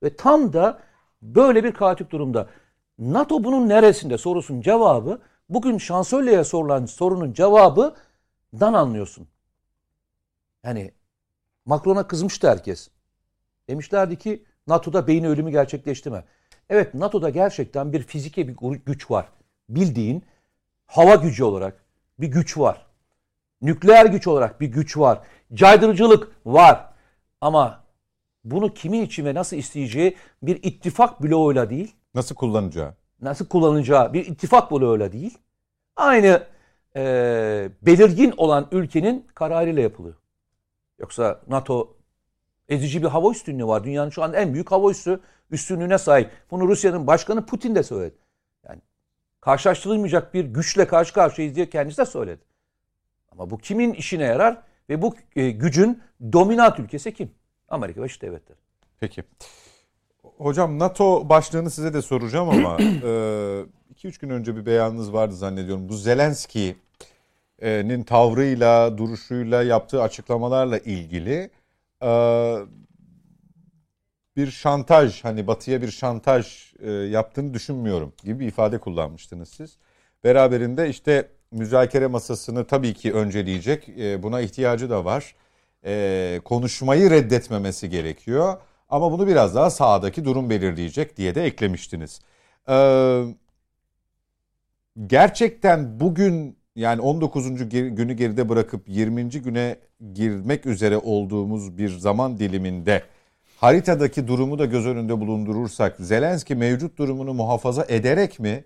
Ve 0.03 0.15
tam 0.15 0.53
da 0.53 0.79
böyle 1.21 1.63
bir 1.63 1.71
kaotik 1.71 2.11
durumda. 2.11 2.47
NATO 2.99 3.43
bunun 3.43 3.69
neresinde 3.69 4.17
sorusunun 4.17 4.61
cevabı 4.61 5.21
bugün 5.49 5.77
şansölyeye 5.77 6.43
sorulan 6.43 6.85
sorunun 6.85 7.33
cevabından 8.53 8.73
anlıyorsun. 8.79 9.27
Yani 10.63 10.91
Macron'a 11.65 12.07
kızmıştı 12.07 12.49
herkes. 12.49 12.89
Demişlerdi 13.69 14.15
ki 14.17 14.45
NATO'da 14.67 15.07
beyin 15.07 15.23
ölümü 15.23 15.51
gerçekleşti 15.51 16.09
mi? 16.09 16.23
Evet 16.69 16.93
NATO'da 16.93 17.29
gerçekten 17.29 17.93
bir 17.93 18.03
fiziki 18.03 18.47
bir 18.47 18.55
güç 18.85 19.11
var. 19.11 19.25
Bildiğin 19.69 20.23
hava 20.85 21.15
gücü 21.15 21.43
olarak 21.43 21.83
bir 22.19 22.27
güç 22.27 22.57
var. 22.57 22.85
Nükleer 23.61 24.05
güç 24.05 24.27
olarak 24.27 24.61
bir 24.61 24.67
güç 24.67 24.97
var. 24.97 25.19
Caydırıcılık 25.53 26.31
var. 26.45 26.89
Ama 27.41 27.83
bunu 28.43 28.73
kimin 28.73 29.01
için 29.01 29.25
ve 29.25 29.33
nasıl 29.33 29.57
isteyeceği 29.57 30.17
bir 30.41 30.63
ittifak 30.63 31.23
bloğuyla 31.23 31.69
değil, 31.69 31.95
Nasıl 32.15 32.35
kullanacağı? 32.35 32.93
nasıl 33.21 33.47
kullanacağı 33.47 34.13
bir 34.13 34.25
ittifak 34.25 34.71
bloğuyla 34.71 35.11
değil, 35.11 35.37
aynı 35.95 36.43
e, 36.95 37.69
belirgin 37.81 38.33
olan 38.37 38.67
ülkenin 38.71 39.27
kararıyla 39.35 39.81
yapılıyor. 39.81 40.15
Yoksa 40.99 41.41
NATO 41.47 41.95
ezici 42.69 43.03
bir 43.03 43.07
hava 43.07 43.31
üstünlüğü 43.31 43.67
var. 43.67 43.83
Dünyanın 43.83 44.09
şu 44.09 44.23
an 44.23 44.33
en 44.33 44.53
büyük 44.53 44.71
hava 44.71 44.91
üssü 44.91 45.19
üstünlüğüne 45.51 45.97
sahip. 45.97 46.31
Bunu 46.51 46.67
Rusya'nın 46.67 47.07
başkanı 47.07 47.45
Putin 47.45 47.75
de 47.75 47.83
söyledi. 47.83 48.15
Yani 48.69 48.81
karşılaştırılmayacak 49.41 50.33
bir 50.33 50.45
güçle 50.45 50.87
karşı 50.87 51.13
karşıyayız 51.13 51.55
diye 51.55 51.69
kendisi 51.69 51.97
de 51.97 52.05
söyledi. 52.05 52.41
Ama 53.31 53.49
bu 53.49 53.57
kimin 53.57 53.93
işine 53.93 54.23
yarar 54.23 54.61
ve 54.89 55.01
bu 55.01 55.15
e, 55.35 55.51
gücün 55.51 56.01
dominant 56.33 56.79
ülkesi 56.79 57.13
kim? 57.13 57.31
Amerika 57.67 58.01
Birleşik 58.01 58.21
Devletleri. 58.21 58.57
Peki. 58.99 59.23
Hocam 60.37 60.79
NATO 60.79 61.29
başlığını 61.29 61.69
size 61.69 61.93
de 61.93 62.01
soracağım 62.01 62.49
ama 62.49 62.77
2-3 63.95 64.21
gün 64.21 64.29
önce 64.29 64.55
bir 64.55 64.65
beyanınız 64.65 65.13
vardı 65.13 65.35
zannediyorum. 65.35 65.89
Bu 65.89 65.93
Zelenski'nin 67.65 68.03
tavrıyla, 68.03 68.97
duruşuyla, 68.97 69.63
yaptığı 69.63 70.01
açıklamalarla 70.01 70.77
ilgili 70.77 71.49
e, 72.03 72.09
bir 74.35 74.51
şantaj, 74.51 75.23
hani 75.23 75.47
Batı'ya 75.47 75.81
bir 75.81 75.91
şantaj 75.91 76.73
e, 76.79 76.91
yaptığını 76.91 77.53
düşünmüyorum 77.53 78.13
gibi 78.23 78.39
bir 78.39 78.47
ifade 78.47 78.77
kullanmıştınız 78.77 79.49
siz. 79.49 79.77
Beraberinde 80.23 80.89
işte 80.89 81.29
müzakere 81.51 82.07
masasını 82.07 82.67
tabii 82.67 82.93
ki 82.93 83.13
önceleyecek, 83.13 83.89
e, 83.89 84.23
buna 84.23 84.41
ihtiyacı 84.41 84.89
da 84.89 85.05
var. 85.05 85.35
Konuşmayı 86.45 87.09
reddetmemesi 87.09 87.89
gerekiyor. 87.89 88.57
Ama 88.89 89.11
bunu 89.11 89.27
biraz 89.27 89.55
daha 89.55 89.69
sahadaki 89.69 90.25
durum 90.25 90.49
belirleyecek 90.49 91.17
diye 91.17 91.35
de 91.35 91.43
eklemiştiniz. 91.43 92.21
Gerçekten 95.07 95.99
bugün 95.99 96.57
yani 96.75 97.01
19. 97.01 97.47
ger- 97.61 97.89
günü 97.89 98.13
geride 98.13 98.49
bırakıp 98.49 98.89
20. 98.89 99.29
güne 99.29 99.75
girmek 100.13 100.65
üzere 100.65 100.97
olduğumuz 100.97 101.77
bir 101.77 101.89
zaman 101.89 102.37
diliminde 102.39 103.03
haritadaki 103.57 104.27
durumu 104.27 104.59
da 104.59 104.65
göz 104.65 104.85
önünde 104.85 105.19
bulundurursak 105.19 105.95
Zelenski 105.99 106.55
mevcut 106.55 106.97
durumunu 106.97 107.33
muhafaza 107.33 107.85
ederek 107.89 108.39
mi 108.39 108.63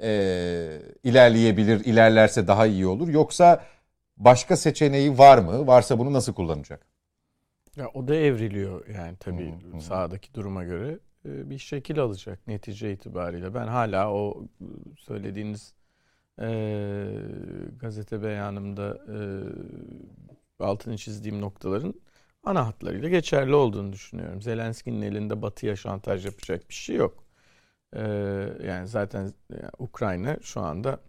e, 0.00 0.78
ilerleyebilir, 1.04 1.84
ilerlerse 1.84 2.46
daha 2.46 2.66
iyi 2.66 2.86
olur 2.86 3.08
yoksa 3.08 3.64
başka 4.16 4.56
seçeneği 4.56 5.18
var 5.18 5.38
mı? 5.38 5.66
Varsa 5.66 5.98
bunu 5.98 6.12
nasıl 6.12 6.34
kullanacak? 6.34 6.86
Ya 7.76 7.88
o 7.94 8.08
da 8.08 8.14
evriliyor 8.14 8.86
yani 8.88 9.16
tabii 9.20 9.54
hı. 9.72 9.80
sahadaki 9.80 10.34
duruma 10.34 10.64
göre 10.64 10.98
bir 11.24 11.58
şekil 11.58 11.98
alacak 12.00 12.46
netice 12.46 12.92
itibariyle. 12.92 13.54
Ben 13.54 13.66
hala 13.66 14.12
o 14.12 14.44
söylediğiniz 14.98 15.74
e, 16.40 16.48
gazete 17.80 18.22
beyanımda 18.22 18.98
e, 19.08 19.18
altını 20.64 20.96
çizdiğim 20.96 21.40
noktaların 21.40 21.94
ana 22.44 22.66
hatlarıyla 22.66 23.08
geçerli 23.08 23.54
olduğunu 23.54 23.92
düşünüyorum. 23.92 24.42
Zelenski'nin 24.42 25.02
elinde 25.02 25.42
Batı'ya 25.42 25.76
şantaj 25.76 26.26
yapacak 26.26 26.68
bir 26.68 26.74
şey 26.74 26.96
yok. 26.96 27.24
E, 27.92 28.02
yani 28.64 28.88
zaten 28.88 29.32
e, 29.52 29.56
Ukrayna 29.78 30.36
şu 30.42 30.60
anda 30.60 31.00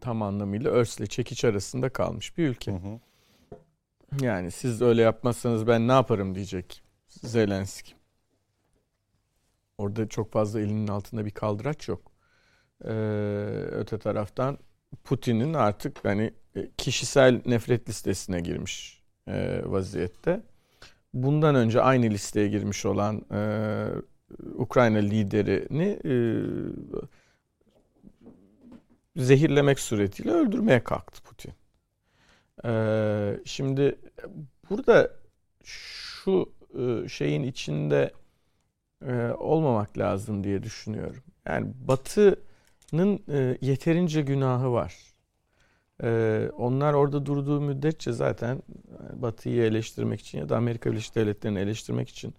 tam 0.00 0.22
anlamıyla 0.22 0.70
örsle 0.70 1.06
çekiç 1.06 1.44
arasında 1.44 1.88
kalmış 1.88 2.38
bir 2.38 2.48
ülke. 2.48 2.72
Hı 2.72 2.76
hı. 2.76 3.00
Yani 4.20 4.50
siz 4.50 4.82
öyle 4.82 5.02
yapmazsanız 5.02 5.66
ben 5.66 5.88
ne 5.88 5.92
yaparım 5.92 6.34
diyecek 6.34 6.82
Zelenski. 7.08 7.92
Orada 9.78 10.08
çok 10.08 10.32
fazla 10.32 10.60
elinin 10.60 10.88
altında 10.88 11.26
bir 11.26 11.30
kaldıraç 11.30 11.88
yok. 11.88 12.12
Ee, 12.84 12.90
öte 13.70 13.98
taraftan 13.98 14.58
Putin'in 15.04 15.54
artık 15.54 16.04
hani 16.04 16.34
e, 16.56 16.70
kişisel 16.78 17.40
nefret 17.46 17.88
listesine 17.88 18.40
girmiş 18.40 19.02
e, 19.28 19.62
vaziyette. 19.64 20.40
Bundan 21.14 21.54
önce 21.54 21.80
aynı 21.80 22.10
listeye 22.10 22.48
girmiş 22.48 22.86
olan 22.86 23.22
e, 23.32 23.40
Ukrayna 24.54 24.98
liderini 24.98 25.98
zehirlemek 29.16 29.80
suretiyle 29.80 30.30
öldürmeye 30.30 30.84
kalktı 30.84 31.22
Putin. 31.22 31.52
Ee, 32.64 33.40
şimdi 33.44 33.98
burada 34.70 35.10
şu 35.64 36.52
şeyin 37.08 37.42
içinde 37.42 38.12
olmamak 39.38 39.98
lazım 39.98 40.44
diye 40.44 40.62
düşünüyorum. 40.62 41.22
Yani 41.46 41.72
Batı'nın 42.92 43.20
e, 43.28 43.58
yeterince 43.60 44.22
günahı 44.22 44.72
var. 44.72 44.94
E, 46.02 46.50
onlar 46.56 46.94
orada 46.94 47.26
durduğu 47.26 47.60
müddetçe 47.60 48.12
zaten 48.12 48.56
e, 48.56 49.22
Batı'yı 49.22 49.62
eleştirmek 49.62 50.20
için 50.20 50.38
ya 50.38 50.48
da 50.48 50.56
Amerika 50.56 50.90
Birleşik 50.90 51.14
Devletleri'ni 51.14 51.58
eleştirmek 51.58 52.08
için 52.08 52.34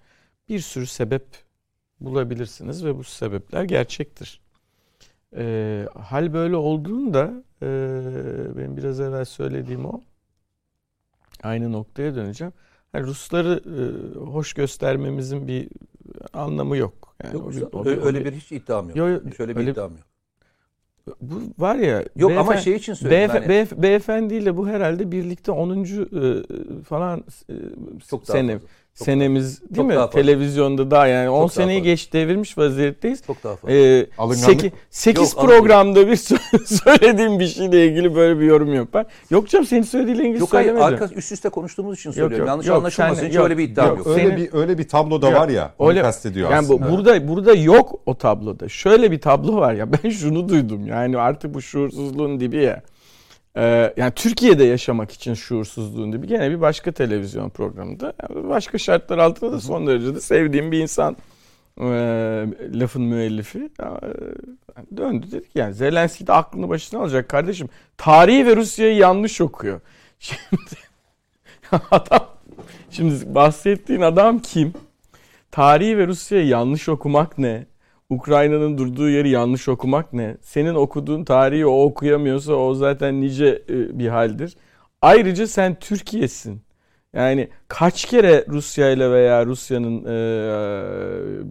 bir 0.49 0.59
sürü 0.59 0.85
sebep 0.87 1.25
bulabilirsiniz 2.01 2.85
ve 2.85 2.97
bu 2.97 3.03
sebepler 3.03 3.63
gerçektir. 3.63 4.41
E, 5.35 5.85
hal 5.99 6.33
böyle 6.33 6.55
olduğunda 6.55 7.43
e, 7.61 7.67
benim 8.57 8.77
biraz 8.77 8.99
evvel 8.99 9.25
söylediğim 9.25 9.85
o 9.85 10.01
aynı 11.43 11.71
noktaya 11.71 12.15
döneceğim. 12.15 12.53
Yani 12.93 13.05
Rusları 13.07 13.61
e, 13.65 14.19
hoş 14.19 14.53
göstermemizin 14.53 15.47
bir 15.47 15.69
anlamı 16.33 16.77
yok. 16.77 17.15
Yani 17.23 17.33
Yok, 17.33 17.47
o 17.47 17.51
bir- 17.51 17.61
o 17.73 17.85
öyle, 17.85 17.97
bir- 18.01 18.05
öyle 18.05 18.25
bir 18.25 18.31
hiç 18.33 18.51
iddiam 18.51 18.87
yok. 18.87 18.97
Yo, 18.97 19.07
yo, 19.07 19.19
Şöyle 19.37 19.55
bir 19.55 19.59
öyle- 19.61 19.71
iddiam 19.71 19.91
yok. 19.91 20.08
Bu 21.21 21.33
var 21.59 21.75
ya 21.75 22.03
Yok 22.15 22.31
ama 22.31 22.51
beyefen- 22.51 22.59
şey 22.63 22.75
için 22.75 22.93
söyledim. 22.93 23.19
Beyef- 23.21 23.29
hani- 23.31 23.45
beyef- 23.45 23.81
beyefendiyle 23.81 24.57
bu 24.57 24.67
herhalde 24.67 25.11
birlikte 25.11 25.51
10. 25.51 25.83
e, 26.05 26.83
falan 26.83 27.23
e, 27.49 27.53
Çok 28.09 28.27
sene. 28.27 28.59
Çok 28.99 29.05
senemiz 29.05 29.61
değil 29.61 29.75
Çok 29.75 29.85
mi? 29.85 29.95
daha 29.95 30.05
fazla. 30.07 30.21
Televizyonda 30.21 30.91
daha 30.91 31.07
yani 31.07 31.29
10 31.29 31.39
daha 31.41 31.49
seneyi 31.49 31.79
fazla. 31.79 31.89
geç 31.91 32.13
devirmiş 32.13 32.57
vaziyetteyiz. 32.57 33.23
Çok 33.27 33.43
daha 33.43 33.55
fazla. 33.55 33.75
Ee, 33.75 34.05
Alınganlık- 34.17 34.71
8, 34.89 35.33
Yok, 35.35 35.45
programda 35.45 36.07
bir 36.07 36.15
sö- 36.15 36.65
söylediğim 36.83 37.39
bir 37.39 37.47
şeyle 37.47 37.87
ilgili 37.87 38.15
böyle 38.15 38.39
bir 38.39 38.45
yorum 38.45 38.73
yok. 38.73 38.87
Ben 38.93 39.05
yok 39.29 39.49
canım 39.49 39.65
senin 39.65 39.81
söylediğinle 39.81 40.23
ilgili 40.23 40.39
yok 40.39 40.49
söylemedim. 40.49 40.81
arka 40.85 41.09
üst 41.15 41.31
üste 41.31 41.49
konuştuğumuz 41.49 41.99
için 41.99 42.09
Yok, 42.09 42.15
söylüyorum. 42.15 42.39
yok, 42.39 42.47
Yanlış 42.47 42.67
yok, 42.67 42.77
anlaşılmasın. 42.77 43.21
sen- 43.21 43.27
Hiç 43.29 43.35
yok, 43.35 43.43
öyle 43.43 43.57
bir 43.57 43.63
iddiam 43.63 43.87
yok, 43.87 43.97
yok. 43.97 44.07
Öyle 44.07 44.21
Senin- 44.23 44.37
bir 44.37 44.53
öyle 44.53 44.77
bir 44.77 44.87
tablo 44.87 45.21
da 45.21 45.33
var 45.33 45.49
ya. 45.49 45.73
Onu 45.79 45.89
öyle- 45.89 46.01
kastediyor 46.01 46.51
Yani 46.51 46.69
bu, 46.69 46.73
aslında. 46.75 46.91
burada 46.91 47.27
burada 47.27 47.53
yok 47.53 47.99
o 48.05 48.17
tabloda. 48.17 48.69
Şöyle 48.69 49.11
bir 49.11 49.21
tablo 49.21 49.55
var 49.55 49.73
ya 49.73 49.87
ben 50.03 50.09
şunu 50.09 50.49
duydum. 50.49 50.87
Yani 50.87 51.17
artık 51.17 51.53
bu 51.53 51.61
şuursuzluğun 51.61 52.39
dibi 52.39 52.57
ya. 52.63 52.81
Ee, 53.57 53.93
yani 53.97 54.11
Türkiye'de 54.15 54.63
yaşamak 54.63 55.11
için 55.11 55.33
şuursuzluğun 55.33 56.13
dibi 56.13 56.27
gene 56.27 56.49
bir 56.49 56.61
başka 56.61 56.91
televizyon 56.91 57.49
programında. 57.49 58.13
Yani 58.21 58.49
başka 58.49 58.77
şartlar 58.77 59.17
altında 59.17 59.51
da 59.51 59.59
son 59.59 59.87
derece 59.87 60.15
de 60.15 60.21
sevdiğim 60.21 60.71
bir 60.71 60.79
insan 60.79 61.17
e, 61.81 61.85
lafın 62.73 63.01
müellifi 63.01 63.69
e, 63.79 63.87
döndü 64.97 65.31
dedik 65.31 65.55
yani 65.55 65.73
Zelenski 65.73 66.27
de 66.27 66.33
aklını 66.33 66.69
başına 66.69 66.99
alacak 66.99 67.29
kardeşim. 67.29 67.69
Tarihi 67.97 68.45
ve 68.45 68.55
Rusya'yı 68.55 68.95
yanlış 68.95 69.41
okuyor. 69.41 69.81
Şimdi 70.19 70.61
adam 71.91 72.27
şimdi 72.91 73.35
bahsettiğin 73.35 74.01
adam 74.01 74.39
kim? 74.39 74.73
Tarihi 75.51 75.97
ve 75.97 76.07
Rusya'yı 76.07 76.47
yanlış 76.47 76.89
okumak 76.89 77.37
ne? 77.37 77.65
Ukrayna'nın 78.09 78.77
durduğu 78.77 79.09
yeri 79.09 79.29
yanlış 79.29 79.67
okumak 79.67 80.13
ne? 80.13 80.37
Senin 80.41 80.75
okuduğun 80.75 81.23
tarihi 81.23 81.65
o 81.65 81.83
okuyamıyorsa 81.83 82.53
o 82.53 82.73
zaten 82.73 83.21
nice 83.21 83.63
e, 83.69 83.99
bir 83.99 84.07
haldir. 84.07 84.57
Ayrıca 85.01 85.47
sen 85.47 85.79
Türkiye'sin. 85.79 86.61
Yani 87.13 87.49
kaç 87.67 88.05
kere 88.05 88.45
Rusya 88.47 88.91
ile 88.91 89.11
veya 89.11 89.45
Rusya'nın 89.45 90.05
e, 90.05 90.15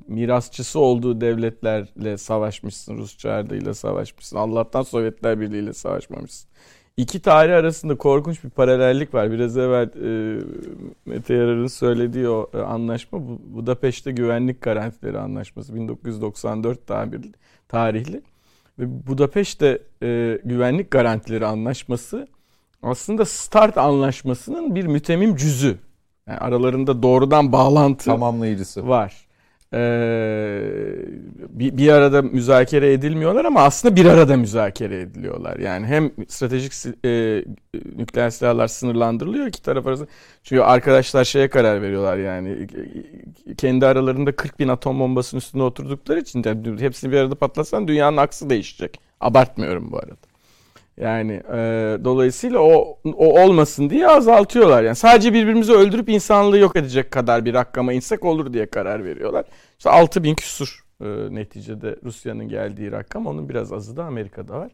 mirasçısı 0.08 0.80
olduğu 0.80 1.20
devletlerle 1.20 2.18
savaşmışsın. 2.18 2.98
Rus 2.98 3.18
çağrıdıyla 3.18 3.74
savaşmışsın. 3.74 4.36
Allah'tan 4.36 4.82
Sovyetler 4.82 5.40
Birliği 5.40 5.62
ile 5.62 5.72
savaşmamışsın. 5.72 6.50
İki 6.98 7.20
tarih 7.22 7.56
arasında 7.56 7.96
korkunç 7.96 8.44
bir 8.44 8.50
paralellik 8.50 9.14
var. 9.14 9.30
Biraz 9.32 9.56
evvel 9.56 9.88
e, 10.04 10.40
Mete 11.06 11.34
Yarar'ın 11.34 11.66
söylediği 11.66 12.28
o 12.28 12.50
e, 12.54 12.58
anlaşma 12.58 13.18
Bu- 13.28 13.40
Budapeşte 13.54 14.12
Güvenlik 14.12 14.62
Garantileri 14.62 15.18
Anlaşması 15.18 15.74
1994 15.74 16.86
tabirli, 16.86 17.32
tarihli. 17.68 18.22
Ve 18.78 19.06
Budapeşte 19.06 19.78
e, 20.02 20.38
Güvenlik 20.44 20.90
Garantileri 20.90 21.46
Anlaşması 21.46 22.28
aslında 22.82 23.24
START 23.24 23.78
Anlaşması'nın 23.78 24.74
bir 24.74 24.86
mütemmim 24.86 25.36
cüzü. 25.36 25.78
Yani 26.28 26.38
aralarında 26.38 27.02
doğrudan 27.02 27.52
bağlantı 27.52 28.04
Tamamlayıcısı. 28.04 28.88
var. 28.88 29.27
Ee, 29.74 30.60
bir, 31.48 31.76
bir 31.76 31.88
arada 31.88 32.22
müzakere 32.22 32.92
edilmiyorlar 32.92 33.44
ama 33.44 33.60
aslında 33.62 33.96
bir 33.96 34.06
arada 34.06 34.36
müzakere 34.36 35.00
ediliyorlar. 35.00 35.58
Yani 35.58 35.86
hem 35.86 36.10
stratejik 36.28 36.72
e, 37.04 37.44
nükleer 37.96 38.30
silahlar 38.30 38.68
sınırlandırılıyor 38.68 39.46
iki 39.46 39.62
taraf 39.62 39.86
arasında. 39.86 40.08
Çünkü 40.42 40.62
arkadaşlar 40.62 41.24
şeye 41.24 41.48
karar 41.48 41.82
veriyorlar 41.82 42.16
yani 42.16 42.66
kendi 43.58 43.86
aralarında 43.86 44.36
40 44.36 44.58
bin 44.58 44.68
atom 44.68 45.00
bombasının 45.00 45.38
üstünde 45.38 45.62
oturdukları 45.62 46.20
için 46.20 46.44
de 46.44 46.80
hepsini 46.80 47.12
bir 47.12 47.16
arada 47.16 47.34
patlatsan 47.34 47.88
dünyanın 47.88 48.16
aksı 48.16 48.50
değişecek. 48.50 49.00
Abartmıyorum 49.20 49.92
bu 49.92 49.98
arada. 49.98 50.28
Yani 51.00 51.32
e, 51.32 51.58
dolayısıyla 52.04 52.58
o, 52.58 52.98
o 53.04 53.42
olmasın 53.42 53.90
diye 53.90 54.08
azaltıyorlar. 54.08 54.82
Yani 54.82 54.96
sadece 54.96 55.32
birbirimizi 55.32 55.72
öldürüp 55.72 56.08
insanlığı 56.08 56.58
yok 56.58 56.76
edecek 56.76 57.10
kadar 57.10 57.44
bir 57.44 57.54
rakama 57.54 57.92
insek 57.92 58.24
olur 58.24 58.52
diye 58.52 58.66
karar 58.66 59.04
veriyorlar. 59.04 59.44
İşte 59.78 59.90
6 59.90 60.22
bin 60.22 60.34
küsur 60.34 60.84
e, 61.00 61.06
neticede 61.30 61.96
Rusya'nın 62.04 62.48
geldiği 62.48 62.92
rakam. 62.92 63.26
Onun 63.26 63.48
biraz 63.48 63.72
azı 63.72 63.96
da 63.96 64.04
Amerika'da 64.04 64.54
var. 64.54 64.70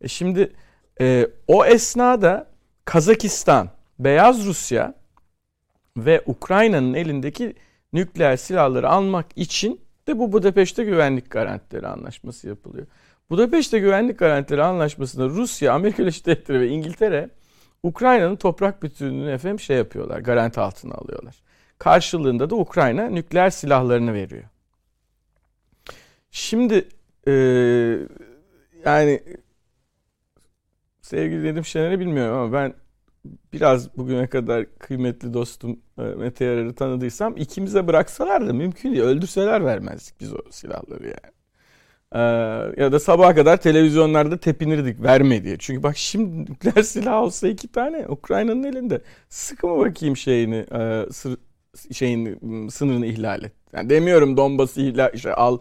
E 0.00 0.08
şimdi 0.08 0.52
e, 1.00 1.28
o 1.46 1.64
esnada 1.64 2.46
Kazakistan, 2.84 3.68
Beyaz 3.98 4.46
Rusya 4.46 4.94
ve 5.96 6.22
Ukrayna'nın 6.26 6.94
elindeki 6.94 7.54
nükleer 7.92 8.36
silahları 8.36 8.88
almak 8.88 9.26
için 9.36 9.80
de 10.06 10.18
bu 10.18 10.32
Budapeşte 10.32 10.84
Güvenlik 10.84 11.30
Garantileri 11.30 11.86
Anlaşması 11.86 12.48
yapılıyor. 12.48 12.86
Budapeşte 13.30 13.78
Güvenlik 13.78 14.18
Garantileri 14.18 14.62
Anlaşması'nda 14.62 15.28
Rusya, 15.28 15.72
Amerika 15.72 16.02
Birleşik 16.02 16.26
Devletleri 16.26 16.60
ve 16.60 16.68
İngiltere 16.68 17.30
Ukrayna'nın 17.82 18.36
toprak 18.36 18.82
bütünlüğünü 18.82 19.30
efendim 19.30 19.60
şey 19.60 19.76
yapıyorlar, 19.76 20.20
garanti 20.20 20.60
altına 20.60 20.94
alıyorlar. 20.94 21.34
Karşılığında 21.78 22.50
da 22.50 22.56
Ukrayna 22.56 23.06
nükleer 23.06 23.50
silahlarını 23.50 24.14
veriyor. 24.14 24.44
Şimdi 26.30 26.88
e, 27.28 27.32
yani 28.84 29.22
sevgili 31.02 31.44
Nedim 31.44 31.64
Şener'i 31.64 32.00
bilmiyorum 32.00 32.38
ama 32.38 32.52
ben 32.52 32.74
biraz 33.52 33.96
bugüne 33.96 34.26
kadar 34.26 34.78
kıymetli 34.78 35.34
dostum 35.34 35.80
e, 35.98 36.02
Mete 36.02 36.44
Yarar'ı 36.44 36.74
tanıdıysam 36.74 37.36
ikimize 37.36 37.86
bıraksalar 37.86 38.48
da 38.48 38.52
mümkün 38.52 38.92
değil. 38.92 39.02
Öldürseler 39.02 39.64
vermezdik 39.64 40.20
biz 40.20 40.34
o 40.34 40.38
silahları 40.50 41.04
yani. 41.04 41.34
Ee, 42.14 42.18
ya 42.76 42.92
da 42.92 43.00
sabaha 43.00 43.34
kadar 43.34 43.56
televizyonlarda 43.56 44.36
tepinirdik 44.36 45.02
verme 45.02 45.44
diye. 45.44 45.56
Çünkü 45.58 45.82
bak 45.82 45.96
şimdi 45.96 46.52
nükleer 46.52 46.82
silah 46.82 47.22
olsa 47.22 47.48
iki 47.48 47.68
tane 47.68 48.06
Ukrayna'nın 48.08 48.62
elinde. 48.64 49.00
Sıkı 49.28 49.66
mı 49.68 49.78
bakayım 49.78 50.16
şeyini 50.16 50.66
e, 50.72 51.04
şeyin 51.92 52.38
m, 52.42 52.70
sınırını 52.70 53.06
ihlal 53.06 53.44
et. 53.44 53.52
Yani 53.72 53.90
demiyorum 53.90 54.36
Donbas'ı 54.36 54.80
ihlal 54.80 55.10
işte 55.14 55.34
al 55.34 55.58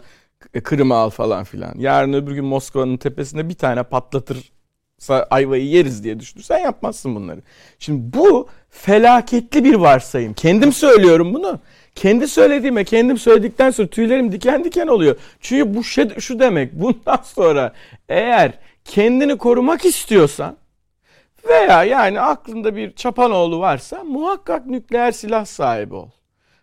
Kırım'ı 0.63 0.95
al 0.95 1.09
falan 1.09 1.43
filan. 1.43 1.73
Yarın 1.77 2.13
öbür 2.13 2.31
gün 2.31 2.45
Moskova'nın 2.45 2.97
tepesinde 2.97 3.49
bir 3.49 3.53
tane 3.53 3.83
patlatırsa 3.83 5.27
ayvayı 5.29 5.65
yeriz 5.65 6.03
diye 6.03 6.19
düşünürsen 6.19 6.59
yapmazsın 6.59 7.15
bunları. 7.15 7.41
Şimdi 7.79 8.17
bu 8.17 8.47
felaketli 8.69 9.63
bir 9.63 9.75
varsayım. 9.75 10.33
Kendim 10.33 10.73
söylüyorum 10.73 11.33
bunu. 11.33 11.59
Kendi 11.95 12.27
söylediğime 12.27 12.83
kendim 12.83 13.17
söyledikten 13.17 13.71
sonra 13.71 13.87
tüylerim 13.87 14.31
diken 14.31 14.63
diken 14.63 14.87
oluyor. 14.87 15.15
Çünkü 15.39 15.75
bu 15.75 15.83
şey, 15.83 16.09
şu 16.19 16.39
demek 16.39 16.73
bundan 16.73 17.19
sonra 17.23 17.73
eğer 18.09 18.51
kendini 18.85 19.37
korumak 19.37 19.85
istiyorsan 19.85 20.57
veya 21.47 21.83
yani 21.83 22.21
aklında 22.21 22.75
bir 22.75 22.95
çapanoğlu 22.95 23.59
varsa 23.59 24.03
muhakkak 24.03 24.65
nükleer 24.65 25.11
silah 25.11 25.45
sahibi 25.45 25.95
ol. 25.95 26.09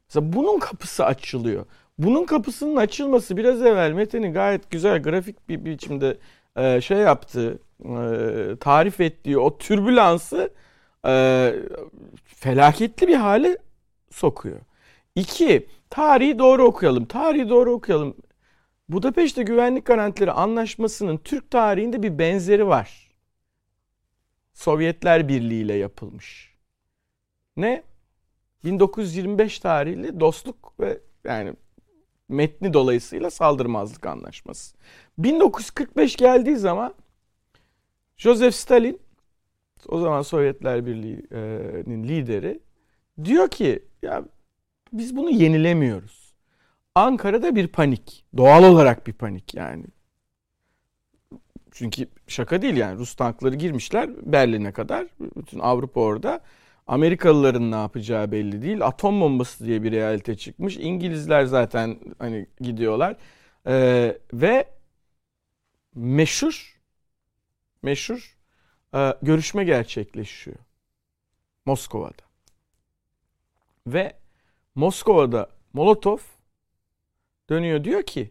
Mesela 0.09 0.33
bunun 0.33 0.59
kapısı 0.59 1.05
açılıyor. 1.05 1.67
Bunun 1.99 2.25
kapısının 2.25 2.77
açılması 2.77 3.37
biraz 3.37 3.63
evvel 3.63 3.93
Mete'nin 3.93 4.33
gayet 4.33 4.71
güzel 4.71 5.03
grafik 5.03 5.49
bir 5.49 5.65
biçimde 5.65 6.19
e, 6.57 6.81
şey 6.81 6.99
yaptığı, 6.99 7.59
e, 7.85 8.57
tarif 8.61 9.01
ettiği 9.01 9.39
o 9.39 9.59
türbülansı 9.59 10.51
e, 11.07 11.55
felaketli 12.25 13.09
bir 13.09 13.15
hale 13.17 13.59
sokuyor. 14.11 14.61
İki, 15.15 15.67
tarihi 15.91 16.39
doğru 16.39 16.65
okuyalım. 16.65 17.05
Tarihi 17.05 17.49
doğru 17.49 17.73
okuyalım. 17.73 18.17
Budapeşte 18.89 19.43
Güvenlik 19.43 19.85
Garantileri 19.85 20.33
Anlaşması'nın 20.33 21.17
Türk 21.17 21.51
tarihinde 21.51 22.03
bir 22.03 22.19
benzeri 22.19 22.67
var. 22.67 23.11
Sovyetler 24.53 25.29
Birliği 25.29 25.63
ile 25.63 25.75
yapılmış. 25.75 26.55
Ne? 27.57 27.83
1925 28.65 29.59
tarihli 29.59 30.21
dostluk 30.21 30.81
ve 30.81 31.01
yani 31.25 31.55
metni 32.29 32.73
dolayısıyla 32.73 33.31
saldırmazlık 33.31 34.07
anlaşması. 34.07 34.77
1945 35.19 36.17
geldiği 36.17 36.57
zaman 36.57 36.95
Joseph 38.17 38.55
Stalin 38.55 39.01
o 39.89 40.01
zaman 40.01 40.23
Sovyetler 40.23 40.87
Birliği'nin 40.87 42.09
lideri 42.09 42.61
diyor 43.25 43.49
ki 43.49 43.85
ya 44.03 44.25
biz 44.93 45.17
bunu 45.17 45.31
yenilemiyoruz. 45.31 46.33
Ankara'da 46.95 47.57
bir 47.57 47.69
panik. 47.69 48.25
Doğal 48.37 48.65
olarak 48.65 49.07
bir 49.07 49.13
panik 49.13 49.55
yani. 49.55 49.85
Çünkü 51.71 52.09
şaka 52.27 52.63
değil 52.63 52.77
yani 52.77 52.99
Rus 52.99 53.15
tankları 53.15 53.55
girmişler 53.55 54.33
Berlin'e 54.33 54.73
kadar. 54.73 55.07
Bütün 55.37 55.59
Avrupa 55.59 56.01
orada. 56.01 56.41
Amerikalıların 56.87 57.71
ne 57.71 57.77
yapacağı 57.77 58.33
belli 58.33 58.63
değil. 58.63 58.87
Atom 58.87 59.21
bombası 59.21 59.67
diye 59.67 59.83
bir 59.83 59.93
realite 59.93 60.37
çıkmış. 60.37 60.77
İngilizler 60.77 61.45
zaten 61.45 61.99
hani 62.19 62.47
gidiyorlar. 62.61 63.17
Ee, 63.67 64.19
ve 64.33 64.69
meşhur 65.95 66.81
meşhur 67.83 68.37
e, 68.95 69.15
görüşme 69.23 69.65
gerçekleşiyor. 69.65 70.57
Moskova'da. 71.67 72.23
Ve 73.87 74.20
Moskova'da 74.81 75.49
Molotov 75.73 76.19
dönüyor 77.51 77.85
diyor 77.85 78.03
ki 78.03 78.31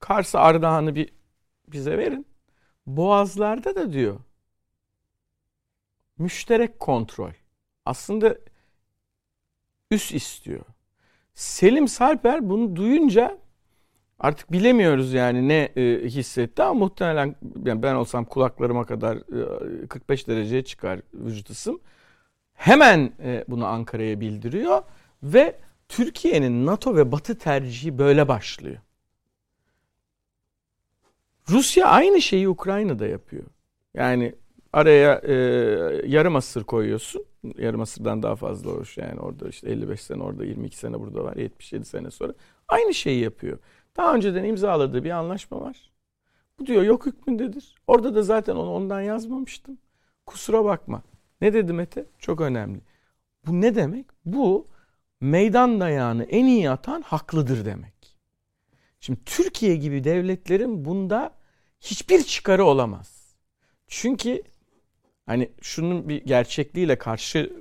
Kars'ı 0.00 0.40
Ardahan'ı 0.40 0.94
bir 0.94 1.12
bize 1.68 1.98
verin. 1.98 2.26
Boğazlarda 2.86 3.74
da 3.74 3.92
diyor 3.92 4.20
müşterek 6.18 6.80
kontrol. 6.80 7.30
Aslında 7.84 8.38
üst 9.90 10.14
istiyor. 10.14 10.64
Selim 11.34 11.88
Sarper 11.88 12.50
bunu 12.50 12.76
duyunca 12.76 13.38
artık 14.18 14.52
bilemiyoruz 14.52 15.12
yani 15.12 15.48
ne 15.48 15.72
e, 15.76 16.04
hissetti 16.04 16.62
ama 16.62 16.74
muhtemelen 16.74 17.36
yani 17.64 17.82
ben 17.82 17.94
olsam 17.94 18.24
kulaklarıma 18.24 18.86
kadar 18.86 19.16
e, 19.82 19.86
45 19.86 20.28
dereceye 20.28 20.64
çıkar 20.64 21.00
vücut 21.14 21.50
ısım. 21.50 21.80
Hemen 22.58 23.12
e, 23.22 23.44
bunu 23.48 23.66
Ankara'ya 23.66 24.20
bildiriyor 24.20 24.82
ve 25.22 25.56
Türkiye'nin 25.88 26.66
NATO 26.66 26.96
ve 26.96 27.12
Batı 27.12 27.38
tercihi 27.38 27.98
böyle 27.98 28.28
başlıyor. 28.28 28.78
Rusya 31.50 31.86
aynı 31.86 32.22
şeyi 32.22 32.48
Ukrayna'da 32.48 33.06
yapıyor. 33.06 33.44
Yani 33.94 34.34
araya 34.72 35.20
e, 35.24 35.34
yarım 36.06 36.36
asır 36.36 36.64
koyuyorsun. 36.64 37.24
Yarım 37.58 37.80
asırdan 37.80 38.22
daha 38.22 38.36
fazla 38.36 38.70
hoş 38.70 38.98
yani 38.98 39.20
orada 39.20 39.48
işte 39.48 39.70
55 39.70 40.00
sene 40.00 40.22
orada 40.22 40.44
22 40.44 40.76
sene 40.76 41.00
burada 41.00 41.24
var 41.24 41.36
77 41.36 41.84
sene 41.84 42.10
sonra. 42.10 42.34
Aynı 42.68 42.94
şeyi 42.94 43.20
yapıyor. 43.20 43.58
Daha 43.96 44.14
önceden 44.14 44.44
imzaladığı 44.44 45.04
bir 45.04 45.10
anlaşma 45.10 45.60
var. 45.60 45.90
Bu 46.58 46.66
diyor 46.66 46.82
yok 46.82 47.06
hükmündedir. 47.06 47.74
Orada 47.86 48.14
da 48.14 48.22
zaten 48.22 48.56
onu 48.56 48.72
ondan 48.72 49.00
yazmamıştım. 49.00 49.78
Kusura 50.26 50.64
bakma. 50.64 51.02
Ne 51.40 51.52
dedi 51.52 51.72
Mete? 51.72 52.06
Çok 52.18 52.40
önemli. 52.40 52.80
Bu 53.46 53.60
ne 53.60 53.74
demek? 53.74 54.06
Bu 54.24 54.68
meydan 55.20 55.80
dayağını 55.80 56.24
en 56.24 56.44
iyi 56.44 56.70
atan 56.70 57.02
haklıdır 57.02 57.64
demek. 57.64 58.16
Şimdi 59.00 59.20
Türkiye 59.24 59.76
gibi 59.76 60.04
devletlerin 60.04 60.84
bunda 60.84 61.34
hiçbir 61.80 62.22
çıkarı 62.22 62.64
olamaz. 62.64 63.34
Çünkü 63.86 64.42
hani 65.26 65.50
şunun 65.62 66.08
bir 66.08 66.24
gerçekliğiyle 66.24 66.98
karşı 66.98 67.52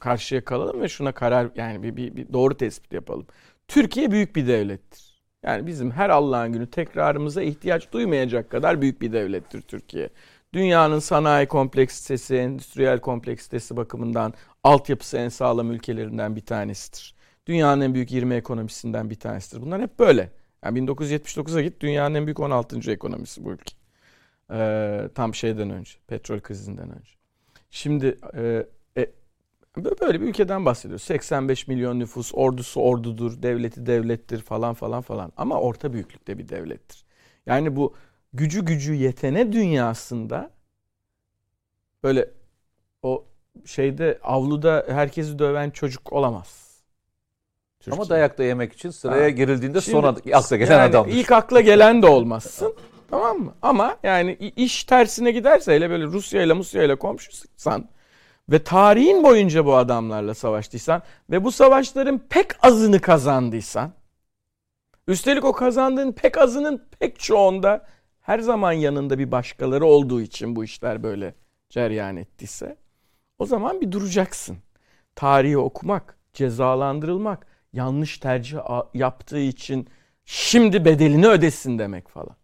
karşıya 0.00 0.44
kalalım 0.44 0.80
ve 0.80 0.88
şuna 0.88 1.12
karar 1.12 1.50
yani 1.56 1.82
bir, 1.82 1.96
bir, 1.96 2.16
bir 2.16 2.32
doğru 2.32 2.56
tespit 2.56 2.92
yapalım. 2.92 3.26
Türkiye 3.68 4.10
büyük 4.10 4.36
bir 4.36 4.46
devlettir. 4.46 5.20
Yani 5.42 5.66
bizim 5.66 5.90
her 5.90 6.10
Allah'ın 6.10 6.52
günü 6.52 6.70
tekrarımıza 6.70 7.42
ihtiyaç 7.42 7.92
duymayacak 7.92 8.50
kadar 8.50 8.82
büyük 8.82 9.02
bir 9.02 9.12
devlettir 9.12 9.62
Türkiye. 9.62 10.10
Dünyanın 10.52 10.98
sanayi 10.98 11.46
kompleksitesi, 11.46 12.36
endüstriyel 12.36 13.00
kompleksitesi 13.00 13.76
bakımından 13.76 14.34
altyapısı 14.64 15.16
en 15.16 15.28
sağlam 15.28 15.70
ülkelerinden 15.70 16.36
bir 16.36 16.40
tanesidir. 16.40 17.14
Dünyanın 17.46 17.80
en 17.80 17.94
büyük 17.94 18.12
20 18.12 18.34
ekonomisinden 18.34 19.10
bir 19.10 19.14
tanesidir. 19.14 19.62
Bunlar 19.62 19.82
hep 19.82 19.98
böyle. 19.98 20.30
Yani 20.64 20.78
1979'a 20.78 21.60
git 21.62 21.80
dünyanın 21.80 22.14
en 22.14 22.26
büyük 22.26 22.40
16. 22.40 22.90
ekonomisi 22.92 23.44
bu 23.44 23.52
ülke. 23.52 23.74
Ee, 24.52 25.08
tam 25.14 25.34
şeyden 25.34 25.70
önce, 25.70 25.92
petrol 26.06 26.40
krizinden 26.40 26.90
önce. 26.90 27.10
Şimdi 27.70 28.18
e, 28.34 28.66
e, 28.96 29.06
böyle 30.00 30.20
bir 30.20 30.26
ülkeden 30.26 30.64
bahsediyoruz. 30.64 31.02
85 31.02 31.68
milyon 31.68 31.98
nüfus, 31.98 32.30
ordusu 32.34 32.80
ordudur, 32.80 33.42
devleti 33.42 33.86
devlettir 33.86 34.40
falan 34.42 34.74
falan 34.74 35.02
falan. 35.02 35.32
Ama 35.36 35.60
orta 35.60 35.92
büyüklükte 35.92 36.38
bir 36.38 36.48
devlettir. 36.48 37.04
Yani 37.46 37.76
bu 37.76 37.94
gücü 38.32 38.64
gücü 38.64 38.94
yetene 38.94 39.52
dünyasında 39.52 40.50
böyle 42.04 42.30
o 43.02 43.24
şeyde 43.64 44.18
avluda 44.22 44.86
herkesi 44.88 45.38
döven 45.38 45.70
çocuk 45.70 46.12
olamaz. 46.12 46.70
Türkiye. 47.80 48.00
Ama 48.00 48.08
dayak 48.08 48.38
da 48.38 48.44
yemek 48.44 48.72
için 48.72 48.90
sıraya 48.90 49.24
ha. 49.24 49.28
girildiğinde 49.28 49.80
Şimdi, 49.80 49.96
son 49.96 50.02
akla 50.32 50.56
gelen 50.56 50.72
yani 50.72 50.90
adamdır. 50.90 51.12
İlk 51.12 51.32
akla 51.32 51.60
gelen 51.60 52.02
de 52.02 52.06
olmazsın. 52.06 52.74
tamam 53.10 53.38
mı? 53.38 53.54
Ama 53.62 53.96
yani 54.02 54.32
iş 54.56 54.84
tersine 54.84 55.30
giderse 55.30 55.74
hele 55.74 55.90
böyle 55.90 56.04
Rusya 56.04 56.42
ile 56.42 56.52
Musya 56.52 56.82
ile 56.82 56.96
komşuysan 56.96 57.88
ve 58.50 58.64
tarihin 58.64 59.22
boyunca 59.22 59.66
bu 59.66 59.76
adamlarla 59.76 60.34
savaştıysan 60.34 61.02
ve 61.30 61.44
bu 61.44 61.52
savaşların 61.52 62.18
pek 62.18 62.64
azını 62.64 63.00
kazandıysan 63.00 63.92
üstelik 65.08 65.44
o 65.44 65.52
kazandığın 65.52 66.12
pek 66.12 66.38
azının 66.38 66.88
pek 67.00 67.18
çoğunda 67.18 67.86
her 68.20 68.38
zaman 68.38 68.72
yanında 68.72 69.18
bir 69.18 69.32
başkaları 69.32 69.86
olduğu 69.86 70.20
için 70.20 70.56
bu 70.56 70.64
işler 70.64 71.02
böyle 71.02 71.34
ceryan 71.68 72.16
ettiyse 72.16 72.76
o 73.38 73.46
zaman 73.46 73.80
bir 73.80 73.92
duracaksın. 73.92 74.58
Tarihi 75.14 75.58
okumak, 75.58 76.18
cezalandırılmak, 76.32 77.46
yanlış 77.72 78.18
tercih 78.18 78.58
yaptığı 78.94 79.38
için 79.38 79.88
şimdi 80.24 80.84
bedelini 80.84 81.26
ödesin 81.28 81.78
demek 81.78 82.08
falan. 82.08 82.36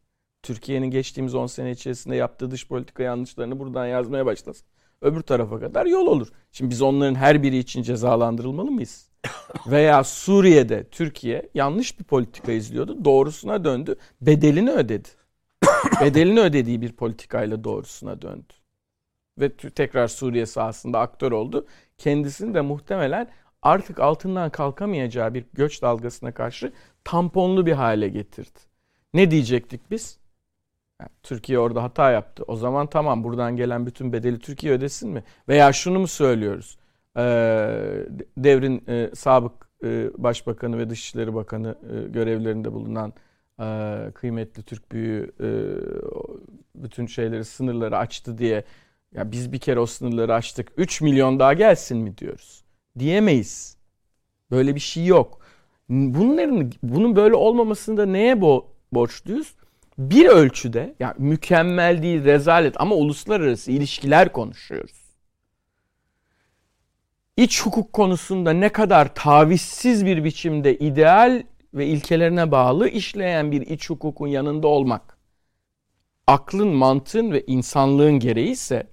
Türkiye'nin 0.42 0.90
geçtiğimiz 0.90 1.34
10 1.34 1.46
sene 1.46 1.70
içerisinde 1.70 2.16
yaptığı 2.16 2.50
dış 2.50 2.68
politika 2.68 3.02
yanlışlarını 3.02 3.58
buradan 3.58 3.86
yazmaya 3.86 4.26
başlasın. 4.26 4.66
Öbür 5.00 5.20
tarafa 5.20 5.60
kadar 5.60 5.86
yol 5.86 6.06
olur. 6.06 6.28
Şimdi 6.52 6.70
biz 6.70 6.82
onların 6.82 7.14
her 7.14 7.42
biri 7.42 7.58
için 7.58 7.82
cezalandırılmalı 7.82 8.70
mıyız? 8.70 9.08
Veya 9.66 10.04
Suriye'de 10.04 10.84
Türkiye 10.90 11.48
yanlış 11.54 11.98
bir 11.98 12.04
politika 12.04 12.52
izliyordu. 12.52 13.04
Doğrusuna 13.04 13.64
döndü. 13.64 13.96
Bedelini 14.20 14.70
ödedi. 14.70 15.08
bedelini 16.00 16.40
ödediği 16.40 16.80
bir 16.80 16.92
politikayla 16.92 17.64
doğrusuna 17.64 18.22
döndü. 18.22 18.52
Ve 19.40 19.56
tekrar 19.56 20.08
Suriye 20.08 20.46
sahasında 20.46 21.00
aktör 21.00 21.32
oldu. 21.32 21.66
Kendisini 21.98 22.54
de 22.54 22.60
muhtemelen 22.60 23.30
artık 23.62 24.00
altından 24.00 24.50
kalkamayacağı 24.50 25.34
bir 25.34 25.44
göç 25.52 25.82
dalgasına 25.82 26.34
karşı 26.34 26.72
tamponlu 27.04 27.66
bir 27.66 27.72
hale 27.72 28.08
getirdi. 28.08 28.58
Ne 29.14 29.30
diyecektik 29.30 29.90
biz? 29.90 30.18
Yani 31.00 31.10
Türkiye 31.22 31.58
orada 31.58 31.82
hata 31.82 32.10
yaptı. 32.10 32.44
O 32.46 32.56
zaman 32.56 32.86
tamam 32.86 33.24
buradan 33.24 33.56
gelen 33.56 33.86
bütün 33.86 34.12
bedeli 34.12 34.38
Türkiye 34.38 34.72
ödesin 34.72 35.10
mi? 35.10 35.24
Veya 35.48 35.72
şunu 35.72 35.98
mu 35.98 36.06
söylüyoruz? 36.06 36.78
Ee, 37.16 37.22
devrin 38.36 38.84
e, 38.88 39.10
sabık 39.14 39.52
e, 39.84 40.10
başbakanı 40.18 40.78
ve 40.78 40.90
dışişleri 40.90 41.34
bakanı 41.34 41.76
e, 41.92 42.08
görevlerinde 42.08 42.72
bulunan 42.72 43.12
e, 43.60 44.10
kıymetli 44.14 44.62
Türk 44.62 44.92
büyüğü 44.92 45.32
e, 45.40 45.48
bütün 46.74 47.06
şeyleri 47.06 47.44
sınırları 47.44 47.98
açtı 47.98 48.38
diye 48.38 48.64
ya 49.14 49.32
biz 49.32 49.52
bir 49.52 49.58
kere 49.58 49.80
o 49.80 49.86
sınırları 49.86 50.34
açtık 50.34 50.72
3 50.76 51.00
milyon 51.00 51.38
daha 51.38 51.52
gelsin 51.52 51.98
mi 51.98 52.18
diyoruz? 52.18 52.64
Diyemeyiz. 52.98 53.76
Böyle 54.50 54.74
bir 54.74 54.80
şey 54.80 55.06
yok. 55.06 55.40
Bunların 55.88 56.72
bunun 56.82 57.16
böyle 57.16 57.34
olmamasında 57.34 58.06
neye 58.06 58.40
bo 58.40 58.72
borçluyuz? 58.92 59.54
Bir 59.98 60.26
ölçüde 60.26 60.94
yani 61.00 61.14
mükemmel 61.18 62.02
değil 62.02 62.24
rezalet 62.24 62.80
ama 62.80 62.94
uluslararası 62.94 63.72
ilişkiler 63.72 64.32
konuşuyoruz. 64.32 65.06
İç 67.36 67.62
hukuk 67.62 67.92
konusunda 67.92 68.52
ne 68.52 68.68
kadar 68.68 69.14
tavizsiz 69.14 70.06
bir 70.06 70.24
biçimde 70.24 70.78
ideal 70.78 71.42
ve 71.76 71.86
ilkelerine 71.86 72.50
bağlı 72.50 72.88
işleyen 72.88 73.52
bir 73.52 73.60
iç 73.60 73.90
hukukun 73.90 74.26
yanında 74.26 74.68
olmak 74.68 75.16
aklın, 76.26 76.68
mantığın 76.68 77.32
ve 77.32 77.44
insanlığın 77.46 78.18
gereği 78.18 78.50
ise 78.50 78.86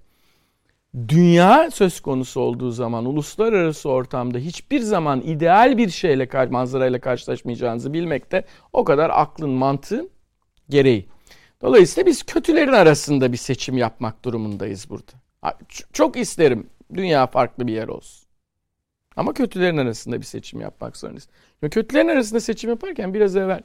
dünya 1.08 1.72
söz 1.72 2.00
konusu 2.00 2.42
olduğu 2.42 2.72
zaman 2.72 3.06
uluslararası 3.06 3.90
ortamda 3.90 4.38
hiçbir 4.38 4.80
zaman 4.80 5.22
ideal 5.22 5.78
bir 5.78 5.90
şeyle 5.90 6.48
manzarayla 6.50 7.00
karşılaşmayacağınızı 7.00 7.94
bilmek 7.94 8.32
de 8.32 8.46
o 8.74 8.84
kadar 8.84 9.10
aklın 9.14 9.50
mantığın 9.50 10.10
gereği. 10.70 11.08
Dolayısıyla 11.62 12.08
biz 12.08 12.24
kötülerin 12.24 12.74
arasında 12.74 13.32
bir 13.32 13.38
seçim 13.38 13.78
yapmak 13.78 14.26
durumundayız 14.26 14.90
burada. 14.90 15.12
Çok 15.94 16.18
isterim 16.18 16.70
dünya 16.94 17.28
farklı 17.28 17.68
bir 17.68 17.74
yer 17.74 17.88
olsun. 17.88 18.23
Ama 19.15 19.34
kötülerin 19.34 19.77
arasında 19.77 20.19
bir 20.19 20.26
seçim 20.26 20.61
yapmak 20.61 20.98
zorundayız. 20.98 21.27
Ve 21.64 21.69
kötülerin 21.69 22.07
arasında 22.07 22.40
seçim 22.40 22.69
yaparken 22.69 23.14
biraz 23.14 23.35
evvel 23.35 23.61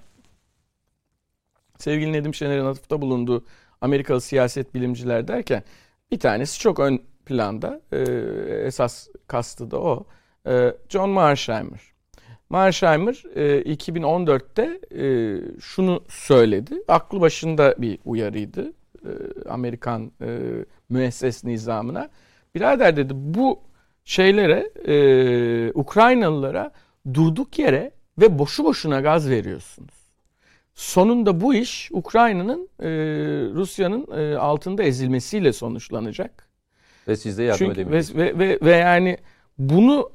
sevgili 1.78 2.12
Nedim 2.12 2.34
Şener'in 2.34 2.64
atıfta 2.64 3.02
bulunduğu 3.02 3.44
Amerikalı 3.80 4.20
siyaset 4.20 4.74
bilimciler 4.74 5.28
derken 5.28 5.62
bir 6.10 6.18
tanesi 6.18 6.60
çok 6.60 6.80
ön 6.80 7.02
planda. 7.26 7.80
E, 7.92 7.98
esas 8.66 9.08
kastı 9.26 9.70
da 9.70 9.80
o. 9.80 10.06
E, 10.46 10.74
John 10.88 11.10
Marsheimer. 11.10 11.80
Marsheimer 12.50 13.22
e, 13.34 13.74
2014'te 13.74 14.80
e, 15.02 15.40
şunu 15.60 16.04
söyledi. 16.08 16.82
Aklı 16.88 17.20
başında 17.20 17.74
bir 17.78 17.98
uyarıydı. 18.04 18.72
E, 19.04 19.10
Amerikan 19.48 20.12
e, 20.22 20.38
müesses 20.88 21.44
nizamına. 21.44 22.08
Birader 22.54 22.96
dedi 22.96 23.12
bu 23.14 23.60
şeylere 24.08 24.70
e, 24.86 25.72
Ukraynalılara 25.74 26.72
durduk 27.14 27.58
yere 27.58 27.90
ve 28.18 28.38
boşu 28.38 28.64
boşuna 28.64 29.00
gaz 29.00 29.30
veriyorsunuz. 29.30 29.94
Sonunda 30.74 31.40
bu 31.40 31.54
iş 31.54 31.88
Ukrayna'nın 31.92 32.68
e, 32.80 32.88
Rusya'nın 33.54 34.06
e, 34.18 34.36
altında 34.36 34.82
ezilmesiyle 34.82 35.52
sonuçlanacak. 35.52 36.48
Ve 37.08 37.16
siz 37.16 37.38
de 37.38 37.42
yardım 37.42 37.68
ve, 37.76 38.02
ve, 38.14 38.38
ve, 38.38 38.58
ve 38.62 38.76
yani 38.76 39.18
bunu 39.58 40.10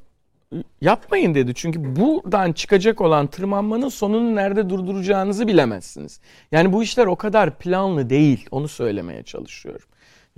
yapmayın 0.82 1.36
dedi. 1.36 1.54
Çünkü 1.56 1.96
buradan 1.96 2.52
çıkacak 2.52 3.02
olan 3.02 3.28
tırmanmanın 3.28 3.90
sonunu 3.90 4.36
nerede 4.36 4.70
durduracağınızı 4.70 5.48
bilemezsiniz. 5.48 6.20
Yani 6.52 6.74
bu 6.74 6.84
işler 6.84 7.06
o 7.06 7.16
kadar 7.16 7.58
planlı 7.58 8.10
değil. 8.10 8.48
Onu 8.52 8.68
söylemeye 8.68 9.24
çalışıyorum. 9.24 9.88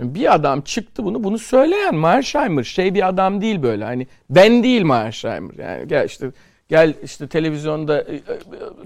Bir 0.00 0.34
adam 0.34 0.60
çıktı 0.60 1.04
bunu. 1.04 1.24
Bunu 1.24 1.38
söyleyen 1.38 1.94
Mearsheimer 1.94 2.64
şey 2.64 2.94
bir 2.94 3.08
adam 3.08 3.40
değil 3.40 3.62
böyle. 3.62 3.84
Hani 3.84 4.06
ben 4.30 4.62
değil 4.62 4.82
Mearsheimer. 4.82 5.54
Yani 5.58 5.88
gel 5.88 6.06
işte 6.06 6.30
gel 6.68 6.94
işte 7.04 7.26
televizyonda 7.28 8.00
e, 8.02 8.14
e, 8.14 8.20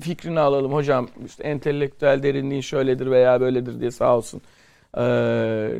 fikrini 0.00 0.40
alalım 0.40 0.72
hocam. 0.72 1.08
işte 1.26 1.44
entelektüel 1.44 2.22
derinliğin 2.22 2.60
şöyledir 2.60 3.10
veya 3.10 3.40
böyledir 3.40 3.80
diye 3.80 3.90
sağ 3.90 4.16
olsun. 4.16 4.42
Ee, 4.96 5.02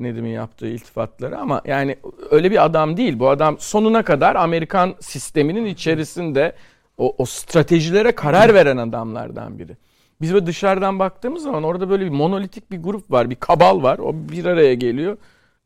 Nedim'in 0.01 0.31
yaptığı 0.31 0.67
iltifatları 0.67 1.39
ama 1.39 1.63
yani 1.65 1.97
öyle 2.31 2.51
bir 2.51 2.65
adam 2.65 2.97
değil. 2.97 3.19
Bu 3.19 3.29
adam 3.29 3.57
sonuna 3.59 4.03
kadar 4.03 4.37
Amerikan 4.37 4.95
sisteminin 5.01 5.67
içerisinde 5.67 6.53
o, 6.99 7.15
o 7.19 7.25
stratejilere 7.25 8.13
karar 8.13 8.55
veren 8.55 8.77
adamlardan 8.77 9.59
biri. 9.59 9.77
Biz 10.21 10.35
böyle 10.35 10.47
dışarıdan 10.47 10.99
baktığımız 10.99 11.43
zaman 11.43 11.63
orada 11.63 11.91
böyle 11.91 12.05
bir 12.05 12.11
monolitik 12.11 12.71
bir 12.71 12.83
grup 12.83 13.11
var, 13.11 13.31
bir 13.31 13.37
kabal 13.37 13.83
var. 13.83 13.99
O 13.99 14.15
bir 14.15 14.45
araya 14.45 14.75
geliyor. 14.75 15.17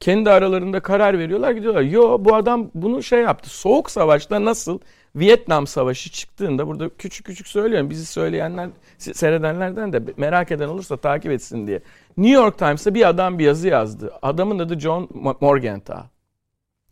Kendi 0.00 0.30
aralarında 0.30 0.80
karar 0.80 1.18
veriyorlar, 1.18 1.50
gidiyorlar. 1.50 1.82
Yo 1.82 2.18
bu 2.20 2.34
adam 2.34 2.70
bunu 2.74 3.02
şey 3.02 3.20
yaptı. 3.20 3.50
Soğuk 3.50 3.90
Savaş'ta 3.90 4.44
nasıl 4.44 4.78
Vietnam 5.16 5.66
Savaşı 5.66 6.10
çıktığında 6.10 6.66
burada 6.66 6.88
küçük 6.88 7.26
küçük 7.26 7.46
söylüyorum. 7.48 7.90
Bizi 7.90 8.06
söyleyenler, 8.06 8.68
seyredenlerden 8.98 9.92
de 9.92 10.02
merak 10.16 10.52
eden 10.52 10.68
olursa 10.68 10.96
takip 10.96 11.32
etsin 11.32 11.66
diye. 11.66 11.82
New 12.16 12.34
York 12.34 12.58
Times'ta 12.58 12.94
bir 12.94 13.08
adam 13.08 13.38
bir 13.38 13.44
yazı 13.44 13.68
yazdı. 13.68 14.12
Adamın 14.22 14.58
adı 14.58 14.80
John 14.80 15.08
Morgenthau. 15.40 16.04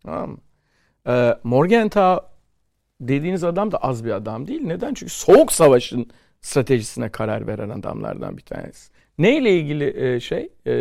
Tamam 0.03 0.31
mı? 0.31 0.39
Ee, 1.07 1.35
Morgenthau 1.45 2.21
dediğiniz 3.01 3.45
adam 3.45 3.73
da 3.73 3.77
az 3.77 4.05
bir 4.05 4.11
adam 4.11 4.47
değil. 4.47 4.63
Neden? 4.65 4.95
Çünkü 4.95 5.13
Soğuk 5.13 5.53
Savaş'ın 5.53 6.11
stratejisine 6.43 7.09
karar 7.09 7.47
veren 7.47 7.71
adamlardan 7.71 8.37
bir 8.37 8.43
tanesi. 8.43 8.93
Neyle 9.19 9.51
ilgili 9.51 10.15
e, 10.15 10.21
şey? 10.21 10.49
E, 10.67 10.75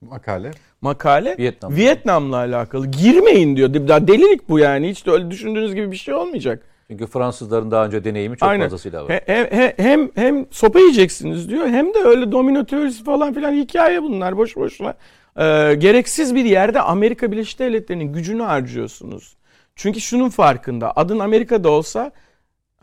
makale. 0.00 0.50
Makale 0.80 1.36
Vietnam. 1.38 1.76
Vietnam'la 1.76 2.36
alakalı. 2.36 2.86
Girmeyin 2.86 3.56
diyor. 3.56 3.74
Delilik 3.74 4.48
bu 4.48 4.58
yani. 4.58 4.90
Hiç 4.90 5.06
de 5.06 5.10
öyle 5.10 5.30
düşündüğünüz 5.30 5.74
gibi 5.74 5.90
bir 5.90 5.96
şey 5.96 6.14
olmayacak. 6.14 6.62
Çünkü 6.88 7.06
Fransızların 7.06 7.70
daha 7.70 7.86
önce 7.86 8.04
deneyimi 8.04 8.36
çok 8.36 8.48
Aynen. 8.48 8.64
fazlasıyla 8.64 9.04
var. 9.04 9.20
Hem, 9.26 9.46
hem, 9.50 9.72
hem, 9.76 10.10
hem 10.14 10.46
sopa 10.50 10.78
yiyeceksiniz 10.78 11.50
diyor 11.50 11.66
hem 11.66 11.94
de 11.94 11.98
öyle 11.98 12.32
domino 12.32 12.64
teorisi 12.64 13.04
falan 13.04 13.34
filan 13.34 13.52
hikaye 13.52 14.02
bunlar 14.02 14.36
boş 14.36 14.56
boşuna. 14.56 14.94
Ee, 15.36 15.74
gereksiz 15.78 16.34
bir 16.34 16.44
yerde 16.44 16.80
Amerika 16.80 17.32
Birleşik 17.32 17.58
Devletleri'nin 17.58 18.12
gücünü 18.12 18.42
harcıyorsunuz. 18.42 19.36
Çünkü 19.76 20.00
şunun 20.00 20.28
farkında 20.28 20.92
adın 20.96 21.18
Amerika'da 21.18 21.70
olsa 21.70 22.12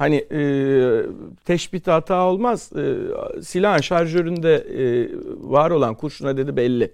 hani 0.04 0.16
e, 0.16 0.42
teşbih 1.46 1.88
hata 1.88 2.26
olmaz. 2.26 2.72
E, 2.74 2.96
silahın 3.42 3.82
şarjöründe 3.82 4.56
e, 4.56 5.10
var 5.50 5.72
olan 5.72 5.96
kurşuna 5.96 6.38
dedi 6.38 6.56
belli. 6.56 6.92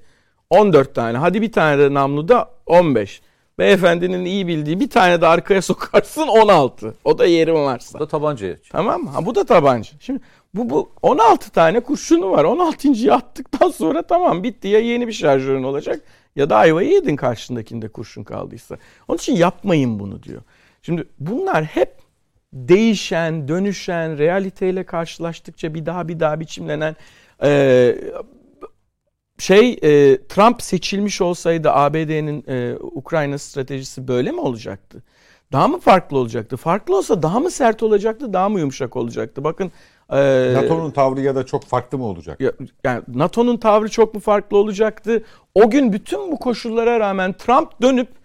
14 0.50 0.96
tane. 0.96 1.18
Hadi 1.18 1.42
bir 1.42 1.52
tane 1.52 1.80
de 1.80 1.94
namlu 1.94 2.28
da 2.28 2.50
15. 2.66 3.22
Beyefendinin 3.60 4.26
iyi 4.26 4.48
bildiği 4.48 4.80
bir 4.80 4.90
tane 4.90 5.22
de 5.22 5.28
arkaya 5.28 5.62
sokarsın 5.72 6.28
16. 6.28 6.94
O 7.04 7.18
da 7.18 7.26
yerim 7.26 7.56
varsa. 7.56 8.00
Bu 8.00 8.04
da 8.04 8.08
tabanca. 8.08 8.56
Tamam 8.72 9.04
mı? 9.04 9.10
Ha, 9.10 9.26
bu 9.26 9.36
da 9.36 9.44
tabanca. 9.44 9.92
Şimdi 10.00 10.20
bu, 10.54 10.70
bu 10.70 10.92
16 11.02 11.52
tane 11.52 11.80
kurşunu 11.80 12.32
var. 12.32 12.46
16.yı 12.46 13.14
attıktan 13.14 13.70
sonra 13.70 14.02
tamam 14.02 14.44
bitti. 14.44 14.68
Ya 14.68 14.80
yeni 14.80 15.08
bir 15.08 15.14
şarjörün 15.14 15.64
olacak 15.64 16.02
ya 16.36 16.50
da 16.50 16.58
ayvayı 16.58 16.90
yedin 16.90 17.16
karşındakinde 17.16 17.88
kurşun 17.88 18.24
kaldıysa. 18.24 18.78
Onun 19.08 19.18
için 19.18 19.36
yapmayın 19.36 20.00
bunu 20.00 20.24
diyor. 20.24 20.42
Şimdi 20.82 21.08
bunlar 21.20 21.64
hep 21.64 22.09
değişen, 22.54 23.48
dönüşen, 23.48 24.18
realiteyle 24.18 24.84
karşılaştıkça 24.84 25.74
bir 25.74 25.86
daha 25.86 26.08
bir 26.08 26.20
daha 26.20 26.40
biçimlenen 26.40 26.96
e, 27.44 27.96
şey 29.38 29.72
e, 29.72 30.18
Trump 30.28 30.62
seçilmiş 30.62 31.22
olsaydı 31.22 31.72
ABD'nin 31.72 32.44
e, 32.48 32.76
Ukrayna 32.76 33.38
stratejisi 33.38 34.08
böyle 34.08 34.32
mi 34.32 34.40
olacaktı? 34.40 35.04
Daha 35.52 35.68
mı 35.68 35.80
farklı 35.80 36.18
olacaktı? 36.18 36.58
Farklı 36.58 36.98
olsa 36.98 37.24
daha 37.24 37.40
mı 37.40 37.52
sert 37.52 37.84
olacaktı, 37.84 38.34
daha 38.34 38.50
mı 38.50 38.60
yumuşak 38.60 38.96
olacaktı? 38.96 39.44
Bakın 39.44 39.72
e, 40.10 40.52
NATO'nun 40.54 40.92
tavrı 40.92 41.22
ya 41.22 41.36
da 41.36 41.46
çok 41.46 41.64
farklı 41.64 41.98
mı 41.98 42.06
olacak? 42.06 42.40
Yani 42.84 43.04
NATO'nun 43.08 43.58
tavrı 43.58 43.90
çok 43.90 44.14
mu 44.14 44.20
farklı 44.20 44.58
olacaktı? 44.58 45.24
O 45.56 45.70
gün 45.70 45.94
bütün 45.94 46.32
bu 46.32 46.40
koşullara 46.40 47.00
rağmen 47.00 47.34
Trump 47.34 47.82
dönüp 47.82 48.19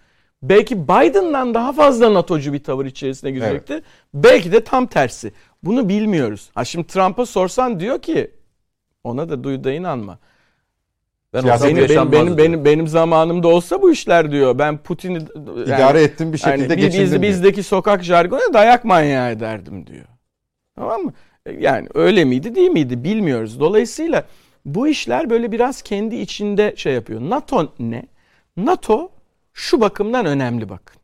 belki 0.49 0.83
Biden'dan 0.83 1.53
daha 1.53 1.73
fazla 1.73 2.13
NATO'cu 2.13 2.53
bir 2.53 2.63
tavır 2.63 2.85
içerisine 2.85 3.31
girecekti. 3.31 3.73
Evet. 3.73 3.83
Belki 4.13 4.51
de 4.51 4.63
tam 4.63 4.87
tersi. 4.87 5.31
Bunu 5.63 5.89
bilmiyoruz. 5.89 6.49
Ha 6.55 6.65
şimdi 6.65 6.87
Trump'a 6.87 7.25
sorsan 7.25 7.79
diyor 7.79 8.01
ki 8.01 8.31
ona 9.03 9.29
da 9.29 9.43
duy 9.43 9.63
da 9.63 9.71
inanma. 9.71 10.19
Ben 11.33 11.43
benim, 11.43 11.89
benim, 11.89 12.11
benim, 12.11 12.37
benim, 12.37 12.65
benim 12.65 12.87
zamanımda 12.87 13.47
olsa 13.47 13.81
bu 13.81 13.91
işler 13.91 14.31
diyor. 14.31 14.59
Ben 14.59 14.77
Putin'i 14.77 15.13
yani, 15.13 15.63
idare 15.65 16.03
ettim 16.03 16.33
bir 16.33 16.37
şekilde 16.37 16.73
yani, 16.73 16.81
geçindim. 16.81 17.21
Biz, 17.21 17.29
bizdeki 17.29 17.63
sokak 17.63 18.03
jargonu 18.03 18.53
dayak 18.53 18.85
manyağı 18.85 19.31
ederdim 19.31 19.87
diyor. 19.87 20.05
Tamam 20.75 21.01
mı? 21.01 21.13
Yani 21.59 21.87
öyle 21.93 22.25
miydi 22.25 22.55
değil 22.55 22.69
miydi 22.69 23.03
bilmiyoruz. 23.03 23.59
Dolayısıyla 23.59 24.23
bu 24.65 24.87
işler 24.87 25.29
böyle 25.29 25.51
biraz 25.51 25.81
kendi 25.81 26.15
içinde 26.15 26.73
şey 26.77 26.93
yapıyor. 26.93 27.21
NATO 27.21 27.73
ne? 27.79 28.05
NATO 28.57 29.11
şu 29.55 29.81
bakımdan 29.81 30.25
önemli 30.25 30.69
bakın. 30.69 31.01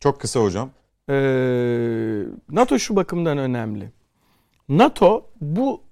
Çok 0.00 0.20
kısa 0.20 0.40
hocam. 0.40 0.70
Ee, 1.08 2.24
NATO 2.50 2.78
şu 2.78 2.96
bakımdan 2.96 3.38
önemli. 3.38 3.92
NATO 4.68 5.30
bu 5.40 5.82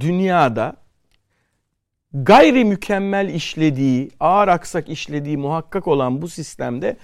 dünyada 0.00 0.76
gayri 2.14 2.64
mükemmel 2.64 3.28
işlediği, 3.28 4.10
ağır 4.20 4.48
aksak 4.48 4.88
işlediği 4.88 5.36
muhakkak 5.36 5.88
olan 5.88 6.22
bu 6.22 6.28
sistemde 6.28 6.96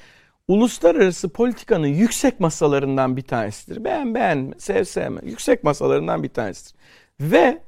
uluslararası 0.49 1.29
politikanın 1.29 1.87
yüksek 1.87 2.41
masalarından 2.41 3.17
bir 3.17 3.23
tanesidir. 3.23 3.85
Beğen 3.85 4.15
beğen, 4.15 4.55
sev 4.59 4.85
sevme. 4.85 5.21
Yüksek 5.25 5.65
masalarından 5.65 6.23
bir 6.23 6.29
tanesidir. 6.29 6.75
Ve 7.21 7.63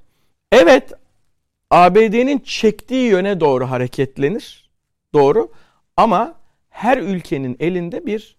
evet 0.52 0.92
ABD'nin 1.70 2.38
çektiği 2.38 3.10
yöne 3.10 3.40
doğru 3.40 3.70
hareketlenir. 3.70 4.70
Doğru. 5.14 5.52
Ama 6.00 6.34
her 6.70 6.98
ülkenin 6.98 7.56
elinde 7.60 8.06
bir 8.06 8.36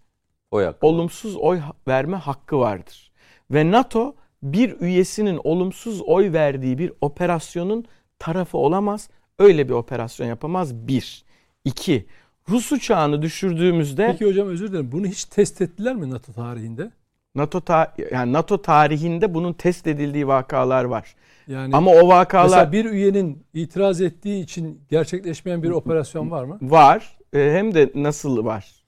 oy 0.51 0.73
olumsuz 0.81 1.35
oy 1.35 1.59
verme 1.87 2.17
hakkı 2.17 2.59
vardır. 2.59 3.11
Ve 3.51 3.71
NATO 3.71 4.15
bir 4.43 4.81
üyesinin 4.81 5.39
olumsuz 5.43 6.01
oy 6.01 6.33
verdiği 6.33 6.77
bir 6.77 6.93
operasyonun 7.01 7.85
tarafı 8.19 8.57
olamaz. 8.57 9.09
Öyle 9.39 9.69
bir 9.69 9.73
operasyon 9.73 10.27
yapamaz. 10.27 10.75
Bir. 10.87 11.25
İki. 11.65 12.05
Rus 12.49 12.71
uçağını 12.71 13.21
düşürdüğümüzde... 13.21 14.07
Peki 14.07 14.25
hocam 14.25 14.47
özür 14.47 14.71
dilerim. 14.71 14.91
Bunu 14.91 15.05
hiç 15.05 15.25
test 15.25 15.61
ettiler 15.61 15.95
mi 15.95 16.09
NATO 16.09 16.33
tarihinde? 16.33 16.91
NATO 17.35 17.61
ta 17.61 17.95
yani 18.11 18.33
NATO 18.33 18.61
tarihinde 18.61 19.33
bunun 19.33 19.53
test 19.53 19.87
edildiği 19.87 20.27
vakalar 20.27 20.83
var. 20.83 21.15
Yani 21.47 21.75
Ama 21.75 21.91
o 21.91 22.07
vakalar 22.07 22.43
mesela 22.43 22.71
bir 22.71 22.85
üyenin 22.85 23.43
itiraz 23.53 24.01
ettiği 24.01 24.43
için 24.43 24.81
gerçekleşmeyen 24.89 25.63
bir 25.63 25.69
operasyon 25.69 26.31
var 26.31 26.43
mı? 26.43 26.57
Var. 26.61 27.20
E, 27.33 27.39
hem 27.53 27.73
de 27.73 27.91
nasıl 27.95 28.45
var? 28.45 28.85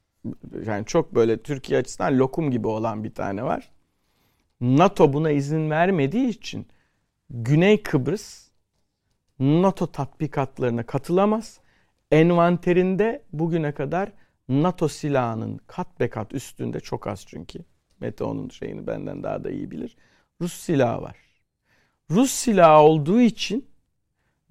Yani 0.66 0.86
çok 0.86 1.16
böyle 1.16 1.38
Türkiye 1.38 1.80
açısından 1.80 2.20
lokum 2.20 2.52
gibi 2.52 2.68
olan 2.68 3.04
bir 3.04 3.14
tane 3.14 3.44
var. 3.44 3.72
NATO 4.62 5.14
buna 5.14 5.32
izin 5.32 5.70
vermediği 5.70 6.28
için 6.28 6.68
Güney 7.30 7.84
Kıbrıs 7.84 8.48
NATO 9.40 9.88
tatbikatlarına 9.88 10.86
katılamaz. 10.86 11.60
Envanterinde 12.12 13.24
bugüne 13.34 13.72
kadar 13.72 14.12
NATO 14.50 14.88
silahının 14.88 15.60
kat 15.68 16.00
be 16.00 16.10
kat 16.10 16.34
üstünde 16.34 16.80
çok 16.80 17.08
az 17.08 17.26
çünkü. 17.28 17.60
Mete 18.00 18.24
onun 18.24 18.50
şeyini 18.50 18.88
benden 18.88 19.24
daha 19.24 19.44
da 19.44 19.52
iyi 19.52 19.72
bilir. 19.72 19.98
Rus 20.42 20.54
silahı 20.54 21.02
var. 21.02 21.16
Rus 22.12 22.32
silahı 22.32 22.82
olduğu 22.82 23.22
için 23.22 23.66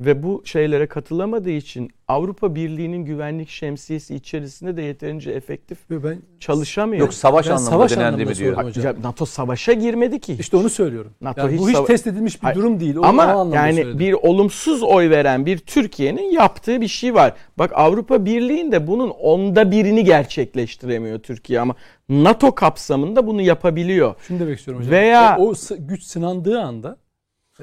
ve 0.01 0.23
bu 0.23 0.43
şeylere 0.45 0.87
katılamadığı 0.87 1.51
için 1.51 1.91
Avrupa 2.09 2.55
Birliği'nin 2.55 3.05
güvenlik 3.05 3.49
şemsiyesi 3.49 4.15
içerisinde 4.15 4.77
de 4.77 4.83
yeterince 4.83 5.31
efektif 5.31 5.79
ben, 5.91 6.19
çalışamıyor. 6.41 7.01
Yok 7.01 7.15
savaş 7.15 7.47
ben 7.47 7.51
anlamında 7.51 7.71
savaş 7.71 7.97
denendi 7.97 8.25
mi 8.25 8.35
diyor. 8.35 8.65
Hocam. 8.65 8.97
NATO 9.03 9.27
savaşa 9.27 9.73
girmedi 9.73 10.21
ki. 10.21 10.37
İşte 10.41 10.57
onu 10.57 10.71
söylüyorum. 10.71 11.13
NATO 11.21 11.41
yani 11.41 11.53
hiç 11.53 11.61
bu 11.61 11.71
hiç 11.71 11.87
test 11.87 12.07
edilmiş 12.07 12.37
bir 12.37 12.43
Hayır. 12.43 12.57
durum 12.57 12.81
değil. 12.81 12.97
O 12.97 13.05
Ama 13.05 13.51
yani 13.55 13.75
söyledim. 13.75 13.99
bir 13.99 14.13
olumsuz 14.13 14.83
oy 14.83 15.11
veren 15.11 15.47
bir 15.47 15.59
Türkiye'nin 15.59 16.31
yaptığı 16.31 16.81
bir 16.81 16.89
şey 16.89 17.15
var. 17.15 17.35
Bak 17.59 17.71
Avrupa 17.75 18.25
Birliği'nde 18.25 18.87
bunun 18.87 19.11
onda 19.11 19.71
birini 19.71 20.05
gerçekleştiremiyor 20.05 21.19
Türkiye 21.19 21.61
ama 21.61 21.75
NATO 22.09 22.55
kapsamında 22.55 23.27
bunu 23.27 23.43
yapabiliyor. 23.43 24.15
Şunu 24.29 24.41
demek 24.41 24.59
istiyorum 24.59 24.83
hocam. 24.83 24.93
Veya 24.93 25.37
o, 25.39 25.51
o 25.51 25.55
güç 25.79 26.03
sınandığı 26.03 26.61
anda 26.61 26.97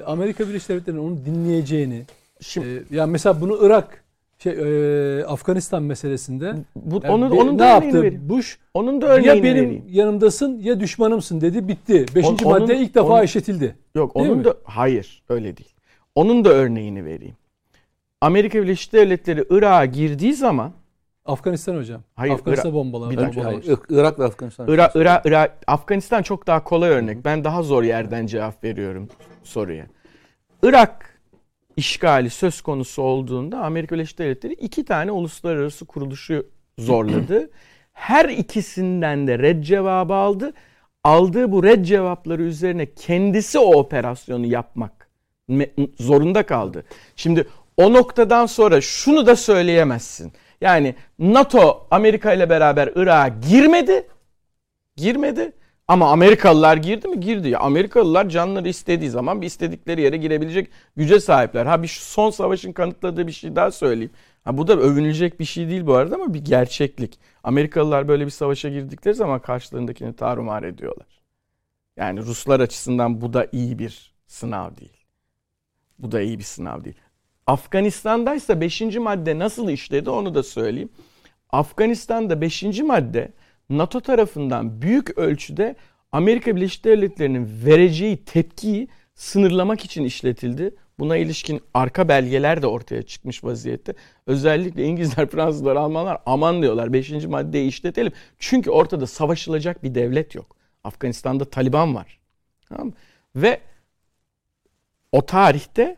Amerika 0.05 0.47
Birleşik 0.47 0.69
Devletleri'nin 0.69 1.01
onu 1.01 1.25
dinleyeceğini, 1.25 2.05
Şimdi, 2.41 2.67
ee, 2.91 2.95
yani 2.95 3.11
mesela 3.11 3.41
bunu 3.41 3.65
Irak 3.65 4.03
şey 4.37 4.53
e, 4.53 5.25
Afganistan 5.25 5.83
meselesinde 5.83 6.53
Bu, 6.75 6.99
yani 7.03 7.13
onun 7.13 7.31
bir- 7.31 7.37
onun 7.37 7.53
ne 7.55 7.59
da 7.59 7.65
yaptı 7.65 7.87
örneğini 7.87 8.03
vereyim. 8.05 8.29
Bush? 8.29 8.57
Onun 8.73 9.01
da 9.01 9.05
Ya 9.05 9.11
örneğini 9.13 9.43
benim 9.43 9.55
vereyim. 9.65 9.83
yanımdasın 9.89 10.59
ya 10.59 10.79
düşmanımsın 10.79 11.41
dedi 11.41 11.67
bitti. 11.67 12.05
Beşinci 12.15 12.45
onun- 12.45 12.61
madde 12.61 12.77
ilk 12.77 12.95
defa 12.95 13.07
onun- 13.13 13.23
işletildi. 13.23 13.75
Yok 13.95 14.15
Değil 14.15 14.25
onun 14.29 14.37
mi? 14.37 14.43
da 14.43 14.55
hayır 14.63 15.23
öyle 15.29 15.57
değil. 15.57 15.73
Onun 16.15 16.45
da 16.45 16.49
örneğini 16.49 17.05
vereyim. 17.05 17.35
Amerika 18.21 18.61
Birleşik 18.63 18.93
Devletleri 18.93 19.45
Irak'a 19.49 19.85
girdiği 19.85 20.33
zaman 20.33 20.71
Afganistan 21.25 21.75
hocam. 21.75 22.01
Hayır, 22.15 22.33
Afganistan 22.33 22.69
Irak- 22.69 22.75
bombalandı. 22.75 23.11
Bir 23.13 23.17
dakika. 23.17 23.45
hayır, 23.45 23.63
Ir- 23.63 23.77
Irak'la 23.89 24.25
Afganistan. 24.25 24.67
Irak, 24.67 24.91
Irak, 24.95 25.25
Irak, 25.25 25.57
Afganistan 25.67 26.21
çok 26.21 26.47
daha 26.47 26.63
kolay 26.63 26.89
örnek. 26.89 27.25
Ben 27.25 27.43
daha 27.43 27.63
zor 27.63 27.83
yerden 27.83 28.25
cevap 28.25 28.63
veriyorum 28.63 29.07
soruya. 29.43 29.85
Irak 30.63 31.08
işgali 31.79 32.29
söz 32.29 32.61
konusu 32.61 33.01
olduğunda 33.01 33.59
Amerika 33.59 33.95
Birleşik 33.95 34.19
Devletleri 34.19 34.53
iki 34.53 34.85
tane 34.85 35.11
uluslararası 35.11 35.85
kuruluşu 35.85 36.47
zorladı. 36.77 37.49
Her 37.93 38.29
ikisinden 38.29 39.27
de 39.27 39.39
red 39.39 39.63
cevabı 39.63 40.13
aldı. 40.13 40.53
Aldığı 41.03 41.51
bu 41.51 41.63
red 41.63 41.85
cevapları 41.85 42.41
üzerine 42.41 42.93
kendisi 42.93 43.59
o 43.59 43.79
operasyonu 43.79 44.45
yapmak 44.45 45.09
zorunda 45.99 46.45
kaldı. 46.45 46.83
Şimdi 47.15 47.47
o 47.77 47.93
noktadan 47.93 48.45
sonra 48.45 48.81
şunu 48.81 49.25
da 49.25 49.35
söyleyemezsin. 49.35 50.33
Yani 50.61 50.95
NATO 51.19 51.87
Amerika 51.91 52.33
ile 52.33 52.49
beraber 52.49 52.91
Irak'a 52.95 53.35
girmedi. 53.49 54.07
Girmedi. 54.97 55.51
Ama 55.89 56.11
Amerikalılar 56.11 56.77
girdi 56.77 57.07
mi? 57.07 57.19
Girdi. 57.19 57.57
Amerikalılar 57.57 58.29
canları 58.29 58.69
istediği 58.69 59.09
zaman 59.09 59.41
bir 59.41 59.47
istedikleri 59.47 60.01
yere 60.01 60.17
girebilecek 60.17 60.69
güce 60.95 61.19
sahipler. 61.19 61.65
Ha 61.65 61.83
bir 61.83 61.87
son 61.87 62.29
savaşın 62.29 62.71
kanıtladığı 62.71 63.27
bir 63.27 63.31
şey 63.31 63.55
daha 63.55 63.71
söyleyeyim. 63.71 64.11
Ha 64.43 64.57
bu 64.57 64.67
da 64.67 64.73
övünülecek 64.73 65.39
bir 65.39 65.45
şey 65.45 65.69
değil 65.69 65.87
bu 65.87 65.95
arada 65.95 66.15
ama 66.15 66.33
bir 66.33 66.45
gerçeklik. 66.45 67.19
Amerikalılar 67.43 68.07
böyle 68.07 68.25
bir 68.25 68.31
savaşa 68.31 68.69
girdikleri 68.69 69.15
zaman 69.15 69.39
karşılarındakini 69.39 70.15
tarumar 70.15 70.63
ediyorlar. 70.63 71.21
Yani 71.97 72.19
Ruslar 72.19 72.59
açısından 72.59 73.21
bu 73.21 73.33
da 73.33 73.47
iyi 73.51 73.79
bir 73.79 74.13
sınav 74.27 74.77
değil. 74.77 74.97
Bu 75.99 76.11
da 76.11 76.21
iyi 76.21 76.39
bir 76.39 76.43
sınav 76.43 76.83
değil. 76.83 76.97
Afganistan'daysa 77.47 78.61
5. 78.61 78.81
madde 78.81 79.39
nasıl 79.39 79.69
işledi 79.69 80.09
onu 80.09 80.35
da 80.35 80.43
söyleyeyim. 80.43 80.89
Afganistan'da 81.49 82.41
5. 82.41 82.63
madde 82.79 83.31
NATO 83.69 84.01
tarafından 84.01 84.81
büyük 84.81 85.17
ölçüde 85.17 85.75
Amerika 86.11 86.55
Birleşik 86.55 86.85
Devletleri'nin 86.85 87.65
vereceği 87.65 88.25
tepkiyi 88.25 88.87
sınırlamak 89.15 89.85
için 89.85 90.03
işletildi. 90.03 90.75
Buna 90.99 91.17
ilişkin 91.17 91.61
arka 91.73 92.07
belgeler 92.07 92.61
de 92.61 92.67
ortaya 92.67 93.03
çıkmış 93.03 93.43
vaziyette. 93.43 93.93
Özellikle 94.27 94.83
İngilizler, 94.83 95.25
Fransızlar, 95.29 95.75
Almanlar 95.75 96.21
aman 96.25 96.61
diyorlar 96.61 96.93
5. 96.93 97.11
maddeyi 97.11 97.67
işletelim. 97.67 98.11
Çünkü 98.39 98.69
ortada 98.71 99.07
savaşılacak 99.07 99.83
bir 99.83 99.95
devlet 99.95 100.35
yok. 100.35 100.55
Afganistan'da 100.83 101.45
Taliban 101.45 101.95
var. 101.95 102.19
Tamam 102.69 102.87
mı? 102.87 102.93
Ve 103.35 103.59
o 105.11 105.25
tarihte 105.25 105.97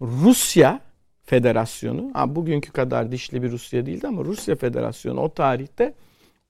Rusya 0.00 0.80
Federasyonu, 1.24 2.10
ha 2.14 2.36
bugünkü 2.36 2.72
kadar 2.72 3.12
dişli 3.12 3.42
bir 3.42 3.50
Rusya 3.50 3.86
değildi 3.86 4.06
ama 4.06 4.24
Rusya 4.24 4.56
Federasyonu 4.56 5.20
o 5.20 5.34
tarihte 5.34 5.94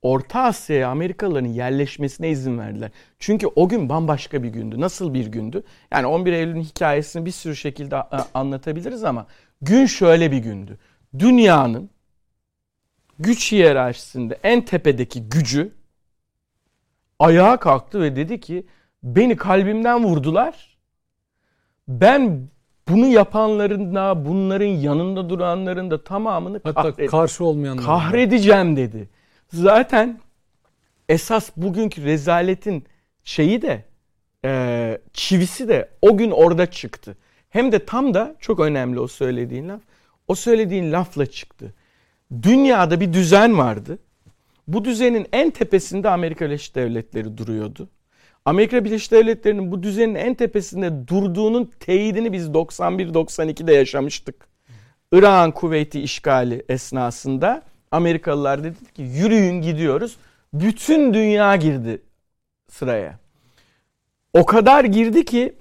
Orta 0.02 0.40
Asya'ya 0.42 0.88
Amerikalıların 0.88 1.46
yerleşmesine 1.48 2.30
izin 2.30 2.58
verdiler. 2.58 2.90
Çünkü 3.18 3.46
o 3.46 3.68
gün 3.68 3.88
bambaşka 3.88 4.42
bir 4.42 4.48
gündü. 4.48 4.80
Nasıl 4.80 5.14
bir 5.14 5.26
gündü? 5.26 5.62
Yani 5.92 6.06
11 6.06 6.32
Eylül'ün 6.32 6.60
hikayesini 6.62 7.26
bir 7.26 7.30
sürü 7.30 7.56
şekilde 7.56 7.96
anlatabiliriz 8.34 9.04
ama 9.04 9.26
gün 9.62 9.86
şöyle 9.86 10.32
bir 10.32 10.38
gündü. 10.38 10.78
Dünyanın 11.18 11.90
güç 13.18 13.52
hiyerarşisinde 13.52 14.38
en 14.42 14.64
tepedeki 14.64 15.28
gücü 15.28 15.72
ayağa 17.18 17.56
kalktı 17.56 18.00
ve 18.00 18.16
dedi 18.16 18.40
ki 18.40 18.66
beni 19.02 19.36
kalbimden 19.36 20.04
vurdular. 20.04 20.78
Ben 21.88 22.48
bunu 22.88 23.06
yapanların 23.06 23.94
da 23.94 24.24
bunların 24.26 24.66
yanında 24.66 25.28
duranların 25.30 25.90
da 25.90 26.04
tamamını 26.04 26.60
Hatta 26.64 26.80
kahret- 26.88 27.06
karşı 27.06 27.44
olmayanlar. 27.44 27.84
kahredeceğim 27.84 28.76
dedi. 28.76 29.08
Zaten 29.52 30.20
esas 31.08 31.50
bugünkü 31.56 32.04
rezaletin 32.04 32.84
şeyi 33.24 33.62
de 33.62 33.84
e, 34.44 34.98
çivisi 35.12 35.68
de 35.68 35.88
o 36.02 36.16
gün 36.16 36.30
orada 36.30 36.70
çıktı. 36.70 37.16
Hem 37.50 37.72
de 37.72 37.84
tam 37.84 38.14
da 38.14 38.36
çok 38.40 38.60
önemli 38.60 39.00
o 39.00 39.06
söylediğin 39.06 39.68
laf. 39.68 39.80
O 40.28 40.34
söylediğin 40.34 40.92
lafla 40.92 41.26
çıktı. 41.26 41.74
Dünyada 42.42 43.00
bir 43.00 43.12
düzen 43.12 43.58
vardı. 43.58 43.98
Bu 44.68 44.84
düzenin 44.84 45.26
en 45.32 45.50
tepesinde 45.50 46.08
Amerika 46.08 46.44
Birleşik 46.44 46.74
Devletleri 46.74 47.38
duruyordu. 47.38 47.88
Amerika 48.44 48.84
Birleşik 48.84 49.12
Devletleri'nin 49.12 49.72
bu 49.72 49.82
düzenin 49.82 50.14
en 50.14 50.34
tepesinde 50.34 51.08
durduğunun 51.08 51.70
teyidini 51.80 52.32
biz 52.32 52.48
91-92'de 52.48 53.74
yaşamıştık. 53.74 54.48
İran 55.12 55.50
kuvveti 55.50 56.00
işgali 56.00 56.64
esnasında 56.68 57.62
Amerikalılar 57.90 58.64
dedi 58.64 58.92
ki 58.94 59.02
yürüyün 59.02 59.62
gidiyoruz. 59.62 60.16
Bütün 60.52 61.14
dünya 61.14 61.56
girdi 61.56 62.02
sıraya. 62.70 63.18
O 64.34 64.46
kadar 64.46 64.84
girdi 64.84 65.24
ki 65.24 65.54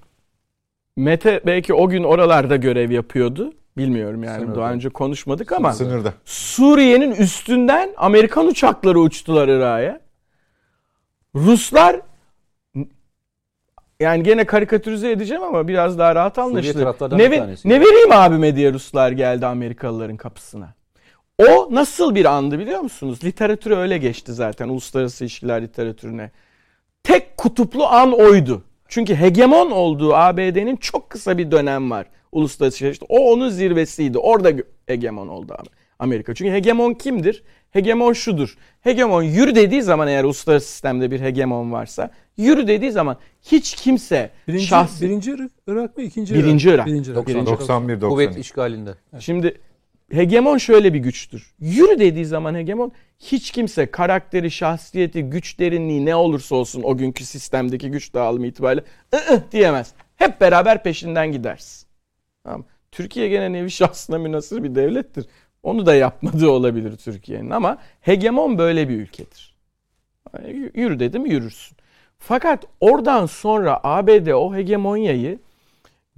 Mete 0.98 1.42
belki 1.46 1.74
o 1.74 1.90
gün 1.90 2.04
oralarda 2.04 2.56
görev 2.56 2.92
yapıyordu. 2.92 3.54
Bilmiyorum 3.78 4.24
yani 4.24 4.42
Sınırda. 4.42 4.60
daha 4.60 4.72
önce 4.72 4.90
konuşmadık 4.90 5.52
ama 5.52 5.74
Sınırda. 5.74 6.14
Suriye'nin 6.26 7.12
üstünden 7.12 7.90
Amerikan 7.98 8.48
uçakları 8.48 9.00
uçtular 9.00 9.48
Irak'a. 9.48 10.00
Ruslar 11.36 12.02
yani 14.00 14.24
gene 14.24 14.46
karikatürize 14.46 15.12
edeceğim 15.12 15.44
ama 15.44 15.68
biraz 15.68 16.00
daha 16.00 16.16
rahat 16.16 16.38
anlaşılır. 16.40 16.74
Ne, 17.18 17.32
ne 17.70 17.82
vereyim 17.82 18.12
abime 18.12 18.56
diye 18.56 18.74
Ruslar 18.74 19.12
geldi 19.12 19.46
Amerikalıların 19.46 20.18
kapısına. 20.18 20.74
O 21.38 21.68
nasıl 21.72 22.16
bir 22.16 22.26
andı 22.26 22.60
biliyor 22.60 22.80
musunuz? 22.80 23.24
Literatüre 23.24 23.76
öyle 23.76 23.98
geçti 23.98 24.34
zaten 24.34 24.70
uluslararası 24.70 25.24
ilişkiler 25.24 25.62
literatürüne. 25.62 26.32
Tek 27.04 27.38
kutuplu 27.38 27.86
an 27.86 28.14
oydu. 28.14 28.64
Çünkü 28.88 29.16
hegemon 29.16 29.72
olduğu 29.72 30.16
ABD'nin 30.16 30.76
çok 30.76 31.10
kısa 31.10 31.38
bir 31.38 31.52
dönem 31.52 31.92
var 31.92 32.08
uluslararası 32.32 32.86
ilişkiler. 32.86 33.08
O 33.10 33.32
onun 33.32 33.50
zirvesiydi. 33.50 34.18
Orada 34.18 34.52
hegemon 34.88 35.28
oldu 35.28 35.54
abi. 35.54 35.70
Amerika. 36.00 36.34
Çünkü 36.36 36.52
hegemon 36.52 36.94
kimdir? 36.94 37.44
Hegemon 37.72 38.14
şudur. 38.14 38.58
Hegemon 38.82 39.24
yürü 39.24 39.56
dediği 39.56 39.82
zaman 39.82 40.08
eğer 40.08 40.24
uluslararası 40.24 40.68
sistemde 40.68 41.12
bir 41.12 41.22
hegemon 41.22 41.72
varsa 41.72 42.12
yürü 42.38 42.68
dediği 42.68 42.92
zaman 42.92 43.18
hiç 43.42 43.76
kimse 43.76 44.30
Birinci, 44.48 44.66
şahsi 44.66 45.06
birinci 45.06 45.32
Irak, 45.32 45.52
Irak 45.68 45.98
mı 45.98 46.04
ikinci 46.04 46.34
Birinci 46.36 46.70
Irak. 46.70 46.88
Birinci 46.88 47.12
Irak. 47.12 47.28
91 47.46 48.00
Kuvvet 48.00 48.28
90. 48.28 48.42
işgalinde. 48.42 48.92
Şimdi 49.20 49.58
hegemon 50.12 50.58
şöyle 50.58 50.94
bir 50.94 51.00
güçtür. 51.00 51.54
Yürü 51.60 52.00
dediği 52.00 52.26
zaman 52.26 52.56
hegemon 52.56 52.92
hiç 53.20 53.52
kimse 53.52 53.92
karakteri, 53.92 54.52
şahsiyeti, 54.52 55.24
güç 55.24 55.60
derinliği 55.60 56.06
ne 56.06 56.16
olursa 56.16 56.56
olsun 56.56 56.84
o 56.84 56.98
günkü 56.98 57.26
sistemdeki 57.26 57.92
güç 57.92 58.14
dağılımı 58.14 58.48
itibariyle 58.48 58.84
ı 59.14 59.44
diyemez. 59.52 59.94
Hep 60.16 60.42
beraber 60.42 60.84
peşinden 60.84 61.32
gidersin. 61.32 61.88
Tamam. 62.44 62.66
Türkiye 62.92 63.30
gene 63.30 63.54
nevi 63.54 63.72
şahsına 63.72 64.18
münasır 64.18 64.64
bir 64.64 64.76
devlettir. 64.76 65.26
Onu 65.64 65.86
da 65.86 65.96
yapmadığı 65.96 66.50
olabilir 66.50 66.98
Türkiye'nin 66.98 67.50
ama 67.50 67.78
hegemon 68.02 68.58
böyle 68.58 68.90
bir 68.90 68.96
ülkedir. 68.96 69.56
Yürü 70.74 71.00
dedim 71.00 71.26
yürürsün. 71.26 71.78
Fakat 72.20 72.66
oradan 72.80 73.26
sonra 73.26 73.80
ABD 73.84 74.28
o 74.28 74.56
hegemonyayı 74.56 75.40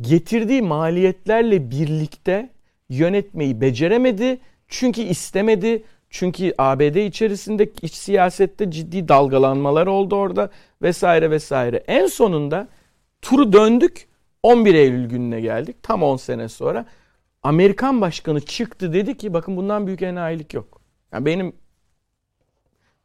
getirdiği 0.01 0.61
maliyetlerle 0.61 1.71
birlikte 1.71 2.49
yönetmeyi 2.89 3.61
beceremedi. 3.61 4.39
Çünkü 4.67 5.01
istemedi. 5.01 5.83
Çünkü 6.09 6.53
ABD 6.57 6.95
içerisinde 6.95 7.69
iç 7.81 7.93
siyasette 7.93 8.71
ciddi 8.71 9.07
dalgalanmalar 9.07 9.87
oldu 9.87 10.15
orada 10.15 10.49
vesaire 10.81 11.31
vesaire. 11.31 11.83
En 11.87 12.05
sonunda 12.05 12.67
turu 13.21 13.53
döndük. 13.53 14.09
11 14.43 14.73
Eylül 14.73 15.09
gününe 15.09 15.41
geldik. 15.41 15.83
Tam 15.83 16.03
10 16.03 16.17
sene 16.17 16.49
sonra. 16.49 16.85
Amerikan 17.43 18.01
başkanı 18.01 18.41
çıktı 18.41 18.93
dedi 18.93 19.17
ki 19.17 19.33
bakın 19.33 19.57
bundan 19.57 19.87
büyük 19.87 20.01
enayilik 20.01 20.53
yok. 20.53 20.81
Yani 21.13 21.25
benim 21.25 21.53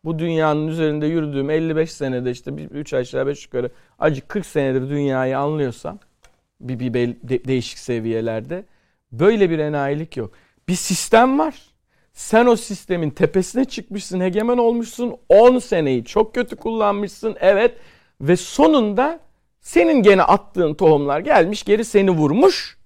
bu 0.04 0.18
dünyanın 0.18 0.68
üzerinde 0.68 1.06
yürüdüğüm 1.06 1.50
55 1.50 1.92
senede 1.92 2.30
işte 2.30 2.50
3 2.50 2.94
aşağı 2.94 3.26
5 3.26 3.44
yukarı 3.44 3.70
acı 3.98 4.28
40 4.28 4.46
senedir 4.46 4.90
dünyayı 4.90 5.38
anlıyorsam 5.38 5.98
bir, 6.60 6.94
bir 6.94 7.16
değişik 7.48 7.78
seviyelerde 7.78 8.64
böyle 9.18 9.50
bir 9.50 9.58
enayilik 9.58 10.16
yok. 10.16 10.32
Bir 10.68 10.74
sistem 10.74 11.38
var. 11.38 11.54
Sen 12.12 12.46
o 12.46 12.56
sistemin 12.56 13.10
tepesine 13.10 13.64
çıkmışsın, 13.64 14.20
hegemen 14.20 14.58
olmuşsun. 14.58 15.16
10 15.28 15.58
seneyi 15.58 16.04
çok 16.04 16.34
kötü 16.34 16.56
kullanmışsın. 16.56 17.36
Evet 17.40 17.74
ve 18.20 18.36
sonunda 18.36 19.20
senin 19.60 20.02
gene 20.02 20.22
attığın 20.22 20.74
tohumlar 20.74 21.20
gelmiş, 21.20 21.62
geri 21.62 21.84
seni 21.84 22.10
vurmuş 22.10 22.78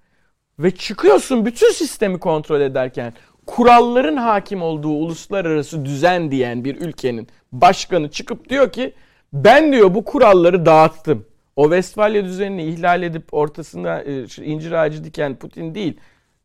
ve 0.58 0.70
çıkıyorsun 0.70 1.46
bütün 1.46 1.72
sistemi 1.72 2.20
kontrol 2.20 2.60
ederken 2.60 3.12
kuralların 3.46 4.16
hakim 4.16 4.62
olduğu 4.62 4.88
uluslararası 4.88 5.84
düzen 5.84 6.30
diyen 6.30 6.64
bir 6.64 6.76
ülkenin 6.76 7.28
başkanı 7.52 8.10
çıkıp 8.10 8.48
diyor 8.48 8.72
ki 8.72 8.94
ben 9.32 9.72
diyor 9.72 9.94
bu 9.94 10.04
kuralları 10.04 10.66
dağıttım. 10.66 11.26
O 11.56 11.62
Westfalia 11.62 12.24
düzenini 12.24 12.64
ihlal 12.64 13.02
edip 13.02 13.34
ortasında 13.34 14.02
e, 14.02 14.24
incir 14.44 14.72
ağacı 14.72 15.04
diken 15.04 15.36
Putin 15.36 15.74
değil. 15.74 15.96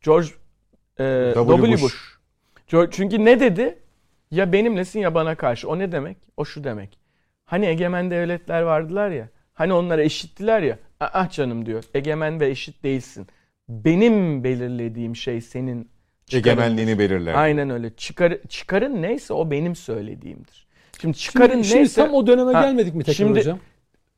George 0.04 0.28
e, 1.00 1.32
W. 1.36 1.72
Bush. 1.72 1.82
Bush. 1.84 2.18
George- 2.72 2.92
Çünkü 2.92 3.26
ne 3.26 3.40
dedi? 3.40 3.80
Ya 4.32 4.54
benimlesin 4.54 5.00
ya 5.00 5.16
bana 5.16 5.36
karşı. 5.36 5.70
O 5.70 5.80
ne 5.80 5.92
demek? 5.92 6.18
O 6.38 6.46
şu 6.46 6.64
demek. 6.64 6.98
Hani 7.46 7.66
egemen 7.66 8.12
devletler 8.12 8.62
vardılar 8.62 9.10
ya. 9.12 9.30
Hani 9.54 9.74
onlara 9.74 10.04
eşittiler 10.04 10.62
ya. 10.62 10.80
Ah 11.00 11.30
canım 11.30 11.66
diyor. 11.66 11.84
Egemen 11.94 12.40
ve 12.40 12.50
eşit 12.50 12.84
değilsin. 12.84 13.28
Benim 13.70 14.44
belirlediğim 14.44 15.16
şey 15.16 15.42
senin 15.42 15.90
çıkarın. 16.26 16.58
Egemenliğini 16.58 17.00
belirler. 17.00 17.34
Aynen 17.34 17.70
öyle. 17.70 17.96
Çıkar, 17.96 18.38
çıkarın 18.50 19.02
neyse 19.02 19.34
o 19.34 19.52
benim 19.52 19.76
söylediğimdir. 19.76 20.68
Şimdi 21.02 21.18
çıkarın 21.18 21.52
Şimdi, 21.54 21.64
şimdi 21.68 21.80
neyse 21.80 22.02
tam 22.06 22.14
o 22.14 22.28
döneme 22.28 22.52
Ha, 22.54 22.62
gelmedik 22.62 22.96
mi 22.96 23.04
tekrar 23.04 23.14
şimdi- 23.14 23.40
hocam? 23.40 23.60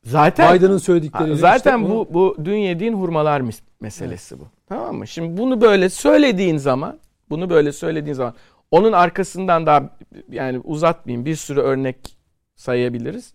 zaten 0.04 0.56
Biden'ın 0.56 0.72
Ha, 0.72 0.80
söyledikleriyle. 0.80 1.36
Zaten 1.36 1.78
işte 1.82 1.90
bu 1.92 2.08
bu 2.14 2.36
dün 2.46 2.56
yediğin 2.58 2.94
hurmalar 2.94 3.42
mes- 3.42 3.62
meselesi 3.82 4.40
bu. 4.40 4.48
Tamam 4.68 4.96
mı? 4.96 5.08
Şimdi 5.08 5.38
bunu 5.38 5.62
böyle 5.62 5.90
söylediğin 5.90 6.58
zaman, 6.58 7.00
bunu 7.30 7.50
böyle 7.50 7.72
söylediğin 7.72 8.14
zaman 8.14 8.34
onun 8.72 8.92
arkasından 8.92 9.66
daha 9.66 9.98
yani 10.30 10.60
uzatmayayım 10.60 11.26
bir 11.26 11.36
sürü 11.36 11.60
örnek 11.60 12.18
sayabiliriz. 12.56 13.34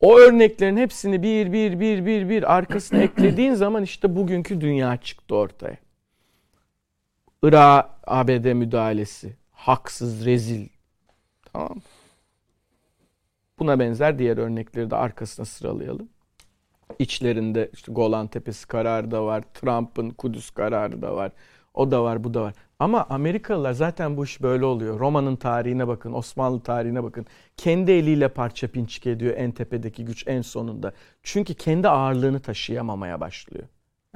O 0.00 0.18
örneklerin 0.18 0.76
hepsini 0.76 1.22
bir 1.22 1.52
bir 1.52 1.80
bir 1.80 2.06
bir 2.06 2.28
bir 2.28 2.54
arkasına 2.56 2.98
eklediğin 3.02 3.54
zaman 3.54 3.82
işte 3.82 4.16
bugünkü 4.16 4.60
dünya 4.60 4.96
çıktı 4.96 5.34
ortaya. 5.34 5.76
Irak 7.42 7.90
ABD 8.06 8.52
müdahalesi, 8.52 9.36
haksız, 9.52 10.26
rezil. 10.26 10.68
Tamam? 11.52 11.76
Buna 13.58 13.78
benzer 13.78 14.18
diğer 14.18 14.38
örnekleri 14.38 14.90
de 14.90 14.96
arkasına 14.96 15.46
sıralayalım. 15.46 16.08
İçlerinde 16.98 17.70
işte 17.72 17.92
Golan 17.92 18.26
Tepesi 18.26 18.66
kararı 18.68 19.10
da 19.10 19.24
var. 19.24 19.44
Trump'ın 19.54 20.10
Kudüs 20.10 20.50
kararı 20.50 21.02
da 21.02 21.16
var. 21.16 21.32
O 21.74 21.90
da 21.90 22.02
var, 22.04 22.24
bu 22.24 22.34
da 22.34 22.42
var. 22.42 22.54
Ama 22.78 23.06
Amerikalılar 23.10 23.72
zaten 23.72 24.16
bu 24.16 24.24
iş 24.24 24.42
böyle 24.42 24.64
oluyor. 24.64 25.00
Roma'nın 25.00 25.36
tarihine 25.36 25.88
bakın, 25.88 26.12
Osmanlı 26.12 26.60
tarihine 26.60 27.02
bakın. 27.04 27.26
Kendi 27.56 27.92
eliyle 27.92 28.28
parça 28.28 28.68
pinçik 28.68 29.06
ediyor 29.06 29.34
en 29.36 29.50
tepedeki 29.52 30.04
güç 30.04 30.24
en 30.28 30.42
sonunda. 30.42 30.92
Çünkü 31.22 31.54
kendi 31.54 31.88
ağırlığını 31.88 32.40
taşıyamamaya 32.40 33.20
başlıyor. 33.20 33.64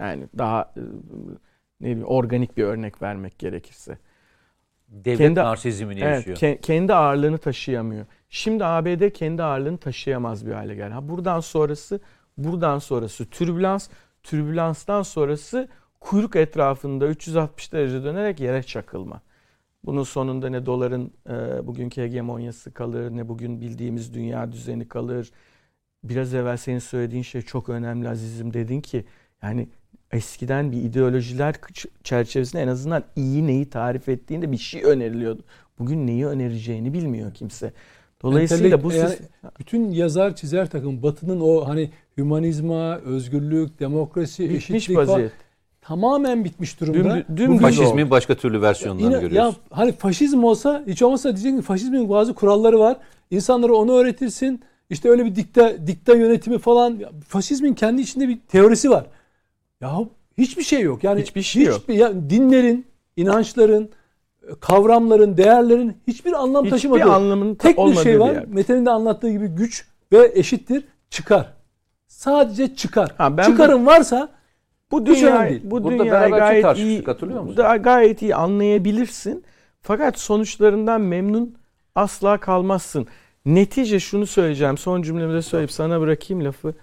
Yani 0.01 0.29
daha 0.39 0.73
e, 0.77 0.81
ne 1.81 1.87
bileyim 1.87 2.05
organik 2.05 2.57
bir 2.57 2.65
örnek 2.65 3.03
vermek 3.03 3.39
gerekirse. 3.39 3.99
Devlet 4.89 5.19
Kendi- 5.19 5.41
narsizmini 5.41 6.01
Evet, 6.01 6.27
yaşıyor. 6.27 6.37
ke- 6.37 6.61
kendi 6.61 6.95
ağırlığını 6.95 7.39
taşıyamıyor. 7.39 8.07
Şimdi 8.29 8.65
ABD 8.65 9.11
kendi 9.11 9.43
ağırlığını 9.43 9.79
taşıyamaz 9.79 10.47
bir 10.47 10.53
hale 10.53 10.75
geldi. 10.75 10.93
Ha 10.95 11.09
buradan 11.09 11.41
sonrası, 11.41 12.01
buradan 12.37 12.79
sonrası 12.79 13.27
türbülans, 13.27 13.89
türbülanstan 14.23 15.03
sonrası 15.03 15.69
kuyruk 16.01 16.37
etrafında 16.37 17.09
360 17.09 17.73
derece 17.73 18.05
dönerek 18.05 18.41
yere 18.41 18.63
çakılma. 18.63 19.21
Bunun 19.85 20.03
sonunda 20.03 20.49
ne 20.49 20.67
doların 20.67 21.13
e, 21.29 21.67
bugünkü 21.67 22.03
hegemonyası 22.03 22.75
kalır, 22.75 23.11
ne 23.11 23.29
bugün 23.29 23.61
bildiğimiz 23.61 24.15
dünya 24.15 24.53
düzeni 24.53 24.89
kalır. 24.89 25.31
Biraz 26.05 26.35
evvel 26.35 26.57
senin 26.57 26.79
söylediğin 26.79 27.23
şey 27.23 27.43
çok 27.43 27.69
önemli 27.69 28.09
azizim. 28.09 28.53
Dedin 28.55 28.81
ki 28.81 29.05
yani 29.43 29.69
eskiden 30.13 30.73
bir 30.73 30.83
ideolojiler 30.83 31.55
çerçevesinde 32.05 32.63
en 32.63 32.69
azından 32.69 33.05
iyi 33.17 33.47
neyi 33.47 33.71
tarif 33.71 34.09
ettiğinde 34.09 34.53
bir 34.53 34.59
şey 34.59 34.85
öneriliyordu. 34.85 35.43
Bugün 35.79 36.07
neyi 36.07 36.27
önereceğini 36.27 36.93
bilmiyor 36.93 37.35
kimse. 37.35 37.73
Dolayısıyla 38.25 38.83
bu 38.83 38.93
yani 38.93 39.15
bütün 39.59 39.91
yazar 39.91 40.37
çizer 40.37 40.71
takım 40.71 41.03
Batı'nın 41.03 41.41
o 41.41 41.69
hani 41.69 41.91
hümanizma, 42.19 42.97
özgürlük, 42.97 43.81
demokrasi, 43.81 44.43
bitmiş 44.45 44.71
eşitlik 44.71 44.97
falan 44.97 45.09
vaziyet. 45.09 45.33
tamamen 45.81 46.45
bitmiş 46.45 46.81
durumda. 46.81 46.99
Bugün- 47.29 47.37
dümdüz 47.37 47.61
Faşizmin 47.63 48.11
başka 48.11 48.35
türlü 48.35 48.63
versiyonlarını 48.63 49.05
Yine, 49.07 49.15
ya 49.15 49.21
görüyoruz. 49.21 49.57
hani 49.71 49.93
faşizm 49.93 50.45
olsa 50.45 50.85
hiç 50.87 51.03
olmazsa 51.03 51.29
diyeceksin 51.29 51.57
ki 51.57 51.63
faşizmin 51.63 52.09
bazı 52.11 52.35
kuralları 52.35 52.79
var. 52.79 52.97
İnsanlara 53.31 53.73
onu 53.73 53.93
öğretirsin. 53.93 54.61
İşte 54.91 55.09
öyle 55.09 55.25
bir 55.25 55.35
dikta 55.37 55.87
dikta 55.87 56.15
yönetimi 56.15 56.59
falan. 56.59 56.97
Ya 57.01 57.11
Faşizmin 57.29 57.75
kendi 57.75 58.03
içinde 58.03 58.29
bir 58.29 58.39
teorisi 58.49 58.91
var. 58.91 59.07
Ya 59.81 59.99
hiçbir 60.39 60.63
şey 60.63 60.81
yok. 60.81 61.05
Yani 61.05 61.21
Hiçbir 61.21 61.43
şey 61.43 61.63
yok. 61.63 61.89
ya 61.89 62.13
dinlerin, 62.31 62.87
inançların, 63.17 63.89
kavramların, 64.61 65.37
değerlerin 65.37 65.97
hiçbir 66.07 66.33
anlam 66.33 66.65
Hiçbir 66.65 66.71
taşımadığı. 66.77 67.13
anlamının 67.13 67.55
Tek 67.55 67.79
bir 67.79 67.95
şey 67.97 68.21
var. 68.21 68.33
yer. 68.33 68.47
Mete'nin 68.47 68.87
de 68.87 68.91
anlattığı 68.91 69.31
gibi 69.31 69.47
güç 69.47 69.87
ve 70.13 70.33
eşittir 70.35 70.85
çıkar. 71.11 71.53
Sadece 72.07 72.75
çıkar. 72.75 73.15
Ha, 73.19 73.37
ben 73.37 73.43
Çıkarın 73.51 73.87
varsa 73.87 74.29
Bu 74.91 75.01
Hiç 75.07 75.09
önemli 75.09 75.21
dünya 75.21 75.51
değil. 75.51 75.63
bu 75.65 75.85
Burada 75.85 76.05
beraber 76.05 76.39
gayet 76.39 76.77
iyi 76.77 77.03
hatırlıyor 77.05 77.43
musun? 77.43 77.57
da 77.57 77.77
gayet 77.77 78.23
iyi 78.23 78.35
anlayabilirsin. 78.35 79.45
Fakat 79.81 80.19
sonuçlarından 80.19 81.01
memnun 81.01 81.55
asla 81.95 82.39
kalmazsın. 82.39 83.07
Netice 83.47 84.01
şunu 84.01 84.27
söyleyeceğim. 84.27 84.79
Son 84.79 85.03
cümlemi 85.03 85.35
de 85.35 85.43
söyleyip 85.43 85.71
sana 85.73 86.01
bırakayım 86.01 86.45
lafı. 86.45 86.75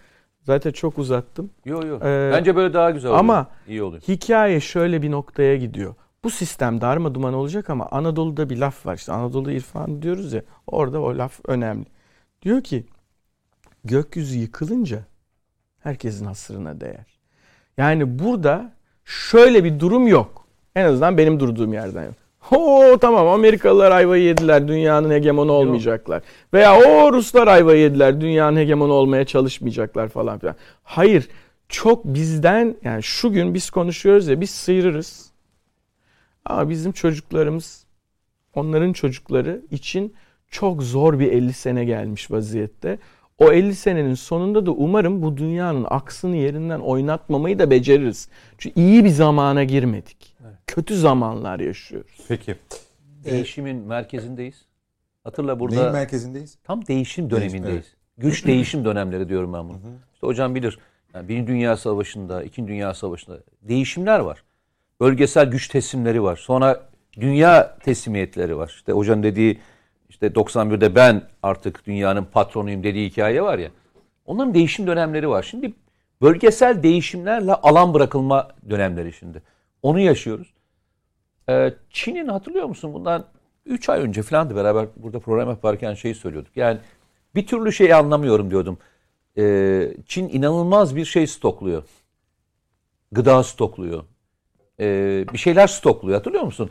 Zaten 0.44 0.72
çok 0.72 0.98
uzattım. 0.98 1.50
Yok 1.66 1.86
yok. 1.86 2.02
Ee, 2.06 2.32
Bence 2.34 2.56
böyle 2.56 2.74
daha 2.74 2.92
güzel 2.92 3.10
oluyor. 3.12 3.20
ama- 3.20 3.48
iyi 3.68 3.84
oluyor. 3.84 4.02
Hikaye 4.08 4.60
şöyle 4.60 5.02
bir 5.02 5.12
noktaya 5.12 5.58
gidiyor. 5.58 5.96
Bu 6.24 6.30
sistem 6.30 6.82
darma 6.82 7.16
duman 7.16 7.34
olacak 7.34 7.70
ama 7.70 7.88
Anadolu'da 7.92 8.50
bir 8.50 8.58
laf 8.58 8.86
var. 8.86 8.96
İşte 8.96 9.12
Anadolu 9.12 9.52
irfanı 9.52 10.02
diyoruz 10.02 10.34
ya. 10.34 10.42
Orada 10.68 11.02
o 11.02 11.18
laf 11.18 11.40
önemli. 11.48 11.86
Diyor 12.42 12.62
ki 12.62 12.86
gökyüzü 13.84 14.40
yıkılınca 14.40 15.04
herkesin 15.80 16.26
hasırına 16.26 16.82
değer. 16.82 17.06
Yani 17.78 18.20
burada 18.20 18.72
şöyle 19.06 19.64
bir 19.64 19.80
durum 19.80 20.08
yok. 20.08 20.46
En 20.76 20.86
azından 20.86 21.18
benim 21.18 21.40
durduğum 21.40 21.74
yerden 21.74 22.04
yok. 22.04 22.14
Oo 22.52 22.98
tamam 22.98 23.28
Amerikalılar 23.28 23.92
ayvayı 23.92 24.24
yediler 24.24 24.68
dünyanın 24.68 25.12
hegemonu 25.12 25.52
olmayacaklar. 25.52 26.22
Veya 26.54 26.80
o 26.80 27.14
Ruslar 27.14 27.48
ayvayı 27.48 27.82
yediler 27.82 28.22
dünyanın 28.22 28.58
hegemonu 28.58 28.94
olmaya 28.94 29.26
çalışmayacaklar 29.26 30.08
falan 30.08 30.40
filan. 30.40 30.56
Hayır 30.84 31.30
çok 31.70 32.06
bizden 32.06 32.76
yani 32.84 33.04
şu 33.04 33.32
gün 33.32 33.54
biz 33.54 33.70
konuşuyoruz 33.70 34.28
ya 34.28 34.42
biz 34.42 34.50
sıyırırız. 34.50 35.31
Ama 36.46 36.70
bizim 36.70 36.92
çocuklarımız 36.92 37.86
onların 38.56 38.94
çocukları 38.94 39.62
için 39.72 40.14
çok 40.48 40.84
zor 40.84 41.20
bir 41.20 41.32
50 41.32 41.54
sene 41.54 41.86
gelmiş 41.86 42.32
vaziyette. 42.32 43.00
O 43.38 43.52
50 43.52 43.76
senenin 43.76 44.14
sonunda 44.14 44.66
da 44.66 44.72
umarım 44.72 45.22
bu 45.22 45.38
dünyanın 45.38 45.86
aksını 45.90 46.36
yerinden 46.36 46.80
oynatmamayı 46.80 47.60
da 47.60 47.72
beceririz. 47.72 48.30
Çünkü 48.58 48.82
iyi 48.82 49.06
bir 49.06 49.10
zamana 49.10 49.64
girmedik. 49.64 50.36
Kötü 50.68 50.96
zamanlar 50.98 51.60
yaşıyoruz. 51.60 52.12
Peki. 52.28 52.56
Değişimin 53.24 53.76
merkezindeyiz. 53.78 54.66
Hatırla 55.24 55.60
burada 55.60 55.76
Neyin 55.76 55.92
merkezindeyiz? 55.92 56.58
tam 56.64 56.88
değişim 56.88 57.30
Değişim, 57.30 57.30
dönemindeyiz. 57.52 57.86
Güç 58.18 58.46
değişim 58.46 58.86
dönemleri 58.86 59.30
diyorum 59.30 59.54
ben 59.54 59.70
bunu. 59.70 59.78
İşte 60.14 60.28
hocam 60.28 60.56
bilir. 60.56 60.80
Yani 61.14 61.30
Birinci 61.30 61.48
Dünya 61.48 61.78
Savaşı'nda, 61.78 62.44
İkinci 62.44 62.68
Dünya 62.72 62.94
Savaşı'nda 62.94 63.40
değişimler 63.62 64.20
var. 64.20 64.44
Bölgesel 65.02 65.52
güç 65.52 65.68
teslimleri 65.68 66.24
var. 66.24 66.36
Sonra 66.36 66.90
dünya 67.20 67.78
teslimiyetleri 67.78 68.58
var. 68.58 68.74
İşte 68.76 68.92
hocam 68.92 69.24
dediği 69.24 69.60
işte 70.10 70.28
91'de 70.28 70.96
ben 70.96 71.22
artık 71.44 71.86
dünyanın 71.88 72.26
patronuyum 72.26 72.84
dediği 72.84 73.10
hikaye 73.10 73.42
var 73.42 73.58
ya. 73.58 73.72
Onların 74.26 74.54
değişim 74.54 74.88
dönemleri 74.88 75.30
var. 75.30 75.44
Şimdi 75.44 75.74
bölgesel 76.22 76.84
değişimlerle 76.84 77.54
alan 77.54 77.94
bırakılma 77.94 78.48
dönemleri 78.70 79.14
şimdi. 79.14 79.42
Onu 79.82 80.00
yaşıyoruz. 80.00 80.54
Ee, 81.50 81.74
Çin'in 81.90 82.28
hatırlıyor 82.28 82.66
musun 82.66 82.94
bundan 82.94 83.26
3 83.66 83.90
ay 83.90 84.02
önce 84.02 84.22
falandı 84.22 84.56
beraber 84.56 84.88
burada 84.96 85.20
program 85.20 85.50
yaparken 85.50 85.94
şeyi 85.94 86.16
söylüyorduk. 86.16 86.58
Yani 86.58 86.80
bir 87.36 87.48
türlü 87.48 87.72
şeyi 87.72 87.96
anlamıyorum 87.96 88.52
diyordum. 88.52 88.78
Ee, 89.38 89.94
Çin 90.06 90.30
inanılmaz 90.30 90.96
bir 90.96 91.06
şey 91.06 91.28
stokluyor. 91.28 91.84
Gıda 93.12 93.44
stokluyor. 93.44 94.04
Ee, 94.82 95.26
bir 95.34 95.38
şeyler 95.38 95.68
stokluyor 95.68 96.18
hatırlıyor 96.18 96.44
musun? 96.44 96.70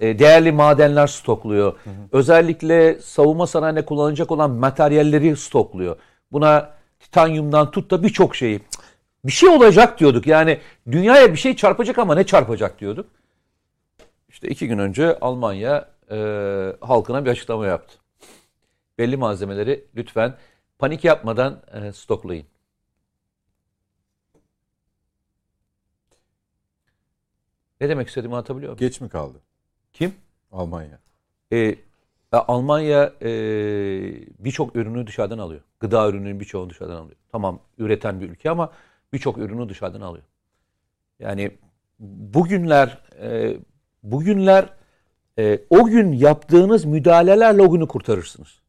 Ee, 0.00 0.18
değerli 0.18 0.52
madenler 0.52 1.06
stokluyor. 1.06 1.76
Özellikle 2.12 3.00
savunma 3.00 3.46
sanayine 3.46 3.84
kullanılacak 3.84 4.30
olan 4.30 4.50
materyalleri 4.50 5.36
stokluyor. 5.36 5.96
Buna 6.32 6.70
titanyumdan 7.00 7.70
tut 7.70 7.90
da 7.90 8.02
birçok 8.02 8.36
şeyi. 8.36 8.60
Bir 9.24 9.32
şey 9.32 9.48
olacak 9.48 10.00
diyorduk. 10.00 10.26
Yani 10.26 10.58
dünyaya 10.90 11.32
bir 11.32 11.38
şey 11.38 11.56
çarpacak 11.56 11.98
ama 11.98 12.14
ne 12.14 12.24
çarpacak 12.24 12.80
diyorduk. 12.80 13.06
İşte 14.28 14.48
iki 14.48 14.68
gün 14.68 14.78
önce 14.78 15.18
Almanya 15.20 15.88
e, 16.10 16.16
halkına 16.80 17.24
bir 17.24 17.30
açıklama 17.30 17.66
yaptı. 17.66 17.96
Belli 18.98 19.16
malzemeleri 19.16 19.84
lütfen 19.96 20.34
panik 20.78 21.04
yapmadan 21.04 21.62
e, 21.72 21.92
stoklayın. 21.92 22.46
Ne 27.82 27.88
demek 27.88 28.08
istediğimi 28.08 28.34
anlatabiliyor 28.34 28.72
muyum? 28.72 28.78
Geç 28.78 29.00
mi 29.00 29.08
kaldı? 29.08 29.38
Kim? 29.92 30.14
Almanya. 30.52 30.98
E, 31.52 31.74
Almanya 32.32 33.12
e, 33.22 33.30
birçok 34.38 34.76
ürünü 34.76 35.06
dışarıdan 35.06 35.38
alıyor. 35.38 35.60
Gıda 35.80 36.08
ürününün 36.08 36.40
birçoğunu 36.40 36.70
dışarıdan 36.70 36.96
alıyor. 36.96 37.16
Tamam 37.32 37.60
üreten 37.78 38.20
bir 38.20 38.30
ülke 38.30 38.50
ama 38.50 38.72
birçok 39.12 39.38
ürünü 39.38 39.68
dışarıdan 39.68 40.00
alıyor. 40.00 40.24
Yani 41.18 41.50
bugünler 41.98 42.98
e, 43.20 43.56
bugünler 44.02 44.68
e, 45.38 45.60
o 45.70 45.86
gün 45.86 46.12
yaptığınız 46.12 46.84
müdahalelerle 46.84 47.62
o 47.62 47.70
günü 47.70 47.88
kurtarırsınız. 47.88 48.60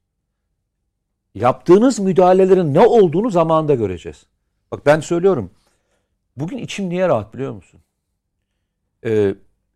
Yaptığınız 1.36 2.00
müdahalelerin 2.00 2.74
ne 2.74 2.80
olduğunu 2.80 3.30
zamanında 3.30 3.76
göreceğiz. 3.76 4.26
Bak 4.72 4.86
ben 4.86 5.00
söylüyorum. 5.00 5.52
Bugün 6.38 6.58
içim 6.58 6.90
niye 6.90 7.08
rahat 7.08 7.34
biliyor 7.34 7.54
musun? 7.54 7.83
Ee, 9.06 9.36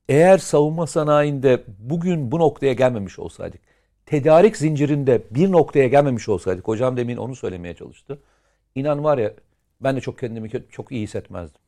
eğer 0.09 0.37
savunma 0.37 0.87
sanayinde 0.87 1.63
bugün 1.79 2.31
bu 2.31 2.39
noktaya 2.39 2.73
gelmemiş 2.73 3.19
olsaydık, 3.19 3.61
tedarik 4.05 4.57
zincirinde 4.57 5.21
bir 5.31 5.51
noktaya 5.51 5.87
gelmemiş 5.87 6.29
olsaydık, 6.29 6.67
hocam 6.67 6.97
demin 6.97 7.17
onu 7.17 7.35
söylemeye 7.35 7.73
çalıştı. 7.73 8.19
İnan 8.75 9.03
var 9.03 9.17
ya 9.17 9.33
ben 9.81 9.95
de 9.95 10.01
çok 10.01 10.19
kendimi 10.19 10.49
çok 10.71 10.91
iyi 10.91 11.03
hissetmezdim. 11.03 11.61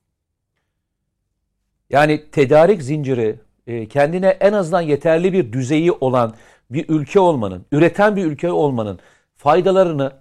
Yani 1.90 2.32
tedarik 2.32 2.84
zinciri 2.84 3.40
e, 3.68 3.88
kendine 3.88 4.28
en 4.28 4.54
azından 4.54 4.82
yeterli 4.82 5.34
bir 5.34 5.54
düzeyi 5.54 5.92
olan 5.92 6.36
bir 6.70 6.90
ülke 6.90 7.20
olmanın, 7.20 7.66
üreten 7.72 8.16
bir 8.16 8.26
ülke 8.26 8.52
olmanın 8.52 9.00
faydalarını 9.36 10.14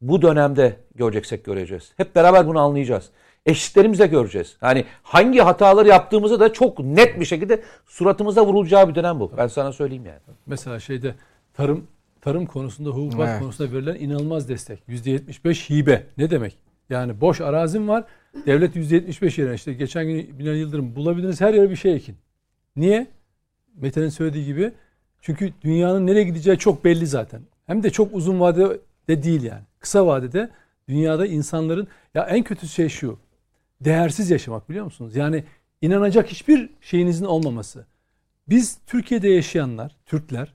bu 0.00 0.22
dönemde 0.22 0.76
göreceksek 0.94 1.44
göreceğiz. 1.44 1.92
Hep 1.96 2.14
beraber 2.14 2.46
bunu 2.46 2.60
anlayacağız. 2.60 3.10
Eşitlerimizle 3.46 4.06
göreceğiz. 4.06 4.56
Yani 4.62 4.84
hangi 5.02 5.40
hataları 5.40 5.88
yaptığımızı 5.88 6.40
da 6.40 6.52
çok 6.52 6.78
net 6.78 7.20
bir 7.20 7.24
şekilde 7.24 7.62
suratımıza 7.86 8.46
vurulacağı 8.46 8.88
bir 8.88 8.94
dönem 8.94 9.20
bu. 9.20 9.32
Ben 9.36 9.46
sana 9.46 9.72
söyleyeyim 9.72 10.06
yani. 10.06 10.20
Mesela 10.46 10.80
şeyde 10.80 11.14
tarım 11.54 11.86
tarım 12.20 12.46
konusunda, 12.46 12.90
hububat 12.90 13.28
evet. 13.28 13.40
konusunda 13.40 13.72
verilen 13.72 13.94
inanılmaz 13.94 14.48
destek. 14.48 14.82
%75 14.88 15.70
hibe. 15.70 16.06
Ne 16.18 16.30
demek? 16.30 16.58
Yani 16.90 17.20
boş 17.20 17.40
arazim 17.40 17.88
var. 17.88 18.04
Devlet 18.46 18.76
%75 18.76 19.40
yerine 19.40 19.54
işte 19.54 19.72
geçen 19.72 20.06
gün 20.06 20.38
Binali 20.38 20.58
Yıldırım 20.58 20.96
bulabiliriz 20.96 21.40
her 21.40 21.54
yere 21.54 21.70
bir 21.70 21.76
şey 21.76 21.94
ekin. 21.94 22.16
Niye? 22.76 23.06
Mete'nin 23.74 24.08
söylediği 24.08 24.44
gibi. 24.44 24.72
Çünkü 25.20 25.52
dünyanın 25.62 26.06
nereye 26.06 26.24
gideceği 26.24 26.58
çok 26.58 26.84
belli 26.84 27.06
zaten. 27.06 27.40
Hem 27.66 27.82
de 27.82 27.90
çok 27.90 28.14
uzun 28.14 28.40
vadede 28.40 29.22
değil 29.22 29.42
yani. 29.42 29.62
Kısa 29.80 30.06
vadede 30.06 30.50
dünyada 30.88 31.26
insanların 31.26 31.88
ya 32.14 32.22
en 32.22 32.42
kötü 32.42 32.68
şey 32.68 32.88
şu. 32.88 33.18
Değersiz 33.80 34.30
yaşamak 34.30 34.68
biliyor 34.68 34.84
musunuz? 34.84 35.16
Yani 35.16 35.44
inanacak 35.82 36.28
hiçbir 36.28 36.70
şeyinizin 36.80 37.24
olmaması. 37.24 37.86
Biz 38.48 38.78
Türkiye'de 38.86 39.28
yaşayanlar, 39.28 39.96
Türkler 40.06 40.54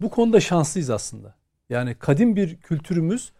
bu 0.00 0.10
konuda 0.10 0.40
şanslıyız 0.40 0.90
aslında. 0.90 1.34
Yani 1.70 1.94
kadim 1.94 2.36
bir 2.36 2.56
kültürümüz, 2.56 3.32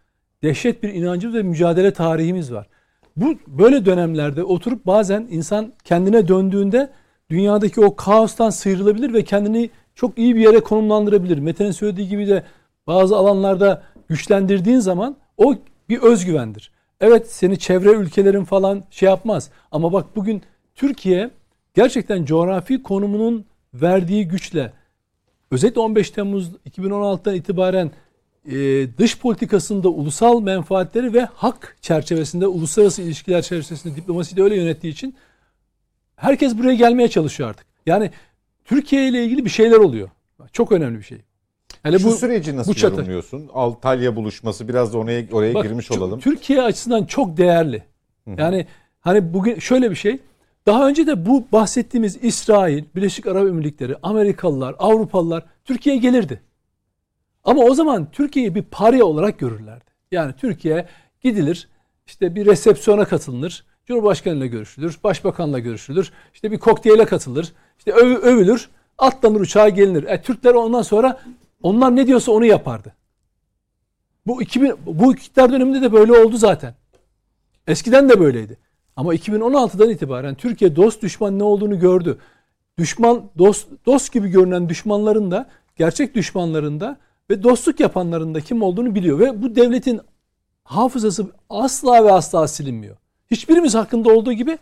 dehşet 0.43 0.83
bir 0.83 0.95
inancımız 0.95 1.37
ve 1.37 1.43
mücadele 1.43 1.93
tarihimiz 1.93 2.53
var. 2.53 2.69
Bu 3.17 3.39
böyle 3.47 3.85
dönemlerde 3.85 4.45
oturup 4.45 4.87
bazen 4.87 5.29
insan 5.31 5.73
kendine 5.85 6.29
döndüğünde 6.29 6.91
dünyadaki 7.31 7.81
o 7.81 7.97
kaostan 7.97 8.51
sıyrılabilir 8.51 9.13
ve 9.13 9.25
kendini 9.25 9.71
çok 9.95 10.19
iyi 10.19 10.37
bir 10.37 10.41
yere 10.41 10.61
konumlandırabilir. 10.61 11.39
Mete'nin 11.39 11.71
söylediği 11.71 12.09
gibi 12.09 12.29
de 12.29 12.45
bazı 12.87 13.17
alanlarda 13.17 13.83
güçlendirdiğin 14.09 14.79
zaman 14.79 15.17
o 15.37 15.55
bir 15.89 16.03
özgüvendir. 16.03 16.73
Evet 17.01 17.33
seni 17.33 17.59
çevre 17.59 17.91
ülkelerin 17.91 18.45
falan 18.45 18.85
şey 18.91 19.09
yapmaz. 19.09 19.51
Ama 19.73 19.93
bak 19.93 20.17
bugün 20.17 20.43
Türkiye 20.75 21.31
gerçekten 21.75 22.25
coğrafi 22.25 22.83
konumunun 22.83 23.45
verdiği 23.75 24.29
güçle 24.29 24.73
özellikle 25.51 25.81
15 25.81 26.11
Temmuz 26.11 26.51
2016'dan 26.71 27.35
itibaren 27.35 27.91
e, 28.47 28.87
dış 28.99 29.19
politikasında 29.19 29.89
ulusal 29.89 30.41
menfaatleri 30.41 31.15
ve 31.15 31.25
hak 31.35 31.77
çerçevesinde 31.81 32.47
uluslararası 32.47 33.03
ilişkiler 33.03 33.43
çerçevesinde 33.43 33.97
diplomasiyi 33.97 34.37
de 34.37 34.43
öyle 34.43 34.57
yönettiği 34.57 34.93
için 34.93 35.15
herkes 36.17 36.59
buraya 36.59 36.75
gelmeye 36.75 37.09
çalışıyor 37.09 37.49
artık. 37.49 37.67
Yani 37.87 38.11
Türkiye 38.65 39.09
ile 39.09 39.25
ilgili 39.25 39.45
bir 39.45 39.51
şeyler 39.51 39.77
oluyor. 39.77 40.11
Çok 40.53 40.73
önemli 40.73 40.99
bir 40.99 41.05
şey. 41.05 41.19
Yani 41.85 42.01
Şu 42.01 42.07
bu, 42.07 42.13
süreci 42.13 42.57
nasıl 42.57 42.71
bu 42.71 42.75
çatı. 42.75 42.95
yorumluyorsun? 42.95 43.51
Altalya 43.53 44.17
buluşması 44.17 44.69
biraz 44.69 44.93
da 44.93 44.99
oraya 44.99 45.25
oraya 45.33 45.55
Bak, 45.55 45.63
girmiş 45.63 45.91
olalım. 45.91 46.21
Türkiye 46.21 46.63
açısından 46.63 47.05
çok 47.05 47.37
değerli. 47.37 47.83
Yani 48.39 48.67
hani 49.01 49.35
bugün 49.35 49.59
şöyle 49.59 49.91
bir 49.91 49.97
şey. 49.97 50.19
Daha 50.67 50.89
önce 50.89 51.07
de 51.07 51.27
bu 51.27 51.45
bahsettiğimiz 51.53 52.25
İsrail, 52.25 52.85
Birleşik 52.97 53.27
Arap 53.27 53.49
Emirlikleri, 53.49 53.97
Amerikalılar, 54.03 54.75
Avrupalılar 54.79 55.45
Türkiye'ye 55.65 56.01
gelirdi. 56.01 56.41
Ama 57.45 57.63
o 57.63 57.75
zaman 57.75 58.11
Türkiye'yi 58.11 58.55
bir 58.55 58.63
parya 58.63 59.05
olarak 59.05 59.39
görürlerdi. 59.39 59.85
Yani 60.11 60.33
Türkiye 60.37 60.87
gidilir, 61.21 61.69
işte 62.07 62.35
bir 62.35 62.47
resepsiyona 62.47 63.05
katılır, 63.05 63.65
Cumhurbaşkanıyla 63.87 64.47
görüşülür, 64.47 64.99
Başbakanla 65.05 65.59
görüşülür, 65.59 66.13
işte 66.35 66.51
bir 66.53 66.59
kokteyle 66.59 67.05
katılır, 67.05 67.53
işte 67.79 67.93
öv, 67.93 68.17
övülür, 68.17 68.69
atlanır 68.99 69.41
uçağa 69.41 69.69
gelinir. 69.69 70.05
E, 70.05 70.23
Türkler 70.23 70.55
ondan 70.55 70.83
sonra 70.83 71.21
onlar 71.63 71.97
ne 71.97 72.07
diyorsa 72.07 72.33
onu 72.33 72.45
yapardı. 72.45 72.95
Bu 74.27 74.43
2000 74.43 74.75
bu 74.87 75.13
iktidar 75.13 75.53
döneminde 75.53 75.83
de 75.83 75.93
böyle 75.93 76.13
oldu 76.13 76.37
zaten. 76.37 76.75
Eskiden 77.67 78.09
de 78.09 78.21
böyleydi. 78.21 78.59
Ama 78.97 79.15
2016'dan 79.15 79.91
itibaren 79.91 80.35
Türkiye 80.35 80.77
dost 80.77 81.03
düşman 81.03 81.39
ne 81.39 81.43
olduğunu 81.43 81.79
gördü. 81.79 82.19
Düşman 82.79 83.31
dost 83.39 83.69
dost 83.87 84.13
gibi 84.13 84.29
görünen 84.29 84.69
düşmanların 84.69 85.31
da 85.31 85.49
gerçek 85.77 86.15
düşmanların 86.15 86.81
da 86.81 86.97
ve 87.31 87.43
dostluk 87.43 87.81
yapanların 87.81 88.35
da 88.35 88.41
kim 88.41 88.63
olduğunu 88.63 88.95
biliyor 88.95 89.19
ve 89.19 89.43
bu 89.43 89.57
devletin 89.57 90.01
hafızası 90.65 91.27
asla 91.51 92.05
ve 92.05 92.13
asla 92.13 92.49
silinmiyor. 92.49 92.97
Hiçbirimiz 93.31 93.75
hakkında 93.75 94.13
olduğu 94.13 94.33
gibi 94.33 94.59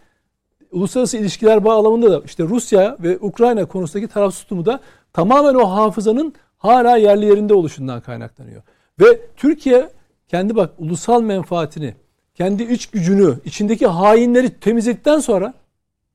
uluslararası 0.73 1.17
ilişkiler 1.17 1.65
bağlamında 1.65 2.11
da 2.11 2.23
işte 2.25 2.45
Rusya 2.45 2.97
ve 3.01 3.19
Ukrayna 3.19 3.65
konusundaki 3.65 4.13
taraf 4.13 4.35
tutumu 4.35 4.67
da 4.67 4.81
tamamen 5.13 5.55
o 5.55 5.71
hafızanın 5.71 6.35
hala 6.59 6.97
yerli 6.97 7.25
yerinde 7.25 7.55
oluşundan 7.55 8.01
kaynaklanıyor. 8.01 8.63
Ve 9.01 9.21
Türkiye 9.37 9.91
kendi 10.29 10.57
bak 10.57 10.75
ulusal 10.79 11.23
menfaatini, 11.23 11.95
kendi 12.35 12.63
iç 12.63 12.87
gücünü, 12.87 13.39
içindeki 13.45 13.87
hainleri 13.87 14.61
temizledikten 14.61 15.19
sonra 15.19 15.55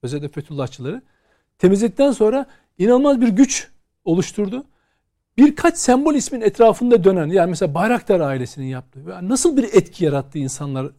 özellikle 0.03 0.29
Fethullahçıları 0.29 1.01
temizledikten 1.57 2.11
sonra 2.11 2.45
inanılmaz 2.77 3.21
bir 3.21 3.27
güç 3.27 3.71
oluşturdu. 4.05 4.63
Birkaç 5.37 5.77
sembol 5.77 6.15
ismin 6.15 6.41
etrafında 6.41 7.03
dönen 7.03 7.27
yani 7.27 7.49
mesela 7.49 7.73
Bayraktar 7.73 8.19
ailesinin 8.19 8.65
yaptığı 8.65 9.29
nasıl 9.29 9.57
bir 9.57 9.63
etki 9.63 10.05
yarattı 10.05 10.37
insanların 10.37 10.93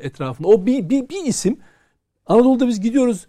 etrafında. 0.00 0.48
O 0.48 0.66
bir, 0.66 0.88
bir, 0.90 1.08
bir 1.08 1.24
isim 1.24 1.58
Anadolu'da 2.26 2.68
biz 2.68 2.80
gidiyoruz 2.80 3.26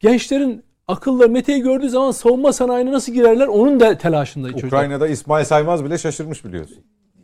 gençlerin 0.00 0.62
akıllı 0.88 1.28
Mete'yi 1.28 1.60
gördüğü 1.62 1.88
zaman 1.88 2.10
savunma 2.10 2.52
sanayine 2.52 2.92
nasıl 2.92 3.12
girerler 3.12 3.46
onun 3.46 3.80
da 3.80 3.98
telaşında 3.98 4.48
çocuklar. 4.48 4.68
Ukrayna'da 4.68 5.08
İsmail 5.08 5.44
Saymaz 5.44 5.84
bile 5.84 5.98
şaşırmış 5.98 6.44
biliyorsun. 6.44 6.78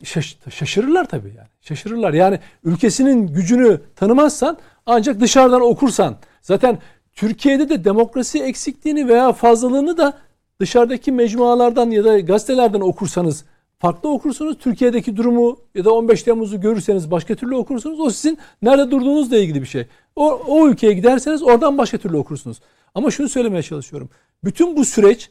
Şaş, 0.05 0.39
şaşırırlar 0.51 1.05
tabii 1.05 1.29
yani. 1.37 1.49
Şaşırırlar. 1.61 2.13
Yani 2.13 2.39
ülkesinin 2.65 3.27
gücünü 3.27 3.81
tanımazsan 3.97 4.59
ancak 4.87 5.21
dışarıdan 5.21 5.61
okursan. 5.61 6.17
Zaten 6.43 6.79
Türkiye'de 7.13 7.69
de 7.69 7.85
demokrasi 7.85 8.43
eksikliğini 8.43 9.09
veya 9.09 9.33
fazlalığını 9.33 9.97
da 9.97 10.13
dışarıdaki 10.61 11.13
mecmualardan 11.13 11.91
ya 11.91 12.05
da 12.05 12.21
gazetelerden 12.21 12.81
okursanız 12.81 13.45
farklı 13.79 14.09
okursunuz. 14.09 14.59
Türkiye'deki 14.59 15.17
durumu 15.17 15.59
ya 15.75 15.85
da 15.85 15.93
15 15.93 16.23
Temmuz'u 16.23 16.61
görürseniz 16.61 17.11
başka 17.11 17.35
türlü 17.35 17.57
okursunuz. 17.57 18.01
O 18.01 18.11
sizin 18.11 18.39
nerede 18.63 18.91
durduğunuzla 18.91 19.37
ilgili 19.37 19.63
bir 19.63 19.67
şey. 19.67 19.87
O, 20.17 20.31
o 20.49 20.69
ülkeye 20.69 20.93
giderseniz 20.93 21.43
oradan 21.43 21.79
başka 21.79 21.99
türlü 21.99 22.17
okursunuz. 22.17 22.61
Ama 22.95 23.11
şunu 23.11 23.29
söylemeye 23.29 23.63
çalışıyorum. 23.63 24.11
Bütün 24.45 24.77
bu 24.77 24.85
süreç 24.85 25.31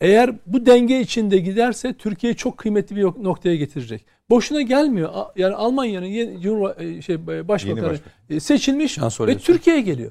eğer 0.00 0.32
bu 0.46 0.66
denge 0.66 1.00
içinde 1.00 1.38
giderse 1.38 1.94
Türkiye'yi 1.94 2.36
çok 2.36 2.58
kıymetli 2.58 2.96
bir 2.96 3.02
noktaya 3.02 3.56
getirecek. 3.56 4.04
Boşuna 4.30 4.62
gelmiyor. 4.62 5.12
Yani 5.36 5.54
Almanya'nın 5.54 6.06
yeni 6.06 6.30
e, 6.78 7.02
şey 7.02 7.14
e, 7.14 7.48
başbakanı 7.48 7.82
başbakan. 7.82 8.12
E, 8.30 8.40
seçilmiş 8.40 8.98
ve 9.20 9.38
Türkiye'ye 9.38 9.82
geliyor. 9.82 10.10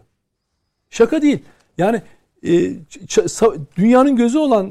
Şaka 0.89 1.21
değil. 1.21 1.39
Yani 1.77 2.01
dünyanın 3.77 4.15
gözü 4.15 4.37
olan 4.37 4.67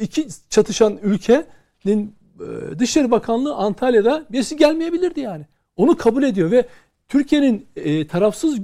iki 0.00 0.26
çatışan 0.50 0.98
ülkenin 1.02 2.14
Dışişleri 2.78 3.10
Bakanlığı 3.10 3.54
Antalya'da 3.54 4.26
birisi 4.30 4.56
gelmeyebilirdi 4.56 5.20
yani. 5.20 5.46
Onu 5.76 5.96
kabul 5.96 6.22
ediyor 6.22 6.50
ve 6.50 6.66
Türkiye'nin 7.08 7.66
tarafsız 8.04 8.58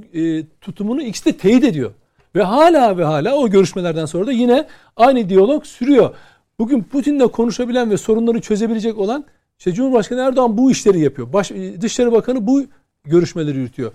tutumunu 0.61 1.03
ikisi 1.03 1.25
de 1.25 1.37
teyit 1.37 1.65
ediyor. 1.65 1.93
Ve 2.35 2.43
hala 2.43 2.99
ve 2.99 3.05
hala 3.05 3.35
o 3.35 3.51
görüşmelerden 3.51 4.07
sonra 4.07 4.27
da 4.27 4.33
yine 4.33 4.67
aynı 4.97 5.29
diyalog 5.29 5.65
sürüyor. 5.65 6.15
Bugün 6.59 6.83
Putin'le 6.83 7.29
konuşabilen 7.29 7.91
ve 7.91 7.97
sorunları 7.97 8.41
çözebilecek 8.41 8.99
olan 8.99 9.25
işte 9.59 9.73
Cumhurbaşkanı 9.73 10.21
Erdoğan 10.21 10.59
bu 10.59 10.71
işleri 10.71 11.01
yapıyor. 11.01 11.33
Baş, 11.33 11.51
Dışişleri 11.81 12.13
Bakanı 12.13 12.47
bu 12.47 12.65
görüşmeleri 13.05 13.59
yürütüyor. 13.59 13.93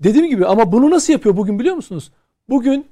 Dediğim 0.00 0.26
gibi 0.26 0.46
ama 0.46 0.72
bunu 0.72 0.90
nasıl 0.90 1.12
yapıyor 1.12 1.36
bugün 1.36 1.58
biliyor 1.58 1.76
musunuz? 1.76 2.12
Bugün 2.48 2.86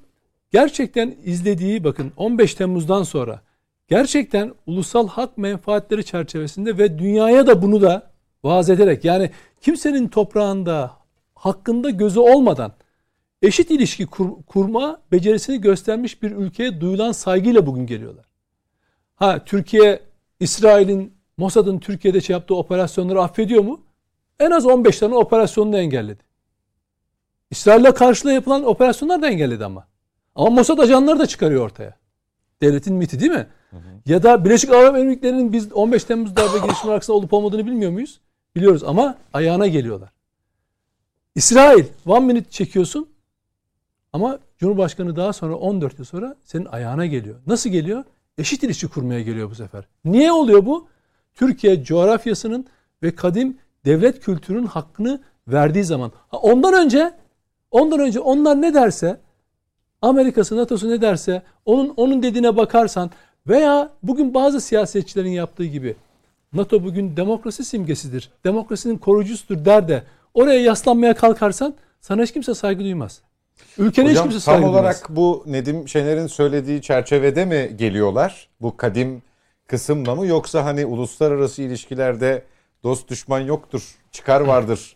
gerçekten 0.51 1.15
izlediği 1.23 1.83
bakın 1.83 2.11
15 2.17 2.53
Temmuz'dan 2.53 3.03
sonra 3.03 3.41
gerçekten 3.87 4.53
ulusal 4.67 5.07
hak 5.07 5.37
menfaatleri 5.37 6.05
çerçevesinde 6.05 6.77
ve 6.77 6.99
dünyaya 6.99 7.47
da 7.47 7.61
bunu 7.61 7.81
da 7.81 8.11
vaaz 8.43 8.69
ederek 8.69 9.05
yani 9.05 9.31
kimsenin 9.61 10.07
toprağında 10.07 10.91
hakkında 11.35 11.89
gözü 11.89 12.19
olmadan 12.19 12.71
eşit 13.45 13.71
ilişki 13.71 14.05
kur, 14.05 14.29
kurma 14.47 15.01
becerisini 15.11 15.61
göstermiş 15.61 16.23
bir 16.23 16.31
ülkeye 16.31 16.81
duyulan 16.81 17.11
saygıyla 17.11 17.65
bugün 17.65 17.85
geliyorlar. 17.85 18.25
Ha 19.15 19.45
Türkiye 19.45 19.99
İsrail'in 20.39 21.13
Mossad'ın 21.37 21.79
Türkiye'de 21.79 22.21
şey 22.21 22.33
yaptığı 22.33 22.55
operasyonları 22.55 23.21
affediyor 23.21 23.63
mu? 23.63 23.81
En 24.39 24.51
az 24.51 24.65
15 24.65 24.99
tane 24.99 25.15
operasyonunu 25.15 25.77
engelledi. 25.77 26.23
İsrail'le 27.51 27.91
karşılığı 27.91 28.33
yapılan 28.33 28.63
operasyonlar 28.65 29.21
da 29.21 29.29
engelledi 29.29 29.65
ama. 29.65 29.87
Ama 30.35 30.49
Mossad 30.49 30.77
ajanları 30.77 31.19
da 31.19 31.25
çıkarıyor 31.25 31.65
ortaya. 31.65 31.95
Devletin 32.61 32.95
miti 32.95 33.19
değil 33.19 33.31
mi? 33.31 33.47
Hı 33.69 33.77
hı. 33.77 33.81
Ya 34.05 34.23
da 34.23 34.45
Birleşik 34.45 34.69
Arap 34.69 34.95
Emirlikleri'nin 34.95 35.53
biz 35.53 35.73
15 35.73 36.03
Temmuz 36.03 36.35
darbe 36.35 36.65
girişimi 36.65 36.93
arkasında 36.93 37.17
olup 37.17 37.33
olmadığını 37.33 37.65
bilmiyor 37.65 37.91
muyuz? 37.91 38.19
Biliyoruz 38.55 38.83
ama 38.83 39.17
ayağına 39.33 39.67
geliyorlar. 39.67 40.09
İsrail 41.35 41.85
one 42.05 42.25
minute 42.25 42.49
çekiyorsun 42.49 43.14
ama 44.15 44.39
Cumhurbaşkanı 44.57 45.15
daha 45.15 45.33
sonra 45.33 45.55
14 45.55 45.99
yıl 45.99 46.05
sonra 46.05 46.35
senin 46.43 46.65
ayağına 46.65 47.05
geliyor. 47.05 47.35
Nasıl 47.47 47.69
geliyor? 47.69 48.03
Eşit 48.37 48.63
ilişki 48.63 48.87
kurmaya 48.87 49.21
geliyor 49.21 49.49
bu 49.49 49.55
sefer. 49.55 49.83
Niye 50.05 50.31
oluyor 50.31 50.65
bu? 50.65 50.87
Türkiye 51.33 51.83
coğrafyasının 51.83 52.65
ve 53.03 53.15
kadim 53.15 53.57
devlet 53.85 54.19
kültürünün 54.19 54.65
hakkını 54.65 55.21
verdiği 55.47 55.83
zaman. 55.83 56.11
Ondan 56.31 56.73
önce 56.73 57.13
ondan 57.71 57.99
önce 57.99 58.19
onlar 58.19 58.61
ne 58.61 58.73
derse 58.73 59.19
Amerika'sı, 60.01 60.57
NATO'su 60.57 60.89
ne 60.89 61.01
derse 61.01 61.41
onun 61.65 61.93
onun 61.97 62.23
dediğine 62.23 62.57
bakarsan 62.57 63.11
veya 63.47 63.91
bugün 64.03 64.33
bazı 64.33 64.61
siyasetçilerin 64.61 65.31
yaptığı 65.31 65.65
gibi 65.65 65.95
NATO 66.53 66.83
bugün 66.83 67.17
demokrasi 67.17 67.65
simgesidir. 67.65 68.29
Demokrasinin 68.43 68.97
koruyucusudur 68.97 69.65
der 69.65 69.87
de 69.87 70.03
oraya 70.33 70.61
yaslanmaya 70.61 71.15
kalkarsan 71.15 71.73
sana 72.01 72.23
hiç 72.23 72.33
kimse 72.33 72.53
saygı 72.53 72.83
duymaz. 72.83 73.21
Hocam, 73.77 74.07
hiç 74.07 74.21
kimse 74.21 74.51
tam 74.51 74.63
olarak 74.63 75.07
bu 75.09 75.43
Nedim 75.47 75.87
Şener'in 75.87 76.27
söylediği 76.27 76.81
çerçevede 76.81 77.45
mi 77.45 77.77
geliyorlar? 77.77 78.49
Bu 78.61 78.77
kadim 78.77 79.21
kısımla 79.67 80.15
mı 80.15 80.27
yoksa 80.27 80.65
hani 80.65 80.85
uluslararası 80.85 81.61
ilişkilerde 81.61 82.43
dost 82.83 83.09
düşman 83.09 83.39
yoktur, 83.39 83.95
çıkar 84.11 84.41
vardır. 84.41 84.95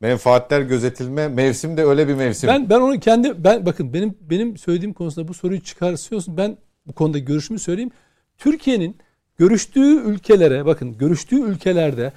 Menfaatler 0.00 0.60
gözetilme 0.60 1.28
mevsim 1.28 1.76
de 1.76 1.84
öyle 1.84 2.08
bir 2.08 2.14
mevsim. 2.14 2.48
Ben 2.48 2.70
ben 2.70 2.80
onu 2.80 3.00
kendi 3.00 3.44
ben 3.44 3.66
bakın 3.66 3.92
benim 3.94 4.14
benim 4.20 4.56
söylediğim 4.56 4.94
konusunda 4.94 5.28
bu 5.28 5.34
soruyu 5.34 5.60
çıkartıyorsun. 5.60 6.36
Ben 6.36 6.56
bu 6.86 6.92
konuda 6.92 7.18
görüşümü 7.18 7.58
söyleyeyim. 7.58 7.90
Türkiye'nin 8.38 8.96
görüştüğü 9.38 10.02
ülkelere 10.02 10.66
bakın 10.66 10.98
görüştüğü 10.98 11.40
ülkelerde 11.40 12.12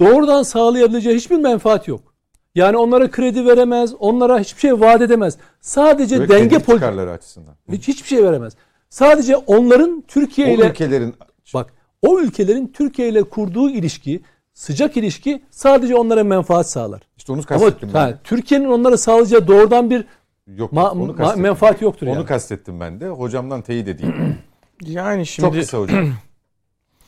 doğrudan 0.00 0.42
sağlayabileceği 0.42 1.16
hiçbir 1.16 1.36
menfaat 1.36 1.88
yok. 1.88 2.13
Yani 2.54 2.76
onlara 2.76 3.10
kredi 3.10 3.46
veremez, 3.46 3.94
onlara 3.98 4.38
hiçbir 4.38 4.60
şey 4.60 4.80
vaat 4.80 5.00
edemez. 5.00 5.38
Sadece 5.60 6.18
Böyle 6.18 6.32
denge 6.32 6.58
politikaları 6.58 7.10
açısından. 7.10 7.54
Hiç, 7.72 7.88
hiçbir 7.88 8.08
şey 8.08 8.24
veremez. 8.24 8.56
Sadece 8.88 9.36
onların 9.36 10.04
Türkiye 10.08 10.54
ile 10.54 10.64
o 10.64 10.66
ülkelerin 10.66 11.14
bak 11.54 11.72
o 12.02 12.20
ülkelerin 12.20 12.66
Türkiye 12.66 13.08
ile 13.08 13.22
kurduğu 13.22 13.70
ilişki, 13.70 14.22
sıcak 14.52 14.96
ilişki 14.96 15.42
sadece 15.50 15.96
onlara 15.96 16.24
menfaat 16.24 16.70
sağlar. 16.70 17.02
İşte 17.16 17.32
onu 17.32 17.42
kastettim 17.42 17.88
Ama, 17.94 18.06
ben. 18.06 18.18
Türkiye'nin 18.24 18.68
onlara 18.68 18.96
sağlayacağı 18.96 19.48
doğrudan 19.48 19.90
bir 19.90 20.04
Yok, 20.46 20.72
ma- 20.72 20.90
onu 20.90 21.12
ma- 21.12 21.40
menfaat 21.40 21.82
yoktur 21.82 22.06
onu 22.06 22.14
yani. 22.14 22.26
kastettim 22.26 22.80
ben 22.80 23.00
de. 23.00 23.08
Hocamdan 23.08 23.62
teyit 23.62 23.88
edeyim. 23.88 24.38
yani 24.82 25.26
şimdi 25.26 25.46
çok 25.46 25.54
kısa 25.54 25.78
hocam. 25.78 26.08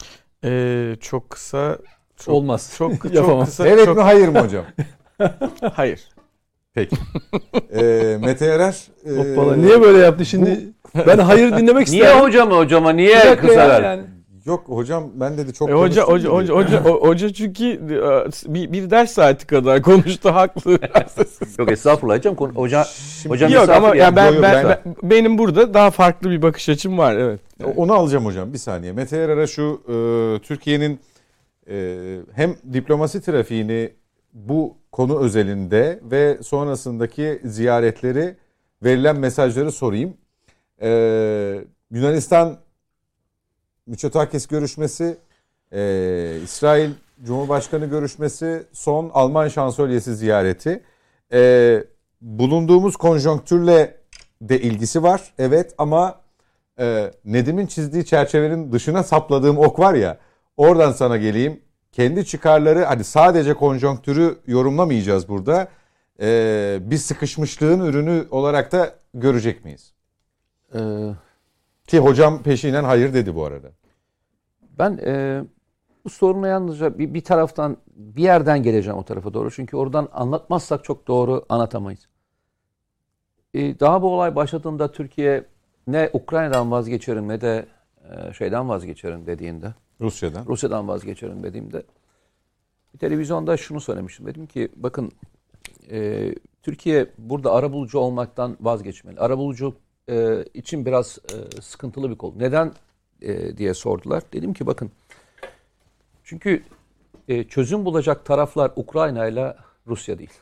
ee, 0.45 0.97
çok 1.01 1.31
kısa 1.31 1.79
çok, 2.17 2.35
olmaz. 2.35 2.75
Çok, 2.79 2.93
çok 3.15 3.45
kısa. 3.45 3.69
Evet 3.69 3.85
çok... 3.85 3.97
mi 3.97 4.03
hayır 4.03 4.29
mı 4.29 4.41
hocam? 4.41 4.65
hayır. 5.73 6.09
Peki. 6.75 6.97
Ee, 7.73 8.19
Mete 8.21 8.47
Erer. 8.47 8.87
E, 9.07 9.11
Hoppala, 9.11 9.57
niye 9.57 9.83
böyle 9.83 9.99
yaptı 9.99 10.27
şimdi? 10.27 10.61
Bu... 10.95 11.07
Ben 11.07 11.19
hayır 11.19 11.57
dinlemek 11.57 11.87
isterim. 11.87 12.05
Niye 12.13 12.21
hocama 12.21 12.57
hocama 12.57 12.91
niye 12.91 13.37
kısa 13.37 13.69
ver? 13.69 13.83
Yani. 13.83 14.03
Yok 14.47 14.65
hocam 14.69 15.11
ben 15.15 15.39
dedi 15.39 15.53
çok 15.53 15.71
e, 15.71 15.73
hoca 15.73 16.03
hoca 16.03 16.31
hoca, 16.31 16.55
hoca 16.55 16.81
hoca 16.85 17.33
çünkü 17.33 17.65
e, 17.65 18.55
bir, 18.55 18.73
bir 18.73 18.91
ders 18.91 19.11
saati 19.11 19.47
kadar 19.47 19.83
konuştu 19.83 20.35
haklı. 20.35 20.73
yok 21.59 21.73
estağfurullah 21.73 22.17
hocam. 22.17 22.35
Hoca 22.37 22.85
hocam 23.29 23.53
yok 23.53 23.69
ama 23.69 23.97
ya 23.97 24.17
ben, 24.17 24.43
ben, 24.43 24.65
ben, 24.69 24.79
benim 25.03 25.39
burada 25.39 25.75
daha 25.75 25.91
farklı 25.91 26.31
bir 26.31 26.43
bakış 26.43 26.69
açım 26.69 26.99
var 26.99 27.17
evet. 27.17 27.41
Onu 27.77 27.93
alacağım 27.93 28.25
hocam 28.25 28.53
bir 28.53 28.59
saniye. 28.59 28.93
Mete 28.93 29.17
Yarar'a 29.17 29.47
şu 29.47 29.83
e, 29.89 29.95
Türkiye'nin 30.43 31.01
e, 31.71 31.97
hem 32.35 32.57
diplomasi 32.73 33.21
trafiğini 33.21 33.91
bu 34.37 34.77
konu 34.93 35.19
özelinde 35.21 36.01
ve 36.03 36.39
sonrasındaki 36.43 37.41
ziyaretleri 37.45 38.37
verilen 38.85 39.17
mesajları 39.17 39.73
sorayım. 39.73 40.17
E, 40.83 40.89
Yunanistan 41.91 42.59
Mitsotakis 43.87 44.47
görüşmesi, 44.47 45.17
e, 45.73 46.39
İsrail 46.45 46.91
Cumhurbaşkanı 47.25 47.87
görüşmesi, 47.87 48.67
son 48.73 49.11
Alman 49.15 49.49
şansölyesi 49.49 50.17
ziyareti. 50.17 50.83
E, 51.33 51.85
bulunduğumuz 52.21 52.97
konjonktürle 52.97 53.97
de 54.43 54.61
ilgisi 54.61 55.03
var. 55.03 55.35
Evet 55.39 55.75
ama 55.79 56.21
e, 56.79 57.11
Nedim'in 57.25 57.67
çizdiği 57.67 58.05
çerçevenin 58.05 58.73
dışına 58.73 59.03
sapladığım 59.03 59.59
ok 59.59 59.79
var 59.79 59.95
ya 59.95 60.19
oradan 60.57 60.93
sana 60.93 61.17
geleyim. 61.17 61.61
Kendi 61.97 62.27
çıkarları 62.27 62.85
hadi 62.85 63.05
sadece 63.05 63.55
konjonktürü 63.55 64.39
yorumlamayacağız 64.47 65.29
burada. 65.29 65.69
E, 66.21 66.79
bir 66.81 66.97
sıkışmışlığın 66.97 67.81
ürünü 67.81 68.27
olarak 68.31 68.73
da 68.73 68.95
görecek 69.15 69.65
miyiz? 69.65 69.93
Ee, 70.75 70.79
ki 71.87 71.99
hocam 71.99 72.43
peşinen 72.43 72.85
hayır 72.85 73.15
dedi 73.15 73.35
bu 73.35 73.45
arada. 73.45 73.69
Ben 74.79 74.99
e, 75.07 75.43
bu 76.05 76.11
soruna 76.11 76.49
yalnızca 76.49 76.99
bir, 76.99 77.15
bir 77.15 77.25
taraftan 77.25 77.77
bir 77.97 78.23
yerden 78.23 78.63
geleceğim 78.63 78.99
o 78.99 79.05
tarafa 79.05 79.35
doğru. 79.35 79.51
Çünkü 79.51 79.77
oradan 79.77 80.09
anlatmazsak 80.13 80.85
çok 80.85 81.09
doğru 81.09 81.47
anlatamayız. 81.49 82.09
E, 83.55 83.81
daha 83.81 84.03
bu 84.03 84.15
olay 84.15 84.37
başladığında 84.37 84.93
Türkiye 84.93 85.45
ne 85.87 86.11
Ukrayna'dan 86.13 86.71
vazgeçerim 86.71 87.29
ne 87.29 87.41
de 87.41 87.67
e, 88.11 88.33
şeyden 88.33 88.69
vazgeçerim 88.69 89.27
dediğinde. 89.27 89.75
Rusya'dan. 90.01 90.47
Rusya'dan 90.47 90.89
vazgeçerim 90.89 91.43
dediğimde. 91.43 91.83
Bir 92.95 92.99
televizyonda 92.99 93.57
şunu 93.57 93.81
söylemiştim. 93.81 94.27
Dedim 94.27 94.47
ki 94.47 94.69
bakın 94.77 95.13
e, 95.91 96.35
Türkiye 96.63 97.11
burada 97.19 97.53
arabulucu 97.53 97.99
olmaktan 97.99 98.57
vazgeçmeli. 98.61 99.21
Arabulucu 99.21 99.75
e, 100.09 100.45
için 100.55 100.87
biraz 100.87 101.19
e, 101.19 101.63
sıkıntılı 101.63 102.11
bir 102.11 102.17
kol. 102.17 102.37
Neden 102.37 102.73
e, 103.23 103.57
diye 103.57 103.75
sordular. 103.75 104.23
Dedim 104.33 104.55
ki 104.55 104.67
bakın 104.67 104.91
çünkü 106.25 106.63
e, 107.29 107.45
çözüm 107.45 107.85
bulacak 107.85 108.25
taraflar 108.25 108.73
Ukrayna 108.77 109.27
ile 109.27 109.57
Rusya 109.87 110.19
değil. 110.19 110.41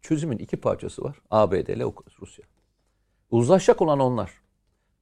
Çözümün 0.00 0.38
iki 0.38 0.56
parçası 0.56 1.04
var. 1.04 1.16
ABD 1.30 1.68
ile 1.68 1.84
Rusya. 2.20 2.44
Uzlaşacak 3.30 3.82
olan 3.82 4.00
onlar. 4.00 4.30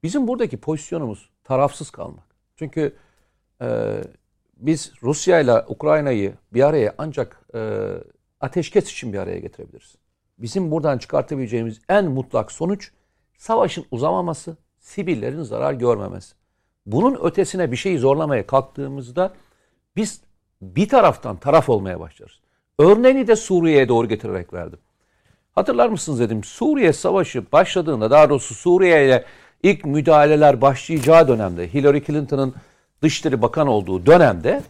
Bizim 0.03 0.27
buradaki 0.27 0.57
pozisyonumuz 0.57 1.29
tarafsız 1.43 1.89
kalmak. 1.89 2.25
Çünkü 2.55 2.95
e, 3.61 4.01
biz 4.57 4.93
Rusya 5.03 5.39
ile 5.39 5.63
Ukrayna'yı 5.67 6.33
bir 6.53 6.63
araya 6.63 6.95
ancak 6.97 7.41
e, 7.55 7.89
ateşkes 8.41 8.91
için 8.91 9.13
bir 9.13 9.17
araya 9.17 9.39
getirebiliriz. 9.39 9.95
Bizim 10.37 10.71
buradan 10.71 10.97
çıkartabileceğimiz 10.97 11.81
en 11.89 12.05
mutlak 12.05 12.51
sonuç 12.51 12.91
savaşın 13.37 13.85
uzamaması, 13.91 14.57
sivillerin 14.79 15.43
zarar 15.43 15.73
görmemesi. 15.73 16.35
Bunun 16.85 17.19
ötesine 17.23 17.71
bir 17.71 17.77
şeyi 17.77 17.99
zorlamaya 17.99 18.47
kalktığımızda 18.47 19.33
biz 19.95 20.21
bir 20.61 20.89
taraftan 20.89 21.37
taraf 21.37 21.69
olmaya 21.69 21.99
başlarız. 21.99 22.39
Örneğini 22.79 23.27
de 23.27 23.35
Suriye'ye 23.35 23.89
doğru 23.89 24.07
getirerek 24.07 24.53
verdim. 24.53 24.79
Hatırlar 25.51 25.89
mısınız 25.89 26.19
dedim. 26.19 26.43
Suriye 26.43 26.93
Savaşı 26.93 27.51
başladığında 27.51 28.11
daha 28.11 28.29
doğrusu 28.29 28.53
Suriye'ye 28.53 29.25
ilk 29.63 29.85
müdahaleler 29.85 30.61
başlayacağı 30.61 31.27
dönemde 31.27 31.73
Hillary 31.73 32.01
Clinton'ın 32.01 32.55
Dışişleri 33.01 33.41
Bakan 33.41 33.67
olduğu 33.67 34.05
dönemde 34.05 34.63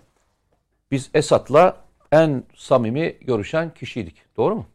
biz 0.92 1.10
Esad'la 1.14 1.78
en 2.12 2.44
samimi 2.56 3.18
görüşen 3.22 3.74
kişiydik. 3.74 4.16
Doğru 4.38 4.56
mu? 4.56 4.66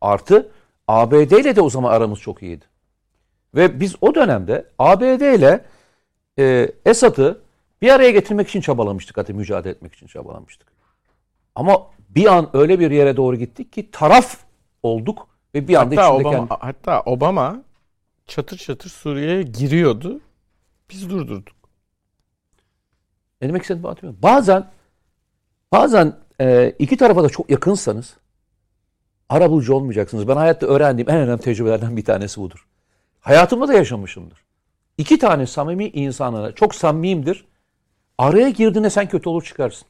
Artı 0.00 0.50
ABD 0.88 1.30
ile 1.30 1.56
de 1.56 1.60
o 1.60 1.70
zaman 1.70 1.92
aramız 1.92 2.18
çok 2.18 2.42
iyiydi. 2.42 2.64
Ve 3.54 3.80
biz 3.80 3.96
o 4.00 4.14
dönemde 4.14 4.66
ABD 4.78 5.38
ile 5.38 5.64
e, 6.38 6.72
Esad'ı 6.84 7.40
bir 7.82 7.90
araya 7.90 8.10
getirmek 8.10 8.48
için 8.48 8.60
çabalamıştık. 8.60 9.16
Hatta 9.16 9.32
mücadele 9.32 9.72
etmek 9.72 9.94
için 9.94 10.06
çabalamıştık. 10.06 10.72
Ama 11.54 11.86
bir 12.08 12.26
an 12.26 12.50
öyle 12.52 12.80
bir 12.80 12.90
yere 12.90 13.16
doğru 13.16 13.36
gittik 13.36 13.72
ki 13.72 13.90
taraf 13.90 14.36
olduk 14.82 15.28
ve 15.54 15.68
bir 15.68 15.74
anda 15.74 16.02
hatta 16.02 16.14
içinde 16.14 16.28
Obama, 16.28 16.48
kendi... 16.48 16.60
Hatta 16.60 17.02
Obama 17.02 17.62
çatır 18.26 18.56
çatır 18.56 18.90
Suriye'ye 18.90 19.42
giriyordu. 19.42 20.20
Biz 20.90 21.10
durdurduk. 21.10 21.61
Ne 23.42 23.48
demek 23.48 23.62
istediğimi 23.62 23.86
anlatıyorum. 23.86 24.18
Bazen 24.22 24.66
bazen 25.72 26.16
e, 26.40 26.74
iki 26.78 26.96
tarafa 26.96 27.24
da 27.24 27.28
çok 27.28 27.50
yakınsanız 27.50 28.16
ara 29.28 29.50
bulucu 29.50 29.74
olmayacaksınız. 29.74 30.28
Ben 30.28 30.36
hayatta 30.36 30.66
öğrendiğim 30.66 31.10
en 31.10 31.16
önemli 31.16 31.40
tecrübelerden 31.40 31.96
bir 31.96 32.04
tanesi 32.04 32.40
budur. 32.40 32.66
Hayatımda 33.20 33.68
da 33.68 33.74
yaşamışımdır. 33.74 34.38
İki 34.98 35.18
tane 35.18 35.46
samimi 35.46 35.88
insanlara 35.88 36.52
çok 36.52 36.74
samimiyimdir. 36.74 37.44
Araya 38.18 38.48
girdiğinde 38.48 38.90
sen 38.90 39.08
kötü 39.08 39.28
olur 39.28 39.44
çıkarsın. 39.44 39.88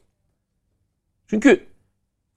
Çünkü 1.27 1.65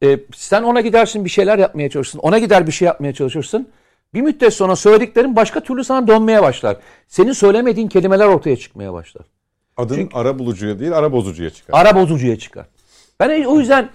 e, 0.03 0.19
sen 0.35 0.63
ona 0.63 0.81
gidersin 0.81 1.25
bir 1.25 1.31
şeyler 1.31 1.59
yapmaya 1.59 1.91
çalışırsın. 1.91 2.19
Ona 2.19 2.39
gider 2.39 2.67
bir 2.67 2.73
şey 2.73 2.87
yapmaya 2.87 3.15
çalışırsın. 3.15 3.69
Bir 4.15 4.21
müddet 4.21 4.55
sonra 4.55 4.77
söylediklerin 4.77 5.37
başka 5.37 5.61
türlü 5.61 5.85
sana 5.85 6.07
dönmeye 6.07 6.43
başlar. 6.43 6.77
Senin 7.09 7.33
söylemediğin 7.33 7.89
kelimeler 7.89 8.27
ortaya 8.27 8.57
çıkmaya 8.57 8.93
başlar. 8.93 9.36
Adın 9.77 10.11
ara 10.13 10.39
bulucuya 10.39 10.79
değil 10.79 10.93
ara 10.93 11.13
bozucuya 11.13 11.51
çıkar. 11.51 11.81
Ara 11.81 11.97
bozucuya 11.97 12.39
çıkar. 12.39 12.67
Ben 13.21 13.45
o 13.45 13.61
yüzden 13.61 13.91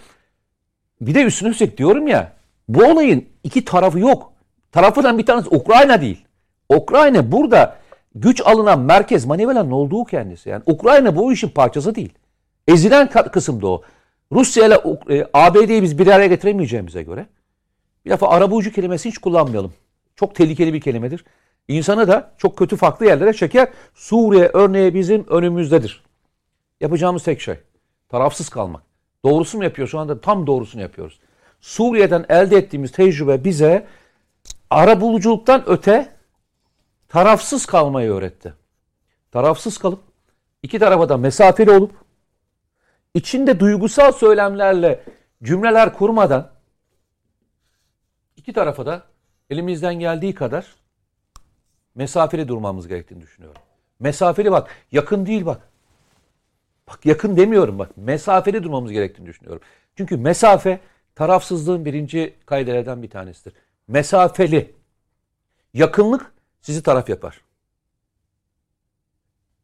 bir 1.02 1.16
de 1.16 1.24
üstüne 1.24 1.50
üstlük 1.50 1.78
diyorum 1.78 2.08
ya 2.08 2.34
bu 2.68 2.84
olayın 2.86 3.26
iki 3.44 3.66
tarafı 3.66 4.00
yok. 4.00 4.34
Tarafından 4.72 5.18
bir 5.18 5.26
tanesi 5.26 5.50
Ukrayna 5.50 6.02
değil. 6.02 6.26
Ukrayna 6.70 7.32
burada 7.32 7.78
güç 8.16 8.42
alınan 8.46 8.80
merkez 8.80 9.26
Manivelan'ın 9.26 9.72
olduğu 9.72 10.06
kendisi. 10.06 10.50
Yani 10.50 10.64
Ukrayna 10.66 11.16
bu 11.16 11.34
işin 11.34 11.50
parçası 11.50 11.96
değil. 11.96 12.14
Ezilen 12.68 13.10
kısım 13.10 13.62
da 13.62 13.68
o. 13.68 13.82
Rusya 14.32 14.68
ile 14.68 14.78
e, 15.10 15.26
ABD'yi 15.34 15.84
biz 15.84 16.00
bir 16.00 16.08
araya 16.08 16.28
getiremeyeceğimize 16.28 17.04
göre 17.04 17.26
bir 18.06 18.10
defa 18.10 18.28
arabulucu 18.28 18.72
kelimesi 18.72 19.10
hiç 19.10 19.18
kullanmayalım. 19.18 19.74
Çok 20.16 20.36
tehlikeli 20.36 20.74
bir 20.74 20.82
kelimedir. 20.82 21.26
İnsanı 21.72 22.08
da 22.08 22.32
çok 22.38 22.58
kötü 22.58 22.76
farklı 22.76 23.06
yerlere 23.06 23.34
çeker. 23.34 23.68
Suriye 23.94 24.50
örneği 24.54 24.94
bizim 24.94 25.28
önümüzdedir. 25.28 26.04
Yapacağımız 26.82 27.24
tek 27.24 27.42
şey 27.42 27.56
tarafsız 28.10 28.50
kalmak. 28.50 28.84
Doğrusunu 29.26 29.60
mu 29.60 29.64
yapıyor? 29.64 29.88
Şu 29.88 30.00
anda 30.00 30.22
tam 30.22 30.48
doğrusunu 30.48 30.82
yapıyoruz. 30.82 31.20
Suriye'den 31.62 32.26
elde 32.30 32.58
ettiğimiz 32.58 32.92
tecrübe 32.92 33.44
bize 33.44 33.88
ara 34.70 35.02
buluculuktan 35.02 35.64
öte 35.66 36.16
tarafsız 37.10 37.66
kalmayı 37.66 38.12
öğretti. 38.12 38.54
Tarafsız 39.32 39.78
kalıp 39.78 40.00
iki 40.64 40.80
tarafa 40.80 41.10
da 41.10 41.18
mesafeli 41.18 41.72
olup 41.72 41.92
içinde 43.14 43.60
duygusal 43.60 44.12
söylemlerle 44.12 45.04
cümleler 45.44 45.94
kurmadan 45.94 46.52
iki 48.38 48.54
tarafa 48.54 48.86
da 48.86 49.04
elimizden 49.50 49.96
geldiği 49.96 50.36
kadar 50.36 50.81
mesafeli 51.96 52.48
durmamız 52.48 52.88
gerektiğini 52.88 53.22
düşünüyorum. 53.22 53.62
Mesafeli 54.00 54.52
bak, 54.52 54.70
yakın 54.92 55.26
değil 55.26 55.46
bak. 55.46 55.70
Bak 56.88 57.06
yakın 57.06 57.38
demiyorum 57.38 57.80
bak. 57.80 57.98
Mesafeli 57.98 58.64
durmamız 58.64 58.92
gerektiğini 58.92 59.28
düşünüyorum. 59.28 59.62
Çünkü 59.96 60.18
mesafe 60.18 60.80
tarafsızlığın 61.16 61.86
birinci 61.86 62.36
kaydelerden 62.46 63.04
bir 63.04 63.10
tanesidir. 63.10 63.54
Mesafeli. 63.88 64.76
Yakınlık 65.74 66.34
sizi 66.62 66.84
taraf 66.84 67.10
yapar. 67.10 67.42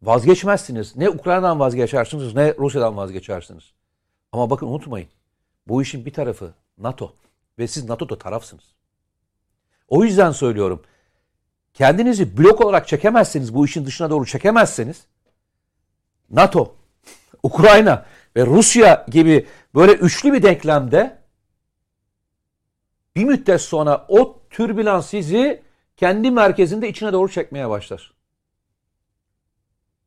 Vazgeçmezsiniz. 0.02 0.96
Ne 0.96 1.10
Ukrayna'dan 1.10 1.60
vazgeçersiniz 1.60 2.36
ne 2.36 2.56
Rusya'dan 2.58 2.98
vazgeçersiniz. 2.98 3.72
Ama 4.32 4.50
bakın 4.50 4.68
unutmayın. 4.68 5.10
Bu 5.68 5.82
işin 5.82 6.06
bir 6.06 6.14
tarafı 6.14 6.54
NATO 6.78 7.14
ve 7.60 7.68
siz 7.68 7.90
NATO'da 7.90 8.18
tarafsınız. 8.18 8.64
O 9.88 10.04
yüzden 10.04 10.32
söylüyorum. 10.32 10.84
Kendinizi 11.78 12.38
blok 12.38 12.62
olarak 12.62 12.88
çekemezseniz, 12.88 13.54
bu 13.54 13.66
işin 13.66 13.86
dışına 13.86 14.10
doğru 14.10 14.26
çekemezseniz 14.26 15.08
NATO, 16.30 16.76
Ukrayna 17.44 18.06
ve 18.36 18.46
Rusya 18.46 19.06
gibi 19.10 19.48
böyle 19.76 19.92
üçlü 19.92 20.34
bir 20.34 20.44
denklemde 20.44 21.18
bir 23.16 23.24
müddet 23.24 23.62
sonra 23.62 24.06
o 24.10 24.42
türbülans 24.50 25.10
sizi 25.10 25.62
kendi 25.98 26.32
merkezinde 26.32 26.90
içine 26.90 27.14
doğru 27.14 27.32
çekmeye 27.32 27.70
başlar. 27.70 28.14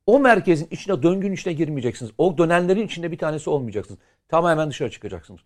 O 0.06 0.18
merkezin 0.18 0.68
içine, 0.70 1.02
döngünün 1.02 1.34
içine 1.34 1.52
girmeyeceksiniz. 1.52 2.12
O 2.18 2.38
dönenlerin 2.38 2.86
içinde 2.86 3.12
bir 3.12 3.18
tanesi 3.18 3.50
olmayacaksınız. 3.50 4.00
Tamamen 4.28 4.70
dışarı 4.70 4.90
çıkacaksınız. 4.90 5.40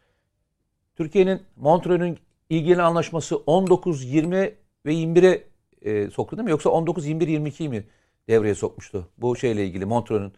Türkiye'nin 0.97 1.43
Montreux'ün 1.57 2.19
ilgili 2.51 2.83
anlaşması 2.83 3.37
19, 3.37 4.05
20 4.05 4.37
ve 4.87 4.95
21'e 4.95 5.54
e, 5.85 6.11
soktu 6.11 6.37
değil 6.37 6.45
mi? 6.45 6.51
Yoksa 6.51 6.71
19, 6.71 7.07
21, 7.07 7.29
22'yi 7.29 7.69
mi 7.69 7.85
devreye 8.29 8.55
sokmuştu? 8.55 9.09
Bu 9.19 9.37
şeyle 9.37 9.67
ilgili 9.67 9.85
Montreux'ün. 9.85 10.33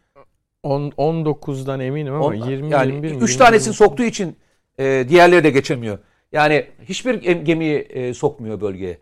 19'dan 0.64 1.81
eminim 1.81 2.14
ama 2.14 2.35
20, 2.35 2.70
yani 2.70 2.93
21 2.93 3.12
mi? 3.12 3.23
3 3.23 3.36
tanesini 3.36 3.74
soktuğu 3.74 4.02
için 4.02 4.36
e, 4.78 5.06
diğerleri 5.09 5.44
de 5.44 5.51
geçemiyor. 5.51 5.98
Yani 6.32 6.66
hiçbir 6.82 7.14
gemiyi 7.14 7.78
e, 7.78 8.14
sokmuyor 8.14 8.60
bölgeye. 8.60 8.98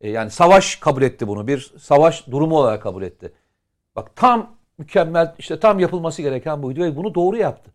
E, 0.00 0.10
yani 0.10 0.30
savaş 0.30 0.76
kabul 0.76 1.02
etti 1.02 1.28
bunu. 1.28 1.46
Bir 1.46 1.72
savaş 1.78 2.26
durumu 2.26 2.58
olarak 2.58 2.82
kabul 2.82 3.02
etti. 3.02 3.32
Bak 3.96 4.16
tam 4.16 4.56
mükemmel 4.78 5.34
işte 5.38 5.60
tam 5.60 5.78
yapılması 5.78 6.22
gereken 6.22 6.62
buydu 6.62 6.80
ve 6.80 6.96
bunu 6.96 7.14
doğru 7.14 7.36
yaptı. 7.36 7.72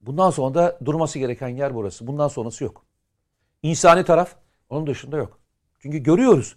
Bundan 0.00 0.30
sonra 0.30 0.54
da 0.54 0.78
durması 0.84 1.18
gereken 1.18 1.48
yer 1.48 1.74
burası. 1.74 2.06
Bundan 2.06 2.28
sonrası 2.28 2.64
yok. 2.64 2.84
İnsani 3.62 4.04
taraf 4.04 4.34
onun 4.70 4.86
dışında 4.86 5.16
yok. 5.16 5.38
Çünkü 5.78 5.98
görüyoruz. 5.98 6.56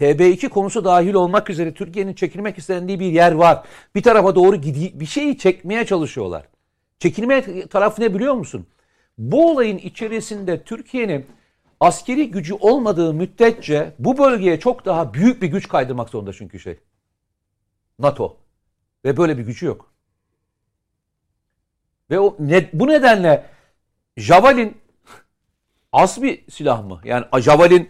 TB2 0.00 0.48
konusu 0.48 0.84
dahil 0.84 1.14
olmak 1.14 1.50
üzere 1.50 1.74
Türkiye'nin 1.74 2.14
çekilmek 2.14 2.58
istendiği 2.58 3.00
bir 3.00 3.12
yer 3.12 3.32
var. 3.32 3.66
Bir 3.94 4.02
tarafa 4.02 4.34
doğru 4.34 4.56
gidi 4.56 5.00
bir 5.00 5.06
şeyi 5.06 5.38
çekmeye 5.38 5.86
çalışıyorlar. 5.86 6.48
Çekilme 6.98 7.66
tarafı 7.66 8.02
ne 8.02 8.14
biliyor 8.14 8.34
musun? 8.34 8.66
Bu 9.18 9.50
olayın 9.50 9.78
içerisinde 9.78 10.62
Türkiye'nin 10.62 11.26
askeri 11.80 12.30
gücü 12.30 12.54
olmadığı 12.54 13.14
müddetçe 13.14 13.92
bu 13.98 14.18
bölgeye 14.18 14.60
çok 14.60 14.84
daha 14.84 15.14
büyük 15.14 15.42
bir 15.42 15.48
güç 15.48 15.68
kaydırmak 15.68 16.08
zorunda 16.08 16.32
çünkü 16.32 16.60
şey. 16.60 16.76
NATO. 17.98 18.36
Ve 19.04 19.16
böyle 19.16 19.38
bir 19.38 19.42
gücü 19.42 19.66
yok. 19.66 19.92
Ve 22.10 22.20
o 22.20 22.36
ne, 22.38 22.70
bu 22.72 22.88
nedenle 22.88 23.46
Javelin 24.16 24.76
az 25.92 26.22
bir 26.22 26.50
silah 26.50 26.84
mı? 26.84 27.00
Yani 27.04 27.24
Javelin 27.40 27.88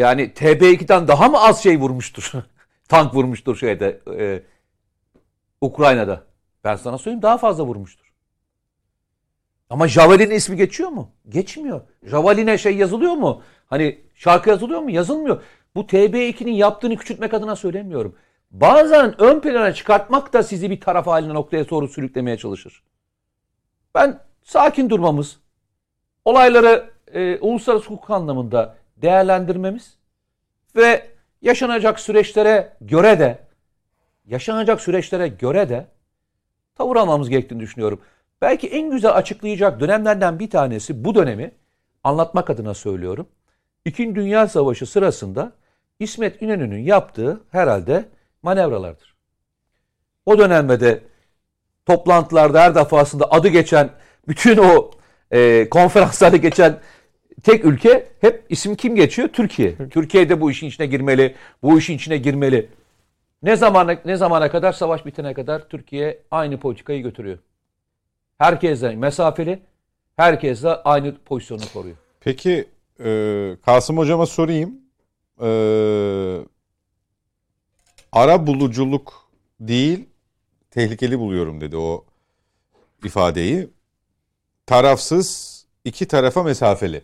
yani 0.00 0.22
TB2'den 0.22 1.08
daha 1.08 1.28
mı 1.28 1.40
az 1.40 1.62
şey 1.62 1.78
vurmuştur? 1.78 2.32
Tank 2.88 3.14
vurmuştur 3.14 3.56
şeyde 3.56 4.00
e, 4.18 4.42
Ukrayna'da. 5.60 6.24
Ben 6.64 6.76
sana 6.76 6.98
söyleyeyim 6.98 7.22
daha 7.22 7.38
fazla 7.38 7.64
vurmuştur. 7.64 8.12
Ama 9.70 9.88
Javelin 9.88 10.30
ismi 10.30 10.56
geçiyor 10.56 10.88
mu? 10.88 11.10
Geçmiyor. 11.28 11.80
Javalin'e 12.02 12.58
şey 12.58 12.76
yazılıyor 12.76 13.12
mu? 13.12 13.42
Hani 13.66 14.00
şarkı 14.14 14.50
yazılıyor 14.50 14.80
mu? 14.80 14.90
Yazılmıyor. 14.90 15.42
Bu 15.74 15.80
TB2'nin 15.80 16.52
yaptığını 16.52 16.96
küçültmek 16.96 17.34
adına 17.34 17.56
söylemiyorum. 17.56 18.16
Bazen 18.50 19.20
ön 19.20 19.40
plana 19.40 19.72
çıkartmak 19.72 20.32
da 20.32 20.42
sizi 20.42 20.70
bir 20.70 20.80
taraf 20.80 21.06
haline 21.06 21.34
noktaya 21.34 21.68
doğru 21.68 21.88
sürüklemeye 21.88 22.38
çalışır. 22.38 22.82
Ben 23.94 24.20
sakin 24.42 24.90
durmamız, 24.90 25.40
olayları 26.24 26.90
e, 27.14 27.38
uluslararası 27.38 27.90
hukuk 27.90 28.10
anlamında 28.10 28.79
değerlendirmemiz 29.02 29.96
ve 30.76 31.06
yaşanacak 31.42 32.00
süreçlere 32.00 32.76
göre 32.80 33.18
de 33.18 33.38
yaşanacak 34.24 34.80
süreçlere 34.80 35.28
göre 35.28 35.68
de 35.68 35.86
tavır 36.74 36.96
almamız 36.96 37.28
gerektiğini 37.28 37.60
düşünüyorum. 37.60 38.00
Belki 38.42 38.68
en 38.68 38.90
güzel 38.90 39.16
açıklayacak 39.16 39.80
dönemlerden 39.80 40.38
bir 40.38 40.50
tanesi 40.50 41.04
bu 41.04 41.14
dönemi 41.14 41.52
anlatmak 42.04 42.50
adına 42.50 42.74
söylüyorum. 42.74 43.26
İkinci 43.84 44.14
Dünya 44.14 44.48
Savaşı 44.48 44.86
sırasında 44.86 45.52
İsmet 45.98 46.42
İnönü'nün 46.42 46.82
yaptığı 46.82 47.40
herhalde 47.50 48.08
manevralardır. 48.42 49.14
O 50.26 50.38
dönemde 50.38 50.80
de 50.80 51.02
toplantılarda 51.86 52.62
her 52.62 52.74
defasında 52.74 53.30
adı 53.30 53.48
geçen 53.48 53.90
bütün 54.28 54.56
o 54.56 54.90
e, 55.30 55.68
konferanslarda 55.70 56.36
geçen 56.36 56.78
tek 57.42 57.64
ülke 57.64 58.08
hep 58.20 58.44
isim 58.48 58.74
kim 58.74 58.96
geçiyor? 58.96 59.28
Türkiye. 59.28 59.88
Türkiye 59.88 60.28
de 60.28 60.40
bu 60.40 60.50
işin 60.50 60.66
içine 60.66 60.86
girmeli. 60.86 61.34
Bu 61.62 61.78
işin 61.78 61.94
içine 61.94 62.16
girmeli. 62.16 62.68
Ne 63.42 63.56
zamana 63.56 64.00
ne 64.04 64.16
zamana 64.16 64.50
kadar 64.50 64.72
savaş 64.72 65.06
bitene 65.06 65.34
kadar 65.34 65.68
Türkiye 65.68 66.22
aynı 66.30 66.60
politikayı 66.60 67.02
götürüyor. 67.02 67.38
Herkesle 68.38 68.96
mesafeli, 68.96 69.62
herkesle 70.16 70.68
aynı 70.68 71.18
pozisyonu 71.24 71.62
koruyor. 71.72 71.96
Peki 72.20 72.68
e, 73.04 73.56
Kasım 73.64 73.98
hocama 73.98 74.26
sorayım. 74.26 74.74
E, 75.40 75.48
ara 78.12 78.46
buluculuk 78.46 79.30
değil 79.60 80.06
tehlikeli 80.70 81.18
buluyorum 81.18 81.60
dedi 81.60 81.76
o 81.76 82.04
ifadeyi. 83.04 83.68
Tarafsız 84.66 85.60
iki 85.84 86.08
tarafa 86.08 86.42
mesafeli. 86.42 87.02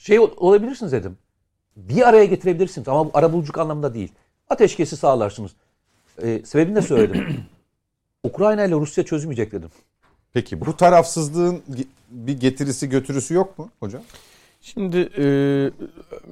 Şey 0.00 0.18
olabilirsiniz 0.18 0.92
dedim. 0.92 1.18
Bir 1.76 2.08
araya 2.08 2.24
getirebilirsiniz 2.24 2.88
ama 2.88 3.06
bu 3.06 3.10
arabuluculuk 3.14 3.58
anlamında 3.58 3.94
değil. 3.94 4.12
Ateşkesi 4.48 4.96
sağlarsınız. 4.96 5.52
Ee, 6.22 6.42
sebebini 6.44 6.76
de 6.76 6.82
söyledim. 6.82 7.44
Ukrayna 8.24 8.64
ile 8.64 8.74
Rusya 8.74 9.04
çözmeyecek 9.04 9.52
dedim. 9.52 9.68
Peki 10.32 10.60
bu 10.60 10.76
tarafsızlığın 10.76 11.62
bir 12.10 12.40
getirisi 12.40 12.88
götürüsü 12.88 13.34
yok 13.34 13.58
mu 13.58 13.70
hocam? 13.80 14.02
Şimdi 14.60 15.08
e, 15.18 15.24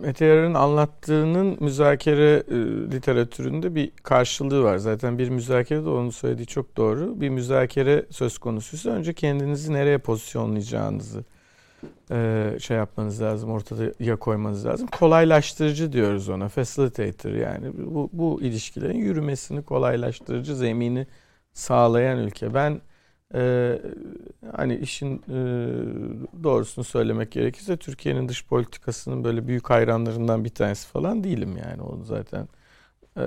Mete 0.00 0.24
Yarar'ın 0.24 0.54
anlattığının 0.54 1.56
müzakere 1.60 2.42
e, 2.48 2.54
literatüründe 2.92 3.74
bir 3.74 3.90
karşılığı 4.02 4.62
var. 4.62 4.78
Zaten 4.78 5.18
bir 5.18 5.28
müzakerede 5.28 5.88
onun 5.88 6.10
söylediği 6.10 6.46
çok 6.46 6.76
doğru. 6.76 7.20
Bir 7.20 7.28
müzakere 7.28 8.06
söz 8.10 8.38
konusuysa 8.38 8.90
önce 8.90 9.12
kendinizi 9.12 9.72
nereye 9.72 9.98
pozisyonlayacağınızı 9.98 11.24
e, 12.10 12.56
şey 12.60 12.76
yapmanız 12.76 13.22
lazım, 13.22 13.50
ortaya 13.50 14.16
koymanız 14.16 14.66
lazım. 14.66 14.86
Kolaylaştırıcı 14.86 15.92
diyoruz 15.92 16.28
ona, 16.28 16.48
facilitator 16.48 17.30
yani. 17.30 17.72
Bu, 17.76 18.10
bu 18.12 18.42
ilişkilerin 18.42 18.98
yürümesini 18.98 19.62
kolaylaştırıcı 19.62 20.56
zemini 20.56 21.06
sağlayan 21.52 22.18
ülke. 22.18 22.54
Ben 22.54 22.80
ee, 23.34 23.82
hani 24.56 24.76
işin 24.76 25.16
e, 25.16 25.38
doğrusunu 26.44 26.84
söylemek 26.84 27.32
gerekirse 27.32 27.76
Türkiye'nin 27.76 28.28
dış 28.28 28.46
politikasının 28.46 29.24
böyle 29.24 29.46
büyük 29.46 29.70
hayranlarından 29.70 30.44
bir 30.44 30.50
tanesi 30.50 30.88
falan 30.88 31.24
değilim 31.24 31.56
yani 31.56 31.82
onu 31.82 32.04
zaten 32.04 32.48
e, 33.18 33.24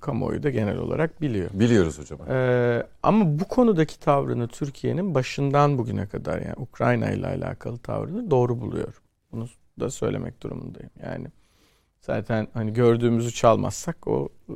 kamuoyu 0.00 0.42
da 0.42 0.50
genel 0.50 0.78
olarak 0.78 1.20
biliyor. 1.20 1.50
Biliyoruz 1.52 1.98
hocam. 1.98 2.18
Ee, 2.28 2.82
ama 3.02 3.38
bu 3.38 3.44
konudaki 3.44 4.00
tavrını 4.00 4.48
Türkiye'nin 4.48 5.14
başından 5.14 5.78
bugüne 5.78 6.06
kadar 6.06 6.38
yani 6.38 6.54
Ukrayna 6.56 7.10
ile 7.10 7.26
alakalı 7.26 7.78
tavrını 7.78 8.30
doğru 8.30 8.60
buluyorum. 8.60 9.02
Bunu 9.32 9.46
da 9.80 9.90
söylemek 9.90 10.42
durumundayım. 10.42 10.90
Yani 11.02 11.26
zaten 12.00 12.48
hani 12.54 12.72
gördüğümüzü 12.72 13.32
çalmazsak 13.32 14.08
o 14.08 14.28
e, 14.48 14.54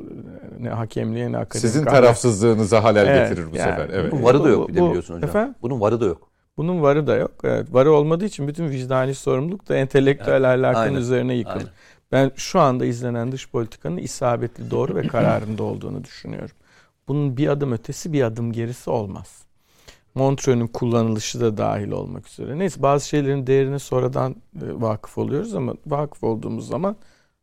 ne 0.59 0.69
hakemliğe 0.69 1.33
ne 1.33 1.37
akademik 1.37 1.61
Sizin 1.61 1.85
tarafsızlığınıza 1.85 2.85
halel 2.85 3.07
Evet, 3.07 3.29
getirir 3.29 3.53
bu 3.53 3.57
yani 3.57 3.71
sefer. 3.71 3.91
Evet. 3.93 4.13
Bunun 4.13 4.23
varı 4.23 4.45
da 4.45 4.49
yok 4.49 4.69
bir 4.69 4.75
de 4.75 4.81
bu- 4.81 4.89
biliyorsun 4.89 5.15
hocam. 5.15 5.29
Efendim? 5.31 5.55
Bunun 5.63 5.81
varı 5.81 6.01
da 6.01 6.05
yok. 6.05 6.31
Bunun 6.57 6.83
varı 6.83 7.07
da 7.07 7.17
yok. 7.17 7.31
Evet, 7.45 7.75
varı 7.75 7.93
olmadığı 7.93 8.25
için 8.25 8.49
bütün 8.49 8.69
vicdani 8.69 9.15
sorumluluk 9.15 9.69
da 9.69 9.77
entelektüel 9.77 10.53
ahlakın 10.53 10.81
aynen, 10.81 10.95
üzerine 10.95 11.35
yıkılır. 11.35 11.57
aynen. 11.57 11.69
Ben 12.15 12.33
şu 12.37 12.61
anda 12.61 12.85
izlenen 12.85 13.33
dış 13.33 13.51
politikanın 13.51 13.97
isabetli, 13.97 14.71
doğru 14.71 14.95
ve 14.95 15.07
kararında 15.07 15.63
olduğunu 15.63 16.05
düşünüyorum. 16.05 16.57
Bunun 17.09 17.37
bir 17.37 17.49
adım 17.49 17.73
ötesi, 17.73 18.13
bir 18.13 18.23
adım 18.23 18.53
gerisi 18.53 18.91
olmaz. 18.91 19.45
Montreux'ün 20.15 20.67
kullanılışı 20.67 21.41
da 21.41 21.57
dahil 21.57 21.91
olmak 21.91 22.29
üzere. 22.29 22.59
Neyse 22.59 22.83
bazı 22.83 23.09
şeylerin 23.09 23.47
değerine 23.47 23.79
sonradan 23.79 24.33
e, 24.33 24.81
vakıf 24.81 25.19
oluyoruz 25.19 25.55
ama 25.55 25.75
vakıf 25.87 26.25
olduğumuz 26.25 26.69
zaman 26.69 26.97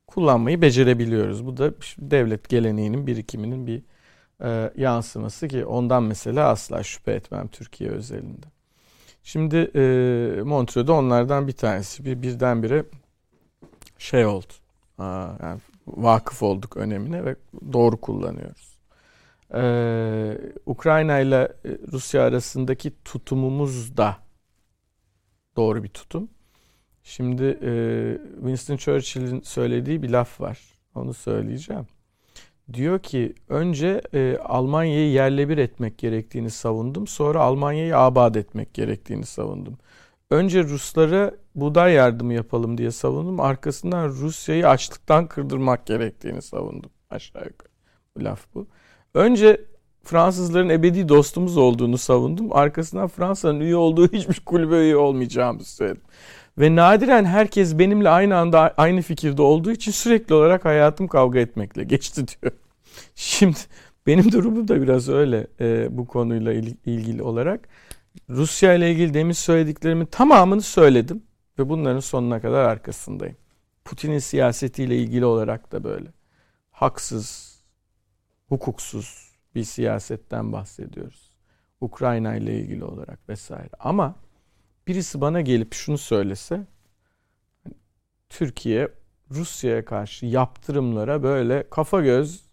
kullanmayı 0.08 0.62
becerebiliyoruz. 0.62 1.46
Bu 1.46 1.58
da 1.58 1.72
devlet 1.98 2.50
geleneğinin 2.50 3.08
birikiminin 3.08 3.68
bir 3.68 3.84
e, 4.44 4.72
yansıması 4.78 5.48
ki 5.48 5.66
ondan 5.66 6.04
mesela 6.04 6.50
asla 6.50 6.84
şüphe 6.84 7.12
etmem 7.12 7.48
Türkiye 7.48 7.90
özelinde. 7.90 8.48
Şimdi 9.24 9.72
e, 9.76 9.82
Montreux'da 10.44 10.94
onlardan 10.94 11.48
bir 11.48 11.54
tanesi. 11.54 12.06
Bir 12.06 12.22
birdenbire 12.22 12.86
şey 13.98 14.26
oldu. 14.26 14.61
Yani 15.44 15.60
vakıf 15.88 16.44
olduk 16.44 16.78
önemine 16.78 17.26
ve 17.26 17.36
doğru 17.74 17.98
kullanıyoruz. 18.02 18.78
Ee, 19.54 20.38
Ukrayna 20.66 21.20
ile 21.20 21.54
e, 21.66 21.78
Rusya 21.92 22.24
arasındaki 22.24 22.94
tutumumuz 23.06 23.98
da 23.98 24.18
doğru 25.58 25.84
bir 25.84 25.90
tutum. 25.90 26.30
Şimdi 27.04 27.44
e, 27.44 27.72
Winston 28.36 28.78
Churchill'in 28.78 29.42
söylediği 29.42 30.04
bir 30.04 30.10
laf 30.10 30.42
var. 30.42 30.60
Onu 30.96 31.14
söyleyeceğim. 31.14 31.88
Diyor 32.74 33.00
ki 33.00 33.34
önce 33.50 34.02
e, 34.14 34.38
Almanya'yı 34.38 35.12
yerle 35.12 35.50
bir 35.50 35.58
etmek 35.58 35.98
gerektiğini 35.98 36.50
savundum. 36.50 37.08
Sonra 37.08 37.40
Almanya'yı 37.40 37.98
abat 37.98 38.38
etmek 38.38 38.74
gerektiğini 38.74 39.26
savundum. 39.26 39.78
Önce 40.32 40.64
Ruslara 40.64 41.32
buğday 41.56 41.94
yardımı 41.94 42.34
yapalım 42.34 42.78
diye 42.78 42.92
savundum. 42.92 43.40
Arkasından 43.40 44.08
Rusya'yı 44.08 44.70
açlıktan 44.70 45.28
kırdırmak 45.28 45.86
gerektiğini 45.86 46.42
savundum. 46.42 46.92
Aşağı 47.10 47.46
yukarı. 47.46 47.70
Bu 48.18 48.24
laf 48.24 48.46
bu. 48.56 48.68
Önce 49.14 49.62
Fransızların 50.04 50.70
ebedi 50.70 51.10
dostumuz 51.10 51.58
olduğunu 51.58 51.98
savundum. 51.98 52.48
Arkasından 52.52 53.08
Fransa'nın 53.08 53.60
üye 53.60 53.76
olduğu 53.76 54.08
hiçbir 54.12 54.40
kulübe 54.46 54.76
üye 54.76 54.96
olmayacağımızı 54.98 55.76
söyledim. 55.76 56.02
Ve 56.58 56.76
nadiren 56.76 57.26
herkes 57.26 57.80
benimle 57.80 58.10
aynı 58.10 58.38
anda 58.38 58.74
aynı 58.78 59.02
fikirde 59.02 59.42
olduğu 59.42 59.72
için 59.72 59.92
sürekli 59.92 60.36
olarak 60.36 60.66
hayatım 60.66 61.08
kavga 61.08 61.40
etmekle 61.40 61.84
geçti 61.84 62.26
diyor. 62.28 62.54
Şimdi 63.16 63.58
benim 64.08 64.32
durumum 64.32 64.68
da 64.68 64.82
biraz 64.82 65.10
öyle 65.10 65.48
e, 65.60 65.98
bu 65.98 66.08
konuyla 66.08 66.54
il- 66.54 66.76
ilgili 66.86 67.24
olarak. 67.24 67.70
Rusya 68.32 68.74
ile 68.74 68.92
ilgili 68.92 69.14
demin 69.14 69.34
söylediklerimin 69.34 70.06
tamamını 70.06 70.62
söyledim 70.62 71.24
ve 71.60 71.70
bunların 71.70 72.00
sonuna 72.00 72.42
kadar 72.42 72.64
arkasındayım. 72.64 73.38
Putin'in 73.86 74.20
siyasetiyle 74.20 74.98
ilgili 74.98 75.26
olarak 75.26 75.72
da 75.72 75.84
böyle. 75.84 76.08
Haksız, 76.72 77.60
hukuksuz 78.50 79.32
bir 79.56 79.64
siyasetten 79.64 80.52
bahsediyoruz. 80.52 81.32
Ukrayna 81.82 82.36
ile 82.36 82.60
ilgili 82.60 82.84
olarak 82.84 83.30
vesaire. 83.30 83.70
Ama 83.80 84.16
birisi 84.88 85.22
bana 85.22 85.42
gelip 85.42 85.74
şunu 85.74 85.98
söylese 85.98 86.68
Türkiye 88.30 88.88
Rusya'ya 89.32 89.86
karşı 89.86 90.26
yaptırımlara 90.26 91.24
böyle 91.24 91.70
kafa 91.70 92.02
göz 92.02 92.44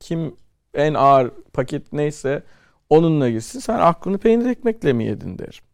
kim 0.00 0.36
en 0.74 0.94
ağır 0.94 1.30
paket 1.52 1.92
neyse 1.92 2.42
onunla 2.92 3.30
girsin. 3.30 3.60
Sen 3.60 3.78
aklını 3.78 4.18
peynir 4.18 4.46
ekmekle 4.46 4.92
mi 4.92 5.04
yedin 5.04 5.38
derim. 5.38 5.64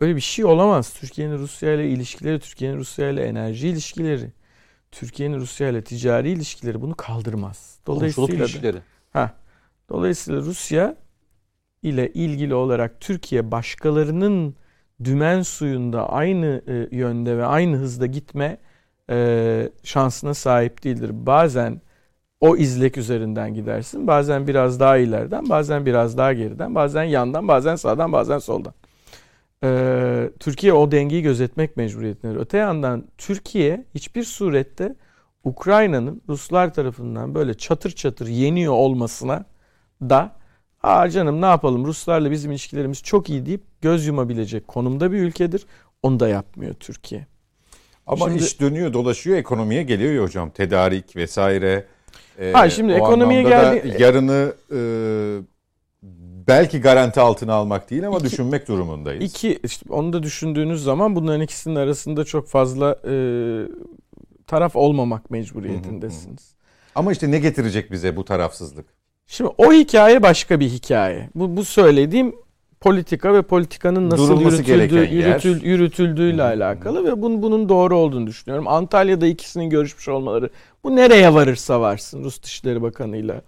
Öyle 0.00 0.16
bir 0.16 0.20
şey 0.20 0.44
olamaz. 0.44 0.94
Türkiye'nin 0.94 1.38
Rusya 1.38 1.74
ile 1.74 1.88
ilişkileri, 1.88 2.40
Türkiye'nin 2.40 2.78
Rusya 2.78 3.10
ile 3.10 3.24
enerji 3.24 3.68
ilişkileri, 3.68 4.32
Türkiye'nin 4.90 5.40
Rusya 5.40 5.68
ile 5.68 5.84
ticari 5.84 6.30
ilişkileri 6.30 6.80
bunu 6.80 6.94
kaldırmaz. 6.94 7.78
Dolayısıyla 7.86 8.74
da, 8.74 8.78
ha, 9.10 9.34
dolayısıyla 9.88 10.40
Rusya 10.40 10.96
ile 11.82 12.12
ilgili 12.12 12.54
olarak 12.54 13.00
Türkiye 13.00 13.50
başkalarının 13.50 14.56
dümen 15.04 15.42
suyunda 15.42 16.08
aynı 16.10 16.62
e, 16.66 16.96
yönde 16.96 17.38
ve 17.38 17.46
aynı 17.46 17.76
hızda 17.76 18.06
gitme 18.06 18.58
e, 19.10 19.70
şansına 19.82 20.34
sahip 20.34 20.84
değildir. 20.84 21.10
Bazen 21.12 21.80
o 22.44 22.56
izlek 22.56 22.96
üzerinden 22.98 23.54
gidersin. 23.54 24.06
Bazen 24.06 24.46
biraz 24.46 24.80
daha 24.80 24.96
ileriden, 24.96 25.48
bazen 25.48 25.86
biraz 25.86 26.18
daha 26.18 26.32
geriden, 26.32 26.74
bazen 26.74 27.02
yandan, 27.02 27.48
bazen 27.48 27.76
sağdan, 27.76 28.12
bazen 28.12 28.38
soldan. 28.38 28.74
Ee, 29.64 30.30
Türkiye 30.40 30.72
o 30.72 30.90
dengeyi 30.90 31.22
gözetmek 31.22 31.76
mecburiyetindedir. 31.76 32.40
Öte 32.40 32.58
yandan 32.58 33.04
Türkiye 33.18 33.84
hiçbir 33.94 34.24
surette 34.24 34.94
Ukrayna'nın 35.44 36.22
Ruslar 36.28 36.74
tarafından 36.74 37.34
böyle 37.34 37.54
çatır 37.54 37.90
çatır 37.90 38.26
yeniyor 38.26 38.72
olmasına 38.72 39.44
da 40.02 40.32
Aa 40.82 41.10
canım 41.10 41.42
ne 41.42 41.46
yapalım 41.46 41.86
Ruslarla 41.86 42.30
bizim 42.30 42.50
ilişkilerimiz 42.50 43.02
çok 43.02 43.30
iyi 43.30 43.46
deyip 43.46 43.62
göz 43.82 44.06
yumabilecek 44.06 44.68
konumda 44.68 45.12
bir 45.12 45.18
ülkedir. 45.18 45.66
Onu 46.02 46.20
da 46.20 46.28
yapmıyor 46.28 46.74
Türkiye. 46.74 47.26
Ama 48.06 48.28
Şimdi- 48.28 48.44
iş 48.44 48.60
dönüyor 48.60 48.92
dolaşıyor 48.92 49.36
ekonomiye 49.36 49.82
geliyor 49.82 50.12
ya 50.12 50.22
hocam. 50.22 50.50
Tedarik 50.50 51.16
vesaire. 51.16 51.84
Ee, 52.38 52.52
Ha, 52.52 52.70
şimdi 52.70 52.92
ekonomiye 52.92 53.42
geldi- 53.42 53.96
Yarını 54.02 54.52
e, 54.72 54.78
belki 56.48 56.80
garanti 56.80 57.20
altına 57.20 57.54
almak 57.54 57.90
değil 57.90 58.06
ama 58.06 58.16
İki- 58.16 58.26
düşünmek 58.26 58.68
durumundayız. 58.68 59.24
İki, 59.24 59.58
işte 59.64 59.92
onu 59.92 60.12
da 60.12 60.22
düşündüğünüz 60.22 60.82
zaman 60.82 61.16
bunların 61.16 61.40
ikisinin 61.40 61.74
arasında 61.76 62.24
çok 62.24 62.48
fazla 62.48 62.96
e, 63.08 63.14
taraf 64.46 64.76
olmamak 64.76 65.30
mecburiyetindesiniz. 65.30 66.54
Ama 66.94 67.12
işte 67.12 67.30
ne 67.30 67.38
getirecek 67.38 67.90
bize 67.92 68.16
bu 68.16 68.24
tarafsızlık? 68.24 68.86
Şimdi 69.26 69.50
o 69.58 69.72
hikaye 69.72 70.22
başka 70.22 70.60
bir 70.60 70.68
hikaye. 70.68 71.30
Bu, 71.34 71.56
bu 71.56 71.64
söylediğim 71.64 72.36
politika 72.84 73.34
ve 73.34 73.42
politikanın 73.42 74.10
nasıl 74.10 74.28
Durulması 74.28 74.62
yürütüldüğü, 74.62 75.14
yürütül, 75.14 75.64
yürütüldüğüyle 75.64 76.42
alakalı 76.42 77.04
ve 77.04 77.22
bunun, 77.22 77.42
bunun 77.42 77.68
doğru 77.68 77.96
olduğunu 77.96 78.26
düşünüyorum. 78.26 78.68
Antalya'da 78.68 79.26
ikisinin 79.26 79.70
görüşmüş 79.70 80.08
olmaları 80.08 80.50
bu 80.84 80.96
nereye 80.96 81.34
varırsa 81.34 81.80
varsın 81.80 82.24
Rus 82.24 82.42
Dışişleri 82.42 82.82
Bakanı'yla 82.82 83.40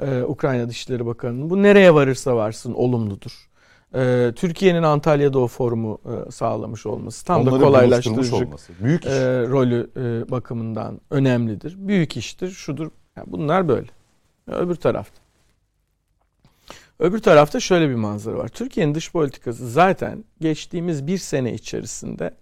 e, 0.00 0.22
Ukrayna 0.22 0.68
Dışişleri 0.68 1.06
Bakanı'nın 1.06 1.50
bu 1.50 1.62
nereye 1.62 1.94
varırsa 1.94 2.36
varsın 2.36 2.74
olumludur. 2.74 3.48
E, 3.94 4.32
Türkiye'nin 4.36 4.82
Antalya'da 4.82 5.38
o 5.38 5.46
forumu 5.46 5.98
e, 6.04 6.30
sağlamış 6.30 6.86
olması 6.86 7.24
tam 7.26 7.42
Onları 7.42 7.54
da 7.54 7.64
kolaylaştırıcı 7.64 8.36
olması. 8.36 8.72
Büyük 8.80 9.04
iş. 9.04 9.10
e, 9.10 9.48
rolü 9.48 9.90
e, 9.96 10.30
bakımından 10.30 11.00
önemlidir. 11.10 11.74
Büyük 11.78 12.16
iştir, 12.16 12.50
şudur. 12.50 12.90
Yani 13.16 13.26
bunlar 13.30 13.68
böyle. 13.68 13.88
Öbür 14.46 14.74
tarafta. 14.74 15.25
Öbür 16.98 17.18
tarafta 17.18 17.60
şöyle 17.60 17.88
bir 17.88 17.94
manzara 17.94 18.38
var. 18.38 18.48
Türkiye'nin 18.48 18.94
dış 18.94 19.12
politikası 19.12 19.70
zaten 19.70 20.24
geçtiğimiz 20.40 21.06
bir 21.06 21.18
sene 21.18 21.54
içerisinde 21.54 22.34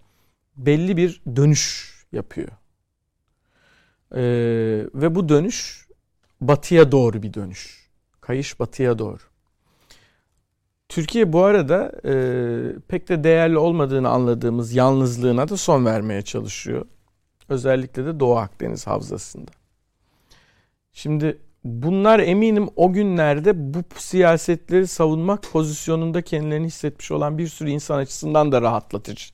belli 0.57 0.97
bir 0.97 1.21
dönüş 1.35 1.95
yapıyor. 2.11 2.49
Ee, 4.11 4.21
ve 4.93 5.15
bu 5.15 5.29
dönüş 5.29 5.87
batıya 6.41 6.91
doğru 6.91 7.23
bir 7.23 7.33
dönüş. 7.33 7.89
Kayış 8.21 8.59
batıya 8.59 8.99
doğru. 8.99 9.19
Türkiye 10.89 11.33
bu 11.33 11.43
arada 11.43 11.91
e, 12.05 12.13
pek 12.87 13.09
de 13.09 13.23
değerli 13.23 13.57
olmadığını 13.57 14.09
anladığımız 14.09 14.73
yalnızlığına 14.73 15.49
da 15.49 15.57
son 15.57 15.85
vermeye 15.85 16.21
çalışıyor. 16.21 16.85
Özellikle 17.49 18.05
de 18.05 18.19
Doğu 18.19 18.37
Akdeniz 18.37 18.87
havzasında. 18.87 19.51
Şimdi 20.93 21.37
bunlar 21.65 22.19
eminim 22.19 22.69
o 22.75 22.93
günlerde 22.93 23.73
bu 23.73 23.79
siyasetleri 23.97 24.87
savunmak 24.87 25.43
pozisyonunda 25.51 26.21
kendilerini 26.21 26.67
hissetmiş 26.67 27.11
olan 27.11 27.37
bir 27.37 27.47
sürü 27.47 27.69
insan 27.69 27.97
açısından 27.97 28.51
da 28.51 28.61
rahatlatıcı. 28.61 29.25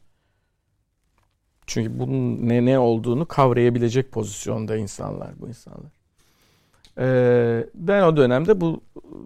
Çünkü 1.67 1.99
bunun 1.99 2.49
ne 2.49 2.65
ne 2.65 2.79
olduğunu 2.79 3.25
kavrayabilecek 3.25 4.11
pozisyonda 4.11 4.75
insanlar 4.75 5.29
bu 5.41 5.47
insanlar. 5.47 5.91
Ee, 6.97 7.67
ben 7.75 8.03
o 8.03 8.17
dönemde 8.17 8.61
bu 8.61 8.81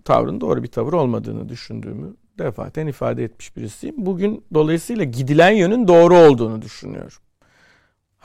tavrın 0.06 0.42
doğru 0.42 0.64
bir 0.64 0.68
tavır 0.68 0.94
olmadığını 0.94 1.50
düşündüğümü 1.50 2.16
defaten 2.40 2.88
ifade 2.88 3.24
etmiş 3.24 3.58
birisiyim. 3.58 3.96
Bugün 3.98 4.44
dolayısıyla 4.54 5.04
gidilen 5.04 5.52
yönün 5.52 5.88
doğru 5.88 6.18
olduğunu 6.18 6.62
düşünüyorum. 6.62 7.18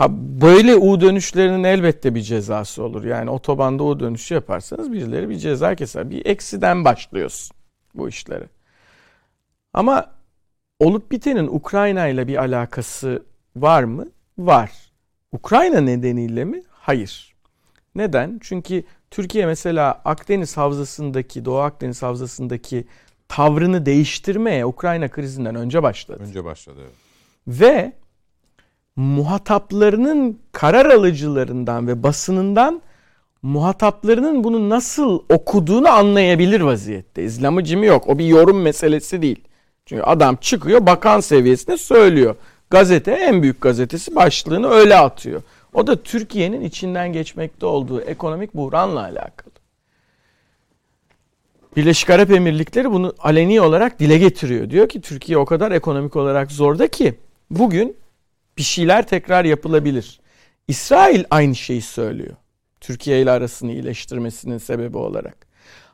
Ha 0.01 0.09
böyle 0.41 0.77
U 0.77 1.01
dönüşlerinin 1.01 1.65
elbette 1.65 2.15
bir 2.15 2.21
cezası 2.21 2.83
olur. 2.83 3.05
Yani 3.05 3.31
otobanda 3.31 3.85
U 3.85 4.01
dönüşü 4.01 4.35
yaparsanız 4.35 4.93
birileri 4.93 5.29
bir 5.29 5.37
ceza 5.37 5.75
keser. 5.75 6.11
Bir 6.11 6.27
eksiden 6.27 6.85
başlıyorsun 6.85 7.57
bu 7.95 8.09
işlere. 8.09 8.49
Ama 9.75 10.11
olup 10.79 11.13
bitenin 11.13 11.47
Ukrayna 11.47 12.07
ile 12.07 12.29
bir 12.29 12.37
alakası 12.37 13.23
var 13.57 13.83
mı? 13.83 14.07
Var. 14.39 14.71
Ukrayna 15.33 15.81
nedeniyle 15.81 16.45
mi? 16.45 16.63
Hayır. 16.71 17.35
Neden? 17.95 18.41
Çünkü 18.43 18.85
Türkiye 19.11 19.47
mesela 19.47 20.03
Akdeniz 20.05 20.57
havzasındaki, 20.57 21.45
Doğu 21.45 21.59
Akdeniz 21.59 22.03
havzasındaki 22.03 22.85
tavrını 23.29 23.87
değiştirmeye 23.87 24.67
Ukrayna 24.67 25.09
krizinden 25.09 25.55
önce 25.55 25.83
başladı. 25.83 26.23
Önce 26.23 26.45
başladı. 26.45 26.79
Evet. 26.81 26.95
Ve 27.47 27.93
muhataplarının 29.01 30.39
karar 30.53 30.87
alıcılarından 30.87 31.87
ve 31.87 32.03
basınından 32.03 32.83
muhataplarının 33.43 34.45
bunu 34.45 34.69
nasıl 34.69 35.21
okuduğunu 35.29 35.89
anlayabilir 35.89 36.61
vaziyette. 36.61 37.25
İslamıcı 37.25 37.79
mı 37.79 37.87
yok. 37.87 38.09
O 38.09 38.19
bir 38.19 38.25
yorum 38.25 38.63
meselesi 38.63 39.23
değil. 39.23 39.45
Çünkü 39.87 40.03
adam 40.03 40.37
çıkıyor 40.37 40.87
bakan 40.87 41.21
seviyesinde 41.21 41.77
söylüyor. 41.77 42.37
Gazete 42.71 43.13
en 43.13 43.43
büyük 43.43 43.61
gazetesi 43.61 44.17
başlığını 44.17 44.69
öyle 44.69 44.97
atıyor. 44.97 45.43
O 45.75 45.87
da 45.87 46.03
Türkiye'nin 46.03 46.61
içinden 46.61 47.13
geçmekte 47.13 47.67
olduğu 47.67 48.01
ekonomik 48.01 48.55
buhranla 48.55 49.01
alakalı. 49.01 49.51
Birleşik 51.77 52.11
Arap 52.11 52.31
Emirlikleri 52.31 52.93
bunu 52.93 53.15
aleni 53.19 53.61
olarak 53.61 54.01
dile 54.01 54.19
getiriyor. 54.19 54.71
Diyor 54.71 54.89
ki 54.89 55.01
Türkiye 55.01 55.39
o 55.39 55.45
kadar 55.45 55.73
ekonomik 55.73 56.17
olarak 56.17 56.53
zorda 56.53 56.89
ki 56.89 57.15
bugün 57.51 58.00
bir 58.61 58.65
şeyler 58.65 59.07
tekrar 59.07 59.45
yapılabilir. 59.45 60.21
İsrail 60.69 61.25
aynı 61.31 61.55
şeyi 61.55 61.83
söylüyor. 61.83 62.37
Türkiye 62.81 63.23
ile 63.23 63.31
arasını 63.31 63.73
iyileştirmesinin 63.73 64.59
sebebi 64.59 64.99
olarak. 64.99 65.47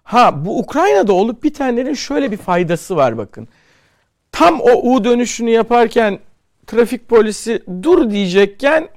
Ha 0.03 0.45
bu 0.45 0.59
Ukrayna'da 0.59 1.13
olup 1.13 1.43
bitenlerin 1.43 1.95
şöyle 1.95 2.31
bir 2.31 2.37
faydası 2.37 2.97
var 2.97 3.19
bakın. 3.19 3.49
Tam 4.33 4.61
o 4.61 4.95
U 4.95 5.05
dönüşünü 5.05 5.51
yaparken 5.51 6.19
trafik 6.67 7.09
polisi 7.09 7.63
dur 7.83 8.11
diyecekken 8.11 8.89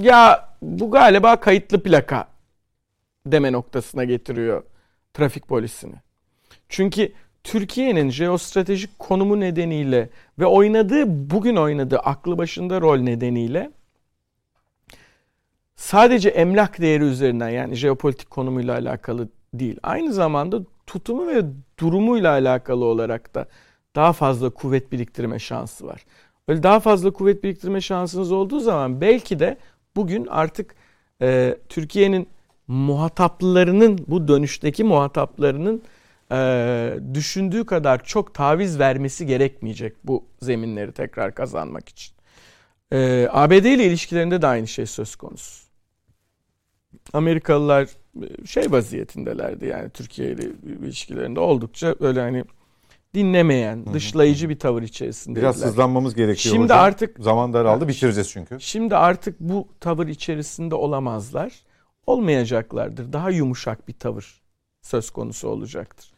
ya 0.00 0.48
bu 0.62 0.90
galiba 0.90 1.40
kayıtlı 1.40 1.82
plaka 1.82 2.28
deme 3.26 3.52
noktasına 3.52 4.04
getiriyor 4.04 4.62
trafik 5.14 5.48
polisini. 5.48 5.94
Çünkü 6.68 7.12
Türkiye'nin 7.48 8.10
jeostratejik 8.10 8.98
konumu 8.98 9.40
nedeniyle 9.40 10.10
ve 10.38 10.46
oynadığı 10.46 11.30
bugün 11.30 11.56
oynadığı 11.56 11.98
aklı 11.98 12.38
başında 12.38 12.80
rol 12.80 12.98
nedeniyle 12.98 13.70
sadece 15.76 16.28
emlak 16.28 16.80
değeri 16.80 17.04
üzerinden 17.04 17.48
yani 17.48 17.74
jeopolitik 17.74 18.30
konumuyla 18.30 18.74
alakalı 18.74 19.28
değil. 19.54 19.78
Aynı 19.82 20.12
zamanda 20.12 20.60
tutumu 20.86 21.26
ve 21.26 21.42
durumuyla 21.78 22.30
alakalı 22.30 22.84
olarak 22.84 23.34
da 23.34 23.46
daha 23.96 24.12
fazla 24.12 24.50
kuvvet 24.50 24.92
biriktirme 24.92 25.38
şansı 25.38 25.86
var. 25.86 26.04
Böyle 26.48 26.62
daha 26.62 26.80
fazla 26.80 27.10
kuvvet 27.10 27.44
biriktirme 27.44 27.80
şansınız 27.80 28.32
olduğu 28.32 28.60
zaman 28.60 29.00
belki 29.00 29.38
de 29.38 29.56
bugün 29.96 30.26
artık 30.26 30.74
e, 31.22 31.58
Türkiye'nin 31.68 32.28
muhataplarının 32.66 33.98
bu 34.06 34.28
dönüşteki 34.28 34.84
muhataplarının 34.84 35.82
e, 36.32 37.00
düşündüğü 37.14 37.66
kadar 37.66 38.04
çok 38.04 38.34
taviz 38.34 38.78
vermesi 38.78 39.26
gerekmeyecek 39.26 39.96
bu 40.04 40.24
zeminleri 40.40 40.92
tekrar 40.92 41.34
kazanmak 41.34 41.88
için. 41.88 42.14
E, 42.92 43.28
ABD 43.30 43.52
ile 43.52 43.86
ilişkilerinde 43.86 44.42
de 44.42 44.46
aynı 44.46 44.68
şey 44.68 44.86
söz 44.86 45.16
konusu. 45.16 45.68
Amerikalılar 47.12 47.88
e, 48.22 48.46
şey 48.46 48.72
vaziyetindelerdi 48.72 49.66
yani 49.66 49.90
Türkiye 49.90 50.30
ile 50.30 50.42
ilişkilerinde 50.82 51.40
oldukça 51.40 51.94
böyle 52.00 52.20
hani 52.20 52.44
dinlemeyen, 53.14 53.86
dışlayıcı 53.94 54.48
bir 54.48 54.58
tavır 54.58 54.82
içerisinde. 54.82 55.38
Biraz 55.38 55.64
hızlanmamız 55.64 56.14
gerekiyor 56.14 56.54
Şimdi 56.54 56.64
hocam. 56.64 56.78
artık 56.78 57.18
Zaman 57.18 57.52
daraldı 57.52 57.88
bitireceğiz 57.88 58.30
çünkü. 58.30 58.56
Şimdi 58.60 58.96
artık 58.96 59.40
bu 59.40 59.68
tavır 59.80 60.06
içerisinde 60.06 60.74
olamazlar. 60.74 61.52
Olmayacaklardır. 62.06 63.12
Daha 63.12 63.30
yumuşak 63.30 63.88
bir 63.88 63.92
tavır 63.92 64.40
söz 64.82 65.10
konusu 65.10 65.48
olacaktır. 65.48 66.12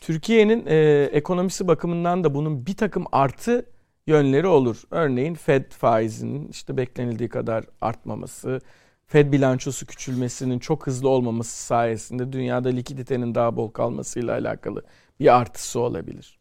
Türkiye'nin 0.00 0.66
e, 0.66 1.08
ekonomisi 1.12 1.68
bakımından 1.68 2.24
da 2.24 2.34
bunun 2.34 2.66
bir 2.66 2.76
takım 2.76 3.04
artı 3.12 3.66
yönleri 4.06 4.46
olur. 4.46 4.82
Örneğin 4.90 5.34
Fed 5.34 5.72
faizinin 5.72 6.48
işte 6.48 6.76
beklenildiği 6.76 7.28
kadar 7.28 7.64
artmaması, 7.80 8.60
Fed 9.06 9.32
bilançosu 9.32 9.86
küçülmesinin 9.86 10.58
çok 10.58 10.86
hızlı 10.86 11.08
olmaması 11.08 11.66
sayesinde 11.66 12.32
dünyada 12.32 12.68
likiditenin 12.68 13.34
daha 13.34 13.56
bol 13.56 13.70
kalmasıyla 13.70 14.34
alakalı 14.34 14.82
bir 15.20 15.36
artısı 15.36 15.80
olabilir. 15.80 16.38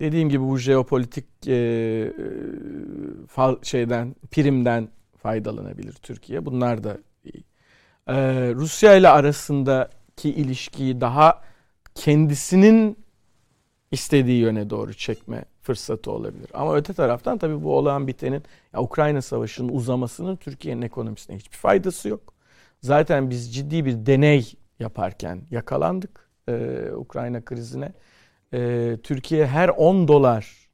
Dediğim 0.00 0.28
gibi 0.28 0.44
bu 0.44 0.58
jeopolitik 0.58 1.48
e, 1.48 2.12
fal, 3.28 3.56
şeyden 3.62 4.14
primden 4.30 4.88
faydalanabilir 5.16 5.92
Türkiye. 5.92 6.46
Bunlar 6.46 6.84
da 6.84 6.98
iyi. 7.24 7.44
E, 8.06 8.14
Rusya 8.54 8.94
ile 8.94 9.08
arasındaki 9.08 10.30
ilişkiyi 10.30 11.00
daha 11.00 11.40
kendisinin 11.94 12.98
istediği 13.90 14.40
yöne 14.40 14.70
doğru 14.70 14.94
çekme 14.94 15.44
fırsatı 15.62 16.10
olabilir. 16.10 16.50
Ama 16.54 16.76
öte 16.76 16.92
taraftan 16.92 17.38
tabii 17.38 17.62
bu 17.62 17.76
olan 17.76 18.06
bitenin 18.06 18.42
ya 18.74 18.80
Ukrayna 18.80 19.22
Savaşı'nın 19.22 19.68
uzamasının 19.68 20.36
Türkiye'nin 20.36 20.82
ekonomisine 20.82 21.36
hiçbir 21.36 21.56
faydası 21.56 22.08
yok. 22.08 22.34
Zaten 22.80 23.30
biz 23.30 23.54
ciddi 23.54 23.84
bir 23.84 24.06
deney 24.06 24.52
yaparken 24.78 25.42
yakalandık 25.50 26.30
e, 26.48 26.86
Ukrayna 26.96 27.44
krizine. 27.44 27.92
E, 28.54 28.96
Türkiye 29.02 29.46
her 29.46 29.68
10 29.68 30.08
dolar 30.08 30.68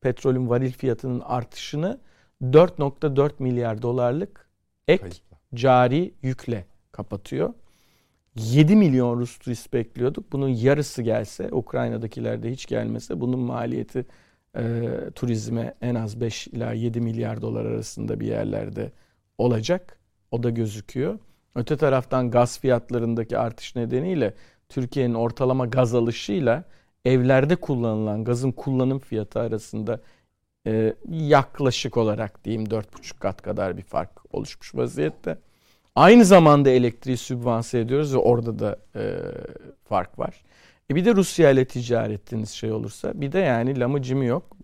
petrolün 0.00 0.48
varil 0.48 0.72
fiyatının 0.72 1.20
artışını 1.20 2.00
4.4 2.42 3.32
milyar 3.38 3.82
dolarlık 3.82 4.48
ek 4.88 5.00
Kayıtla. 5.00 5.36
cari 5.54 6.14
yükle 6.22 6.64
kapatıyor. 6.92 7.54
7 8.36 8.76
milyon 8.76 9.20
Rus 9.20 9.38
turist 9.38 9.72
bekliyorduk. 9.72 10.32
Bunun 10.32 10.48
yarısı 10.48 11.02
gelse, 11.02 11.48
Ukrayna'dakilerde 11.52 12.50
hiç 12.50 12.66
gelmese 12.66 13.20
bunun 13.20 13.40
maliyeti 13.40 14.06
e, 14.56 14.88
turizme 15.14 15.74
en 15.80 15.94
az 15.94 16.20
5 16.20 16.46
ila 16.46 16.72
7 16.72 17.00
milyar 17.00 17.42
dolar 17.42 17.64
arasında 17.64 18.20
bir 18.20 18.26
yerlerde 18.26 18.92
olacak. 19.38 19.98
O 20.30 20.42
da 20.42 20.50
gözüküyor. 20.50 21.18
Öte 21.54 21.76
taraftan 21.76 22.30
gaz 22.30 22.58
fiyatlarındaki 22.60 23.38
artış 23.38 23.76
nedeniyle 23.76 24.34
Türkiye'nin 24.68 25.14
ortalama 25.14 25.66
gaz 25.66 25.94
alışıyla 25.94 26.64
evlerde 27.04 27.56
kullanılan 27.56 28.24
gazın 28.24 28.52
kullanım 28.52 28.98
fiyatı 28.98 29.40
arasında 29.40 30.00
e, 30.66 30.94
yaklaşık 31.10 31.96
olarak 31.96 32.44
diyeyim 32.44 32.64
4,5 32.64 33.18
kat 33.18 33.42
kadar 33.42 33.76
bir 33.76 33.82
fark 33.82 34.34
oluşmuş 34.34 34.74
vaziyette. 34.74 35.38
Aynı 35.96 36.24
zamanda 36.24 36.70
elektriği 36.70 37.16
sübvanse 37.16 37.78
ediyoruz 37.78 38.14
ve 38.14 38.18
orada 38.18 38.58
da 38.58 38.78
e, 38.96 39.18
fark 39.84 40.18
var. 40.18 40.44
E 40.90 40.94
bir 40.94 41.04
de 41.04 41.14
Rusya 41.14 41.50
ile 41.50 41.64
ticaret 41.64 42.20
ettiğiniz 42.20 42.50
şey 42.50 42.72
olursa 42.72 43.12
bir 43.14 43.32
de 43.32 43.38
yani 43.38 43.80
lamı 43.80 44.02
cimi 44.02 44.26
yok. 44.26 44.56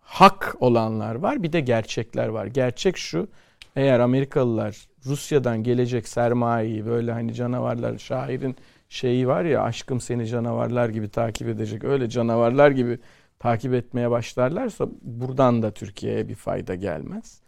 Hak 0.00 0.56
olanlar 0.60 1.14
var 1.14 1.42
bir 1.42 1.52
de 1.52 1.60
gerçekler 1.60 2.28
var. 2.28 2.46
Gerçek 2.46 2.96
şu 2.96 3.28
eğer 3.76 4.00
Amerikalılar 4.00 4.88
Rusya'dan 5.06 5.62
gelecek 5.62 6.08
sermayeyi 6.08 6.86
böyle 6.86 7.12
hani 7.12 7.34
canavarlar 7.34 7.98
şairin 7.98 8.56
şeyi 8.88 9.28
var 9.28 9.44
ya 9.44 9.62
aşkım 9.62 10.00
seni 10.00 10.26
canavarlar 10.26 10.88
gibi 10.88 11.08
takip 11.08 11.48
edecek 11.48 11.84
öyle 11.84 12.08
canavarlar 12.08 12.70
gibi 12.70 12.98
takip 13.38 13.74
etmeye 13.74 14.10
başlarlarsa 14.10 14.88
buradan 15.02 15.62
da 15.62 15.70
Türkiye'ye 15.70 16.28
bir 16.28 16.34
fayda 16.34 16.74
gelmez. 16.74 17.40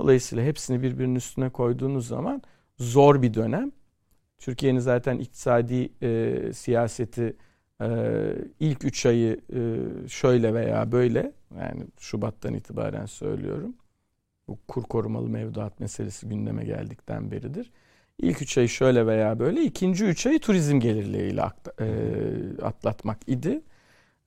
Dolayısıyla 0.00 0.44
hepsini 0.44 0.82
birbirinin 0.82 1.14
üstüne 1.14 1.50
koyduğunuz 1.50 2.08
zaman 2.08 2.42
zor 2.78 3.22
bir 3.22 3.34
dönem. 3.34 3.72
Türkiye'nin 4.38 4.78
zaten 4.78 5.18
iktisadi 5.18 5.92
e, 6.02 6.52
siyaseti 6.52 7.36
e, 7.82 7.88
ilk 8.60 8.84
üç 8.84 9.06
ayı 9.06 9.40
e, 9.52 9.58
şöyle 10.08 10.54
veya 10.54 10.92
böyle 10.92 11.32
yani 11.60 11.84
Şubat'tan 11.98 12.54
itibaren 12.54 13.06
söylüyorum. 13.06 13.76
Bu 14.48 14.58
kur 14.68 14.82
korumalı 14.82 15.28
mevduat 15.28 15.80
meselesi 15.80 16.28
gündeme 16.28 16.64
geldikten 16.64 17.30
beridir. 17.30 17.72
İlk 18.18 18.42
üç 18.42 18.58
ayı 18.58 18.68
şöyle 18.68 19.06
veya 19.06 19.38
böyle, 19.38 19.62
ikinci 19.64 20.04
üç 20.04 20.26
ayı 20.26 20.40
turizm 20.40 20.80
gelirleriyle 20.80 21.42
e, 21.80 21.88
atlatmak 22.62 23.18
idi. 23.26 23.62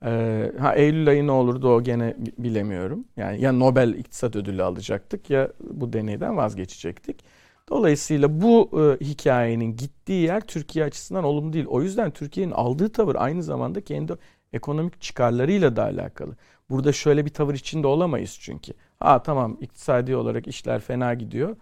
E, 0.05 0.51
ha 0.59 0.75
Eylül 0.75 1.09
ayı 1.09 1.27
ne 1.27 1.31
olurdu 1.31 1.69
o 1.69 1.83
gene 1.83 2.15
bilemiyorum. 2.37 3.05
Yani 3.17 3.41
ya 3.41 3.51
Nobel 3.51 3.93
İktisat 3.93 4.35
Ödülü 4.35 4.63
alacaktık 4.63 5.29
ya 5.29 5.51
bu 5.59 5.93
deneyden 5.93 6.37
vazgeçecektik. 6.37 7.23
Dolayısıyla 7.69 8.41
bu 8.41 8.69
e, 8.73 9.05
hikayenin 9.05 9.75
gittiği 9.75 10.23
yer 10.23 10.41
Türkiye 10.41 10.85
açısından 10.85 11.23
olumlu 11.23 11.53
değil. 11.53 11.65
O 11.67 11.81
yüzden 11.81 12.11
Türkiye'nin 12.11 12.51
aldığı 12.51 12.89
tavır 12.91 13.15
aynı 13.15 13.43
zamanda 13.43 13.81
kendi 13.81 14.13
ekonomik 14.53 15.01
çıkarlarıyla 15.01 15.75
da 15.75 15.83
alakalı. 15.83 16.35
Burada 16.69 16.91
şöyle 16.91 17.25
bir 17.25 17.29
tavır 17.29 17.53
içinde 17.53 17.87
olamayız 17.87 18.37
çünkü. 18.41 18.73
Ha 18.99 19.23
tamam 19.23 19.57
iktisadi 19.61 20.15
olarak 20.15 20.47
işler 20.47 20.79
fena 20.79 21.13
gidiyor. 21.13 21.55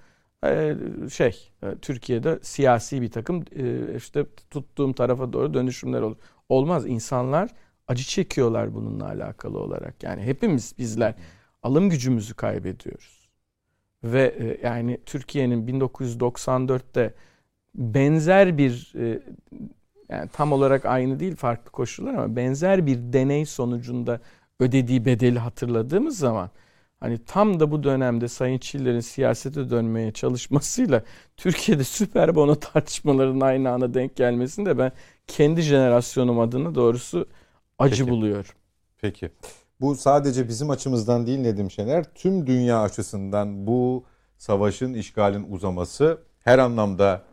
Ee, 0.46 0.76
şey 1.14 1.52
e, 1.64 1.76
Türkiye'de 1.82 2.40
siyasi 2.42 3.02
bir 3.02 3.12
takım 3.12 3.44
e, 3.56 3.96
işte 3.98 4.26
tuttuğum 4.50 4.94
tarafa 4.94 5.34
doğru 5.34 5.54
dönüşümler 5.54 6.02
olur. 6.02 6.18
Olmaz. 6.50 6.86
insanlar 6.86 7.50
acı 7.88 8.04
çekiyorlar 8.04 8.74
bununla 8.74 9.06
alakalı 9.08 9.60
olarak. 9.60 10.04
Yani 10.04 10.22
hepimiz 10.22 10.74
bizler 10.78 11.14
alım 11.64 11.90
gücümüzü 11.90 12.34
kaybediyoruz. 12.34 13.30
Ve 14.04 14.36
e, 14.40 14.68
yani 14.68 15.00
Türkiye'nin 15.06 15.68
1994'te 15.68 17.14
benzer 17.76 18.58
bir 18.58 18.94
yani 20.10 20.30
tam 20.34 20.52
olarak 20.52 20.86
aynı 20.86 21.20
değil 21.20 21.36
farklı 21.36 21.72
koşullar 21.72 22.14
ama 22.14 22.36
benzer 22.36 22.86
bir 22.86 22.98
deney 23.14 23.46
sonucunda 23.46 24.20
ödediği 24.60 25.06
bedeli 25.06 25.40
hatırladığımız 25.40 26.18
zaman 26.18 26.50
hani 27.00 27.18
tam 27.26 27.60
da 27.60 27.72
bu 27.72 27.84
dönemde 27.84 28.28
Sayın 28.28 28.58
Çiller'in 28.58 29.00
siyasete 29.00 29.70
dönmeye 29.70 30.12
çalışmasıyla 30.12 31.04
Türkiye'de 31.38 31.84
süper 31.84 32.36
bono 32.36 32.56
tartışmalarının 32.56 33.42
aynı 33.42 33.70
anda 33.72 33.94
denk 33.94 34.16
gelmesini 34.16 34.66
de 34.66 34.78
ben 34.78 34.92
kendi 35.28 35.62
jenerasyonum 35.62 36.40
adına 36.40 36.76
doğrusu 36.76 37.28
acı 37.80 38.04
Peki. 38.04 38.12
buluyorum. 38.12 38.52
Peki. 39.02 39.30
Bu 39.82 39.95
sadece 39.95 40.48
bizim 40.48 40.70
açımızdan 40.70 41.28
değil 41.28 41.40
Nedim 41.40 41.72
Şener, 41.72 42.06
tüm 42.16 42.48
dünya 42.48 42.82
açısından 42.82 43.68
bu 43.68 44.04
savaşın, 44.38 44.94
işgalin 44.94 45.52
uzaması 45.52 46.22
her 46.44 46.60
anlamda 46.60 47.24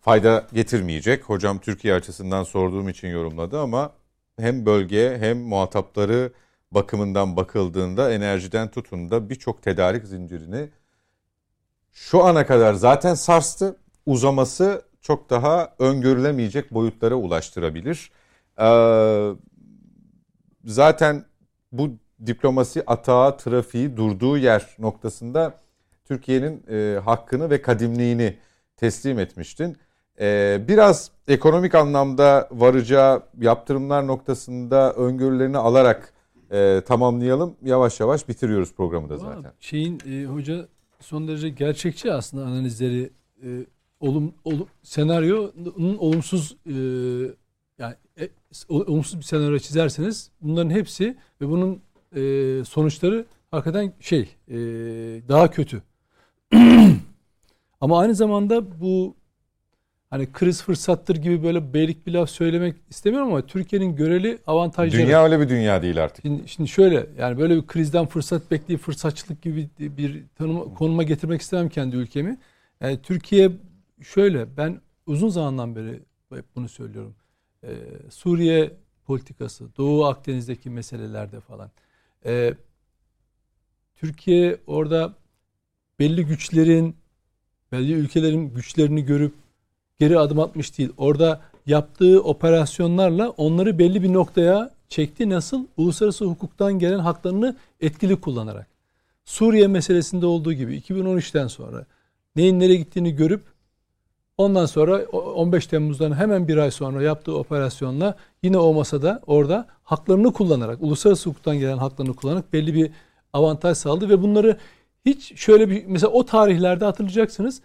fayda 0.00 0.46
getirmeyecek. 0.52 1.24
Hocam 1.24 1.58
Türkiye 1.58 1.94
açısından 1.94 2.42
sorduğum 2.42 2.88
için 2.88 3.08
yorumladı 3.08 3.60
ama 3.60 3.92
hem 4.38 4.66
bölge 4.66 5.18
hem 5.20 5.38
muhatapları 5.38 6.32
bakımından 6.72 7.36
bakıldığında 7.36 8.12
enerjiden 8.12 8.70
tutun 8.70 9.10
da 9.10 9.30
birçok 9.30 9.62
tedarik 9.62 10.04
zincirini 10.06 10.68
şu 11.92 12.24
ana 12.24 12.46
kadar 12.46 12.74
zaten 12.74 13.14
sarstı. 13.14 13.76
Uzaması 14.06 14.82
çok 15.00 15.30
daha 15.30 15.74
öngörülemeyecek 15.78 16.74
boyutlara 16.74 17.14
ulaştırabilir. 17.14 18.10
Ee, 18.58 18.64
zaten 20.64 21.24
bu 21.72 21.90
diplomasi 22.26 22.82
atağı, 22.86 23.36
trafiği 23.36 23.96
durduğu 23.96 24.38
yer 24.38 24.66
noktasında 24.78 25.54
Türkiye'nin 26.04 26.62
e, 26.70 26.98
hakkını 26.98 27.50
ve 27.50 27.62
kadimliğini 27.62 28.36
teslim 28.76 29.18
etmiştin. 29.18 29.76
Ee, 30.20 30.60
biraz 30.68 31.10
ekonomik 31.28 31.74
anlamda 31.74 32.48
varacağı 32.50 33.22
yaptırımlar 33.40 34.06
noktasında 34.06 34.92
öngörülerini 34.92 35.58
alarak 35.58 36.12
e, 36.50 36.82
tamamlayalım. 36.86 37.56
Yavaş 37.62 38.00
yavaş 38.00 38.28
bitiriyoruz 38.28 38.74
programı 38.74 39.08
da 39.08 39.16
zaten. 39.16 39.52
Şeyin 39.60 40.00
e, 40.06 40.24
hoca 40.24 40.68
son 41.00 41.28
derece 41.28 41.48
gerçekçi 41.48 42.12
aslında 42.12 42.44
analizleri 42.44 43.10
e, 43.44 43.48
olum, 44.00 44.34
olum 44.44 44.66
senaryonun 44.82 45.96
olumsuz 45.98 46.56
e, 46.66 46.74
e, 48.20 48.28
olumsuz 48.68 49.18
bir 49.18 49.24
senaryo 49.24 49.58
çizerseniz 49.58 50.30
bunların 50.40 50.70
hepsi 50.70 51.16
ve 51.40 51.48
bunun 51.48 51.82
e, 52.16 52.64
sonuçları 52.64 53.26
hakikaten 53.50 53.92
şey 54.00 54.28
e, 54.48 54.56
daha 55.28 55.50
kötü. 55.50 55.82
Ama 57.80 58.00
aynı 58.00 58.14
zamanda 58.14 58.80
bu 58.80 59.16
hani 60.10 60.32
kriz 60.32 60.62
fırsattır 60.62 61.16
gibi 61.16 61.42
böyle 61.42 61.74
beylik 61.74 62.06
bir 62.06 62.12
laf 62.12 62.30
söylemek 62.30 62.76
istemiyorum 62.90 63.28
ama 63.28 63.46
Türkiye'nin 63.46 63.96
göreli 63.96 64.38
avantajları. 64.46 65.02
Dünya 65.02 65.24
öyle 65.24 65.40
bir 65.40 65.48
dünya 65.48 65.82
değil 65.82 66.04
artık. 66.04 66.24
Şimdi, 66.24 66.48
şimdi 66.48 66.68
şöyle 66.68 67.06
yani 67.18 67.38
böyle 67.38 67.56
bir 67.56 67.66
krizden 67.66 68.06
fırsat 68.06 68.50
bekleyip 68.50 68.82
fırsatçılık 68.82 69.42
gibi 69.42 69.68
bir 69.78 70.22
tanıma, 70.38 70.74
konuma 70.74 71.02
getirmek 71.02 71.40
istemem 71.40 71.68
kendi 71.68 71.96
ülkemi. 71.96 72.38
Yani 72.80 72.98
Türkiye 73.02 73.50
şöyle 74.02 74.56
ben 74.56 74.80
uzun 75.06 75.28
zamandan 75.28 75.76
beri 75.76 76.00
hep 76.34 76.44
bunu 76.56 76.68
söylüyorum. 76.68 77.14
Ee, 77.64 77.76
Suriye 78.10 78.72
politikası, 79.06 79.76
Doğu 79.76 80.04
Akdeniz'deki 80.04 80.70
meselelerde 80.70 81.40
falan. 81.40 81.70
Ee, 82.26 82.54
Türkiye 83.94 84.60
orada 84.66 85.14
belli 85.98 86.26
güçlerin, 86.26 86.96
belli 87.72 87.92
ülkelerin 87.92 88.54
güçlerini 88.54 89.04
görüp 89.04 89.34
geri 89.98 90.18
adım 90.18 90.40
atmış 90.40 90.78
değil. 90.78 90.92
Orada 90.96 91.40
yaptığı 91.66 92.22
operasyonlarla 92.22 93.30
onları 93.30 93.78
belli 93.78 94.02
bir 94.02 94.12
noktaya 94.12 94.70
çekti. 94.88 95.30
Nasıl? 95.30 95.66
Uluslararası 95.76 96.24
hukuktan 96.24 96.78
gelen 96.78 96.98
haklarını 96.98 97.56
etkili 97.80 98.20
kullanarak. 98.20 98.66
Suriye 99.24 99.66
meselesinde 99.66 100.26
olduğu 100.26 100.52
gibi 100.52 100.76
2013'ten 100.78 101.46
sonra 101.46 101.86
neyin 102.36 102.60
nereye 102.60 102.76
gittiğini 102.76 103.16
görüp 103.16 103.42
ondan 104.40 104.66
sonra 104.66 105.04
15 105.04 105.66
Temmuz'dan 105.66 106.12
hemen 106.16 106.48
bir 106.48 106.56
ay 106.56 106.70
sonra 106.70 107.02
yaptığı 107.02 107.36
operasyonla 107.36 108.14
yine 108.42 108.58
o 108.58 108.74
masada 108.74 109.20
orada 109.26 109.66
haklarını 109.84 110.32
kullanarak, 110.32 110.82
uluslararası 110.82 111.30
hukuktan 111.30 111.58
gelen 111.58 111.78
haklarını 111.78 112.14
kullanarak 112.14 112.52
belli 112.52 112.74
bir 112.74 112.90
avantaj 113.32 113.76
sağladı 113.76 114.08
ve 114.08 114.22
bunları 114.22 114.56
hiç 115.06 115.40
şöyle 115.40 115.70
bir 115.70 115.84
mesela 115.86 116.10
o 116.10 116.24
tarihlerde 116.24 116.84
hatırlayacaksınız. 116.84 117.60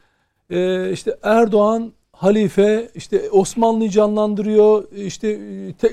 Ee, 0.49 0.91
işte 0.91 1.17
Erdoğan 1.23 1.93
halife 2.11 2.89
işte 2.95 3.29
Osmanlı'yı 3.29 3.89
canlandırıyor. 3.89 4.91
İşte 4.91 5.39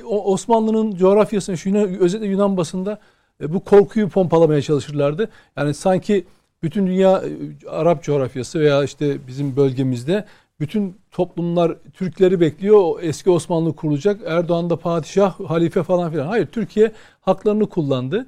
Osmanlı'nın 0.05 0.97
coğrafyasını 0.97 1.59
şu 1.59 1.69
Yunan, 1.69 1.99
özellikle 2.01 2.29
Yunan 2.29 2.57
basında 2.57 2.99
e, 3.41 3.53
bu 3.53 3.61
korkuyu 3.61 4.09
pompalamaya 4.09 4.63
çalışırlardı. 4.63 5.29
Yani 5.57 5.75
sanki 5.75 6.25
bütün 6.63 6.87
dünya 6.87 7.23
e, 7.23 7.69
Arap 7.69 8.03
coğrafyası 8.03 8.61
veya 8.61 8.85
işte 8.85 9.27
bizim 9.27 9.57
bölgemizde 9.57 10.25
bütün 10.63 10.97
toplumlar 11.11 11.77
Türkleri 11.95 12.41
bekliyor. 12.41 12.99
Eski 13.03 13.31
Osmanlı 13.31 13.77
kurulacak. 13.77 14.21
Erdoğan 14.27 14.71
da 14.71 14.77
padişah, 14.77 15.41
halife 15.41 15.83
falan 15.83 16.11
filan. 16.11 16.27
Hayır 16.27 16.47
Türkiye 16.47 16.93
haklarını 17.21 17.69
kullandı. 17.69 18.27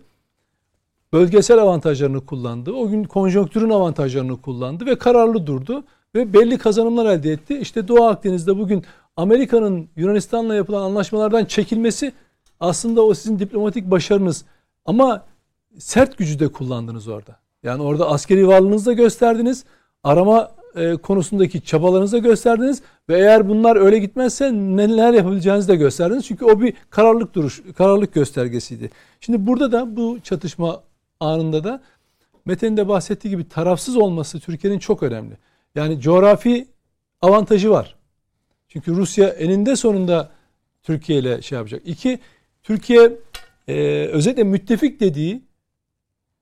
Bölgesel 1.12 1.58
avantajlarını 1.58 2.26
kullandı. 2.26 2.72
O 2.72 2.88
gün 2.88 3.04
konjonktürün 3.04 3.70
avantajlarını 3.70 4.40
kullandı 4.42 4.86
ve 4.86 4.98
kararlı 4.98 5.46
durdu 5.46 5.84
ve 6.14 6.32
belli 6.32 6.58
kazanımlar 6.58 7.06
elde 7.06 7.32
etti. 7.32 7.58
İşte 7.58 7.88
Doğu 7.88 8.04
Akdeniz'de 8.04 8.58
bugün 8.58 8.84
Amerika'nın 9.16 9.88
Yunanistan'la 9.96 10.54
yapılan 10.54 10.82
anlaşmalardan 10.82 11.44
çekilmesi 11.44 12.12
aslında 12.60 13.02
o 13.02 13.14
sizin 13.14 13.38
diplomatik 13.38 13.90
başarınız. 13.90 14.44
Ama 14.84 15.24
sert 15.78 16.18
gücü 16.18 16.38
de 16.38 16.48
kullandınız 16.48 17.08
orada. 17.08 17.36
Yani 17.62 17.82
orada 17.82 18.08
askeri 18.08 18.48
varlığınızı 18.48 18.86
da 18.86 18.92
gösterdiniz. 18.92 19.64
Arama 20.04 20.50
e, 20.76 20.96
konusundaki 20.96 21.62
çabalarınızı 21.62 22.16
da 22.16 22.18
gösterdiniz. 22.18 22.82
Ve 23.08 23.18
eğer 23.18 23.48
bunlar 23.48 23.76
öyle 23.76 23.98
gitmezse 23.98 24.52
neler 24.52 25.12
yapabileceğinizi 25.12 25.68
de 25.68 25.76
gösterdiniz. 25.76 26.26
Çünkü 26.26 26.44
o 26.44 26.60
bir 26.60 26.74
kararlılık 26.90 27.34
duruş, 27.34 27.62
kararlılık 27.76 28.14
göstergesiydi. 28.14 28.90
Şimdi 29.20 29.46
burada 29.46 29.72
da 29.72 29.96
bu 29.96 30.18
çatışma 30.22 30.82
anında 31.20 31.64
da 31.64 31.82
Mete'nin 32.44 32.76
de 32.76 32.88
bahsettiği 32.88 33.30
gibi 33.30 33.48
tarafsız 33.48 33.96
olması 33.96 34.40
Türkiye'nin 34.40 34.78
çok 34.78 35.02
önemli. 35.02 35.38
Yani 35.74 36.00
coğrafi 36.00 36.66
avantajı 37.22 37.70
var. 37.70 37.96
Çünkü 38.68 38.96
Rusya 38.96 39.28
eninde 39.28 39.76
sonunda 39.76 40.30
Türkiye 40.82 41.18
ile 41.18 41.42
şey 41.42 41.56
yapacak. 41.56 41.82
İki, 41.84 42.18
Türkiye 42.62 43.12
e, 43.68 43.74
özellikle 44.12 44.44
müttefik 44.44 45.00
dediği 45.00 45.42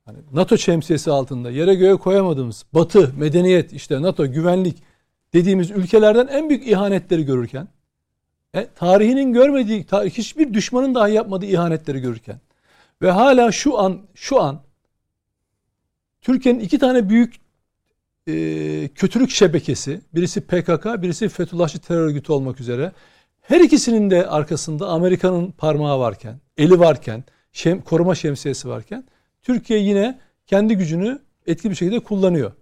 hani 0.05 0.19
NATO 0.33 0.59
şemsiyesi 0.59 1.11
altında 1.11 1.51
yere 1.51 1.75
göğe 1.75 1.97
koyamadığımız 1.97 2.65
Batı, 2.73 3.13
medeniyet, 3.17 3.73
işte 3.73 4.03
NATO, 4.03 4.33
güvenlik 4.33 4.83
dediğimiz 5.35 5.71
ülkelerden 5.71 6.27
en 6.27 6.49
büyük 6.49 6.69
ihanetleri 6.69 7.25
görürken 7.25 7.69
e, 8.55 8.69
tarihinin 8.75 9.33
görmediği, 9.33 9.87
tarih, 9.87 10.11
hiçbir 10.11 10.55
düşmanın 10.55 10.95
dahi 10.95 11.13
yapmadığı 11.13 11.47
ihanetleri 11.47 12.01
görürken 12.01 12.41
ve 13.03 13.11
hala 13.11 13.53
şu 13.53 13.79
an 13.79 14.01
şu 14.15 14.41
an 14.41 14.61
Türkiye'nin 16.21 16.61
iki 16.61 16.79
tane 16.79 17.09
büyük 17.09 17.35
e, 18.29 18.89
kötülük 18.95 19.31
şebekesi, 19.31 20.01
birisi 20.15 20.41
PKK, 20.41 21.03
birisi 21.03 21.29
Fethullahçı 21.29 21.79
terör 21.79 22.01
örgütü 22.01 22.33
olmak 22.33 22.61
üzere 22.61 22.93
her 23.41 23.61
ikisinin 23.61 24.11
de 24.11 24.27
arkasında 24.27 24.89
Amerika'nın 24.89 25.51
parmağı 25.51 25.99
varken, 25.99 26.41
eli 26.57 26.79
varken, 26.79 27.25
şem, 27.53 27.83
koruma 27.83 28.15
şemsiyesi 28.15 28.69
varken 28.69 29.05
Türkiye 29.43 29.79
yine 29.79 30.19
kendi 30.47 30.77
gücünü 30.77 31.19
etkili 31.47 31.71
bir 31.71 31.77
şekilde 31.77 32.01
kullanıyor. 32.01 32.53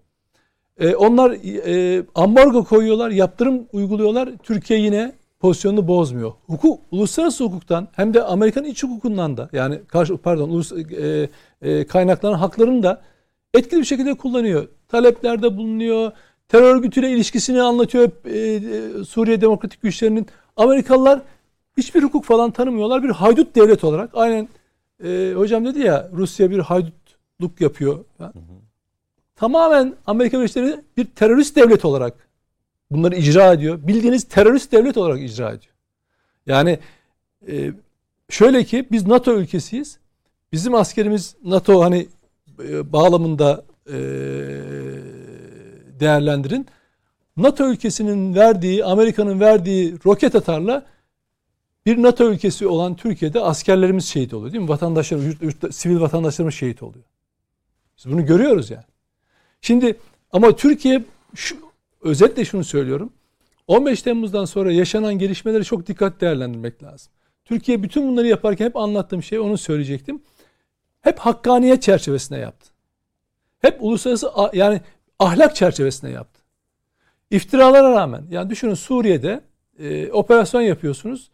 E, 0.78 0.94
onlar 0.94 1.30
e, 1.30 2.02
ambargo 2.14 2.64
koyuyorlar, 2.64 3.10
yaptırım 3.10 3.66
uyguluyorlar. 3.72 4.28
Türkiye 4.42 4.80
yine 4.80 5.12
pozisyonunu 5.40 5.88
bozmuyor. 5.88 6.32
Hukuk, 6.46 6.80
uluslararası 6.90 7.44
hukuktan 7.44 7.88
hem 7.92 8.14
de 8.14 8.22
Amerikan 8.22 8.64
iç 8.64 8.82
hukukundan 8.82 9.36
da 9.36 9.48
yani 9.52 9.80
karşı 9.88 10.16
pardon 10.16 10.50
ulus, 10.50 10.72
e, 10.72 11.28
e, 11.62 11.86
kaynakların 11.86 12.34
haklarını 12.34 12.82
da 12.82 13.02
etkili 13.54 13.80
bir 13.80 13.84
şekilde 13.84 14.14
kullanıyor. 14.14 14.68
Taleplerde 14.88 15.56
bulunuyor. 15.56 16.12
Terör 16.48 16.76
örgütüyle 16.76 17.10
ilişkisini 17.10 17.62
anlatıyor 17.62 18.10
e, 18.24 18.38
e, 18.38 19.04
Suriye 19.04 19.40
Demokratik 19.40 19.82
Güçlerinin. 19.82 20.26
Amerikalılar 20.56 21.20
hiçbir 21.76 22.02
hukuk 22.02 22.24
falan 22.24 22.50
tanımıyorlar. 22.50 23.02
Bir 23.02 23.08
haydut 23.08 23.56
devlet 23.56 23.84
olarak 23.84 24.10
aynen 24.14 24.48
e, 25.04 25.32
hocam 25.36 25.64
dedi 25.64 25.80
ya 25.80 26.10
Rusya 26.12 26.50
bir 26.50 26.58
haydutluk 26.58 27.60
yapıyor. 27.60 28.04
Hı 28.18 28.24
hı. 28.24 28.30
Tamamen 29.36 29.94
Amerika 30.06 30.38
Birleşik 30.38 30.56
Devletleri 30.56 30.84
bir 30.96 31.04
terörist 31.04 31.56
devlet 31.56 31.84
olarak 31.84 32.14
bunları 32.90 33.16
icra 33.16 33.52
ediyor. 33.52 33.78
Bildiğiniz 33.82 34.24
terörist 34.24 34.72
devlet 34.72 34.96
olarak 34.96 35.20
icra 35.20 35.48
ediyor. 35.48 35.74
Yani 36.46 36.78
e, 37.48 37.72
şöyle 38.28 38.64
ki 38.64 38.86
biz 38.90 39.06
NATO 39.06 39.34
ülkesiyiz. 39.34 39.98
Bizim 40.52 40.74
askerimiz 40.74 41.36
NATO 41.44 41.82
hani 41.82 42.08
e, 42.68 42.92
bağlamında 42.92 43.64
e, 43.86 43.98
değerlendirin. 46.00 46.66
NATO 47.36 47.70
ülkesinin 47.70 48.34
verdiği, 48.34 48.84
Amerika'nın 48.84 49.40
verdiği 49.40 49.94
roket 50.06 50.34
atarla 50.34 50.86
bir 51.86 52.02
NATO 52.02 52.30
ülkesi 52.30 52.66
olan 52.66 52.96
Türkiye'de 52.96 53.40
askerlerimiz 53.40 54.04
şehit 54.04 54.34
oluyor 54.34 54.52
değil 54.52 54.62
mi? 54.62 54.68
Vatandaşlarımız, 54.68 55.26
yurt, 55.26 55.42
yurt, 55.42 55.74
sivil 55.74 56.00
vatandaşlarımız 56.00 56.54
şehit 56.54 56.82
oluyor. 56.82 57.04
Biz 57.98 58.12
bunu 58.12 58.26
görüyoruz 58.26 58.70
yani. 58.70 58.84
Şimdi 59.60 59.96
ama 60.32 60.56
Türkiye 60.56 61.04
şu, 61.34 61.56
özetle 62.02 62.44
şunu 62.44 62.64
söylüyorum. 62.64 63.12
15 63.66 64.02
Temmuz'dan 64.02 64.44
sonra 64.44 64.72
yaşanan 64.72 65.14
gelişmeleri 65.18 65.64
çok 65.64 65.86
dikkat 65.86 66.20
değerlendirmek 66.20 66.82
lazım. 66.82 67.12
Türkiye 67.44 67.82
bütün 67.82 68.08
bunları 68.08 68.26
yaparken 68.26 68.64
hep 68.64 68.76
anlattığım 68.76 69.22
şey 69.22 69.38
onu 69.38 69.58
söyleyecektim. 69.58 70.22
Hep 71.00 71.18
hakkaniyet 71.18 71.82
çerçevesinde 71.82 72.38
yaptı. 72.38 72.70
Hep 73.60 73.76
uluslararası 73.80 74.30
yani 74.52 74.80
ahlak 75.18 75.56
çerçevesinde 75.56 76.10
yaptı. 76.10 76.40
İftiralara 77.30 77.90
rağmen 77.90 78.24
yani 78.30 78.50
düşünün 78.50 78.74
Suriye'de 78.74 79.40
e, 79.78 80.12
operasyon 80.12 80.60
yapıyorsunuz. 80.60 81.30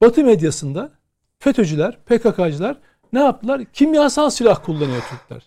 Batı 0.00 0.24
medyasında 0.24 0.90
FETÖ'cüler, 1.38 1.98
PKK'cılar 2.06 2.76
ne 3.12 3.20
yaptılar? 3.20 3.64
Kimyasal 3.64 4.30
silah 4.30 4.64
kullanıyor 4.64 5.02
Türkler. 5.10 5.42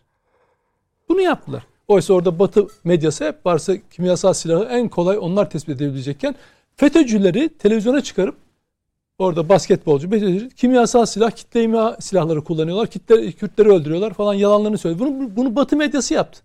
Bunu 1.09 1.21
yaptılar. 1.21 1.63
Oysa 1.87 2.13
orada 2.13 2.39
Batı 2.39 2.67
medyası 2.83 3.25
hep 3.25 3.45
varsa 3.45 3.73
kimyasal 3.91 4.33
silahı 4.33 4.63
en 4.63 4.89
kolay 4.89 5.17
onlar 5.21 5.49
tespit 5.49 5.75
edebilecekken 5.75 6.35
FETÖ'cüleri 6.75 7.49
televizyona 7.49 8.01
çıkarıp 8.01 8.35
orada 9.17 9.49
basketbolcu, 9.49 10.09
FETÖ'cü, 10.09 10.49
kimyasal 10.49 11.05
silah, 11.05 11.31
kitle 11.31 11.63
imha 11.63 11.97
silahları 11.99 12.43
kullanıyorlar. 12.43 12.87
Kitle, 12.87 13.31
Kürtleri 13.31 13.69
öldürüyorlar 13.69 14.13
falan 14.13 14.33
yalanlarını 14.33 14.77
söylüyor. 14.77 15.09
Bunu, 15.09 15.35
bunu 15.35 15.55
Batı 15.55 15.75
medyası 15.75 16.13
yaptı. 16.13 16.41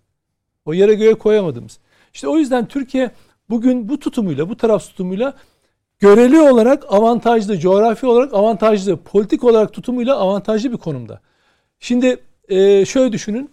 O 0.65 0.73
yere 0.73 0.93
göğe 0.93 1.13
koyamadığımız. 1.13 1.79
İşte 2.13 2.27
o 2.27 2.37
yüzden 2.37 2.67
Türkiye 2.67 3.11
bugün 3.49 3.89
bu 3.89 3.99
tutumuyla, 3.99 4.49
bu 4.49 4.57
taraf 4.57 4.83
tutumuyla 4.83 5.33
göreli 5.99 6.39
olarak 6.39 6.85
avantajlı, 6.89 7.59
coğrafi 7.59 8.05
olarak 8.05 8.33
avantajlı, 8.33 8.97
politik 8.97 9.43
olarak 9.43 9.73
tutumuyla 9.73 10.15
avantajlı 10.15 10.71
bir 10.71 10.77
konumda. 10.77 11.21
Şimdi 11.79 12.17
e, 12.49 12.85
şöyle 12.85 13.11
düşünün. 13.11 13.51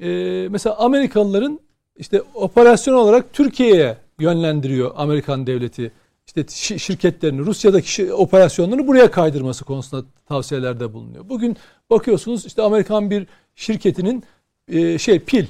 E, 0.00 0.08
mesela 0.50 0.78
Amerikalıların 0.78 1.60
işte 1.96 2.22
operasyon 2.34 2.94
olarak 2.94 3.32
Türkiye'ye 3.32 3.96
yönlendiriyor 4.20 4.90
Amerikan 4.96 5.46
devleti. 5.46 5.92
İşte 6.26 6.44
şirketlerini, 6.78 7.40
Rusya'daki 7.40 8.12
operasyonlarını 8.12 8.86
buraya 8.86 9.10
kaydırması 9.10 9.64
konusunda 9.64 10.06
tavsiyelerde 10.28 10.92
bulunuyor. 10.92 11.28
Bugün 11.28 11.56
bakıyorsunuz 11.90 12.46
işte 12.46 12.62
Amerikan 12.62 13.10
bir 13.10 13.26
şirketinin 13.54 14.24
e, 14.68 14.98
şey 14.98 15.18
pil 15.18 15.46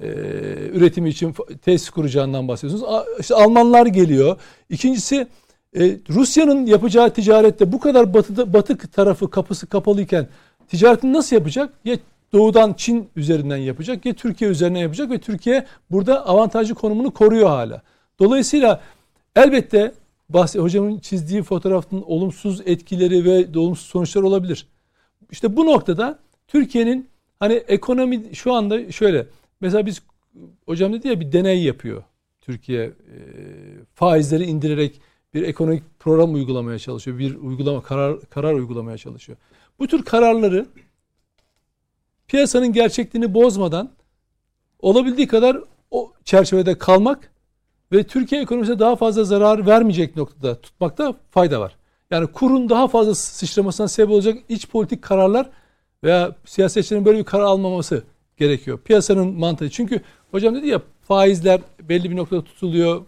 e, 0.00 0.08
üretimi 0.72 1.08
için 1.08 1.34
tesis 1.62 1.90
kuracağından 1.90 2.48
bahsediyorsunuz. 2.48 2.92
A, 3.30 3.34
Almanlar 3.34 3.86
geliyor. 3.86 4.40
İkincisi 4.70 5.26
e, 5.78 5.98
Rusya'nın 6.10 6.66
yapacağı 6.66 7.10
ticarette 7.10 7.72
bu 7.72 7.80
kadar 7.80 8.14
batıda, 8.14 8.52
batı 8.52 8.78
tarafı 8.78 9.30
kapısı 9.30 9.66
kapalıyken 9.66 10.28
ticaretini 10.68 11.12
nasıl 11.12 11.36
yapacak? 11.36 11.74
Ya 11.84 11.96
doğudan 12.32 12.72
Çin 12.72 13.08
üzerinden 13.16 13.56
yapacak 13.56 14.06
ya 14.06 14.14
Türkiye 14.14 14.50
üzerinden 14.50 14.80
yapacak 14.80 15.10
ve 15.10 15.18
Türkiye 15.18 15.66
burada 15.90 16.26
avantajlı 16.26 16.74
konumunu 16.74 17.10
koruyor 17.10 17.48
hala. 17.48 17.82
Dolayısıyla 18.18 18.80
elbette 19.36 19.92
bahsi, 20.28 20.58
hocamın 20.58 20.98
çizdiği 20.98 21.42
fotoğrafın 21.42 22.02
olumsuz 22.06 22.60
etkileri 22.66 23.24
ve 23.24 23.58
olumsuz 23.58 23.86
sonuçlar 23.86 24.22
olabilir. 24.22 24.66
İşte 25.30 25.56
bu 25.56 25.66
noktada 25.66 26.18
Türkiye'nin 26.48 27.08
hani 27.40 27.54
ekonomi 27.54 28.34
şu 28.34 28.52
anda 28.52 28.92
şöyle 28.92 29.26
mesela 29.60 29.86
biz 29.86 30.02
hocam 30.66 30.92
dedi 30.92 31.08
ya 31.08 31.20
bir 31.20 31.32
deney 31.32 31.62
yapıyor 31.62 32.02
Türkiye 32.40 32.84
e, 32.84 33.18
faizleri 33.94 34.44
indirerek 34.44 35.00
bir 35.34 35.42
ekonomik 35.42 35.82
program 35.98 36.34
uygulamaya 36.34 36.78
çalışıyor. 36.78 37.18
Bir 37.18 37.34
uygulama 37.34 37.82
karar 37.82 38.20
karar 38.20 38.54
uygulamaya 38.54 38.98
çalışıyor. 38.98 39.38
Bu 39.78 39.86
tür 39.86 40.02
kararları 40.02 40.66
piyasanın 42.28 42.72
gerçekliğini 42.72 43.34
bozmadan 43.34 43.90
olabildiği 44.80 45.26
kadar 45.26 45.58
o 45.90 46.12
çerçevede 46.24 46.78
kalmak 46.78 47.30
ve 47.92 48.04
Türkiye 48.04 48.42
ekonomisine 48.42 48.78
daha 48.78 48.96
fazla 48.96 49.24
zarar 49.24 49.66
vermeyecek 49.66 50.16
noktada 50.16 50.60
tutmakta 50.60 51.14
fayda 51.30 51.60
var. 51.60 51.76
Yani 52.10 52.26
kurun 52.26 52.68
daha 52.68 52.88
fazla 52.88 53.14
sıçramasına 53.14 53.88
sebep 53.88 54.10
olacak 54.10 54.38
iç 54.48 54.68
politik 54.68 55.02
kararlar 55.02 55.50
veya 56.04 56.36
siyasetçilerin 56.44 57.04
böyle 57.04 57.18
bir 57.18 57.24
karar 57.24 57.42
almaması 57.42 58.04
gerekiyor. 58.36 58.78
Piyasanın 58.84 59.38
mantığı. 59.38 59.70
Çünkü 59.70 60.00
hocam 60.30 60.54
dedi 60.54 60.68
ya 60.68 60.82
faizler 61.02 61.60
belli 61.82 62.10
bir 62.10 62.16
noktada 62.16 62.44
tutuluyor. 62.44 63.02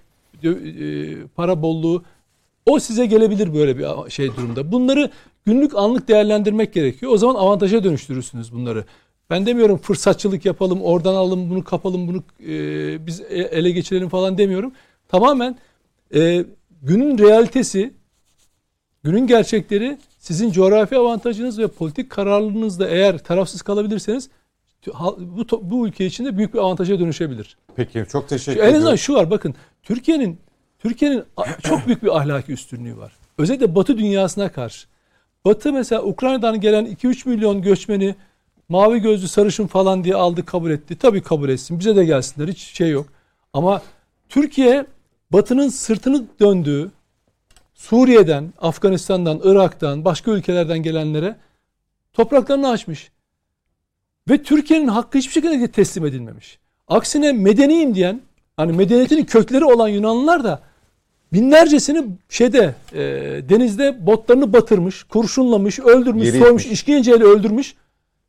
E, 0.44 1.26
para 1.26 1.62
bolluğu 1.62 2.04
o 2.66 2.80
size 2.80 3.06
gelebilir 3.06 3.54
böyle 3.54 3.78
bir 3.78 4.10
şey 4.10 4.36
durumda. 4.36 4.72
Bunları 4.72 5.10
günlük 5.44 5.74
anlık 5.74 6.08
değerlendirmek 6.08 6.74
gerekiyor. 6.74 7.12
O 7.12 7.18
zaman 7.18 7.34
avantaja 7.34 7.84
dönüştürürsünüz 7.84 8.52
bunları. 8.52 8.84
Ben 9.30 9.46
demiyorum 9.46 9.78
fırsatçılık 9.78 10.44
yapalım, 10.44 10.82
oradan 10.82 11.14
alalım, 11.14 11.50
bunu 11.50 11.64
kapalım, 11.64 12.08
bunu 12.08 12.24
e, 12.52 13.06
biz 13.06 13.20
e, 13.20 13.24
ele 13.24 13.70
geçirelim 13.70 14.08
falan 14.08 14.38
demiyorum. 14.38 14.72
Tamamen 15.08 15.58
e, 16.14 16.44
günün 16.82 17.18
realitesi, 17.18 17.94
günün 19.02 19.26
gerçekleri 19.26 19.98
sizin 20.18 20.52
coğrafi 20.52 20.96
avantajınız 20.96 21.58
ve 21.58 21.68
politik 21.68 22.10
kararlılığınızda 22.10 22.88
eğer 22.88 23.18
tarafsız 23.18 23.62
kalabilirseniz 23.62 24.30
bu, 25.18 25.46
bu 25.62 25.88
ülke 25.88 26.06
için 26.06 26.24
de 26.24 26.36
büyük 26.38 26.54
bir 26.54 26.58
avantaja 26.58 26.98
dönüşebilir. 26.98 27.56
Peki 27.76 28.04
çok 28.08 28.28
teşekkür 28.28 28.60
ederim. 28.60 28.74
En 28.74 28.76
azından 28.76 28.96
şu 28.96 29.14
var 29.14 29.30
bakın 29.30 29.54
Türkiye'nin 29.82 30.38
Türkiye'nin 30.78 31.24
çok 31.62 31.86
büyük 31.86 32.02
bir 32.02 32.16
ahlaki 32.16 32.52
üstünlüğü 32.52 32.96
var. 32.96 33.12
Özellikle 33.38 33.74
Batı 33.74 33.98
dünyasına 33.98 34.52
karşı. 34.52 34.86
Batı 35.44 35.72
mesela 35.72 36.02
Ukrayna'dan 36.02 36.60
gelen 36.60 36.86
2-3 36.86 37.28
milyon 37.28 37.62
göçmeni 37.62 38.14
mavi 38.68 39.00
gözlü 39.00 39.28
sarışın 39.28 39.66
falan 39.66 40.04
diye 40.04 40.14
aldı 40.14 40.44
kabul 40.46 40.70
etti. 40.70 40.98
Tabii 40.98 41.22
kabul 41.22 41.48
etsin. 41.48 41.78
Bize 41.78 41.96
de 41.96 42.04
gelsinler. 42.04 42.48
Hiç 42.48 42.58
şey 42.58 42.90
yok. 42.90 43.06
Ama 43.52 43.82
Türkiye 44.28 44.86
Batı'nın 45.32 45.68
sırtını 45.68 46.24
döndüğü 46.40 46.90
Suriye'den, 47.74 48.52
Afganistan'dan, 48.58 49.40
Irak'tan, 49.44 50.04
başka 50.04 50.30
ülkelerden 50.30 50.78
gelenlere 50.78 51.36
topraklarını 52.12 52.68
açmış. 52.68 53.10
Ve 54.28 54.42
Türkiye'nin 54.42 54.88
hakkı 54.88 55.18
hiçbir 55.18 55.32
şekilde 55.32 55.70
teslim 55.70 56.06
edilmemiş. 56.06 56.58
Aksine 56.88 57.32
medeniyim 57.32 57.94
diyen, 57.94 58.20
hani 58.56 58.72
medeniyetinin 58.72 59.24
kökleri 59.24 59.64
olan 59.64 59.88
Yunanlılar 59.88 60.44
da 60.44 60.60
binlercesini 61.32 62.04
şeyde 62.28 62.74
e, 62.92 62.98
denizde 63.48 64.06
botlarını 64.06 64.52
batırmış, 64.52 65.02
kurşunlamış, 65.02 65.78
öldürmüş, 65.78 66.26
Yeri 66.26 66.38
soymuş, 66.38 66.62
etmiş. 66.62 66.80
işkenceyle 66.80 67.24
öldürmüş 67.24 67.74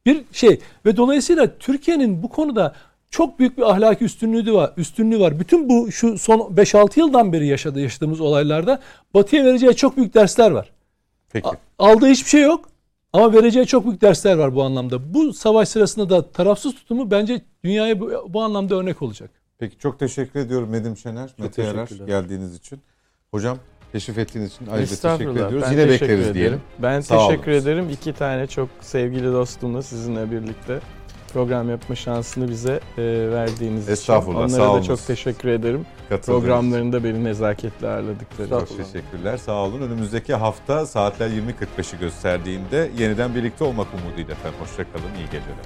bir 0.06 0.24
şey. 0.32 0.60
Ve 0.86 0.98
dolayısıyla 0.98 1.58
Türkiye'nin 1.58 2.24
bu 2.24 2.30
konuda 2.30 2.76
çok 3.10 3.40
büyük 3.40 3.58
bir 3.58 3.72
ahlaki 3.72 4.06
üstünlüğü 4.06 4.54
var. 4.54 4.74
Üstünlüğü 4.78 5.20
var. 5.20 5.40
Bütün 5.40 5.70
bu 5.70 5.92
şu 5.92 6.18
son 6.18 6.40
5-6 6.40 7.00
yıldan 7.00 7.34
beri 7.34 7.48
yaşadığı 7.48 7.80
yaşadığımız 7.80 8.22
olaylarda 8.22 8.80
Batı'ya 9.14 9.46
vereceği 9.46 9.76
çok 9.76 9.98
büyük 9.98 10.14
dersler 10.14 10.52
var. 10.52 10.72
Peki. 11.34 11.50
Aldığı 11.80 12.08
hiçbir 12.08 12.30
şey 12.30 12.42
yok. 12.42 12.70
Ama 13.14 13.34
vereceği 13.34 13.66
çok 13.66 13.86
büyük 13.86 14.02
dersler 14.02 14.38
var 14.38 14.56
bu 14.56 14.64
anlamda. 14.64 15.14
Bu 15.14 15.34
savaş 15.34 15.70
sırasında 15.70 16.10
da 16.10 16.32
tarafsız 16.32 16.76
tutumu 16.76 17.12
bence 17.12 17.42
dünyaya 17.64 18.00
bu, 18.00 18.12
bu 18.30 18.42
anlamda 18.42 18.76
örnek 18.76 19.02
olacak. 19.02 19.30
Peki 19.60 19.78
çok 19.78 20.00
teşekkür 20.00 20.40
ediyorum 20.40 20.72
Nedim 20.72 20.98
Şener, 20.98 21.30
Mete 21.38 21.64
Yarar 21.64 21.90
geldiğiniz 22.08 22.56
için. 22.56 22.80
Hocam 23.32 23.58
teşrif 23.92 24.18
ettiğiniz 24.18 24.54
için 24.56 24.68
ayrıca 24.68 24.96
teşekkür 24.96 25.32
ediyoruz. 25.32 25.62
Ben 25.66 25.72
Yine 25.72 25.86
teşekkür 25.86 26.02
bekleriz 26.04 26.20
ederim. 26.22 26.34
diyelim. 26.36 26.62
Ben 26.80 27.00
Sağ 27.00 27.28
teşekkür 27.28 27.52
olunuz. 27.52 27.68
ederim. 27.68 27.90
İki 27.90 28.14
tane 28.14 28.48
çok 28.48 28.70
sevgili 28.82 29.26
dostumla 29.34 29.82
sizinle 29.82 30.32
birlikte 30.32 30.80
program 31.34 31.70
yapma 31.70 31.96
şansını 31.96 32.50
bize 32.50 32.80
e, 32.98 33.02
verdiğiniz 33.32 33.84
için. 33.84 33.92
Estağfurullah, 33.94 34.38
Onlara 34.40 34.50
sağ 34.52 34.64
da 34.64 34.72
olunuz. 34.72 34.88
çok 34.88 35.08
teşekkür 35.08 35.50
ederim. 35.50 35.86
Programlarında 36.26 37.04
beni 37.04 37.24
nezaketle 37.24 37.88
ağırladıkları 37.88 38.50
Çok 38.50 38.72
için. 38.72 38.84
teşekkürler. 38.84 39.38
Sağ 39.38 39.54
olun. 39.64 39.82
Önümüzdeki 39.82 40.34
hafta 40.36 40.86
saatler 40.86 41.30
20.45'i 41.30 42.00
gösterdiğinde 42.00 42.92
yeniden 42.98 43.36
birlikte 43.36 43.64
olmak 43.64 43.88
umuduyla 43.94 44.34
efendim. 44.34 44.60
Hoşçakalın. 44.60 45.16
İyi 45.18 45.26
geceler. 45.26 45.66